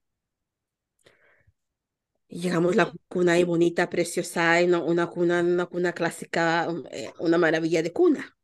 Y 2.27 2.41
llegamos 2.41 2.75
la 2.75 2.91
cuna 3.07 3.33
ahí 3.33 3.43
bonita, 3.45 3.89
preciosa, 3.89 4.61
y 4.61 4.65
una, 4.65 4.79
una 4.79 5.07
cuna, 5.07 5.39
una 5.41 5.65
cuna 5.67 5.93
clásica, 5.93 6.67
eh, 6.91 7.13
una 7.19 7.37
maravilla 7.37 7.81
de 7.83 7.93
cuna. 7.93 8.35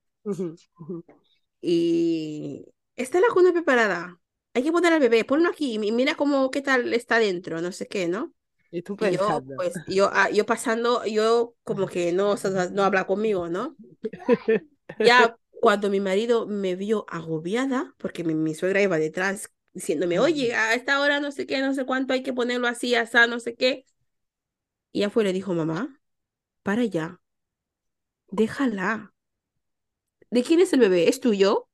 Y 1.62 2.66
está 2.96 3.20
la 3.20 3.28
cuna 3.34 3.52
preparada. 3.54 4.20
Hay 4.54 4.64
que 4.64 4.72
poner 4.72 4.94
al 4.94 5.00
bebé, 5.00 5.24
ponlo 5.26 5.50
aquí 5.50 5.76
y 5.76 5.92
mira 5.92 6.16
cómo, 6.16 6.52
qué 6.52 6.62
tal 6.62 6.94
está 6.94 7.20
dentro, 7.20 7.62
no 7.62 7.72
sé 7.72 7.88
qué, 7.88 8.08
¿no? 8.08 8.34
Y 8.72 8.82
tú 8.82 8.98
Y 8.98 9.12
yo, 9.12 9.42
pensando. 9.42 9.56
pues, 9.56 9.82
yo, 9.88 10.10
ah, 10.14 10.30
yo 10.32 10.46
pasando, 10.46 11.06
yo 11.06 11.56
como 11.64 11.88
que 11.88 12.12
no, 12.14 12.32
o 12.32 12.38
sea, 12.38 12.70
no 12.72 12.84
habla 12.84 13.08
conmigo, 13.08 13.50
¿no? 13.50 13.78
Ya 14.98 15.38
cuando 15.60 15.90
mi 15.90 16.00
marido 16.00 16.46
me 16.48 16.76
vio 16.76 17.06
agobiada, 17.10 17.96
porque 17.98 18.24
mi, 18.24 18.34
mi 18.36 18.54
suegra 18.56 18.82
iba 18.82 18.98
detrás 18.98 19.52
diciéndome, 19.74 20.20
oye, 20.20 20.54
a 20.56 20.74
esta 20.74 21.00
hora 21.02 21.20
no 21.20 21.32
sé 21.32 21.46
qué, 21.46 21.62
no 21.62 21.74
sé 21.74 21.86
cuánto, 21.86 22.14
hay 22.14 22.24
que 22.24 22.34
ponerlo 22.34 22.68
así, 22.68 22.96
así, 22.96 23.18
no 23.30 23.40
sé 23.40 23.56
qué. 23.56 23.86
Y 24.92 25.00
ya 25.02 25.10
fue, 25.10 25.24
le 25.24 25.34
dijo, 25.34 25.54
mamá, 25.56 26.00
para 26.64 26.86
ya, 26.86 27.22
déjala. 28.40 28.92
¿De 30.32 30.44
quién 30.44 30.60
es 30.60 30.74
el 30.74 30.80
bebé? 30.80 31.08
¿Es 31.08 31.20
tuyo? 31.20 31.68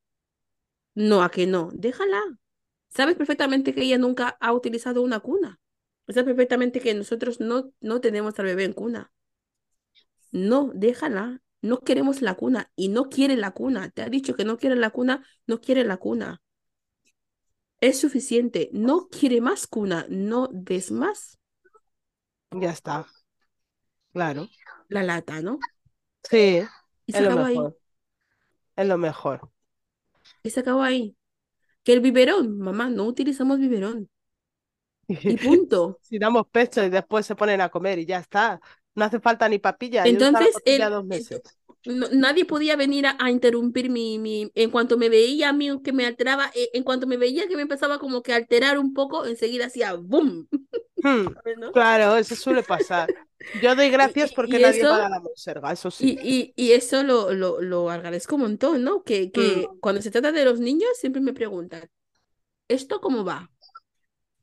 No, 1.10 1.22
a 1.22 1.28
que 1.30 1.46
no, 1.46 1.70
déjala. 1.72 2.22
Sabes 2.96 3.16
perfectamente 3.16 3.74
que 3.74 3.82
ella 3.82 3.98
nunca 3.98 4.36
ha 4.40 4.52
utilizado 4.52 5.02
una 5.02 5.20
cuna. 5.20 5.60
Sabes 6.08 6.24
perfectamente 6.24 6.80
que 6.80 6.94
nosotros 6.94 7.40
no, 7.40 7.72
no 7.80 8.00
tenemos 8.00 8.38
al 8.38 8.46
bebé 8.46 8.64
en 8.64 8.72
cuna. 8.72 9.12
No, 10.30 10.70
déjala. 10.74 11.40
No 11.62 11.80
queremos 11.80 12.22
la 12.22 12.34
cuna 12.34 12.70
y 12.76 12.88
no 12.90 13.08
quiere 13.08 13.36
la 13.36 13.50
cuna. 13.52 13.90
Te 13.90 14.02
ha 14.02 14.08
dicho 14.08 14.36
que 14.36 14.44
no 14.44 14.56
quiere 14.56 14.76
la 14.76 14.90
cuna, 14.90 15.26
no 15.48 15.60
quiere 15.60 15.82
la 15.84 15.96
cuna. 15.96 16.40
Es 17.80 17.98
suficiente. 18.00 18.68
No 18.74 19.08
quiere 19.08 19.40
más 19.40 19.66
cuna. 19.66 20.04
No 20.10 20.48
des 20.52 20.90
más 20.90 21.38
Ya 22.50 22.70
está. 22.72 23.06
Claro. 24.12 24.48
la 24.88 25.02
lata, 25.04 25.40
¿no? 25.42 25.64
Sí, 26.30 26.62
Y 27.06 27.12
se 27.12 27.20
es 27.20 27.24
lo 27.24 27.30
acabó 27.30 27.44
ahí. 27.44 27.64
mejor. 27.64 27.78
Es 28.76 28.86
lo 28.88 28.98
mejor. 28.98 29.50
Y 30.42 30.50
se 30.50 30.60
acabó 30.60 30.82
ahí. 30.82 31.14
Que 31.86 31.94
el 31.94 32.00
biberón, 32.02 32.58
mamá, 32.58 32.90
no 32.90 33.04
utilizamos 33.06 33.58
biberón. 33.58 34.10
Y 35.26 35.36
punto. 35.38 36.00
Si 36.00 36.18
damos 36.18 36.46
pecho 36.48 36.84
y 36.84 36.90
después 36.90 37.26
se 37.26 37.34
ponen 37.36 37.60
a 37.60 37.68
comer 37.68 37.98
y 37.98 38.06
ya 38.06 38.18
está. 38.18 38.60
No 38.94 39.04
hace 39.04 39.20
falta 39.20 39.48
ni 39.48 39.58
papilla. 39.58 40.06
Yo 40.08 40.24
Entonces, 40.24 40.48
papilla 40.52 40.62
él, 40.64 40.90
dos 40.90 41.04
meses. 41.04 41.42
no- 41.84 42.08
nadie 42.12 42.44
podía 42.44 42.76
venir 42.76 43.06
a, 43.06 43.16
a 43.20 43.30
interrumpir 43.30 43.90
mi, 43.90 44.18
mi, 44.18 44.50
en 44.54 44.70
cuanto 44.70 44.98
me 44.98 45.08
veía 45.08 45.50
a 45.50 45.52
mí 45.52 45.68
que 45.82 45.92
me 45.92 46.06
alteraba, 46.06 46.50
eh, 46.54 46.70
en 46.74 46.84
cuanto 46.84 47.06
me 47.06 47.16
veía 47.16 47.48
que 47.48 47.56
me 47.56 47.62
empezaba 47.62 47.98
como 47.98 48.22
que 48.22 48.32
a 48.32 48.36
alterar 48.36 48.78
un 48.78 48.94
poco, 48.94 49.26
enseguida 49.26 49.66
hacía 49.66 49.94
boom, 49.94 50.48
Hmm, 51.06 51.28
¿sabes, 51.34 51.58
no? 51.58 51.72
Claro, 51.72 52.16
eso 52.16 52.36
suele 52.36 52.62
pasar. 52.62 53.12
Yo 53.52 53.74
doy 53.76 53.90
Y, 54.00 54.06
gracias 54.10 54.32
y, 54.34 54.34
porque 54.34 54.58
y 54.58 54.60
nadie 54.60 54.84
eso, 54.84 54.86
va 54.86 55.06
a 55.06 55.08
la 55.08 55.20
monserga, 55.20 55.72
eso 55.72 55.90
sí. 55.90 56.12
y, 56.22 56.54
y, 56.56 56.64
y 56.70 56.72
eso 56.72 57.02
lo, 57.02 57.32
lo, 57.32 57.60
lo 57.62 57.90
agradezco 57.90 58.36
un 58.36 58.42
montón, 58.42 58.84
¿no? 58.84 59.04
Que, 59.04 59.32
que 59.32 59.74
cuando 59.80 60.02
se 60.02 60.10
trata 60.10 60.32
de 60.32 60.44
los 60.44 60.60
niños 60.60 60.90
siempre 61.00 61.22
me 61.22 61.34
preguntan, 61.34 61.90
¿esto 62.68 63.00
cómo 63.00 63.24
va? 63.24 63.50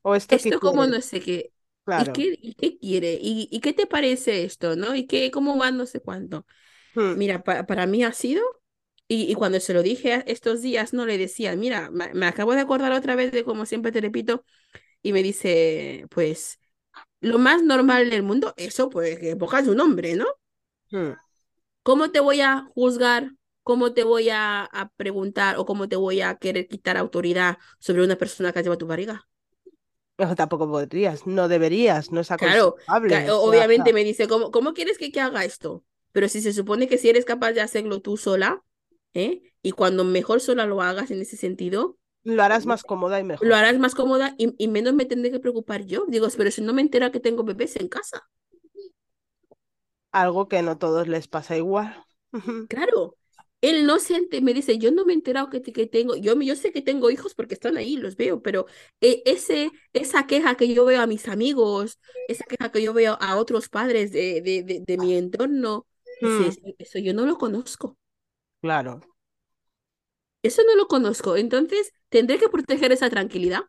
O 0.04 0.16
esto 0.16 0.38
¿Esto 0.38 0.60
cómo 0.60 0.86
quiere. 0.86 0.88
no 0.88 1.02
sé 1.02 1.20
qué? 1.22 1.54
¿Y 1.96 2.08
Claro. 2.08 2.12
qué, 2.12 2.38
y 2.42 2.56
qué 2.56 2.78
quiere? 2.80 3.14
¿Y, 3.22 3.48
y 3.52 3.60
qué 3.62 3.74
te 3.74 3.86
parece 3.88 4.44
esto, 4.44 4.76
no? 4.76 4.96
¿Y 4.96 5.06
qué, 5.08 5.30
cómo 5.32 5.58
va 5.58 5.72
no 5.72 5.86
sé 5.86 6.00
cuánto? 6.02 6.46
Hmm, 6.96 7.16
Mira, 7.16 7.44
pa- 7.44 7.66
para 7.68 7.88
mí 7.88 8.04
ha 8.04 8.14
sido, 8.14 8.44
y, 9.08 9.32
y 9.32 9.36
cuando 9.36 9.60
se 9.60 9.74
lo 9.74 9.84
dije 9.84 10.24
estos 10.28 10.62
días, 10.62 10.94
no 10.94 11.06
le 11.06 11.18
decía, 11.18 11.56
mira, 11.56 11.92
me, 11.92 12.14
me 12.14 12.28
acabo 12.28 12.54
de 12.56 12.62
acordar 12.62 12.92
otra 12.94 13.16
vez 13.16 13.32
de 13.32 13.44
como 13.46 13.66
siempre 13.68 13.92
te 13.92 14.02
repito, 14.02 14.46
y 15.04 15.14
me 15.14 15.24
dice, 15.24 16.08
pues, 16.12 16.60
lo 17.22 17.40
más 17.40 17.64
normal 17.64 18.10
del 18.12 18.24
mundo, 18.24 18.54
eso, 18.58 18.90
pues, 18.90 19.20
que 19.20 19.36
pongas 19.38 19.68
un 19.68 19.78
nombre, 19.78 20.16
¿no? 20.16 20.26
hmm. 20.92 21.14
¿Cómo 21.84 22.12
te 22.12 22.20
voy 22.20 22.42
a 22.42 22.66
juzgar? 22.76 23.32
¿Cómo 23.64 23.94
te 23.94 24.04
voy 24.04 24.30
a, 24.30 24.64
a 24.66 24.90
preguntar 24.98 25.58
o 25.58 25.66
cómo 25.66 25.88
te 25.90 25.96
voy 25.96 26.22
a 26.22 26.36
querer 26.36 26.68
quitar 26.68 26.98
autoridad 26.98 27.58
sobre 27.80 28.04
una 28.04 28.18
persona 28.18 28.52
que 28.54 28.64
lleva 28.64 28.78
tu 28.78 28.88
barriga? 28.88 29.28
No, 30.18 30.36
tampoco 30.36 30.68
podrías, 30.70 31.26
no 31.28 31.48
deberías, 31.48 32.12
no 32.12 32.22
es 32.22 32.32
Claro, 32.36 32.76
aconsejable. 32.86 32.96
ca- 33.06 33.36
o 33.36 33.38
sea, 33.44 33.46
obviamente 33.48 33.94
me 33.94 34.04
dice, 34.04 34.28
¿cómo, 34.28 34.52
cómo 34.52 34.74
quieres 34.74 34.98
que, 34.98 35.12
que 35.12 35.22
haga 35.22 35.46
esto? 35.46 35.84
Pero 36.12 36.28
si 36.30 36.42
se 36.42 36.54
supone 36.54 36.88
que 36.88 36.98
si 36.98 37.10
eres 37.10 37.26
capaz 37.26 37.52
de 37.54 37.62
hacerlo 37.62 38.02
tú 38.02 38.18
sola, 38.18 38.64
¿eh? 39.14 39.42
Y 39.62 39.72
cuando 39.72 40.04
mejor 40.04 40.42
sola 40.42 40.66
lo 40.66 40.82
hagas 40.82 41.12
en 41.12 41.22
ese 41.22 41.38
sentido, 41.38 41.98
lo 42.26 42.44
harás 42.44 42.66
más 42.66 42.84
cómoda 42.84 43.20
y 43.20 43.24
lo 43.40 43.56
mejor. 43.56 43.56
harás 43.56 43.78
más 43.80 43.94
cómoda 43.96 44.34
y, 44.40 44.56
y 44.58 44.68
menos 44.68 44.94
me 44.96 45.06
tendré 45.06 45.30
que 45.32 45.40
preocupar 45.40 45.86
yo. 45.86 46.06
Digo, 46.08 46.28
pero 46.38 46.50
si 46.52 46.62
no 46.62 46.74
me 46.74 46.82
entera 46.82 47.12
que 47.12 47.20
tengo 47.20 47.44
bebés 47.44 47.76
en 47.76 47.88
casa. 47.90 48.28
Algo 50.14 50.48
que 50.48 50.62
no 50.62 50.78
todos 50.78 51.08
les 51.10 51.28
pasa 51.28 51.58
igual. 51.58 52.06
Claro, 52.68 53.18
él 53.62 53.86
no 53.86 54.00
se 54.00 54.28
me 54.42 54.54
dice, 54.54 54.78
yo 54.80 54.92
no 54.92 55.06
me 55.06 55.14
he 55.14 55.16
enterado 55.16 55.50
que, 55.50 55.62
que 55.62 55.86
tengo, 55.88 56.16
yo, 56.16 56.40
yo 56.42 56.56
sé 56.56 56.72
que 56.72 56.82
tengo 56.82 57.12
hijos 57.12 57.36
porque 57.36 57.54
están 57.54 57.78
ahí, 57.78 57.98
los 57.98 58.16
veo, 58.16 58.42
pero 58.42 58.66
eh, 59.02 59.22
ese, 59.26 59.72
esa 59.94 60.26
queja 60.28 60.56
que 60.56 60.74
yo 60.74 60.86
veo 60.86 61.02
a 61.02 61.08
mis 61.08 61.28
amigos, 61.28 62.00
esa 62.28 62.46
queja 62.46 62.72
que 62.72 62.82
yo 62.82 62.94
veo 62.94 63.18
a 63.22 63.38
otros 63.38 63.70
padres 63.70 64.12
de, 64.12 64.42
de, 64.42 64.64
de, 64.64 64.80
de 64.86 64.98
mi 64.98 65.16
entorno, 65.16 65.86
Hmm, 66.22 66.54
"Eso- 66.60 66.62
eso 66.80 67.00
yo 67.00 67.14
no 67.14 67.26
lo 67.26 67.38
conozco, 67.38 67.98
claro. 68.62 69.02
eso 70.44 70.62
no 70.68 70.76
lo 70.76 70.88
conozco, 70.88 71.38
entonces 71.38 71.94
tendré 72.14 72.38
que 72.38 72.48
proteger 72.48 72.92
esa 72.92 73.10
tranquilidad. 73.10 73.62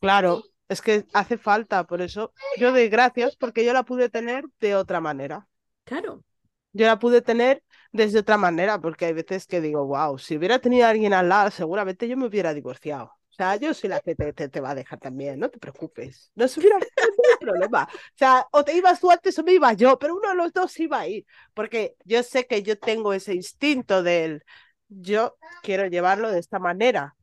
Claro, 0.00 0.42
es 0.68 0.80
que 0.80 1.04
hace 1.12 1.36
falta, 1.36 1.86
por 1.86 2.00
eso 2.00 2.32
yo 2.56 2.72
doy 2.72 2.88
gracias 2.88 3.36
porque 3.36 3.66
yo 3.66 3.74
la 3.74 3.82
pude 3.82 4.08
tener 4.08 4.46
de 4.60 4.74
otra 4.74 4.98
manera. 5.00 5.46
Claro. 5.84 6.24
Yo 6.72 6.86
la 6.86 6.98
pude 6.98 7.20
tener 7.20 7.62
desde 7.92 8.20
otra 8.20 8.38
manera, 8.38 8.80
porque 8.80 9.04
hay 9.04 9.12
veces 9.12 9.46
que 9.46 9.60
digo, 9.60 9.84
wow, 9.86 10.18
si 10.18 10.38
hubiera 10.38 10.58
tenido 10.58 10.86
a 10.86 10.88
alguien 10.88 11.12
al 11.12 11.28
lado, 11.28 11.50
seguramente 11.50 12.08
yo 12.08 12.16
me 12.16 12.24
hubiera 12.24 12.54
divorciado. 12.54 13.04
O 13.04 13.34
sea, 13.34 13.56
yo 13.56 13.74
soy 13.74 13.90
la 13.90 14.00
que 14.00 14.14
te, 14.14 14.32
te, 14.32 14.48
te 14.48 14.60
va 14.60 14.70
a 14.70 14.74
dejar 14.74 14.98
también, 14.98 15.38
no 15.38 15.50
te 15.50 15.58
preocupes. 15.58 16.30
No 16.34 16.48
se 16.48 16.60
hubiera 16.60 16.78
ningún 16.78 17.38
problema. 17.40 17.88
O 17.92 18.16
sea, 18.16 18.46
o 18.52 18.64
te 18.64 18.74
ibas 18.74 19.00
tú 19.00 19.10
antes 19.10 19.38
o 19.38 19.42
me 19.42 19.52
iba 19.52 19.74
yo, 19.74 19.98
pero 19.98 20.16
uno 20.16 20.30
de 20.30 20.34
los 20.34 20.52
dos 20.54 20.80
iba 20.80 21.00
a 21.00 21.08
ir. 21.08 21.26
Porque 21.52 21.94
yo 22.06 22.22
sé 22.22 22.46
que 22.46 22.62
yo 22.62 22.78
tengo 22.78 23.12
ese 23.12 23.34
instinto 23.34 24.02
del, 24.02 24.42
yo 25.00 25.36
quiero 25.62 25.86
llevarlo 25.86 26.30
de 26.30 26.40
esta 26.40 26.58
manera. 26.58 27.16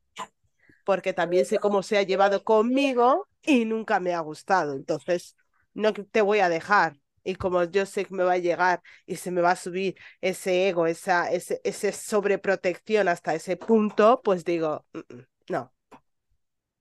Porque 0.86 1.14
también 1.14 1.46
sé 1.46 1.60
cómo 1.60 1.84
se 1.84 1.98
ha 1.98 2.04
llevado 2.04 2.44
conmigo 2.44 3.28
y 3.44 3.66
nunca 3.66 4.00
me 4.00 4.14
ha 4.14 4.20
gustado. 4.22 4.74
Entonces, 4.74 5.36
no 5.74 5.94
te 5.94 6.22
voy 6.22 6.40
a 6.40 6.50
dejar. 6.50 6.98
Y 7.24 7.36
como 7.36 7.64
yo 7.66 7.86
sé 7.86 8.06
que 8.06 8.16
me 8.16 8.24
va 8.24 8.34
a 8.34 8.38
llegar 8.38 8.82
y 9.06 9.18
se 9.18 9.30
me 9.32 9.41
va 9.41 9.52
a 9.52 9.56
subir 9.56 9.96
ese 10.22 10.70
ego, 10.70 10.88
esa 10.88 11.32
ese, 11.32 11.62
ese 11.64 11.91
sobreprotección 11.91 13.08
hasta 13.08 13.36
ese 13.36 13.58
punto, 13.58 14.22
pues 14.24 14.46
digo, 14.46 14.86
"Mm, 14.94 15.00
mm, 15.00 15.26
no, 15.50 15.74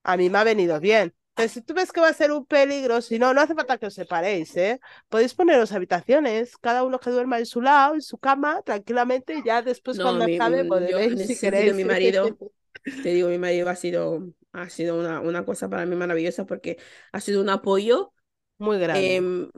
a 0.05 0.16
mí 0.16 0.31
me 0.31 0.39
ha 0.39 0.44
venido 0.44 0.81
bien. 0.81 1.15
Pero 1.39 1.48
si 1.48 1.62
tú 1.62 1.73
ves 1.74 1.93
que 1.93 2.01
va 2.01 2.09
a 2.09 2.12
ser 2.15 2.32
un 2.32 2.44
peligro, 2.47 3.01
si 3.01 3.19
no, 3.19 3.32
no 3.32 3.40
hace 3.40 3.55
falta 3.55 3.78
que 3.78 3.86
os 3.86 3.94
separéis, 3.94 4.56
¿eh? 4.56 4.81
Podéis 5.09 5.35
poneros 5.35 5.70
habitaciones, 5.73 6.56
cada 6.59 6.82
uno 6.85 6.98
que 6.98 7.10
duerma 7.10 7.39
en 7.39 7.47
su 7.47 7.60
lado, 7.60 7.94
en 7.94 8.02
su 8.02 8.19
cama, 8.19 8.62
tranquilamente, 8.62 9.36
y 9.36 9.44
ya 9.44 9.62
después 9.62 9.98
No, 9.98 10.02
cuando 10.02 10.24
mi, 10.24 10.40
acabe 10.40 10.65
podréis, 10.65 11.12
ese 11.12 11.24
si 11.27 11.36
queréis. 11.39 11.77
mi 11.77 11.85
marido, 11.85 12.39
te 13.01 13.10
digo, 13.10 13.28
mi 13.28 13.39
marido 13.39 13.69
ha 13.70 13.77
sido, 13.77 14.28
ha 14.52 14.69
sido 14.69 14.98
una, 14.98 15.20
una 15.20 15.44
cosa 15.44 15.69
para 15.69 15.86
mí 15.86 15.97
maravillosa 15.97 16.47
porque 16.47 16.78
ha 17.12 17.20
sido 17.20 17.40
un 17.40 17.48
apoyo 17.48 18.12
Muy 18.59 18.78
grande. 18.78 19.20
em, 19.20 19.51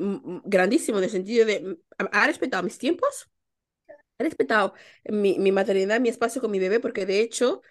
grandísimo 0.45 0.99
en 0.99 1.05
el 1.05 1.11
sentido 1.11 1.47
de, 1.47 1.79
ha 1.99 2.27
respetado 2.27 2.63
mis 2.65 2.79
tiempos, 2.79 3.31
ha 4.19 4.25
respetado 4.25 4.75
mi, 5.07 5.39
mi 5.39 5.53
maternidad, 5.53 6.01
mi 6.01 6.09
espacio 6.09 6.41
con 6.43 6.51
mi 6.51 6.59
bebé, 6.59 6.81
porque 6.81 7.07
de 7.07 7.21
hecho 7.21 7.63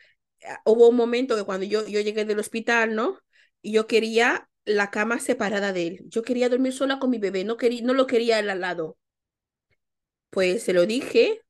ah, 0.46 0.62
hubo 0.66 0.90
un 0.90 0.96
momento 0.98 1.36
que 1.36 1.44
cuando 1.46 1.66
yo, 1.66 1.88
yo 1.88 2.02
llegué 2.02 2.26
del 2.26 2.40
hospital, 2.40 2.96
¿no? 2.96 3.20
Yo 3.64 3.88
quería 3.88 4.50
la 4.66 4.92
cama 4.92 5.20
separada 5.20 5.72
de 5.74 5.88
él. 5.88 6.02
Yo 6.08 6.24
quería 6.24 6.50
dormir 6.50 6.74
sola 6.74 7.00
con 7.00 7.10
mi 7.10 7.20
bebé, 7.20 7.44
no, 7.46 7.58
quería, 7.58 7.82
no 7.84 7.94
lo 7.94 8.08
quería 8.08 8.40
él 8.40 8.50
al 8.50 8.62
lado. 8.62 8.98
Pues 10.32 10.64
se 10.64 10.74
lo 10.74 10.86
dije 10.88 11.42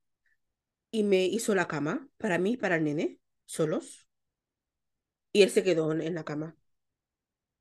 y 0.92 1.04
me 1.04 1.26
hizo 1.26 1.56
la 1.56 1.68
cama 1.68 2.10
para 2.18 2.38
mí, 2.40 2.58
para 2.58 2.76
el 2.78 2.84
nene, 2.84 3.20
solos. 3.46 4.08
Y 5.34 5.42
él 5.44 5.50
se 5.52 5.64
quedó 5.64 5.92
en 5.94 6.14
la 6.16 6.24
cama. 6.24 6.56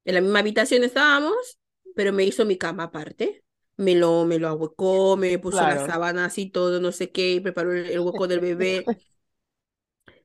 En 0.04 0.14
la 0.14 0.20
misma 0.20 0.40
habitación 0.40 0.84
estábamos, 0.84 1.58
pero 1.94 2.12
me 2.12 2.24
hizo 2.24 2.44
mi 2.46 2.56
cama 2.58 2.84
aparte. 2.84 3.44
Me 3.76 3.94
lo, 3.94 4.24
me 4.24 4.38
lo 4.38 4.48
ahuecó, 4.48 5.16
me 5.16 5.38
puso 5.38 5.66
las 5.66 5.82
Claro. 5.82 5.84
sábanas 5.84 6.38
y 6.38 6.50
todo, 6.50 6.80
no 6.80 6.90
sé 6.92 7.12
qué, 7.12 7.32
y 7.34 7.40
preparó 7.40 7.72
el, 7.72 7.86
el 7.86 8.00
hueco 8.00 8.26
del 8.28 8.40
bebé. 8.40 8.92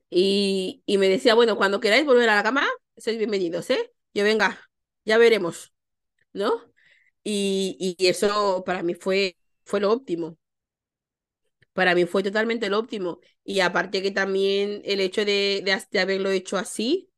Y, 0.09 0.83
y 0.85 0.97
me 0.97 1.07
decía, 1.09 1.33
bueno, 1.35 1.57
cuando 1.57 1.79
queráis 1.79 2.05
volver 2.05 2.29
a 2.29 2.35
la 2.35 2.43
cama, 2.43 2.65
sois 2.97 3.17
bienvenidos, 3.17 3.69
¿eh? 3.71 3.91
Yo 4.13 4.23
venga, 4.23 4.59
ya 5.05 5.17
veremos, 5.17 5.73
¿no? 6.33 6.73
Y, 7.23 7.95
y 7.99 8.07
eso 8.07 8.63
para 8.65 8.83
mí 8.83 8.95
fue, 8.95 9.37
fue 9.65 9.79
lo 9.81 9.91
óptimo. 9.91 10.37
Para 11.73 11.95
mí 11.95 12.05
fue 12.05 12.23
totalmente 12.23 12.69
lo 12.69 12.79
óptimo. 12.79 13.19
Y 13.43 13.59
aparte 13.61 14.01
que 14.01 14.11
también 14.11 14.81
el 14.85 14.99
hecho 15.01 15.25
de, 15.25 15.63
de, 15.91 15.99
haberlo 15.99 16.29
hecho 16.29 16.57
así, 16.57 17.09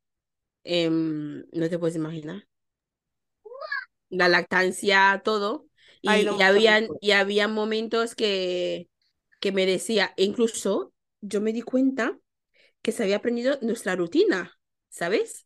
em, 0.64 1.44
no 1.52 1.68
te 1.68 1.78
puedes 1.78 1.96
imaginar. 1.96 2.46
La 4.08 4.28
lactancia, 4.28 5.20
todo. 5.24 5.68
Y, 6.00 6.26
habían, 6.42 6.88
y 7.00 7.10
había 7.10 7.48
momentos 7.48 8.14
que, 8.14 8.88
que 9.40 9.52
me 9.52 9.66
decía, 9.66 10.14
e 10.16 10.24
incluso 10.24 10.92
yo 11.20 11.40
me 11.40 11.52
di 11.52 11.62
cuenta 11.62 12.18
que 12.82 12.92
se 12.92 13.02
había 13.02 13.16
aprendido 13.16 13.58
nuestra 13.62 13.96
rutina, 13.96 14.58
¿sabes? 14.88 15.45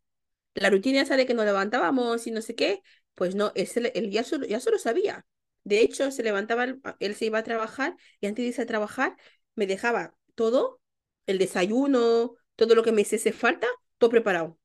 La 0.60 0.70
rutina 0.70 1.02
esa 1.02 1.16
de 1.18 1.26
que 1.26 1.34
nos 1.34 1.46
levantábamos 1.46 2.26
y 2.28 2.32
no 2.32 2.42
sé 2.42 2.56
qué, 2.56 2.82
pues 3.16 3.34
no, 3.36 3.52
él, 3.56 3.68
se 3.68 3.82
le- 3.82 3.92
él 3.96 4.10
ya, 4.12 4.24
solo, 4.24 4.46
ya 4.46 4.60
solo 4.60 4.78
sabía. 4.78 5.26
De 5.64 5.80
hecho, 5.82 6.10
se 6.12 6.22
levantaba, 6.24 6.66
él, 7.00 7.16
se 7.16 7.26
iba 7.26 7.38
a 7.40 7.44
trabajar 7.44 7.96
y 8.20 8.28
antes 8.28 8.44
de 8.44 8.48
irse 8.50 8.62
a 8.62 8.66
trabajar 8.66 9.16
me 9.56 9.66
dejaba 9.68 10.16
todo, 10.36 10.80
el 11.26 11.38
desayuno, 11.38 12.36
todo 12.56 12.76
lo 12.76 12.84
que 12.84 12.92
me 12.92 13.02
hiciese 13.02 13.32
falta, 13.32 13.68
todo 13.98 14.10
preparado. 14.10 14.58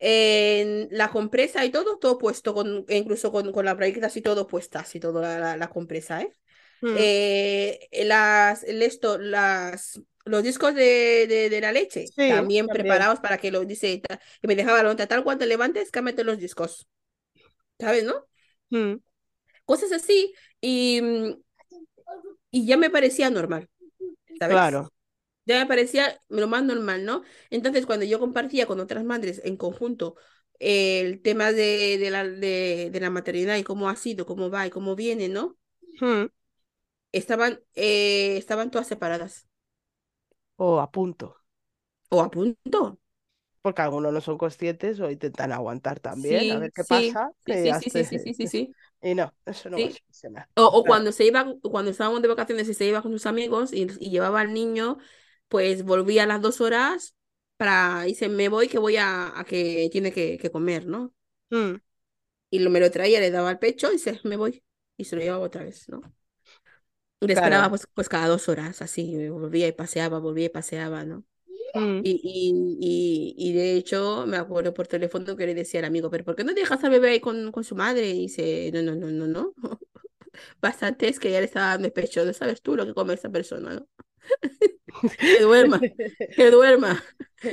En 0.00 0.88
la 0.92 1.10
compresa 1.10 1.64
y 1.64 1.70
todo, 1.70 1.98
todo 1.98 2.18
puesto, 2.18 2.54
con, 2.54 2.84
e 2.88 2.96
incluso 2.98 3.32
con, 3.32 3.50
con 3.52 3.64
las 3.64 3.76
braguitas 3.76 4.16
y 4.16 4.22
todo 4.22 4.46
puestas 4.46 4.94
y 4.94 5.00
todo 5.00 5.20
la, 5.20 5.38
la, 5.40 5.56
la 5.56 5.68
compresa, 5.70 6.22
¿eh? 6.22 6.36
Mm, 6.82 7.08
Eh, 7.10 7.88
las, 8.04 8.64
el 8.64 8.82
esto, 8.82 9.18
las, 9.18 10.00
los 10.28 10.42
discos 10.42 10.74
de, 10.74 11.26
de, 11.28 11.50
de 11.50 11.60
la 11.60 11.72
leche, 11.72 12.14
Sí, 12.16 12.26
también 12.26 12.66
también. 12.66 12.72
preparados 12.72 13.20
para 13.20 13.38
que 13.38 13.50
lo 13.50 13.64
dice, 13.64 14.00
que 14.02 14.48
me 14.48 14.56
dejaba 14.56 14.78
la 14.82 14.90
nota, 14.90 15.06
tal 15.06 15.24
cual 15.24 15.38
te 15.38 15.46
levantes, 15.46 15.90
cámete 15.90 16.24
los 16.24 16.38
discos, 16.38 16.88
¿sabes, 17.80 18.04
no? 18.04 18.26
Mm, 18.72 19.00
Cosas 19.64 19.92
así, 19.92 20.34
y, 20.60 21.00
mm, 21.02 21.34
y 22.50 22.66
ya 22.66 22.76
me 22.76 22.90
parecía 22.90 23.30
normal, 23.30 23.68
¿sabes? 24.38 24.62
Claro. 24.62 24.88
Ya 25.46 25.60
me 25.60 25.66
parecía 25.66 26.20
lo 26.28 26.48
más 26.48 26.64
normal, 26.64 27.04
¿no? 27.06 27.22
Entonces, 27.50 27.86
cuando 27.86 28.06
yo 28.06 28.20
compartía 28.20 28.66
con 28.66 28.80
otras 28.80 29.04
madres 29.04 29.42
en 29.44 29.56
conjunto 29.58 30.16
el 30.60 31.22
tema 31.22 31.52
de, 31.52 31.98
de 31.98 32.10
la, 32.10 32.24
de, 32.28 32.90
de 32.92 33.00
la 33.00 33.10
maternidad 33.10 33.56
y 33.58 33.64
cómo 33.64 33.90
ha 33.90 33.96
sido, 33.96 34.26
cómo 34.26 34.50
va 34.50 34.66
y 34.68 34.70
cómo 34.70 34.96
viene, 34.96 35.28
¿no? 35.30 35.58
Mm, 36.00 36.28
Estaban, 37.12 37.60
eh, 37.74 38.36
estaban 38.36 38.70
todas 38.70 38.86
separadas 38.88 39.47
O 40.66 40.68
a 40.84 40.86
punto. 40.94 41.26
o 42.10 42.20
a 42.20 42.28
punto. 42.30 42.98
Porque 43.62 43.82
algunos 43.82 44.12
no 44.12 44.20
son 44.20 44.38
conscientes 44.38 45.00
o 45.00 45.10
intentan 45.10 45.52
aguantar 45.52 46.00
también, 46.00 46.50
a 46.50 46.58
ver 46.58 46.72
qué 46.72 46.84
sí, 46.84 46.84
pasa. 46.84 47.32
sí, 47.46 47.52
Y, 47.52 47.54
sí, 47.56 47.68
ya 47.68 47.80
sí, 47.80 47.90
sí, 47.90 48.04
sí, 48.04 48.46
sí, 48.46 48.74
y 49.02 49.14
no, 49.14 49.34
eso 49.46 49.70
no 49.70 49.80
va 49.80 49.88
a 49.88 49.90
funcionar. 49.90 50.48
O, 50.56 50.84
cuando 50.86 51.12
se 51.12 51.24
iba, 51.24 51.46
cuando 51.62 51.90
estábamos 51.92 52.20
de 52.22 52.28
vacaciones 52.28 52.68
y 52.68 52.74
se 52.74 52.84
iba 52.86 53.00
con 53.02 53.12
sus 53.12 53.26
amigos 53.26 53.72
y, 53.72 53.82
y 54.00 54.10
llevaba 54.10 54.40
al 54.40 54.52
niño, 54.52 54.98
pues 55.48 55.84
volvía 55.84 56.24
a 56.24 56.26
las 56.26 56.40
dos 56.42 56.60
horas 56.60 57.14
para, 57.56 58.02
dice, 58.02 58.28
me 58.28 58.48
voy 58.48 58.68
que 58.68 58.78
voy 58.78 58.96
a, 58.96 59.38
a 59.38 59.44
que 59.44 59.88
tiene 59.92 60.12
que, 60.12 60.36
que 60.38 60.50
comer, 60.50 60.86
¿no? 60.86 61.14
Mm, 61.50 61.80
Y 62.50 62.58
lo, 62.60 62.70
me 62.70 62.80
lo 62.80 62.90
traía, 62.90 63.20
le 63.20 63.30
daba 63.30 63.50
al 63.50 63.58
pecho 63.58 63.88
y 63.90 63.92
dice, 63.94 64.20
me 64.24 64.36
voy. 64.36 64.62
Y 64.96 65.04
se 65.04 65.16
lo 65.16 65.22
llevaba 65.22 65.44
otra 65.44 65.64
vez, 65.64 65.88
¿no? 65.88 66.02
Le 67.20 67.32
esperaba 67.34 67.68
Claro. 67.68 67.70
pues, 67.70 67.86
pues 67.94 68.08
cada 68.08 68.28
dos 68.28 68.48
horas, 68.48 68.82
así, 68.82 69.28
volvía 69.28 69.66
y 69.68 69.72
paseaba, 69.72 70.18
volvía 70.20 70.46
y 70.46 70.48
paseaba, 70.50 71.04
¿no? 71.04 71.24
Mm. 71.74 72.02
Y, 72.02 72.12
y, 72.24 72.78
y, 72.80 73.50
y 73.50 73.52
de 73.54 73.74
hecho 73.76 74.26
me 74.26 74.36
acuerdo 74.38 74.74
por 74.74 74.86
teléfono 74.88 75.36
que 75.36 75.46
le 75.46 75.54
decía 75.54 75.80
al 75.80 75.86
amigo, 75.86 76.10
pero 76.10 76.24
¿por 76.24 76.36
qué 76.36 76.44
no 76.44 76.54
dejas 76.54 76.84
al 76.84 76.90
bebé 76.90 77.10
ahí 77.12 77.20
con, 77.20 77.52
con 77.52 77.64
su 77.64 77.76
madre? 77.76 78.08
Y 78.10 78.20
dice, 78.22 78.70
no, 78.74 78.82
no, 78.82 78.94
no, 78.96 79.08
no, 79.10 79.26
no. 79.28 79.54
Bastante 80.62 81.08
es 81.08 81.20
que 81.20 81.30
ya 81.32 81.40
le 81.40 81.46
estaba 81.46 81.68
dando 81.68 81.88
el 81.88 81.92
pecho, 81.94 82.24
no 82.24 82.32
sabes 82.34 82.62
tú 82.62 82.76
lo 82.76 82.86
que 82.86 82.94
come 82.94 83.14
esa 83.14 83.30
persona, 83.30 83.74
¿no? 83.74 83.88
Que 85.18 85.40
duerma, 85.40 85.80
que 86.34 86.50
duerma, 86.50 87.02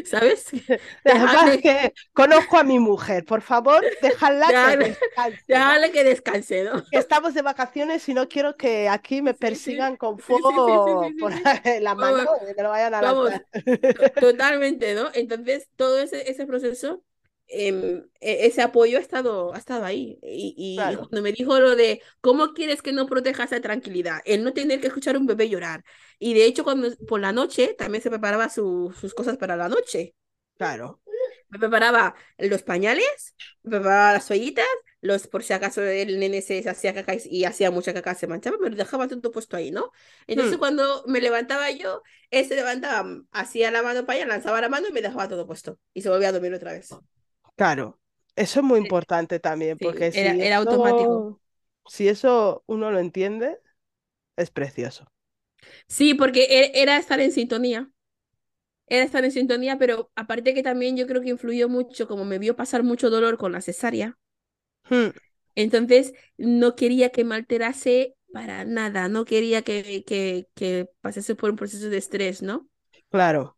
¿sabes? 0.05 0.47
Que 1.61 1.93
conozco 2.13 2.57
a 2.57 2.63
mi 2.63 2.79
mujer, 2.79 3.25
por 3.25 3.41
favor, 3.41 3.83
déjala 4.01 4.47
que 4.47 4.77
descanse, 4.77 5.43
¿no? 5.47 5.55
déjale 5.55 5.91
que 5.91 6.03
descanse, 6.03 6.63
¿no? 6.63 6.83
Estamos 6.91 7.33
de 7.33 7.41
vacaciones 7.41 8.07
y 8.09 8.13
no 8.13 8.27
quiero 8.27 8.55
que 8.55 8.89
aquí 8.89 9.21
me 9.21 9.33
persigan 9.33 9.95
con 9.95 10.17
sí, 10.17 10.23
sí, 10.27 10.33
fuego 10.33 11.05
sí, 11.07 11.13
por 11.19 11.33
la 11.81 11.95
mano 11.95 12.17
Vamos, 12.17 12.39
y 12.41 12.55
me 12.55 12.63
lo 12.63 12.69
vayan 12.69 12.93
a 12.93 13.01
vamos, 13.01 13.31
totalmente, 14.19 14.95
¿no? 14.95 15.09
Entonces, 15.13 15.67
todo 15.75 15.99
ese, 15.99 16.29
ese 16.29 16.45
proceso, 16.45 17.03
em, 17.47 18.03
e- 18.19 18.45
ese 18.47 18.61
apoyo 18.61 18.97
ha 18.97 19.01
estado, 19.01 19.53
ha 19.53 19.57
estado 19.57 19.85
ahí. 19.85 20.19
Y, 20.23 20.55
y- 20.57 20.75
Claro. 20.75 21.09
cuando 21.09 21.21
me 21.21 21.31
dijo 21.31 21.59
lo 21.59 21.75
de, 21.75 22.01
¿cómo 22.21 22.53
quieres 22.53 22.81
que 22.81 22.91
no 22.93 23.05
proteja 23.07 23.43
esa 23.45 23.61
tranquilidad? 23.61 24.19
El 24.25 24.43
no 24.43 24.53
tener 24.53 24.79
que 24.81 24.87
escuchar 24.87 25.15
a 25.15 25.19
un 25.19 25.25
bebé 25.27 25.49
llorar. 25.49 25.83
Y 26.19 26.33
de 26.33 26.45
hecho, 26.45 26.63
cuando 26.63 26.89
por 27.07 27.19
la 27.21 27.31
noche, 27.33 27.75
también 27.77 28.01
se 28.03 28.09
preparaba 28.09 28.49
su- 28.49 28.93
sus 28.99 29.13
cosas 29.13 29.37
para 29.37 29.55
la 29.55 29.69
noche. 29.69 30.15
Claro. 30.57 30.99
Me 31.49 31.59
preparaba 31.59 32.15
los 32.37 32.63
pañales, 32.63 33.35
me 33.63 33.71
preparaba 33.71 34.13
las 34.13 34.27
toallitas, 34.27 34.65
los, 35.01 35.27
por 35.27 35.43
si 35.43 35.53
acaso 35.53 35.81
el 35.83 36.19
nene 36.19 36.41
se 36.41 36.67
hacía 36.67 36.93
caca 36.93 37.13
y, 37.15 37.19
y 37.29 37.45
hacía 37.45 37.71
mucha 37.71 37.93
caca, 37.93 38.15
se 38.15 38.27
manchaba, 38.27 38.57
me 38.57 38.69
lo 38.69 38.75
dejaba 38.75 39.07
todo 39.07 39.31
puesto 39.31 39.55
ahí, 39.55 39.71
¿no? 39.71 39.91
Entonces 40.27 40.57
Mm, 40.57 40.57
cuando 40.57 41.03
me 41.07 41.21
levantaba 41.21 41.69
yo, 41.71 42.01
él 42.31 42.45
se 42.47 42.55
levantaba, 42.55 43.07
hacía 43.31 43.71
la 43.71 43.83
mano 43.83 44.05
para 44.05 44.17
allá, 44.19 44.27
lanzaba 44.27 44.59
la 44.61 44.69
mano 44.69 44.87
y 44.89 44.91
me 44.93 45.01
dejaba 45.01 45.27
todo 45.29 45.45
puesto. 45.47 45.79
Y 45.93 46.01
se 46.01 46.09
volvía 46.09 46.29
a 46.29 46.31
dormir 46.31 46.53
otra 46.53 46.73
vez. 46.73 46.99
Claro. 47.55 47.99
Eso 48.35 48.59
es 48.59 48.65
muy 48.65 48.79
importante 48.79 49.39
también, 49.39 49.79
Sí, 49.79 49.79
porque 49.79 50.11
si 50.11 50.39
era 50.39 50.57
automático. 50.57 51.25
eso, 51.25 51.39
si 51.85 52.09
eso 52.09 52.63
uno 52.67 52.91
lo 52.91 52.99
entiende, 52.99 53.59
es 54.37 54.51
precioso. 54.51 55.07
Sí, 55.87 56.13
porque 56.13 56.43
e- 56.49 56.81
era 56.81 56.97
estar 56.97 57.19
en 57.19 57.31
sintonía. 57.31 57.89
era 58.87 59.03
estar 59.03 59.23
en 59.25 59.31
sintonía, 59.31 59.77
pero 59.77 60.11
aparte 60.15 60.53
que 60.55 60.63
también 60.63 60.97
yo 60.97 61.05
creo 61.07 61.21
que 61.21 61.29
influyó 61.29 61.69
mucho, 61.69 62.07
como 62.07 62.25
me 62.25 62.39
vio 62.39 62.55
pasar 62.55 62.81
mucho 62.83 63.09
dolor 63.11 63.37
con 63.37 63.51
la 63.51 63.61
cesárea, 63.61 64.17
Hmm, 64.89 65.09
entonces 65.55 66.13
no 66.37 66.75
quería 66.75 67.09
que 67.11 67.23
me 67.23 67.35
alterase 67.35 68.15
para 68.33 68.65
nada, 68.65 69.07
no 69.09 69.25
quería 69.25 69.61
que, 69.61 70.03
que, 70.05 70.47
que 70.55 70.89
pasase 71.01 71.35
por 71.35 71.49
un 71.51 71.55
proceso 71.57 71.89
de 71.89 71.97
estrés, 71.97 72.41
¿no? 72.41 72.69
claro, 73.09 73.57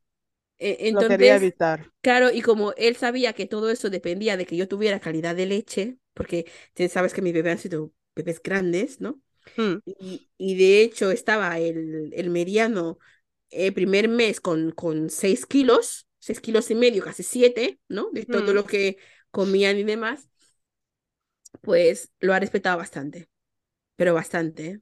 E- 0.59 0.77
lo 0.89 1.05
quería 1.05 1.35
evitar. 1.35 1.91
claro, 2.01 2.31
y 2.31 2.41
como 2.41 2.73
él 2.77 2.95
sabía 2.95 3.33
que 3.33 3.45
todo 3.45 3.69
eso 3.69 3.89
dependía 3.89 4.37
de 4.37 4.45
que 4.45 4.57
yo 4.57 4.67
tuviera 4.67 4.99
calidad 4.99 5.35
de 5.35 5.45
leche, 5.45 5.97
porque 6.13 6.49
sabes 6.89 7.13
que 7.13 7.21
mis 7.21 7.33
bebés 7.33 7.53
han 7.53 7.59
sido 7.59 7.93
bebés 8.15 8.41
grandes, 8.41 9.01
¿no? 9.01 9.21
Hmm, 9.57 9.77
Y, 9.85 10.29
y 10.37 10.57
de 10.57 10.81
hecho 10.83 11.11
estaba 11.11 11.59
el, 11.59 12.11
el 12.13 12.29
mediano 12.31 12.99
el 13.51 13.73
primer 13.73 14.09
mes 14.09 14.41
con, 14.41 14.71
con 14.71 15.09
6 15.11 15.45
kilos, 15.47 16.07
6 16.19 16.41
kilos 16.41 16.71
y 16.71 16.75
medio, 16.75 17.03
casi 17.03 17.23
7, 17.23 17.79
¿no? 17.89 18.09
De 18.13 18.25
todo 18.27 18.53
hmm. 18.53 18.55
lo 18.55 18.65
que 18.65 18.97
comían 19.31 19.77
y 19.79 19.83
demás, 19.85 20.29
pues 21.61 22.11
lo 22.19 22.33
ha 22.33 22.39
respetado 22.39 22.77
bastante, 22.77 23.29
pero 23.97 24.13
bastante, 24.15 24.67
¿eh? 24.67 24.81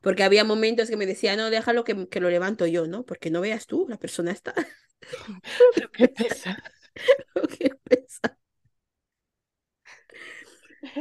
Porque 0.00 0.22
había 0.22 0.44
momentos 0.44 0.88
que 0.88 0.96
me 0.96 1.06
decía, 1.06 1.36
no, 1.36 1.50
déjalo 1.50 1.84
que, 1.84 2.08
que 2.08 2.20
lo 2.20 2.30
levanto 2.30 2.66
yo, 2.66 2.86
¿no? 2.86 3.04
Porque 3.04 3.30
no 3.30 3.40
veas 3.40 3.66
tú, 3.66 3.86
la 3.88 3.98
persona 3.98 4.32
está, 4.32 4.54
Lo 5.80 5.90
que 5.90 6.08
pesa. 6.08 6.56
lo 7.34 7.42
que 7.46 7.70
pesa, 7.84 8.38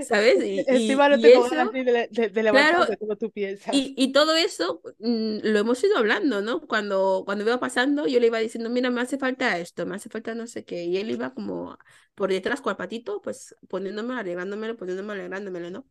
¿sabes? 0.08 0.38
Y, 0.44 0.60
Encima 0.68 1.10
no 1.10 1.18
y 1.18 1.22
tengo 1.22 1.46
eso, 1.46 1.72
ni 1.72 1.84
de, 1.84 2.08
de, 2.12 2.30
de 2.30 2.50
claro, 2.50 2.86
como 3.00 3.16
tú 3.16 3.32
piensas. 3.32 3.74
Y, 3.74 3.94
y 3.98 4.12
todo 4.12 4.36
eso 4.36 4.82
mm, 5.00 5.40
lo 5.44 5.60
hemos 5.60 5.84
ido 5.84 5.98
hablando, 5.98 6.42
¿no? 6.42 6.62
Cuando, 6.62 7.24
cuando 7.26 7.44
iba 7.44 7.60
pasando, 7.60 8.08
yo 8.08 8.20
le 8.20 8.28
iba 8.28 8.40
diciendo, 8.40 8.70
mira, 8.70 8.90
me 8.90 9.02
hace 9.02 9.18
falta 9.18 9.58
esto, 9.58 9.86
me 9.86 9.96
hace 9.96 10.10
falta 10.10 10.36
no 10.36 10.48
sé 10.48 10.66
qué. 10.66 10.84
Y 10.86 10.98
él 10.98 11.12
iba 11.12 11.34
como 11.34 11.78
por 12.16 12.30
detrás 12.30 12.62
el 12.66 12.76
patito, 12.76 13.22
pues 13.22 13.56
poniéndome, 13.68 14.16
alegrándomelo, 14.16 14.78
poniéndome, 14.78 15.14
alegrándome, 15.14 15.72
¿no? 15.72 15.86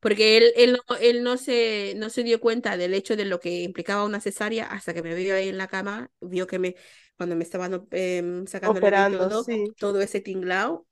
Porque 0.00 0.38
él, 0.38 0.52
él, 0.56 0.72
no, 0.88 0.96
él 0.96 1.22
no, 1.22 1.36
se, 1.36 1.94
no 1.96 2.10
se 2.10 2.22
dio 2.22 2.40
cuenta 2.40 2.76
del 2.76 2.94
hecho 2.94 3.16
de 3.16 3.24
lo 3.26 3.40
que 3.40 3.62
implicaba 3.62 4.04
una 4.04 4.20
cesárea 4.20 4.66
hasta 4.66 4.94
que 4.94 5.02
me 5.02 5.14
vio 5.14 5.34
ahí 5.34 5.48
en 5.48 5.58
la 5.58 5.68
cama, 5.68 6.10
vio 6.20 6.46
que 6.46 6.58
me, 6.58 6.76
cuando 7.16 7.36
me 7.36 7.44
estaban 7.44 7.86
em, 7.90 8.46
sacando 8.46 8.80
el 8.80 8.86
Operando, 8.86 9.28
todo, 9.28 9.44
sí. 9.44 9.74
todo 9.78 10.00
ese 10.00 10.20
tinglao, 10.20 10.86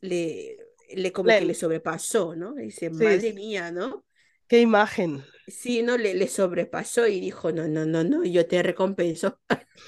le, 0.00 0.56
le 0.94 1.12
como 1.12 1.34
que 1.34 1.44
le 1.44 1.54
sobrepasó, 1.54 2.36
¿no? 2.36 2.58
Y 2.60 2.64
dice, 2.66 2.90
sí, 2.90 3.04
madre 3.04 3.32
mía, 3.32 3.72
¿no? 3.72 4.04
Qué 4.48 4.60
imagen. 4.60 5.24
Sí, 5.46 5.82
no, 5.82 5.98
le, 5.98 6.14
le 6.14 6.28
sobrepasó 6.28 7.06
y 7.08 7.20
dijo, 7.20 7.52
no, 7.52 7.66
no, 7.68 7.84
no, 7.84 8.04
no, 8.04 8.24
yo 8.24 8.46
te 8.46 8.62
recompenso. 8.62 9.40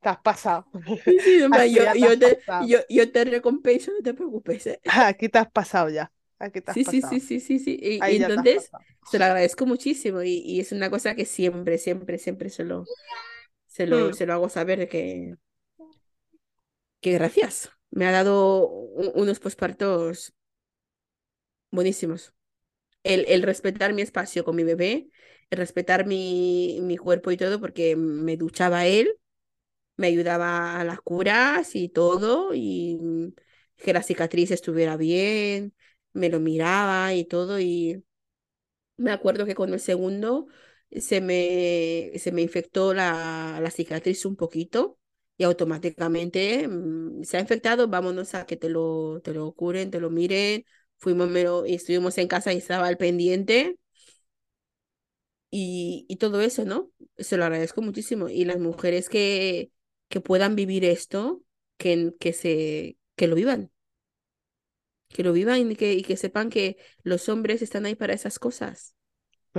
Te 0.00 0.08
has 0.08 0.18
pasado. 0.18 0.66
Sí, 1.04 1.20
sí, 1.20 1.38
yo, 1.72 1.82
yo 1.94 2.18
te, 2.18 2.38
pasado. 2.46 2.58
yo, 2.58 2.78
yo 2.88 3.12
te 3.12 3.24
recompenso, 3.24 3.92
no 3.92 4.02
te 4.02 4.12
preocupes. 4.14 4.66
¿eh? 4.66 4.80
Aquí 5.08 5.28
te 5.28 5.38
has 5.38 5.50
pasado 5.50 5.88
ya. 5.90 6.12
Aquí 6.38 6.60
te 6.60 6.70
has 6.70 6.74
Sí, 6.74 6.84
sí, 6.84 6.84
pasado. 6.84 7.02
sí, 7.02 7.20
sí, 7.20 7.40
sí, 7.40 7.58
sí. 7.58 7.78
Y, 7.80 8.16
entonces 8.16 8.72
se 9.02 9.18
lo 9.18 9.24
agradezco 9.24 9.66
muchísimo 9.66 10.22
y, 10.22 10.38
y 10.44 10.60
es 10.60 10.72
una 10.72 10.90
cosa 10.90 11.14
que 11.14 11.24
siempre, 11.24 11.78
siempre, 11.78 12.18
siempre 12.18 12.50
se 12.50 12.64
lo, 12.64 12.90
se 13.66 13.86
lo, 13.86 13.90
Hmm, 13.90 14.12
se 14.12 14.26
lo 14.26 14.34
hago 14.34 14.48
saber 14.50 14.88
que, 14.88 15.36
que 17.00 17.12
gracias. 17.12 17.70
Me 17.90 18.06
ha 18.06 18.12
dado 18.12 18.66
unos 18.68 19.40
pospartos 19.40 20.34
buenísimos. 21.70 22.34
El, 23.06 23.24
el 23.28 23.42
respetar 23.42 23.92
mi 23.94 24.02
espacio 24.02 24.44
con 24.44 24.56
mi 24.56 24.64
bebé, 24.64 25.08
el 25.50 25.58
respetar 25.58 26.06
mi, 26.06 26.78
mi 26.82 26.96
cuerpo 26.96 27.30
y 27.30 27.36
todo, 27.36 27.60
porque 27.60 27.96
me 27.96 28.36
duchaba 28.36 28.86
él. 28.86 29.18
me 29.96 30.08
ayudaba 30.08 30.80
a 30.80 30.84
las 30.84 31.00
curas 31.00 31.74
y 31.76 31.88
todo, 31.88 32.52
y 32.54 32.98
que 33.76 33.92
la 33.92 34.02
cicatriz 34.02 34.50
estuviera 34.50 34.96
bien, 34.96 35.74
me 36.12 36.28
lo 36.30 36.40
miraba 36.40 37.14
y 37.14 37.24
todo, 37.24 37.60
y 37.60 38.04
me 38.96 39.10
acuerdo 39.12 39.46
que 39.46 39.54
con 39.54 39.72
el 39.72 39.80
segundo 39.80 40.46
se 40.90 41.20
me, 41.20 42.12
se 42.18 42.32
me 42.32 42.42
infectó 42.42 42.94
la, 42.94 43.58
la 43.62 43.70
cicatriz 43.70 44.24
un 44.24 44.36
poquito 44.36 44.98
y 45.36 45.44
automáticamente 45.44 46.66
mm, 46.68 47.22
se 47.24 47.36
ha 47.36 47.40
infectado, 47.40 47.88
vámonos 47.88 48.34
a 48.34 48.46
que 48.46 48.56
te 48.56 48.68
lo, 48.70 49.20
te 49.22 49.34
lo 49.34 49.52
curen, 49.52 49.90
te 49.90 50.00
lo 50.00 50.10
miren. 50.10 50.64
Fuimos, 50.98 51.28
me 51.28 51.44
lo- 51.44 51.66
y 51.66 51.74
estuvimos 51.74 52.18
en 52.18 52.28
casa 52.28 52.52
y 52.52 52.58
estaba 52.58 52.86
al 52.86 52.96
pendiente 52.98 53.78
y, 55.50 56.06
y 56.08 56.16
todo 56.16 56.40
eso, 56.40 56.64
¿no? 56.64 56.90
Se 57.18 57.36
lo 57.36 57.44
agradezco 57.44 57.82
muchísimo. 57.82 58.28
Y 58.28 58.44
las 58.44 58.58
mujeres 58.58 59.08
que, 59.08 59.70
que 60.08 60.20
puedan 60.20 60.56
vivir 60.56 60.84
esto, 60.84 61.42
que, 61.78 62.14
que, 62.20 62.32
se, 62.32 62.98
que 63.16 63.26
lo 63.28 63.36
vivan, 63.36 63.70
que 65.08 65.22
lo 65.22 65.32
vivan 65.32 65.70
y 65.72 65.76
que, 65.76 65.94
y 65.94 66.02
que 66.02 66.16
sepan 66.16 66.50
que 66.50 66.76
los 67.02 67.28
hombres 67.28 67.62
están 67.62 67.86
ahí 67.86 67.94
para 67.94 68.14
esas 68.14 68.38
cosas, 68.38 68.94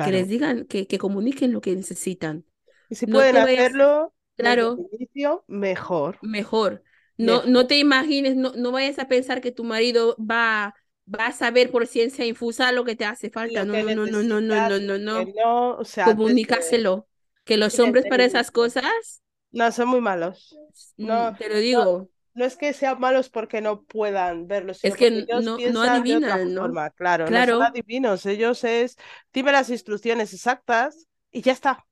que 0.02 0.12
les 0.12 0.28
claro. 0.28 0.30
digan, 0.30 0.66
que, 0.68 0.88
que 0.88 1.00
comuniquen 1.00 1.54
lo 1.54 1.62
que 1.62 1.76
necesitan. 1.76 2.46
Y 2.90 2.96
si 2.96 3.08
No 3.08 3.22
pueden 3.24 3.38
hacerlo 3.38 4.14
desde 4.38 4.66
el 4.66 4.70
claro, 4.70 4.86
inicio, 4.92 5.44
mejor. 5.48 6.20
mejor. 6.22 6.84
No, 7.18 7.44
Mejor. 7.44 7.46
no 7.46 7.68
te 7.68 7.78
imagines, 7.80 8.36
no, 8.36 8.54
no 8.56 8.72
vayas 8.72 9.00
a 9.00 9.08
pensar 9.08 9.42
que 9.42 9.52
tu 9.52 9.64
marido 9.64 10.16
va, 10.20 10.76
va 11.14 11.28
a 11.28 11.32
saber 11.32 11.72
por 11.72 11.88
ciencia 11.88 12.26
infusa 12.26 12.72
lo 12.72 12.84
que 12.86 12.96
te 12.96 13.06
hace 13.06 13.30
falta. 13.30 13.64
No, 13.66 13.74
no, 13.74 13.90
no, 13.90 14.06
no, 14.08 14.24
no, 14.24 14.42
no, 14.42 14.62
no, 14.62 14.80
no, 14.80 14.98
no. 14.98 15.26
no, 15.36 15.76
o 15.78 15.86
sea, 15.86 16.14
desde, 16.14 16.16
Comunícaselo. 16.16 17.08
Que 17.46 17.58
los 17.58 17.80
hombres 17.80 18.06
para 18.06 18.26
esas 18.26 18.52
cosas 18.52 19.22
No, 19.52 19.72
son 19.72 19.88
muy 19.90 20.02
malos. 20.02 20.56
No, 20.98 21.34
Mm, 21.34 21.38
Te 21.38 21.50
lo 21.50 21.56
no, 21.56 21.62
digo, 21.62 22.10
no 22.34 22.46
es 22.46 22.56
que 22.58 22.74
sean 22.74 23.00
malos 23.00 23.30
porque 23.30 23.62
no 23.62 23.84
puedan 23.84 24.48
verlo, 24.48 24.74
es 24.74 24.96
que 24.96 25.08
ellos 25.08 25.46
no, 25.46 25.58
no 25.58 25.82
adivinan, 25.82 26.54
¿no? 26.54 26.62
forma. 26.62 26.90
Claro, 26.92 27.32
no 27.32 27.44
son 27.44 27.62
Claro, 27.62 27.64
adivinos. 27.64 28.26
Ellos 28.26 28.64
es, 28.64 28.98
dime 29.34 29.52
las 29.52 29.70
instrucciones 29.70 30.34
exactas 30.34 31.08
y 31.32 31.42
ya 31.42 31.54
está. 31.54 31.87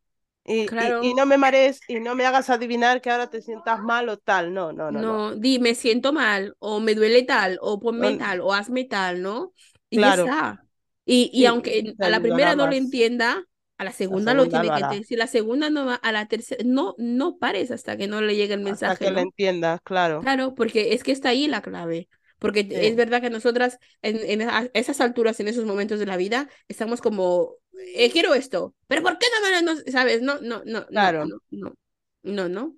Y, 0.45 0.73
y, 0.77 0.95
y 0.99 1.13
claro. 1.13 1.15
no 1.15 1.26
me 1.26 1.38
marees 1.38 1.84
y 1.88 1.99
no 1.99 2.15
me 2.15 2.26
hagas 2.26 2.49
adivinar 2.49 3.01
que 3.01 3.09
ahora 3.11 3.30
te 3.30 3.41
sientas 3.41 3.80
mal 3.81 4.09
o 4.09 4.17
tal. 4.17 4.53
No, 4.53 4.72
no, 4.73 4.91
no, 4.91 5.03
no. 5.05 5.23
No, 5.23 5.35
di, 5.35 5.57
me 5.59 5.73
siento 5.76 6.13
mal, 6.13 6.55
o 6.59 6.80
me 6.80 6.93
duele 6.93 7.23
tal, 7.23 7.57
o 7.61 7.80
ponme 7.80 8.13
No, 8.13 8.19
tal, 8.22 8.39
o 8.41 8.53
hazme 8.53 8.84
tal, 8.85 9.22
¿no? 9.23 9.53
Y 9.89 9.99
ya 9.99 10.09
claro, 10.09 10.09
está. 10.09 10.63
Y, 11.05 11.31
y 11.34 11.45
sí, 11.45 11.47
aunque 11.47 11.95
a 11.99 12.09
la 12.09 12.22
primera 12.22 12.53
no 12.55 12.67
lo 12.67 12.76
entienda, 12.76 13.43
a 13.80 13.84
la 13.84 13.91
La 14.07 14.17
segunda 14.17 14.34
lo 14.35 14.47
segunda 14.47 14.47
tiene 14.47 14.72
lo 14.72 14.73
que 14.73 14.84
entender. 14.84 15.05
Si 15.05 15.15
la 15.15 15.26
segunda 15.27 15.69
no 15.72 15.85
va, 15.88 15.95
a 15.95 16.11
la 16.11 16.27
tercera, 16.27 16.63
no, 16.65 16.93
no 16.99 17.38
pares 17.39 17.72
hasta 17.72 17.97
que 17.97 18.07
no 18.07 18.22
le 18.22 18.35
llegue 18.35 18.53
el 18.53 18.61
hasta 18.63 18.95
mensaje, 18.95 18.97
que 18.97 19.11
le 19.11 19.22
¿no? 19.22 19.22
entiendas, 19.22 19.80
claro. 19.84 20.30
Claro, 20.30 20.55
porque 20.55 20.93
es 20.93 21.03
que 21.03 21.11
está 21.11 21.30
ahí 21.30 21.47
la 21.47 21.61
clave. 21.61 22.09
Porque 22.39 22.67
es 22.72 22.95
Sí, 22.95 22.97
verdad 22.97 23.22
que 23.22 23.30
nosotras 23.30 23.80
en, 24.01 24.17
en 24.41 24.49
a- 24.49 24.69
esas 24.73 25.01
alturas, 25.01 25.39
en 25.39 25.47
esos 25.47 25.65
momentos 25.65 25.99
de 25.99 26.05
la 26.05 26.17
vida, 26.17 26.49
estamos 26.67 27.01
como, 27.01 27.55
eh, 27.95 28.11
quiero 28.11 28.34
esto, 28.34 28.76
pero 28.88 29.02
¿por 29.03 29.18
qué 29.19 29.27
no 29.34 29.47
me 29.49 29.61
lo, 29.61 29.76
no, 29.76 29.91
sabes? 29.91 30.22
No, 30.22 30.39
no, 30.41 30.64
no, 30.65 30.85
claro. 30.91 31.22
no, 31.22 31.38
no, 31.52 31.76
no, 32.23 32.49
no, 32.49 32.76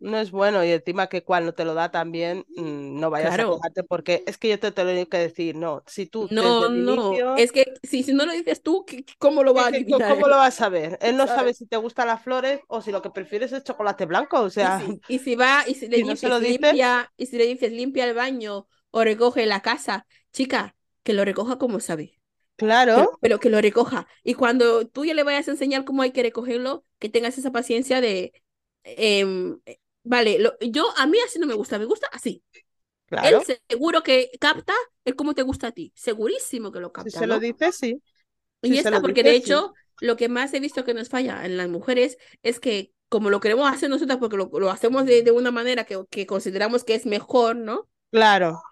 No 0.00 0.16
es 0.18 0.30
bueno 0.30 0.64
y 0.64 0.70
encima 0.72 1.08
que 1.08 1.24
cuando 1.24 1.52
te 1.54 1.64
lo 1.64 1.74
da 1.74 1.90
también 1.90 2.46
mm, 2.56 2.98
no 2.98 3.10
vayas 3.10 3.38
a 3.38 3.44
quejarte 3.44 3.84
porque 3.84 4.24
es 4.26 4.38
que 4.38 4.48
yo 4.48 4.58
te, 4.58 4.72
te 4.72 4.82
lo 4.84 4.90
tengo 4.90 5.08
que 5.10 5.18
decir, 5.18 5.56
no, 5.56 5.82
si 5.86 6.06
tú 6.06 6.32
desde 6.38 6.56
no, 6.58 6.68
el 6.68 6.74
no, 6.74 7.24
inicio, 7.28 7.34
es 7.34 7.52
que 7.52 7.74
si, 7.82 8.02
si 8.02 8.12
no 8.12 8.26
lo 8.26 8.32
dices 8.32 8.62
tú, 8.62 8.84
¿qué- 8.86 9.04
¿cómo 9.18 9.42
lo 9.44 9.54
va 9.54 9.64
¿qué- 9.66 9.66
a 9.66 9.66
adivinar 9.68 10.04
¿cómo 10.06 10.28
lo 10.28 10.36
vas 10.36 10.60
a 10.60 10.68
ver? 10.68 10.98
Él 11.02 11.16
no 11.16 11.26
sabe 11.28 11.54
si 11.54 11.66
te 11.66 11.76
gustan 11.76 12.06
las 12.08 12.22
flores 12.22 12.60
o 12.68 12.80
si 12.82 12.92
lo 12.92 13.02
que 13.02 13.10
prefieres 13.10 13.52
es 13.52 13.64
chocolate 13.64 14.06
blanco, 14.06 14.40
o 14.40 14.50
Y 14.58 14.70
sea, 14.70 14.72
si, 14.72 15.02
y 15.06 15.18
si 15.20 15.36
va, 15.36 15.64
y 15.66 15.74
si 15.74 15.88
le 15.88 16.02
si 16.18 16.26
no 16.28 16.38
dices 16.38 16.38
dices, 16.40 16.78
limpia, 16.78 17.12
y 17.16 17.26
si 17.26 17.36
le 17.38 17.46
dices 17.46 17.72
limpia 17.72 18.04
el 18.04 18.14
baño 18.14 18.68
o 18.90 19.04
recoge 19.04 19.46
la 19.46 19.62
casa, 19.62 20.06
chica, 20.32 20.76
que 21.02 21.12
lo 21.14 21.24
recoja 21.24 21.58
como 21.58 21.80
sabe. 21.80 22.19
Lo- 22.94 23.06
claro, 23.06 23.20
pero 23.20 23.40
que 23.40 23.50
lo 23.50 23.60
recoja. 23.60 24.06
Y 24.24 24.34
cuando 24.34 24.86
tú 24.88 25.04
ya 25.04 25.14
le 25.14 25.22
vayas 25.24 25.48
a 25.48 25.52
enseñar 25.52 25.84
cómo 25.84 26.02
hay 26.02 26.12
que 26.12 26.22
recogerlo, 26.22 26.84
que 26.98 27.08
tengas 27.08 27.38
esa 27.38 27.52
paciencia 27.52 28.00
de, 28.00 28.32
em, 28.84 29.60
eh, 29.66 29.78
vale, 30.04 30.38
lo- 30.38 30.58
yo 30.60 30.86
a 30.96 31.06
mí 31.06 31.18
así 31.26 31.38
no 31.38 31.46
me 31.46 31.54
gusta, 31.54 31.78
me 31.78 31.84
gusta 31.86 32.08
así. 32.12 32.42
Él 33.20 33.38
claro, 33.38 33.50
seguro 33.68 34.02
que 34.02 34.30
capta 34.40 34.74
el 35.04 35.16
cómo 35.16 35.34
te 35.34 35.42
gusta 35.42 35.68
a 35.68 35.72
ti, 35.72 35.92
segurísimo 35.96 36.72
que 36.72 36.80
lo 36.80 36.92
si 36.96 37.10
capta, 37.10 37.10
se 37.10 37.26
lo 37.26 37.38
¿no? 37.38 37.40
dices, 37.40 37.76
sí, 37.78 38.00
Y 38.62 38.72
si 38.72 38.78
se 38.78 38.90
lo 38.90 39.00
está, 39.00 39.00
porque 39.00 39.24
de 39.24 39.34
dices, 39.34 39.38
sí, 39.42 39.64
hecho, 39.74 39.74
lo 40.00 40.16
que 40.16 40.28
más 40.28 40.52
he 40.54 40.60
visto 40.60 40.84
que 40.84 40.94
nos 40.94 41.08
falla 41.08 41.44
en 41.46 41.56
las 41.56 41.68
mujeres 41.68 42.18
es 42.42 42.60
que 42.60 42.92
como 43.08 43.30
lo 43.30 43.40
queremos 43.40 43.70
hacer 43.70 43.90
nosotras, 43.90 44.18
porque 44.18 44.36
lo, 44.36 44.50
lo 44.52 44.70
hacemos 44.70 45.04
de, 45.06 45.22
de 45.22 45.30
una 45.32 45.50
manera 45.50 45.84
que, 45.84 46.04
que 46.10 46.26
consideramos 46.26 46.84
que 46.84 46.94
es 46.94 47.06
mejor, 47.06 47.56
¿no? 47.56 47.88
claro, 48.10 48.62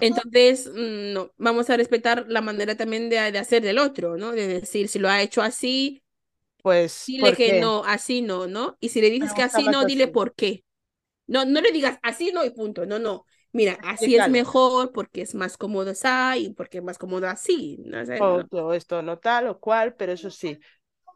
Entonces, 0.00 0.68
mm, 0.68 1.12
no, 1.12 1.32
vamos 1.36 1.70
a 1.70 1.76
respetar 1.76 2.26
la 2.28 2.40
manera 2.42 2.76
también 2.76 3.08
de, 3.10 3.32
de 3.32 3.38
hacer 3.38 3.62
del 3.62 3.78
otro, 3.78 4.16
¿no? 4.16 4.32
De 4.32 4.46
decir, 4.48 4.88
si 4.88 4.98
lo 4.98 5.08
ha 5.08 5.22
hecho 5.22 5.42
así, 5.42 6.02
pues, 6.62 7.14
dile 7.16 7.18
¿por 7.18 7.34
que 7.34 7.52
qué? 7.52 7.52
no, 7.52 7.84
así 7.84 8.22
no, 8.22 8.46
¿no? 8.46 8.76
Y 8.80 8.90
si 8.90 9.00
le 9.00 9.10
dices 9.10 9.34
que 9.34 9.42
gusta 9.44 9.58
así 9.58 9.68
no, 9.68 9.84
dile 9.84 10.08
así, 10.08 10.08
por 10.08 10.34
qué. 10.34 10.64
No, 11.26 11.44
no 11.44 11.60
le 11.60 11.72
digas 11.72 11.98
así 12.02 12.32
no 12.32 12.44
y 12.44 12.50
punto, 12.50 12.86
no, 12.86 12.98
no. 12.98 13.26
Mira, 13.52 13.78
así 13.82 14.16
es 14.16 14.28
mejor 14.28 14.92
porque 14.92 15.22
es 15.22 15.34
más 15.34 15.56
cómodo 15.58 15.92
así 15.92 16.46
y 16.46 16.50
porque 16.54 16.78
es 16.78 16.84
más 16.84 16.98
cómodo 16.98 17.28
así, 17.28 17.78
no 17.86 18.04
o, 18.18 18.24
no. 18.30 18.48
o 18.50 18.72
esto 18.74 19.02
no 19.02 19.18
tal 19.18 19.48
o 19.48 19.58
cual, 19.60 19.94
pero 19.96 20.12
eso 20.12 20.30
sí, 20.30 20.58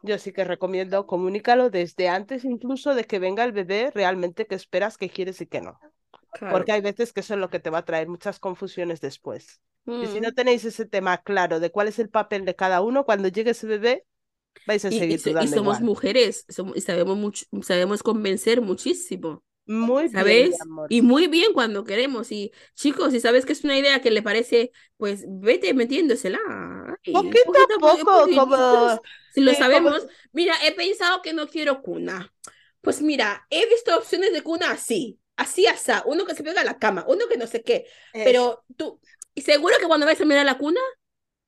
yo 0.02 0.18
sí 0.18 0.32
que 0.32 0.44
recomiendo 0.44 1.06
comunícalo 1.06 1.70
desde 1.70 2.08
antes 2.08 2.44
incluso 2.44 2.94
de 2.94 3.04
que 3.04 3.18
venga 3.18 3.44
el 3.44 3.52
bebé 3.52 3.90
realmente 3.92 4.46
que 4.46 4.54
esperas, 4.56 4.98
que 4.98 5.10
quieres 5.10 5.40
y 5.40 5.46
que 5.46 5.60
no. 5.60 5.78
Claro. 6.32 6.48
Porque 6.48 6.72
hay 6.72 6.80
veces 6.80 7.12
que 7.12 7.20
eso 7.20 7.34
es 7.34 7.40
lo 7.40 7.50
que 7.50 7.60
te 7.60 7.70
va 7.70 7.78
a 7.78 7.84
traer 7.84 8.08
muchas 8.08 8.40
confusiones 8.40 9.00
después. 9.00 9.60
Y 10.00 10.08
si 10.08 10.20
no 10.20 10.32
Mm. 10.32 10.34
tenéis 10.34 10.64
ese 10.64 10.86
tema 10.86 11.18
claro 11.22 11.60
de 11.60 11.70
cuál 11.70 11.88
es 11.88 11.98
el 11.98 12.10
papel 12.10 12.44
de 12.44 12.56
cada 12.56 12.80
uno, 12.82 13.04
cuando 13.04 13.28
llegue 13.28 13.50
ese 13.52 13.66
bebé, 13.66 14.06
vais 14.66 14.84
a 14.86 14.92
Y, 14.92 15.04
y 15.14 15.16
seguir 15.16 15.22
y 15.38 15.46
dudando 15.46 15.48
somos 15.48 15.80
igual. 15.80 15.80
mujeres 15.80 16.44
som- 16.48 16.72
y 16.76 16.80
sabemos, 16.80 17.16
mucho, 17.16 17.46
sabemos 17.62 18.02
convencer 18.02 18.60
muchísimo, 18.60 19.44
Muy 19.66 20.08
bien, 20.08 20.52
¿sabes? 20.52 20.60
amor. 20.60 20.90
Y 20.90 21.02
muy 21.02 21.28
bien 21.28 21.52
cuando 21.54 21.84
queremos. 21.84 22.32
Y 22.32 22.52
chicos, 22.74 23.12
si 23.12 23.20
sabes 23.20 23.46
que 23.46 23.52
es 23.54 23.64
una 23.64 23.78
idea 23.78 24.00
que 24.02 24.10
le 24.10 24.22
parece, 24.22 24.72
pues 24.98 25.24
vete 25.28 25.74
metiéndosela. 25.74 26.38
Ay, 27.04 27.04
Poquito 27.12 27.44
poquito, 27.44 27.74
poco, 27.80 28.04
poquito. 28.10 28.34
como, 28.34 29.02
Si 29.30 29.40
lo 29.40 29.54
sí, 29.54 29.68
como 29.70 29.90
sabemos, 29.90 30.06
mira, 30.32 30.54
he 30.64 30.72
pensado 30.74 31.22
que 31.22 31.32
no 31.32 31.48
quiero 31.48 31.82
cuna. 31.82 32.32
Pues 32.80 33.02
mira, 33.02 33.46
he 33.50 33.66
visto 33.68 33.96
opciones 33.96 34.32
de 34.32 34.42
cuna 34.42 34.72
así, 34.72 35.20
así, 35.40 35.66
así, 35.66 35.92
uno 36.06 36.26
que 36.26 36.34
se 36.34 36.44
pega 36.44 36.60
a 36.62 36.64
la 36.64 36.78
cama, 36.78 37.04
uno 37.08 37.28
que 37.28 37.36
no 37.38 37.46
sé 37.46 37.62
qué. 37.62 37.86
es- 38.12 38.22
Pero 38.22 38.64
tú, 38.76 39.00
y 39.34 39.42
seguro 39.42 39.76
que 39.80 39.86
cuando 39.86 40.06
vayas 40.06 40.20
a 40.22 40.24
mirar 40.26 40.46
la 40.46 40.58
cuna, 40.58 40.80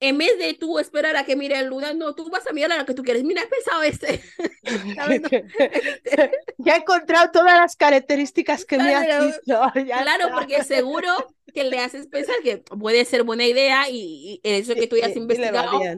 en 0.01 0.19
vez 0.19 0.39
de 0.39 0.55
tú 0.55 0.79
esperar 0.79 1.17
a 1.17 1.25
que 1.25 1.37
mire 1.37 1.59
el 1.61 1.69
luna, 1.69 1.95
no, 1.95 2.15
tú 2.15 2.29
vas 2.31 2.47
a 2.49 2.53
mirar 2.53 2.73
a 2.73 2.79
la 2.79 2.87
que 2.87 2.95
tú 2.95 3.03
quieres. 3.05 3.25
Mira, 3.25 3.43
he 3.43 3.47
pensado 3.49 3.83
este. 3.83 4.23
Ya 6.59 6.75
he 6.77 6.79
encontrado 6.81 7.31
todas 7.33 7.59
las 7.59 7.77
características 7.77 8.65
que 8.65 8.79
me 8.79 8.95
has 8.95 9.09
Claro, 9.09 9.17
dicho. 9.17 9.61
ya 9.87 10.03
Claro, 10.03 10.33
está. 10.33 10.33
porque 10.33 10.63
seguro 10.63 11.11
que 11.55 11.65
le 11.65 11.79
haces 11.81 12.09
pensar 12.09 12.37
que 12.43 12.59
puede 12.59 13.05
ser 13.05 13.25
buena 13.25 13.47
idea 13.47 13.89
y, 13.91 14.41
y 14.45 14.51
eso 14.51 14.77
que 14.77 14.89
tú 14.89 14.97
ya 14.97 15.07
has 15.07 15.17
investigado, 15.17 15.93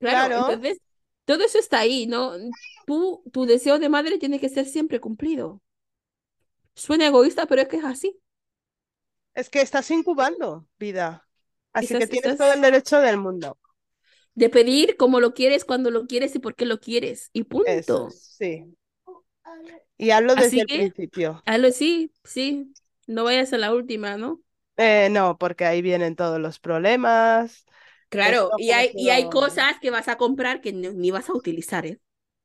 claro, 0.00 0.28
Claro. 0.28 0.34
entonces 0.34 0.80
todo 1.26 1.44
eso 1.44 1.58
está 1.58 1.80
ahí, 1.80 2.06
¿no? 2.06 2.34
Tú, 2.86 3.22
tu 3.32 3.46
deseo 3.46 3.78
de 3.80 3.88
madre 3.90 4.18
tiene 4.18 4.40
que 4.40 4.48
ser 4.50 4.66
siempre 4.66 5.00
cumplido. 5.00 5.62
Suena 6.76 7.08
egoísta, 7.08 7.46
pero 7.46 7.62
es 7.62 7.68
que 7.68 7.78
es 7.78 7.84
así. 7.84 8.20
Es 9.34 9.50
que 9.50 9.60
estás 9.60 9.90
incubando 9.92 10.66
vida. 10.78 11.28
Así 11.72 11.94
que 11.96 12.06
tienes 12.08 12.32
estás- 12.32 12.38
todo 12.38 12.52
el 12.54 12.60
derecho 12.60 13.00
del 13.00 13.18
mundo. 13.18 13.58
De 14.34 14.48
pedir 14.50 14.96
como 14.96 15.18
lo 15.20 15.34
quieres, 15.34 15.64
cuando 15.64 15.90
lo 15.90 16.06
quieres 16.06 16.34
y 16.36 16.38
por 16.38 16.54
qué 16.54 16.64
lo 16.66 16.78
quieres. 16.80 17.30
Y 17.32 17.44
Eso, 17.64 18.08
punto. 18.08 18.10
sí. 18.10 18.76
Y 19.98 20.10
hazlo 20.10 20.34
desde 20.34 20.48
Así 20.48 20.60
el 20.60 20.66
que- 20.66 20.76
principio. 20.94 21.42
Hazlo 21.44 21.70
sí, 21.72 22.12
sí. 22.24 22.74
No 23.06 23.24
vayas 23.24 23.52
a 23.52 23.58
la 23.58 23.72
última, 23.74 24.16
¿no? 24.16 24.42
Eh, 24.76 25.08
no, 25.10 25.38
porque 25.38 25.64
ahí 25.64 25.80
vienen 25.82 26.16
todos 26.16 26.38
los 26.40 26.58
problemas. 26.60 27.64
Claro, 28.08 28.50
y 28.56 28.70
hay, 28.70 28.90
y 28.94 29.10
hay 29.10 29.28
cosas 29.28 29.78
que 29.80 29.90
vas 29.90 30.08
a 30.08 30.16
comprar 30.16 30.60
que 30.60 30.72
ni, 30.72 30.88
ni 30.88 31.10
vas 31.10 31.28
a 31.28 31.34
utilizar, 31.34 31.86
¿eh? 31.86 32.00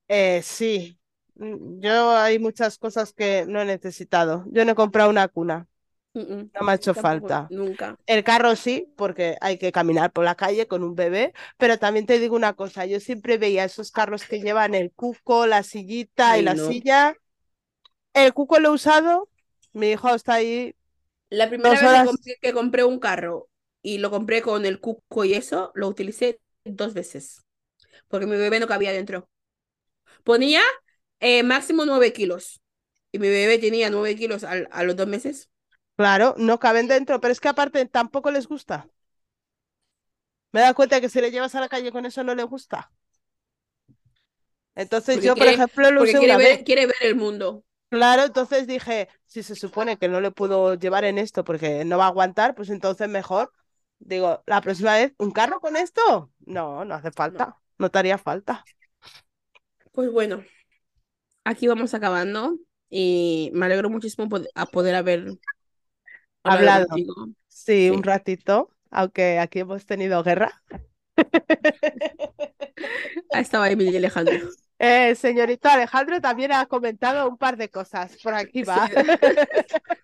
Eh, 0.08 0.41
sí. 0.44 0.99
Mm, 1.41 1.80
Yo 1.81 2.11
hay 2.18 2.39
muchas 2.39 2.77
cosas 2.77 3.13
que 3.13 3.45
no 3.47 3.61
he 3.61 3.65
necesitado. 3.65 4.45
Yo 4.51 4.65
no 4.65 4.72
he 4.73 4.76
comprado 4.76 5.09
una 5.09 5.27
cuna. 5.27 5.68
No 6.53 6.65
me 6.65 6.73
ha 6.73 6.76
hecho 6.76 6.93
Tampoco, 6.93 6.95
falta. 6.95 7.53
Nunca. 7.57 7.97
El 8.07 8.23
carro 8.23 8.55
sí, 8.55 8.93
porque 8.97 9.38
hay 9.41 9.57
que 9.59 9.72
caminar 9.73 10.11
por 10.13 10.26
la 10.26 10.35
calle 10.35 10.68
con 10.68 10.84
un 10.84 10.95
bebé, 10.95 11.34
pero 11.57 11.80
también 11.80 12.05
te 12.07 12.19
digo 12.19 12.35
una 12.35 12.53
cosa, 12.55 12.85
yo 12.85 12.99
siempre 12.99 13.38
veía 13.38 13.65
esos 13.65 13.91
carros 13.91 14.26
que 14.26 14.41
llevan 14.41 14.76
el 14.76 14.91
cuco, 14.93 15.47
la 15.47 15.63
sillita 15.63 16.39
y 16.39 16.43
la 16.43 16.55
no. 16.55 16.57
silla. 16.57 17.15
El 18.13 18.34
cuco 18.34 18.59
lo 18.59 18.69
he 18.69 18.73
usado, 18.73 19.30
mi 19.73 19.91
hijo 19.91 20.09
está 20.15 20.35
ahí, 20.35 20.76
La 21.30 21.49
primera 21.49 21.81
vez 21.81 21.91
que 21.91 22.01
compré, 22.01 22.35
que 22.41 22.53
compré 22.53 22.84
un 22.84 22.99
carro 22.99 23.49
y 23.81 23.97
lo 23.99 24.09
compré 24.11 24.41
con 24.41 24.65
el 24.65 24.80
cuco 24.80 25.26
y 25.26 25.34
eso, 25.34 25.72
lo 25.76 25.88
utilicé 25.88 26.39
dos 26.65 26.93
veces. 26.93 27.41
Porque 28.09 28.27
mi 28.27 28.38
bebé 28.38 28.59
no 28.59 28.68
cabía 28.68 28.91
dentro. 28.93 29.30
Ponía 30.23 30.61
eh, 31.22 31.43
máximo 31.43 31.85
nueve 31.85 32.14
kilos. 32.14 32.61
Y 33.14 33.19
mi 33.19 33.30
bebé 33.30 33.60
tenía 33.60 33.89
nueve 33.89 34.15
kilos 34.18 34.43
al- 34.45 34.69
a 34.72 34.84
los 34.84 34.95
dos 34.98 35.07
meses. 35.07 35.49
claro, 35.95 36.35
no 36.38 36.60
caben 36.60 36.88
dentro, 36.88 37.19
pero 37.22 37.31
es 37.31 37.39
que 37.39 37.48
aparte 37.49 37.85
tampoco 37.85 38.31
les 38.31 38.48
gusta. 38.48 38.88
Me 40.53 40.61
dado 40.61 40.76
cuenta 40.76 41.02
que 41.02 41.10
si 41.10 41.19
le 41.22 41.30
llevas 41.31 41.56
a 41.56 41.60
la 41.61 41.68
calle 41.69 41.91
con 41.91 42.06
eso 42.06 42.23
no 42.23 42.35
le 42.35 42.43
gusta. 42.43 42.91
Entonces 44.76 45.22
Porque 45.22 45.31
yo, 45.31 45.38
por 45.38 45.48
ejemplo, 45.48 45.91
lo 45.91 46.03
usé 46.03 46.19
quiere 46.19 46.35
una 46.35 46.38
ver, 46.38 46.49
vez. 46.49 46.65
quiere 46.65 46.85
ver 46.85 46.95
el 47.02 47.15
mundo. 47.15 47.64
Claro, 47.89 48.23
entonces 48.23 48.68
dije, 48.68 49.10
si 49.26 49.43
se 49.43 49.53
supone 49.56 49.98
que 49.98 50.07
no 50.07 50.22
le 50.22 50.31
puedo 50.31 50.76
llevar 50.76 51.03
en 51.03 51.18
esto 51.18 51.43
porque 51.43 51.84
no 51.84 51.98
va 51.98 52.06
a 52.06 52.07
aguantar, 52.07 52.56
pues 52.56 52.69
entonces 52.69 53.10
mejor, 53.10 53.52
digo, 53.99 54.43
la 54.48 54.61
próxima 54.61 54.93
vez, 54.95 55.14
¿un 55.18 55.31
carro 55.31 55.60
con 55.60 55.76
esto? 55.76 56.31
No, 56.39 56.85
no 56.85 56.95
hace 56.95 57.11
falta, 57.11 57.57
no, 57.77 57.91
te 57.91 57.99
haría 57.99 58.18
falta. 58.18 58.69
Pues 59.93 60.11
bueno, 60.11 60.43
aquí 61.43 61.68
vamos 61.68 61.93
acabando. 61.93 62.57
Y 62.89 63.51
me 63.53 63.65
alegro 63.65 63.89
muchísimo 63.89 64.27
pod- 64.27 64.49
a 64.53 64.65
poder 64.65 64.95
haber 64.95 65.38
Hablado. 66.43 66.88
Sí, 67.47 67.47
Sí. 67.47 67.89
un 67.89 68.03
ratito, 68.03 68.72
aunque 68.89 69.39
aquí 69.39 69.59
hemos 69.59 69.85
tenido 69.85 70.23
guerra. 70.23 70.63
Ahí 73.31 73.41
estaba 73.41 73.69
Emilio 73.69 73.93
y 73.93 73.97
Alejandro. 73.97 74.34
Eh, 74.80 75.13
señorito 75.15 75.69
Alejandro 75.69 76.19
también 76.19 76.51
ha 76.53 76.65
comentado 76.65 77.30
un 77.30 77.38
par 77.38 77.55
de 77.57 77.69
cosas, 77.69 78.18
por 78.23 78.34
aquí 78.34 78.63
va. 78.63 78.88
Sí. 78.88 78.93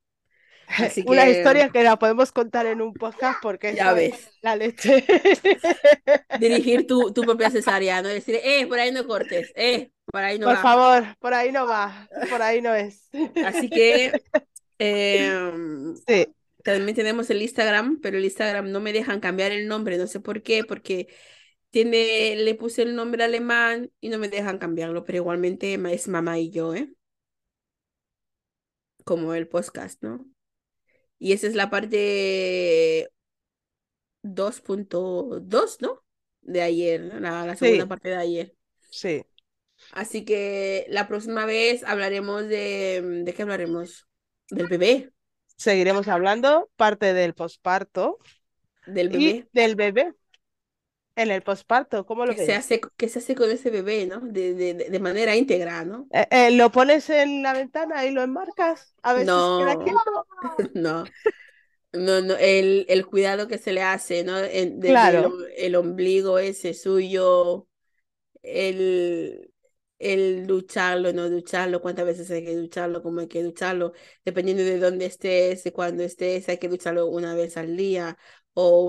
Así 0.78 1.04
Una 1.06 1.28
que 1.28 1.30
historia 1.30 1.70
que 1.70 1.84
la 1.84 1.98
podemos 2.00 2.32
contar 2.32 2.66
en 2.66 2.82
un 2.82 2.96
podcast 2.96 3.40
porque 3.42 3.76
ya 3.76 3.94
ves. 3.94 4.34
la 4.42 4.56
leche. 4.56 5.06
Dirigir 6.36 6.88
tu, 6.88 7.12
tu 7.14 7.26
propia 7.26 7.52
cesárea, 7.52 8.02
¿no? 8.02 8.10
Decir, 8.10 8.40
eh, 8.44 8.66
por 8.68 8.80
ahí 8.80 8.92
no 8.92 9.06
cortes, 9.08 9.52
eh, 9.56 9.92
por 10.12 10.24
ahí 10.24 10.40
no 10.40 10.50
Por 10.50 10.52
va. 10.52 10.64
favor, 10.64 11.16
por 11.20 11.34
ahí 11.34 11.52
no 11.52 11.66
va, 11.68 12.12
por 12.28 12.42
ahí 12.42 12.62
no 12.62 12.74
es. 12.76 13.10
Así 13.42 13.72
que 13.72 14.20
em, 14.80 15.96
Sí, 16.08 16.26
también 16.64 16.96
tenemos 16.96 17.30
el 17.30 17.42
Instagram, 17.42 18.00
pero 18.02 18.18
el 18.18 18.26
Instagram 18.26 18.72
no 18.72 18.80
me 18.82 18.94
dejan 18.94 19.20
cambiar 19.20 19.52
el 19.52 19.68
nombre, 19.68 19.98
no 19.98 20.08
sé 20.08 20.20
por 20.22 20.44
qué, 20.44 20.64
porque 20.66 21.08
tiene, 21.72 22.36
le 22.38 22.56
puse 22.56 22.84
el 22.84 22.96
nombre 22.96 23.24
alemán 23.24 23.92
y 24.02 24.10
no 24.10 24.20
me 24.20 24.30
dejan 24.30 24.60
cambiarlo, 24.60 25.06
pero 25.06 25.18
igualmente 25.18 25.76
es 25.94 26.08
mamá 26.08 26.40
y 26.40 26.52
yo, 26.52 26.76
¿eh? 26.76 26.94
Como 29.06 29.34
el 29.34 29.48
podcast, 29.48 30.02
¿no? 30.04 30.26
Y 31.20 31.34
esa 31.34 31.48
es 31.48 31.56
la 31.56 31.70
parte 31.70 33.10
2.2, 34.24 35.78
¿no? 35.82 36.04
De 36.42 36.62
ayer, 36.62 37.02
¿no? 37.02 37.20
La, 37.20 37.46
la 37.46 37.56
segunda 37.56 37.86
Sí. 37.86 37.88
parte 37.88 38.10
de 38.10 38.16
ayer. 38.18 38.56
sí. 38.90 39.24
Así 39.92 40.26
que 40.26 40.86
la 40.90 41.08
próxima 41.08 41.46
vez 41.46 41.84
hablaremos 41.84 42.48
de... 42.48 43.22
¿De 43.26 43.34
qué 43.34 43.42
hablaremos? 43.44 44.08
Del 44.50 44.68
bebé, 44.68 45.14
Seguiremos 45.58 46.08
hablando 46.08 46.70
parte 46.76 47.14
del 47.14 47.34
posparto 47.34 48.20
del 48.86 49.10
y 49.10 49.20
bebé. 49.28 49.50
del 49.54 49.76
bebé. 49.76 50.16
En 51.16 51.30
el 51.30 51.44
posparto, 51.44 52.06
¿cómo 52.08 52.26
lo 52.26 52.34
que 52.34 52.46
se 52.46 52.56
hace, 52.56 52.82
que 52.98 53.08
se 53.08 53.20
hace 53.20 53.36
con 53.36 53.50
ese 53.52 53.70
bebé, 53.70 54.08
¿no? 54.08 54.20
De, 54.20 54.56
de, 54.56 54.74
de 54.74 55.00
manera 55.00 55.36
íntegra, 55.36 55.86
¿no? 55.86 56.08
Eh, 56.12 56.28
eh, 56.30 56.52
¿lo 56.52 56.72
pones 56.72 57.10
en 57.10 57.42
la 57.42 57.54
ventana 57.54 58.06
y 58.06 58.12
lo 58.12 58.22
enmarcas? 58.22 58.94
A 59.02 59.14
ver 59.14 59.26
si 59.28 59.34
se 59.34 59.78
queda 59.80 60.04
No, 60.74 60.74
no, 60.74 61.06
no, 61.94 62.22
no, 62.22 62.36
el, 62.38 62.86
el 62.90 63.06
cuidado 63.06 63.48
que 63.48 63.58
se 63.58 63.74
le 63.74 63.84
hace, 63.84 64.24
¿no? 64.24 64.38
El, 64.40 64.80
Claro, 64.82 65.34
el 65.58 65.76
ombligo 65.76 66.40
ese 66.40 66.74
suyo, 66.74 67.68
el, 68.44 69.53
el 70.04 70.48
ducharlo, 70.48 71.14
no 71.14 71.30
ducharlo, 71.30 71.82
cuántas 71.82 72.06
veces 72.06 72.30
hay 72.32 72.44
que 72.46 72.56
ducharlo, 72.56 73.02
cómo 73.04 73.22
hay 73.22 73.28
que 73.28 73.44
ducharlo, 73.44 73.94
dependiendo 74.26 74.64
de 74.64 74.80
dónde 74.80 75.06
estés, 75.06 75.64
de 75.64 75.74
cuándo 75.74 76.04
estés, 76.04 76.50
hay 76.50 76.58
que 76.60 76.70
ducharlo 76.70 77.08
una 77.08 77.36
vez 77.36 77.58
al 77.58 77.76
día 77.78 78.18
o, 78.54 78.88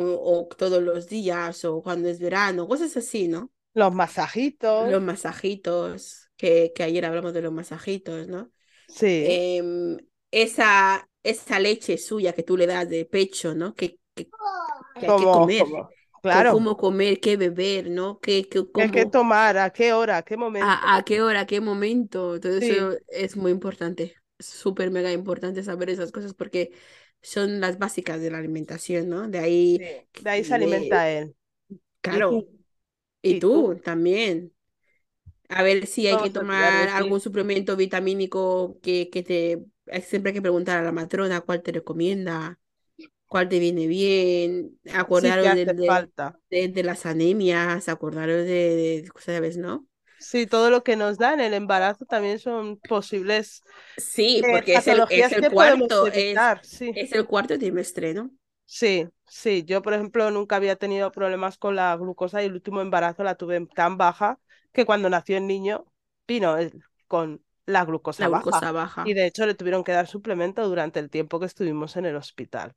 o 0.48 0.48
todos 0.56 0.82
los 0.82 1.08
días 1.08 1.64
o 1.64 1.82
cuando 1.82 2.08
es 2.08 2.20
verano, 2.20 2.68
cosas 2.68 2.96
así, 2.96 3.28
¿no? 3.28 3.52
los 3.74 3.92
masajitos. 3.94 4.74
Los 4.76 5.02
masajitos, 5.02 6.30
que, 6.36 6.72
que 6.74 6.82
ayer 6.82 7.04
hablamos 7.04 7.32
de 7.32 7.42
los 7.42 7.52
masajitos, 7.52 8.26
¿no? 8.28 8.50
Sí, 8.88 9.44
Em, 9.58 9.98
esa, 10.30 11.08
esa 11.22 11.60
leche 11.60 11.98
suya 11.98 12.32
que 12.34 12.42
tú 12.44 12.56
le 12.56 12.66
das 12.66 12.88
de 12.90 13.06
pecho, 13.06 13.54
¿no? 13.54 13.74
Que, 13.74 14.00
que, 14.14 14.32
que 14.98 15.06
hay 15.08 15.14
que 15.16 15.30
como, 15.30 15.30
comer, 15.30 15.76
como, 15.78 15.86
co- 15.86 15.96
claro. 16.32 16.52
cómo 16.52 16.76
comer, 16.76 17.20
qué 17.20 17.36
beber, 17.36 17.90
¿no? 17.90 18.18
Qué, 18.20 18.48
qué, 18.48 18.64
¿Qué 18.72 18.88
cómo, 18.88 19.10
tomar? 19.10 19.56
¿A 19.58 19.70
qué 19.70 19.92
hora? 19.92 20.18
¿A 20.18 20.22
qué 20.22 20.36
momento? 20.36 20.66
a, 20.66 20.96
a 20.96 21.04
qué 21.04 21.22
hora, 21.22 21.40
a 21.40 21.46
qué 21.46 21.60
momento. 21.60 22.40
Todo 22.40 22.58
Sí, 22.58 22.70
eso 22.70 22.98
es 23.08 23.36
muy 23.36 23.52
importante. 23.52 24.14
Súper 24.38 24.90
mega 24.90 25.12
importante 25.12 25.62
saber 25.62 25.90
esas 25.90 26.12
cosas 26.12 26.34
porque 26.34 26.72
son 27.22 27.60
las 27.60 27.78
básicas 27.78 28.20
de 28.20 28.30
la 28.30 28.38
alimentación, 28.38 29.08
¿no? 29.08 29.28
De 29.28 29.38
ahí, 29.38 29.78
sí. 29.78 30.22
De 30.22 30.30
ahí 30.30 30.44
se 30.44 30.54
alimenta 30.54 31.08
él. 31.10 31.36
Claro, 32.00 32.46
y 33.22 33.36
y 33.36 33.40
tú. 33.40 33.74
tú 33.74 33.80
también. 33.82 34.52
A 35.48 35.62
ver 35.62 35.86
si 35.86 36.06
hay 36.06 36.16
que 36.18 36.30
tomar 36.30 36.88
algún 36.88 37.20
suplemento 37.20 37.76
vitamínico 37.76 38.78
que, 38.82 39.10
que 39.10 39.22
te... 39.22 39.64
Siempre 40.02 40.30
hay 40.30 40.34
que 40.34 40.42
preguntar 40.42 40.78
a 40.78 40.82
la 40.82 40.92
matrona 40.92 41.42
cuál 41.42 41.62
te 41.62 41.72
recomienda, 41.72 42.58
cuál 43.28 43.48
te 43.48 43.58
viene 43.58 43.86
bien, 43.86 44.78
Sí 45.08 45.32
acordaros 45.32 45.50
de, 45.52 45.66
de, 45.66 45.74
falta. 45.84 46.38
de- 46.50 46.68
de 46.68 46.82
las 46.84 47.06
anemias, 47.06 47.88
acordaros 47.88 48.44
de, 48.46 49.08
¿sabes, 49.20 49.56
no? 49.56 49.86
Sí, 50.18 50.46
todo 50.46 50.70
lo 50.70 50.82
que 50.84 50.96
nos 50.96 51.18
da 51.18 51.34
en 51.34 51.40
el 51.40 51.54
embarazo 51.54 52.06
también 52.06 52.38
son 52.38 52.78
posibles 52.78 53.62
Sí, 53.96 54.42
eh, 54.42 54.48
porque 54.48 54.76
es 54.76 54.86
el, 54.88 55.04
es 55.08 55.32
cuarto, 55.50 56.08
es, 56.10 56.14
evitar. 56.14 56.60
Sí, 56.64 56.94
es 56.94 57.12
el 57.12 57.26
cuarto 57.26 57.58
trimestre, 57.58 58.14
¿no? 58.14 58.30
sí, 58.64 59.08
sí. 59.26 59.64
Yo, 59.64 59.82
por 59.82 59.94
ejemplo, 59.94 60.30
nunca 60.30 60.56
había 60.56 60.76
tenido 60.76 61.10
problemas 61.12 61.58
con 61.58 61.76
la 61.76 61.96
glucosa 61.96 62.42
y 62.42 62.46
el 62.46 62.54
último 62.54 62.80
embarazo 62.80 63.24
la 63.24 63.36
tuve 63.36 63.66
tan 63.74 63.96
baja 63.98 64.38
que 64.72 64.84
cuando 64.86 65.10
nació 65.10 65.36
el 65.38 65.46
niño 65.46 65.86
vino 66.26 66.56
con 67.06 67.44
la 67.66 67.84
glucosa 67.84 68.24
La 68.24 68.28
baja. 68.28 68.70
Y 69.02 69.14
de 69.14 69.26
hecho 69.26 69.46
le 69.46 69.54
tuvieron 69.54 69.84
que 69.84 69.92
dar 69.92 70.06
suplemento 70.06 70.66
durante 70.68 70.98
el 71.00 71.10
tiempo 71.10 71.40
que 71.40 71.46
estuvimos 71.46 71.96
en 71.96 72.06
el 72.06 72.16
hospital. 72.16 72.74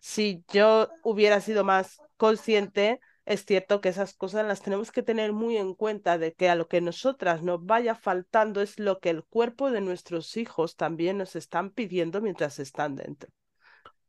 Si 0.00 0.44
yo 0.52 0.88
hubiera 1.02 1.40
sido 1.40 1.64
más 1.64 2.02
consciente, 2.16 3.00
es 3.26 3.44
cierto 3.44 3.80
que 3.80 3.90
esas 3.90 4.14
cosas 4.14 4.46
las 4.46 4.62
tenemos 4.62 4.92
que 4.92 5.02
tener 5.02 5.32
muy 5.32 5.56
en 5.56 5.74
cuenta, 5.74 6.18
de 6.18 6.32
que 6.34 6.48
a 6.48 6.54
lo 6.56 6.68
que 6.68 6.80
nosotras 6.80 7.42
nos 7.42 7.64
vaya 7.64 7.94
faltando 7.94 8.60
es 8.62 8.78
lo 8.78 8.98
que 9.00 9.10
el 9.10 9.24
cuerpo 9.24 9.70
de 9.70 9.80
nuestros 9.80 10.36
hijos 10.36 10.76
también 10.76 11.18
nos 11.18 11.36
están 11.36 11.70
pidiendo 11.70 12.20
mientras 12.20 12.58
están 12.58 12.96
dentro. 12.96 13.30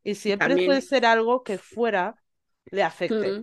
Y 0.04 0.16
siempre 0.16 0.58
puede 0.58 0.80
ser 0.82 1.06
algo 1.06 1.42
que 1.44 1.58
fuera 1.58 2.16
le 2.70 2.82
afecte. 2.82 3.36
Mm, 3.38 3.42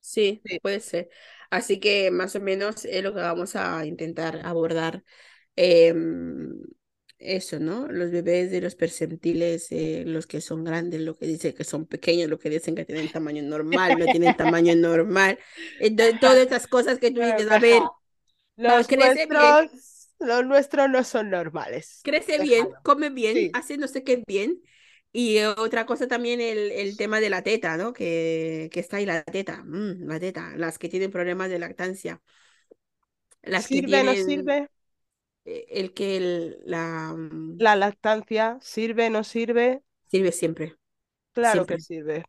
Sí, 0.00 0.42
Sí, 0.44 0.58
puede 0.60 0.80
ser. 0.80 1.10
Así 1.50 1.80
que 1.80 2.10
más 2.10 2.34
o 2.36 2.40
menos 2.40 2.84
es 2.84 3.02
lo 3.02 3.12
que 3.14 3.20
vamos 3.20 3.56
a 3.56 3.84
intentar 3.86 4.40
abordar. 4.46 5.04
Em, 5.56 6.52
eso, 7.18 7.58
¿no? 7.60 7.88
Los 7.88 8.10
bebés 8.10 8.50
de 8.50 8.60
los 8.60 8.74
percentiles, 8.76 9.68
eh, 9.72 10.04
los 10.06 10.26
que 10.26 10.40
son 10.40 10.64
grandes, 10.64 11.00
lo 11.00 11.16
que 11.18 11.26
dicen 11.26 11.54
que 11.54 11.64
son 11.64 11.86
pequeños, 11.86 12.28
lo 12.30 12.38
que 12.38 12.50
dicen 12.50 12.74
que 12.76 12.84
tienen 12.84 13.10
tamaño 13.10 13.42
normal, 13.42 13.98
no 13.98 14.08
tienen 14.08 14.36
tamaño 14.36 14.74
normal. 14.76 15.38
Entonces, 15.78 16.18
todas 16.20 16.38
esas 16.46 16.66
cosas 16.68 16.98
que 16.98 17.10
tú 17.10 17.20
dices, 17.22 17.50
a 17.50 17.58
ver, 17.58 17.92
Los 18.56 18.86
crece 18.86 19.26
bien, 19.26 19.58
nuestros, 19.66 20.10
los 20.18 20.44
nuestros 20.46 20.90
no 20.90 21.04
son 21.04 21.30
normales. 21.30 22.02
crece 22.02 22.38
bien, 22.38 22.74
come 22.82 23.10
bien, 23.10 23.40
Sí, 23.40 23.52
hace 23.52 23.76
no 23.78 23.88
sé 23.88 24.04
qué 24.04 24.22
bien. 24.26 24.60
Y 25.12 25.38
eh, 25.38 25.48
otra 25.48 25.86
cosa 25.86 26.06
también 26.08 26.40
el, 26.40 26.70
el 26.72 26.96
tema 26.96 27.20
de 27.20 27.30
la 27.30 27.42
teta, 27.42 27.76
¿no? 27.76 27.92
Que, 27.92 28.68
que 28.72 28.80
está 28.80 28.98
ahí 28.98 29.06
la 29.06 29.24
teta, 29.24 29.62
mm, 29.64 30.04
la 30.06 30.20
teta, 30.20 30.54
las 30.56 30.78
que 30.78 30.88
tienen 30.88 31.10
problemas 31.10 31.48
de 31.50 31.58
lactancia, 31.58 32.22
las 33.42 33.68
que 33.68 33.82
sirve, 33.82 34.02
no 34.04 34.14
tienen 34.14 34.16
sirve. 34.16 34.68
Eh, 35.44 35.66
el 35.70 35.94
que 35.94 36.16
el- 36.16 36.58
la 36.64 37.14
mm, 37.16 37.58
La 37.58 37.76
lactancia 37.76 38.58
sirve, 38.62 39.10
no 39.10 39.22
sirve. 39.22 39.82
sirve 40.08 40.32
siempre, 40.32 40.76
Claro 41.32 41.66
que 41.66 41.78
siempre, 41.78 41.78
sirve. 41.78 42.24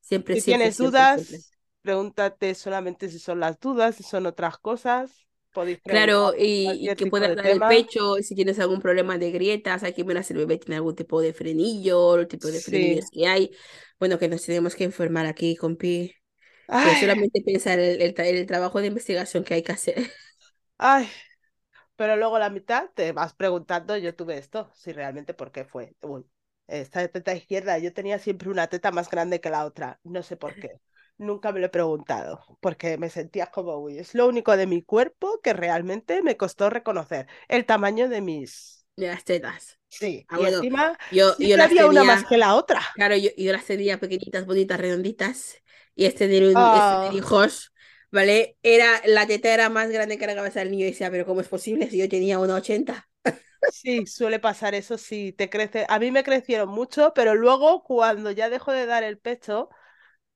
siempre, 0.00 0.36
Si 0.36 0.42
siempre, 0.42 0.72
tienes 0.72 0.76
siempre, 0.76 1.02
dudas, 1.02 1.56
pregúntate 1.82 2.54
solamente 2.54 3.08
si 3.10 3.18
son 3.18 3.40
las 3.40 3.60
dudas, 3.60 3.96
si 3.96 4.02
son 4.04 4.26
otras 4.26 4.58
cosas. 4.58 5.26
Podéis 5.52 5.80
Claro, 5.86 6.32
y, 6.38 6.86
y 6.86 6.94
que 6.94 7.06
puedas 7.06 7.34
dar 7.34 7.46
el 7.46 7.64
pecho, 7.64 8.14
si 8.22 8.34
tienes 8.34 8.58
algún 8.58 8.80
problema 8.80 9.18
de 9.18 9.30
grietas, 9.30 9.82
que 9.94 10.02
ver 10.04 10.22
si 10.24 10.32
el 10.32 10.38
bebé 10.38 10.58
tiene 10.58 10.76
algún 10.76 10.94
tipo 10.94 11.20
de 11.20 11.34
frenillo, 11.34 12.16
el 12.18 12.28
tipo 12.28 12.48
de 12.50 12.60
Sí. 12.60 12.62
frenillos 12.62 13.10
que 13.10 13.26
hay. 13.26 13.50
Bueno, 13.98 14.18
que 14.18 14.28
nos 14.28 14.42
tenemos 14.44 14.74
que 14.74 14.84
informar 14.84 15.26
aquí, 15.26 15.54
compi, 15.56 16.14
que 16.78 16.96
Ay, 16.96 16.96
solamente 16.96 17.42
pensar 17.42 17.78
el, 17.80 18.02
el, 18.02 18.14
el 18.18 18.46
trabajo 18.46 18.80
de 18.80 18.88
investigación 18.88 19.44
que 19.44 19.54
hay 19.54 19.62
que 19.64 19.72
hacer. 19.72 19.96
ay. 20.78 21.08
Pero 22.02 22.16
luego 22.16 22.38
la 22.38 22.50
mitad 22.50 22.90
te 22.94 23.12
vas 23.12 23.32
preguntando, 23.34 23.96
yo 23.96 24.14
tuve 24.16 24.36
esto, 24.38 24.70
si 24.74 24.92
realmente 24.92 25.34
por 25.34 25.52
qué 25.52 25.64
fue. 25.64 25.94
Uy, 26.02 26.24
esta 26.66 27.06
teta 27.08 27.32
izquierda, 27.34 27.78
yo 27.78 27.92
tenía 27.92 28.18
siempre 28.18 28.48
una 28.50 28.66
teta 28.66 28.90
más 28.90 29.08
grande 29.08 29.40
que 29.40 29.50
la 29.50 29.64
otra. 29.64 30.00
No 30.02 30.22
sé 30.24 30.36
por 30.36 30.58
qué. 30.58 30.80
Nunca 31.18 31.52
me 31.52 31.60
lo 31.60 31.66
he 31.66 31.68
preguntado, 31.68 32.58
porque 32.60 32.98
me 32.98 33.08
sentía 33.08 33.46
como, 33.46 33.76
uy, 33.78 33.98
es 33.98 34.14
lo 34.14 34.26
único 34.26 34.56
de 34.56 34.66
mi 34.66 34.82
cuerpo 34.82 35.40
que 35.42 35.52
realmente 35.52 36.22
me 36.22 36.36
costó 36.36 36.70
reconocer. 36.70 37.28
El 37.48 37.66
tamaño 37.66 38.08
de 38.08 38.20
mis... 38.20 38.84
De 38.96 39.06
las 39.08 39.24
tetas. 39.24 39.78
Sí, 39.88 40.26
Ah, 40.28 40.38
y 40.38 40.40
bueno, 40.40 40.58
encima 40.60 40.98
yo, 41.10 41.36
yo 41.40 41.56
las 41.56 41.74
había 41.74 41.86
una 41.86 42.04
más 42.04 42.24
tenía, 42.24 42.28
que 42.28 42.36
la 42.38 42.54
otra. 42.54 42.80
claro, 42.92 43.16
yo, 43.16 43.30
yo 43.36 43.52
las 43.52 43.66
tenía 43.66 44.00
pequeñitas, 44.00 44.46
bonitas, 44.46 44.80
redonditas, 44.80 45.56
y 45.94 46.06
este 46.06 46.28
de, 46.28 46.52
un, 46.54 46.68
este 46.74 46.96
de 46.98 47.08
Ah, 47.08 47.14
hijos, 47.14 47.72
¿vale? 48.12 48.58
Era, 48.62 49.02
la 49.06 49.26
teta 49.26 49.52
era 49.54 49.68
más 49.70 49.90
grande 49.90 50.18
que 50.18 50.26
la 50.28 50.34
cabeza 50.36 50.60
del 50.60 50.70
niño, 50.70 50.84
y 50.86 50.90
decía, 50.90 51.10
pero 51.10 51.26
¿cómo 51.26 51.40
es 51.40 51.48
posible 51.48 51.90
si 51.90 51.98
yo 51.98 52.08
tenía 52.08 52.38
una 52.38 52.54
80? 52.56 53.08
sí, 53.64 54.06
suele 54.06 54.38
pasar 54.40 54.74
eso, 54.74 54.98
sí, 54.98 55.32
te 55.32 55.50
crece. 55.50 55.86
A 55.88 55.98
mí 55.98 56.10
me 56.10 56.24
crecieron 56.24 56.68
mucho, 56.68 57.12
pero 57.14 57.34
luego 57.34 57.82
cuando 57.84 58.30
ya 58.30 58.50
dejo 58.50 58.72
de 58.72 58.86
dar 58.86 59.02
el 59.04 59.18
pecho, 59.18 59.68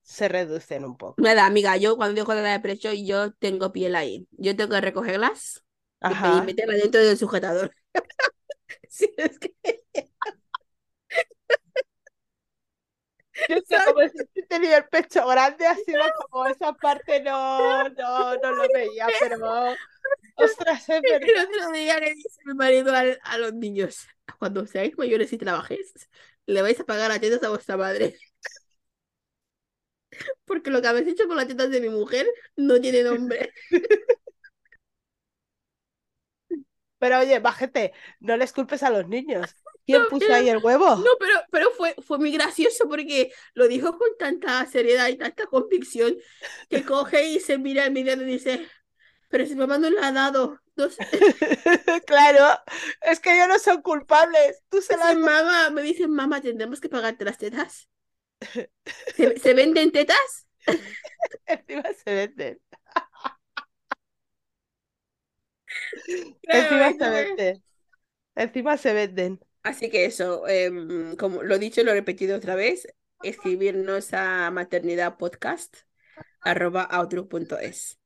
se 0.02 0.28
reducen 0.28 0.84
un 0.84 0.96
poco. 0.96 1.18
Nada, 1.18 1.46
amiga, 1.46 1.76
yo 1.78 1.96
cuando 1.96 2.14
dejo 2.20 2.34
de 2.34 2.42
dar 2.42 2.56
el 2.56 2.62
pecho, 2.62 2.92
yo 2.92 3.32
tengo 3.32 3.72
piel 3.72 3.94
ahí. 3.94 4.28
Yo 4.32 4.54
tengo 4.54 4.70
que 4.74 4.80
recogerlas 4.82 5.64
y, 6.04 6.16
pe- 6.16 6.28
y 6.28 6.42
Ajá. 6.42 6.42
meterla 6.42 6.74
dentro 6.74 7.00
del 7.02 7.16
sujetador. 7.16 7.72
Sí, 8.88 9.12
es 9.16 9.38
que, 9.38 9.54
Yo 13.48 13.56
sé 13.64 13.76
como 13.86 14.00
si 14.08 14.42
tenía 14.48 14.78
el 14.78 14.84
pecho 14.86 15.26
grande, 15.26 15.64
sido 15.84 16.02
como 16.30 16.46
esa 16.46 16.72
parte 16.72 17.20
no, 17.22 17.88
no, 17.88 18.36
no 18.36 18.52
lo 18.52 18.68
veía, 18.72 19.06
pero 19.20 19.76
ostras, 20.36 20.88
es 20.88 21.02
verdad. 21.02 21.28
El 21.28 21.46
otro 21.46 21.72
día 21.72 21.98
le 22.00 22.14
dice 22.14 22.40
mi 22.44 22.54
marido 22.54 22.94
al- 22.94 23.20
a, 23.22 23.38
los 23.38 23.54
niños, 23.54 24.06
cuando 24.38 24.66
seáis 24.66 24.96
mayores 24.96 25.32
y 25.32 25.38
trabajéis, 25.38 25.92
le 26.46 26.62
vais 26.62 26.78
a 26.80 26.84
pagar 26.84 27.10
las 27.10 27.20
tetas 27.20 27.42
a 27.42 27.50
vuestra 27.50 27.76
madre. 27.76 28.16
Porque 30.44 30.70
lo 30.70 30.80
que 30.80 30.88
habéis 30.88 31.08
hecho 31.08 31.26
con 31.26 31.36
las 31.36 31.48
tetas 31.48 31.70
de 31.70 31.80
mi 31.80 31.88
mujer 31.88 32.26
no 32.56 32.80
tiene 32.80 33.02
nombre. 33.02 33.52
Pero 36.98 37.18
oye, 37.18 37.38
bájate, 37.40 37.92
no 38.20 38.36
les 38.36 38.52
culpes 38.52 38.82
a 38.82 38.90
los 38.90 39.06
niños. 39.08 39.54
No, 39.88 39.98
¿Quién 39.98 40.06
puso 40.08 40.26
era- 40.26 40.36
ahí 40.36 40.48
el 40.48 40.58
huevo? 40.58 40.96
no, 40.96 41.10
pero, 41.20 41.34
pero 41.50 41.70
fue, 41.72 41.94
fue 42.06 42.18
muy 42.18 42.32
gracioso 42.32 42.88
porque 42.88 43.32
lo 43.54 43.68
dijo 43.68 43.96
con 43.98 44.08
tanta 44.18 44.64
seriedad 44.66 45.08
y 45.08 45.16
tanta 45.16 45.46
convicción 45.46 46.16
que 46.68 46.84
coge 46.84 47.26
y 47.28 47.40
se 47.40 47.58
mira 47.58 47.84
al 47.84 47.92
video 47.92 48.20
y 48.22 48.24
dice, 48.24 48.66
pero 49.28 49.46
si 49.46 49.54
mamá 49.56 49.78
no 49.78 49.90
le 49.90 50.00
ha 50.00 50.12
dado. 50.12 50.60
No 50.76 50.90
sé". 50.90 51.06
Claro, 52.06 52.60
es 53.02 53.20
que 53.20 53.34
ellos 53.34 53.48
no 53.48 53.58
son 53.58 53.82
culpables. 53.82 54.62
Tú 54.68 54.80
se 54.82 54.96
las 54.96 55.16
mamá, 55.16 55.70
me 55.70 55.82
dicen, 55.82 56.10
mamá, 56.10 56.40
tendremos 56.40 56.80
que 56.80 56.88
pagarte 56.88 57.24
las 57.24 57.38
tetas. 57.38 57.88
¿Se, 59.16 59.38
se 59.38 59.54
venden 59.54 59.92
tetas? 59.92 60.46
encima 61.46 61.82
se 62.04 62.14
venden. 62.14 62.60
Claro, 66.42 66.50
Encima 66.50 66.92
se 66.92 67.10
venden. 67.10 67.62
Encima 68.36 68.78
se 68.78 68.94
venden. 68.94 69.40
Así 69.66 69.90
que 69.90 70.04
eso, 70.04 70.46
em, 70.46 71.16
como 71.16 71.42
lo 71.42 71.54
he 71.56 71.58
dicho 71.58 71.80
y 71.80 71.84
lo 71.84 71.90
he 71.90 71.94
repetido 71.94 72.36
otra 72.36 72.54
vez, 72.54 72.86
escribirnos 73.22 74.12
a 74.14 74.50
Maternidad 74.52 75.16
Podcast 75.18 75.76
arroba 76.42 76.82
outlook.es. 76.84 77.98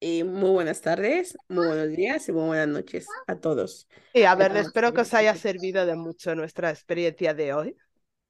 Y 0.00 0.24
muy 0.24 0.50
buenas 0.50 0.80
tardes, 0.82 1.36
muy 1.48 1.66
buenos 1.66 1.88
días 1.88 2.28
y 2.28 2.32
muy 2.32 2.46
buenas 2.46 2.68
noches 2.68 3.06
a 3.26 3.36
todos. 3.36 3.88
Y 4.12 4.22
a 4.24 4.34
ver, 4.36 4.56
espero 4.56 4.92
que 4.94 5.00
os 5.02 5.14
haya 5.14 5.34
servido 5.34 5.86
de 5.86 5.96
mucho 5.96 6.34
nuestra 6.34 6.70
experiencia 6.70 7.34
de 7.34 7.52
hoy. 7.54 7.76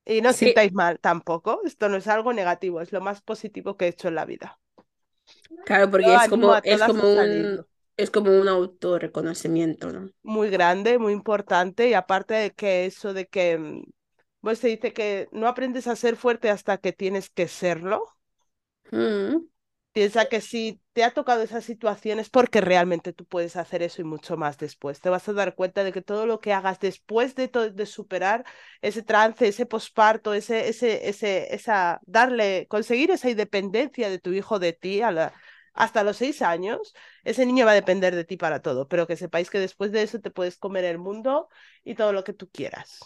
Y 0.07 0.23
no 0.23 0.31
os 0.31 0.37
Sí. 0.37 0.47
sintáis 0.47 0.73
mal 0.73 0.99
tampoco. 1.01 1.61
Esto 1.65 1.89
no 1.89 1.97
es 1.99 2.09
algo 2.09 2.33
negativo, 2.33 2.81
es 2.81 2.93
lo 2.93 3.01
más 3.03 3.23
positivo 3.23 3.77
que 3.77 3.87
he 3.87 3.89
hecho 3.89 4.09
en 4.09 4.15
la 4.17 4.25
vida. 4.27 4.59
Claro, 5.65 5.91
porque 5.91 6.07
Yo 6.07 6.15
es 6.17 6.29
como, 6.29 6.55
es 6.57 6.83
como 6.83 7.03
un. 7.09 7.67
Es 7.97 8.11
como 8.11 8.31
un 8.41 8.49
autorreconocimiento, 8.49 9.93
¿no? 9.93 10.11
Muy 10.23 10.49
grande, 10.51 10.99
muy 10.99 11.13
importante. 11.13 11.89
Y 11.89 11.95
aparte 11.95 12.35
de 12.35 12.51
que 12.53 12.87
eso 12.87 13.13
de 13.15 13.27
que, 13.29 13.59
mm, 13.59 13.83
pues 14.41 14.59
se 14.59 14.69
dice 14.69 14.93
que 14.93 15.29
no 15.33 15.49
aprendes 15.49 15.87
a 15.87 15.97
ser 15.97 16.17
fuerte 16.17 16.51
hasta 16.51 16.79
que 16.79 16.93
tienes 16.93 17.31
que 17.31 17.49
serlo. 17.49 18.05
Mm. 18.93 19.45
Piensa 19.93 20.27
que 20.29 20.41
si 20.41 20.81
te 20.93 21.05
ha 21.05 21.13
tocado 21.15 21.43
esa 21.43 21.61
situación 21.61 22.19
es 22.19 22.29
porque 22.29 22.61
realmente 22.61 23.13
tú 23.13 23.25
puedes 23.27 23.55
hacer 23.55 23.81
eso 23.83 24.03
y 24.03 24.05
mucho 24.05 24.37
más 24.37 24.59
después. 24.59 25.01
Te 25.01 25.09
vas 25.09 25.29
a 25.29 25.33
dar 25.33 25.55
cuenta 25.55 25.85
de 25.85 25.93
que 25.93 26.03
todo 26.03 26.27
lo 26.27 26.41
que 26.41 26.53
hagas 26.53 26.81
después 26.81 27.37
de, 27.37 27.47
de 27.73 27.87
superar 27.87 28.45
ese 28.83 29.03
trance, 29.05 29.47
ese 29.47 29.67
posparto, 29.67 30.35
ese, 30.35 30.69
ese, 30.69 31.09
ese, 31.09 31.55
esa, 31.55 32.01
darle, 32.07 32.67
conseguir 32.69 33.13
esa 33.13 33.31
independencia 33.31 34.11
de 34.11 34.19
tu 34.19 34.33
hijo 34.33 34.59
de 34.59 34.73
ti 34.73 35.01
a 35.01 35.13
la- 35.13 35.33
hasta 35.75 36.05
los 36.05 36.17
seis 36.19 36.43
años, 36.43 36.95
ese 37.25 37.47
niño 37.47 37.67
va 37.67 37.73
a 37.73 37.75
depender 37.75 38.15
de 38.15 38.25
ti 38.25 38.37
para 38.37 38.63
todo. 38.63 38.89
Pero 38.89 39.07
que 39.07 39.17
sepáis 39.17 39.51
que 39.51 39.59
después 39.61 39.93
de 39.93 40.03
eso 40.03 40.21
te 40.21 40.31
puedes 40.31 40.59
comer 40.59 40.85
el 40.85 40.99
mundo 40.99 41.49
y 41.85 41.95
todo 41.95 42.13
lo 42.13 42.25
que 42.25 42.33
tú 42.35 42.51
quieras. 42.51 43.01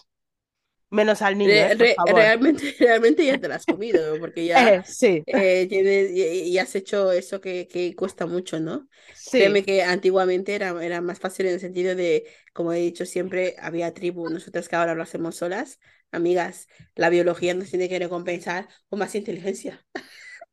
Menos 0.91 1.23
al 1.23 1.39
niño, 1.39 1.63
Re- 1.63 1.69
¿eh? 1.69 1.75
Re- 1.77 2.03
realmente, 2.05 2.75
realmente 2.81 3.25
ya 3.25 3.39
te 3.39 3.47
la 3.49 3.57
has 3.57 3.67
comido, 3.67 4.19
porque 4.19 4.47
ya 4.47 4.77
Eh, 4.77 4.83
sí, 4.85 5.27
eh, 5.27 5.67
tienes, 5.69 6.11
y, 6.11 6.23
y 6.51 6.59
has 6.59 6.75
hecho 6.75 7.13
eso 7.13 7.41
que, 7.41 7.69
que 7.69 7.95
cuesta 7.95 8.27
mucho, 8.27 8.59
¿no? 8.61 8.89
sí. 9.13 9.39
Créeme 9.39 9.63
que 9.65 9.83
antiguamente 9.85 10.55
era, 10.57 10.71
era 10.85 11.01
más 11.01 11.21
fácil 11.21 11.47
en 11.47 11.55
el 11.55 11.61
sentido 11.61 11.95
de, 11.95 12.27
como 12.53 12.73
he 12.73 12.79
dicho 12.81 13.07
siempre, 13.07 13.55
había 13.61 13.95
tribu. 13.95 14.29
Nosotras 14.31 14.69
que 14.69 14.75
ahora 14.77 14.95
lo 14.97 15.03
hacemos 15.05 15.37
solas, 15.37 15.79
amigas, 16.11 16.67
la 16.97 17.09
biología 17.09 17.55
nos 17.55 17.71
tiene 17.71 17.89
que 17.89 17.99
recompensar 18.01 18.69
con 18.89 18.99
más 18.99 19.15
inteligencia, 19.15 19.87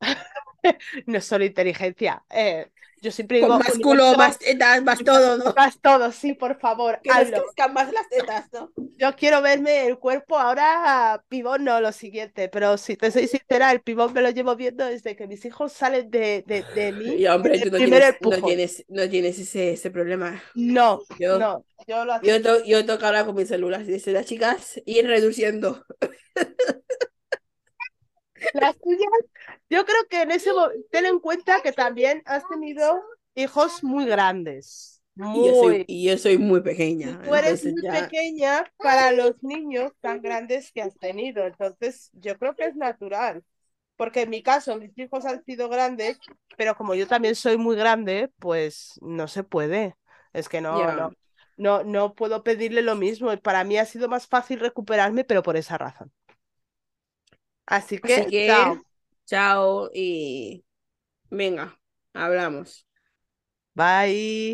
No 1.05 1.17
es 1.17 1.25
solo 1.25 1.45
inteligencia. 1.45 2.23
Eh, 2.29 2.69
yo 3.01 3.11
siempre 3.11 3.37
con 3.39 3.49
digo, 3.49 3.57
más 3.59 3.77
culo, 3.79 4.15
más 4.15 4.37
tetas, 4.39 4.83
más 4.83 5.03
todo, 5.03 5.37
¿no? 5.37 5.53
Haz 5.55 5.79
todo, 5.79 6.11
sí, 6.11 6.33
por 6.33 6.59
favor, 6.59 6.99
Que 7.03 7.11
crezcan 7.11 7.73
más 7.73 7.91
las 7.93 8.09
tetas, 8.09 8.51
¿no? 8.53 8.71
Yo 8.97 9.15
quiero 9.15 9.41
verme 9.41 9.85
el 9.87 9.99
cuerpo 9.99 10.37
ahora 10.37 11.23
pibón, 11.27 11.63
no 11.65 11.81
lo 11.81 11.91
siguiente, 11.91 12.49
pero 12.49 12.77
si 12.77 12.95
te 12.95 13.11
soy 13.11 13.27
sincera, 13.27 13.71
el 13.71 13.81
pibón 13.81 14.13
me 14.13 14.21
lo 14.21 14.29
llevo 14.29 14.55
viendo 14.55 14.85
desde 14.85 15.15
que 15.15 15.27
mis 15.27 15.43
hijos 15.45 15.73
salen 15.73 16.09
de, 16.09 16.43
de, 16.47 16.67
de 16.73 16.93
mí. 16.93 17.17
Y 17.17 17.25
hombre, 17.27 17.59
tú 17.59 17.69
no 17.71 17.81
tienes, 17.81 18.15
no 18.19 18.41
tienes, 18.41 18.85
no 18.89 19.07
tienes 19.09 19.39
ese, 19.39 19.73
ese 19.73 19.91
problema. 19.91 20.41
No, 20.53 21.03
Yo, 21.19 21.39
no, 21.39 21.65
yo 21.87 22.05
lo 22.05 22.13
yo, 22.21 22.41
to- 22.41 22.63
yo 22.65 22.85
toco 22.85 23.05
ahora 23.05 23.25
con 23.25 23.35
mis 23.35 23.49
células, 23.49 23.87
dice 23.87 24.11
las 24.13 24.25
chicas, 24.25 24.81
ir 24.85 25.07
reduciendo. 25.07 25.85
Las 28.53 28.77
tuyas, 28.79 29.09
yo 29.69 29.85
creo 29.85 30.07
que 30.09 30.21
en 30.23 30.31
ese 30.31 30.53
momento, 30.53 30.87
ten 30.91 31.05
en 31.05 31.19
cuenta 31.19 31.61
que 31.61 31.71
también 31.73 32.21
has 32.25 32.47
tenido 32.47 33.01
hijos 33.35 33.83
muy 33.83 34.05
grandes, 34.05 35.01
Y 35.31 35.43
yo 35.43 35.53
soy, 35.53 35.79
muy. 35.79 35.85
y 35.87 36.05
yo 36.09 36.17
soy 36.17 36.37
muy 36.37 36.61
Y 36.97 37.13
pequeña, 37.13 37.19
tú 37.19 37.35
eres 37.35 37.63
muy 37.65 37.83
ya. 37.83 37.89
pequeña 37.89 38.63
para 38.81 39.11
los 39.11 39.41
niños 39.43 39.91
tan 40.01 40.21
grandes 40.21 40.71
que 40.71 40.81
has 40.81 40.97
tenido. 40.97 41.45
Entonces, 41.45 42.09
yo 42.13 42.37
creo 42.39 42.55
que 42.55 42.65
es 42.65 42.75
natural. 42.75 43.43
Porque 43.97 44.21
en 44.23 44.29
mi 44.31 44.43
caso, 44.43 44.77
mis 44.77 44.97
hijos 44.97 45.25
han 45.25 45.43
sido 45.45 45.69
grandes, 45.69 46.21
pero 46.57 46.75
como 46.77 46.95
yo 46.95 47.07
también 47.07 47.35
soy 47.35 47.57
muy 47.57 47.75
grande, 47.77 48.31
pues 48.39 48.93
no 49.01 49.27
se 49.27 49.43
puede. 49.43 49.97
Es 50.33 50.49
que 50.49 50.61
no, 50.61 50.91
no, 50.91 51.11
no, 51.57 51.83
no 51.83 52.15
puedo 52.15 52.43
pedirle 52.43 52.81
lo 52.83 52.95
mismo. 52.95 53.33
Y 53.33 53.37
Para 53.37 53.63
mí 53.65 53.77
ha 53.77 53.85
sido 53.85 54.09
más 54.09 54.27
fácil 54.27 54.59
recuperarme, 54.61 55.23
pero 55.25 55.43
por 55.43 55.57
esa 55.57 55.77
razón. 55.79 56.13
Así 57.67 57.99
que, 57.99 58.33
chao. 58.37 58.85
chao 59.25 59.89
y 59.93 60.65
venga, 61.31 61.79
hablamos. 62.13 62.87
Bye. 63.75 64.53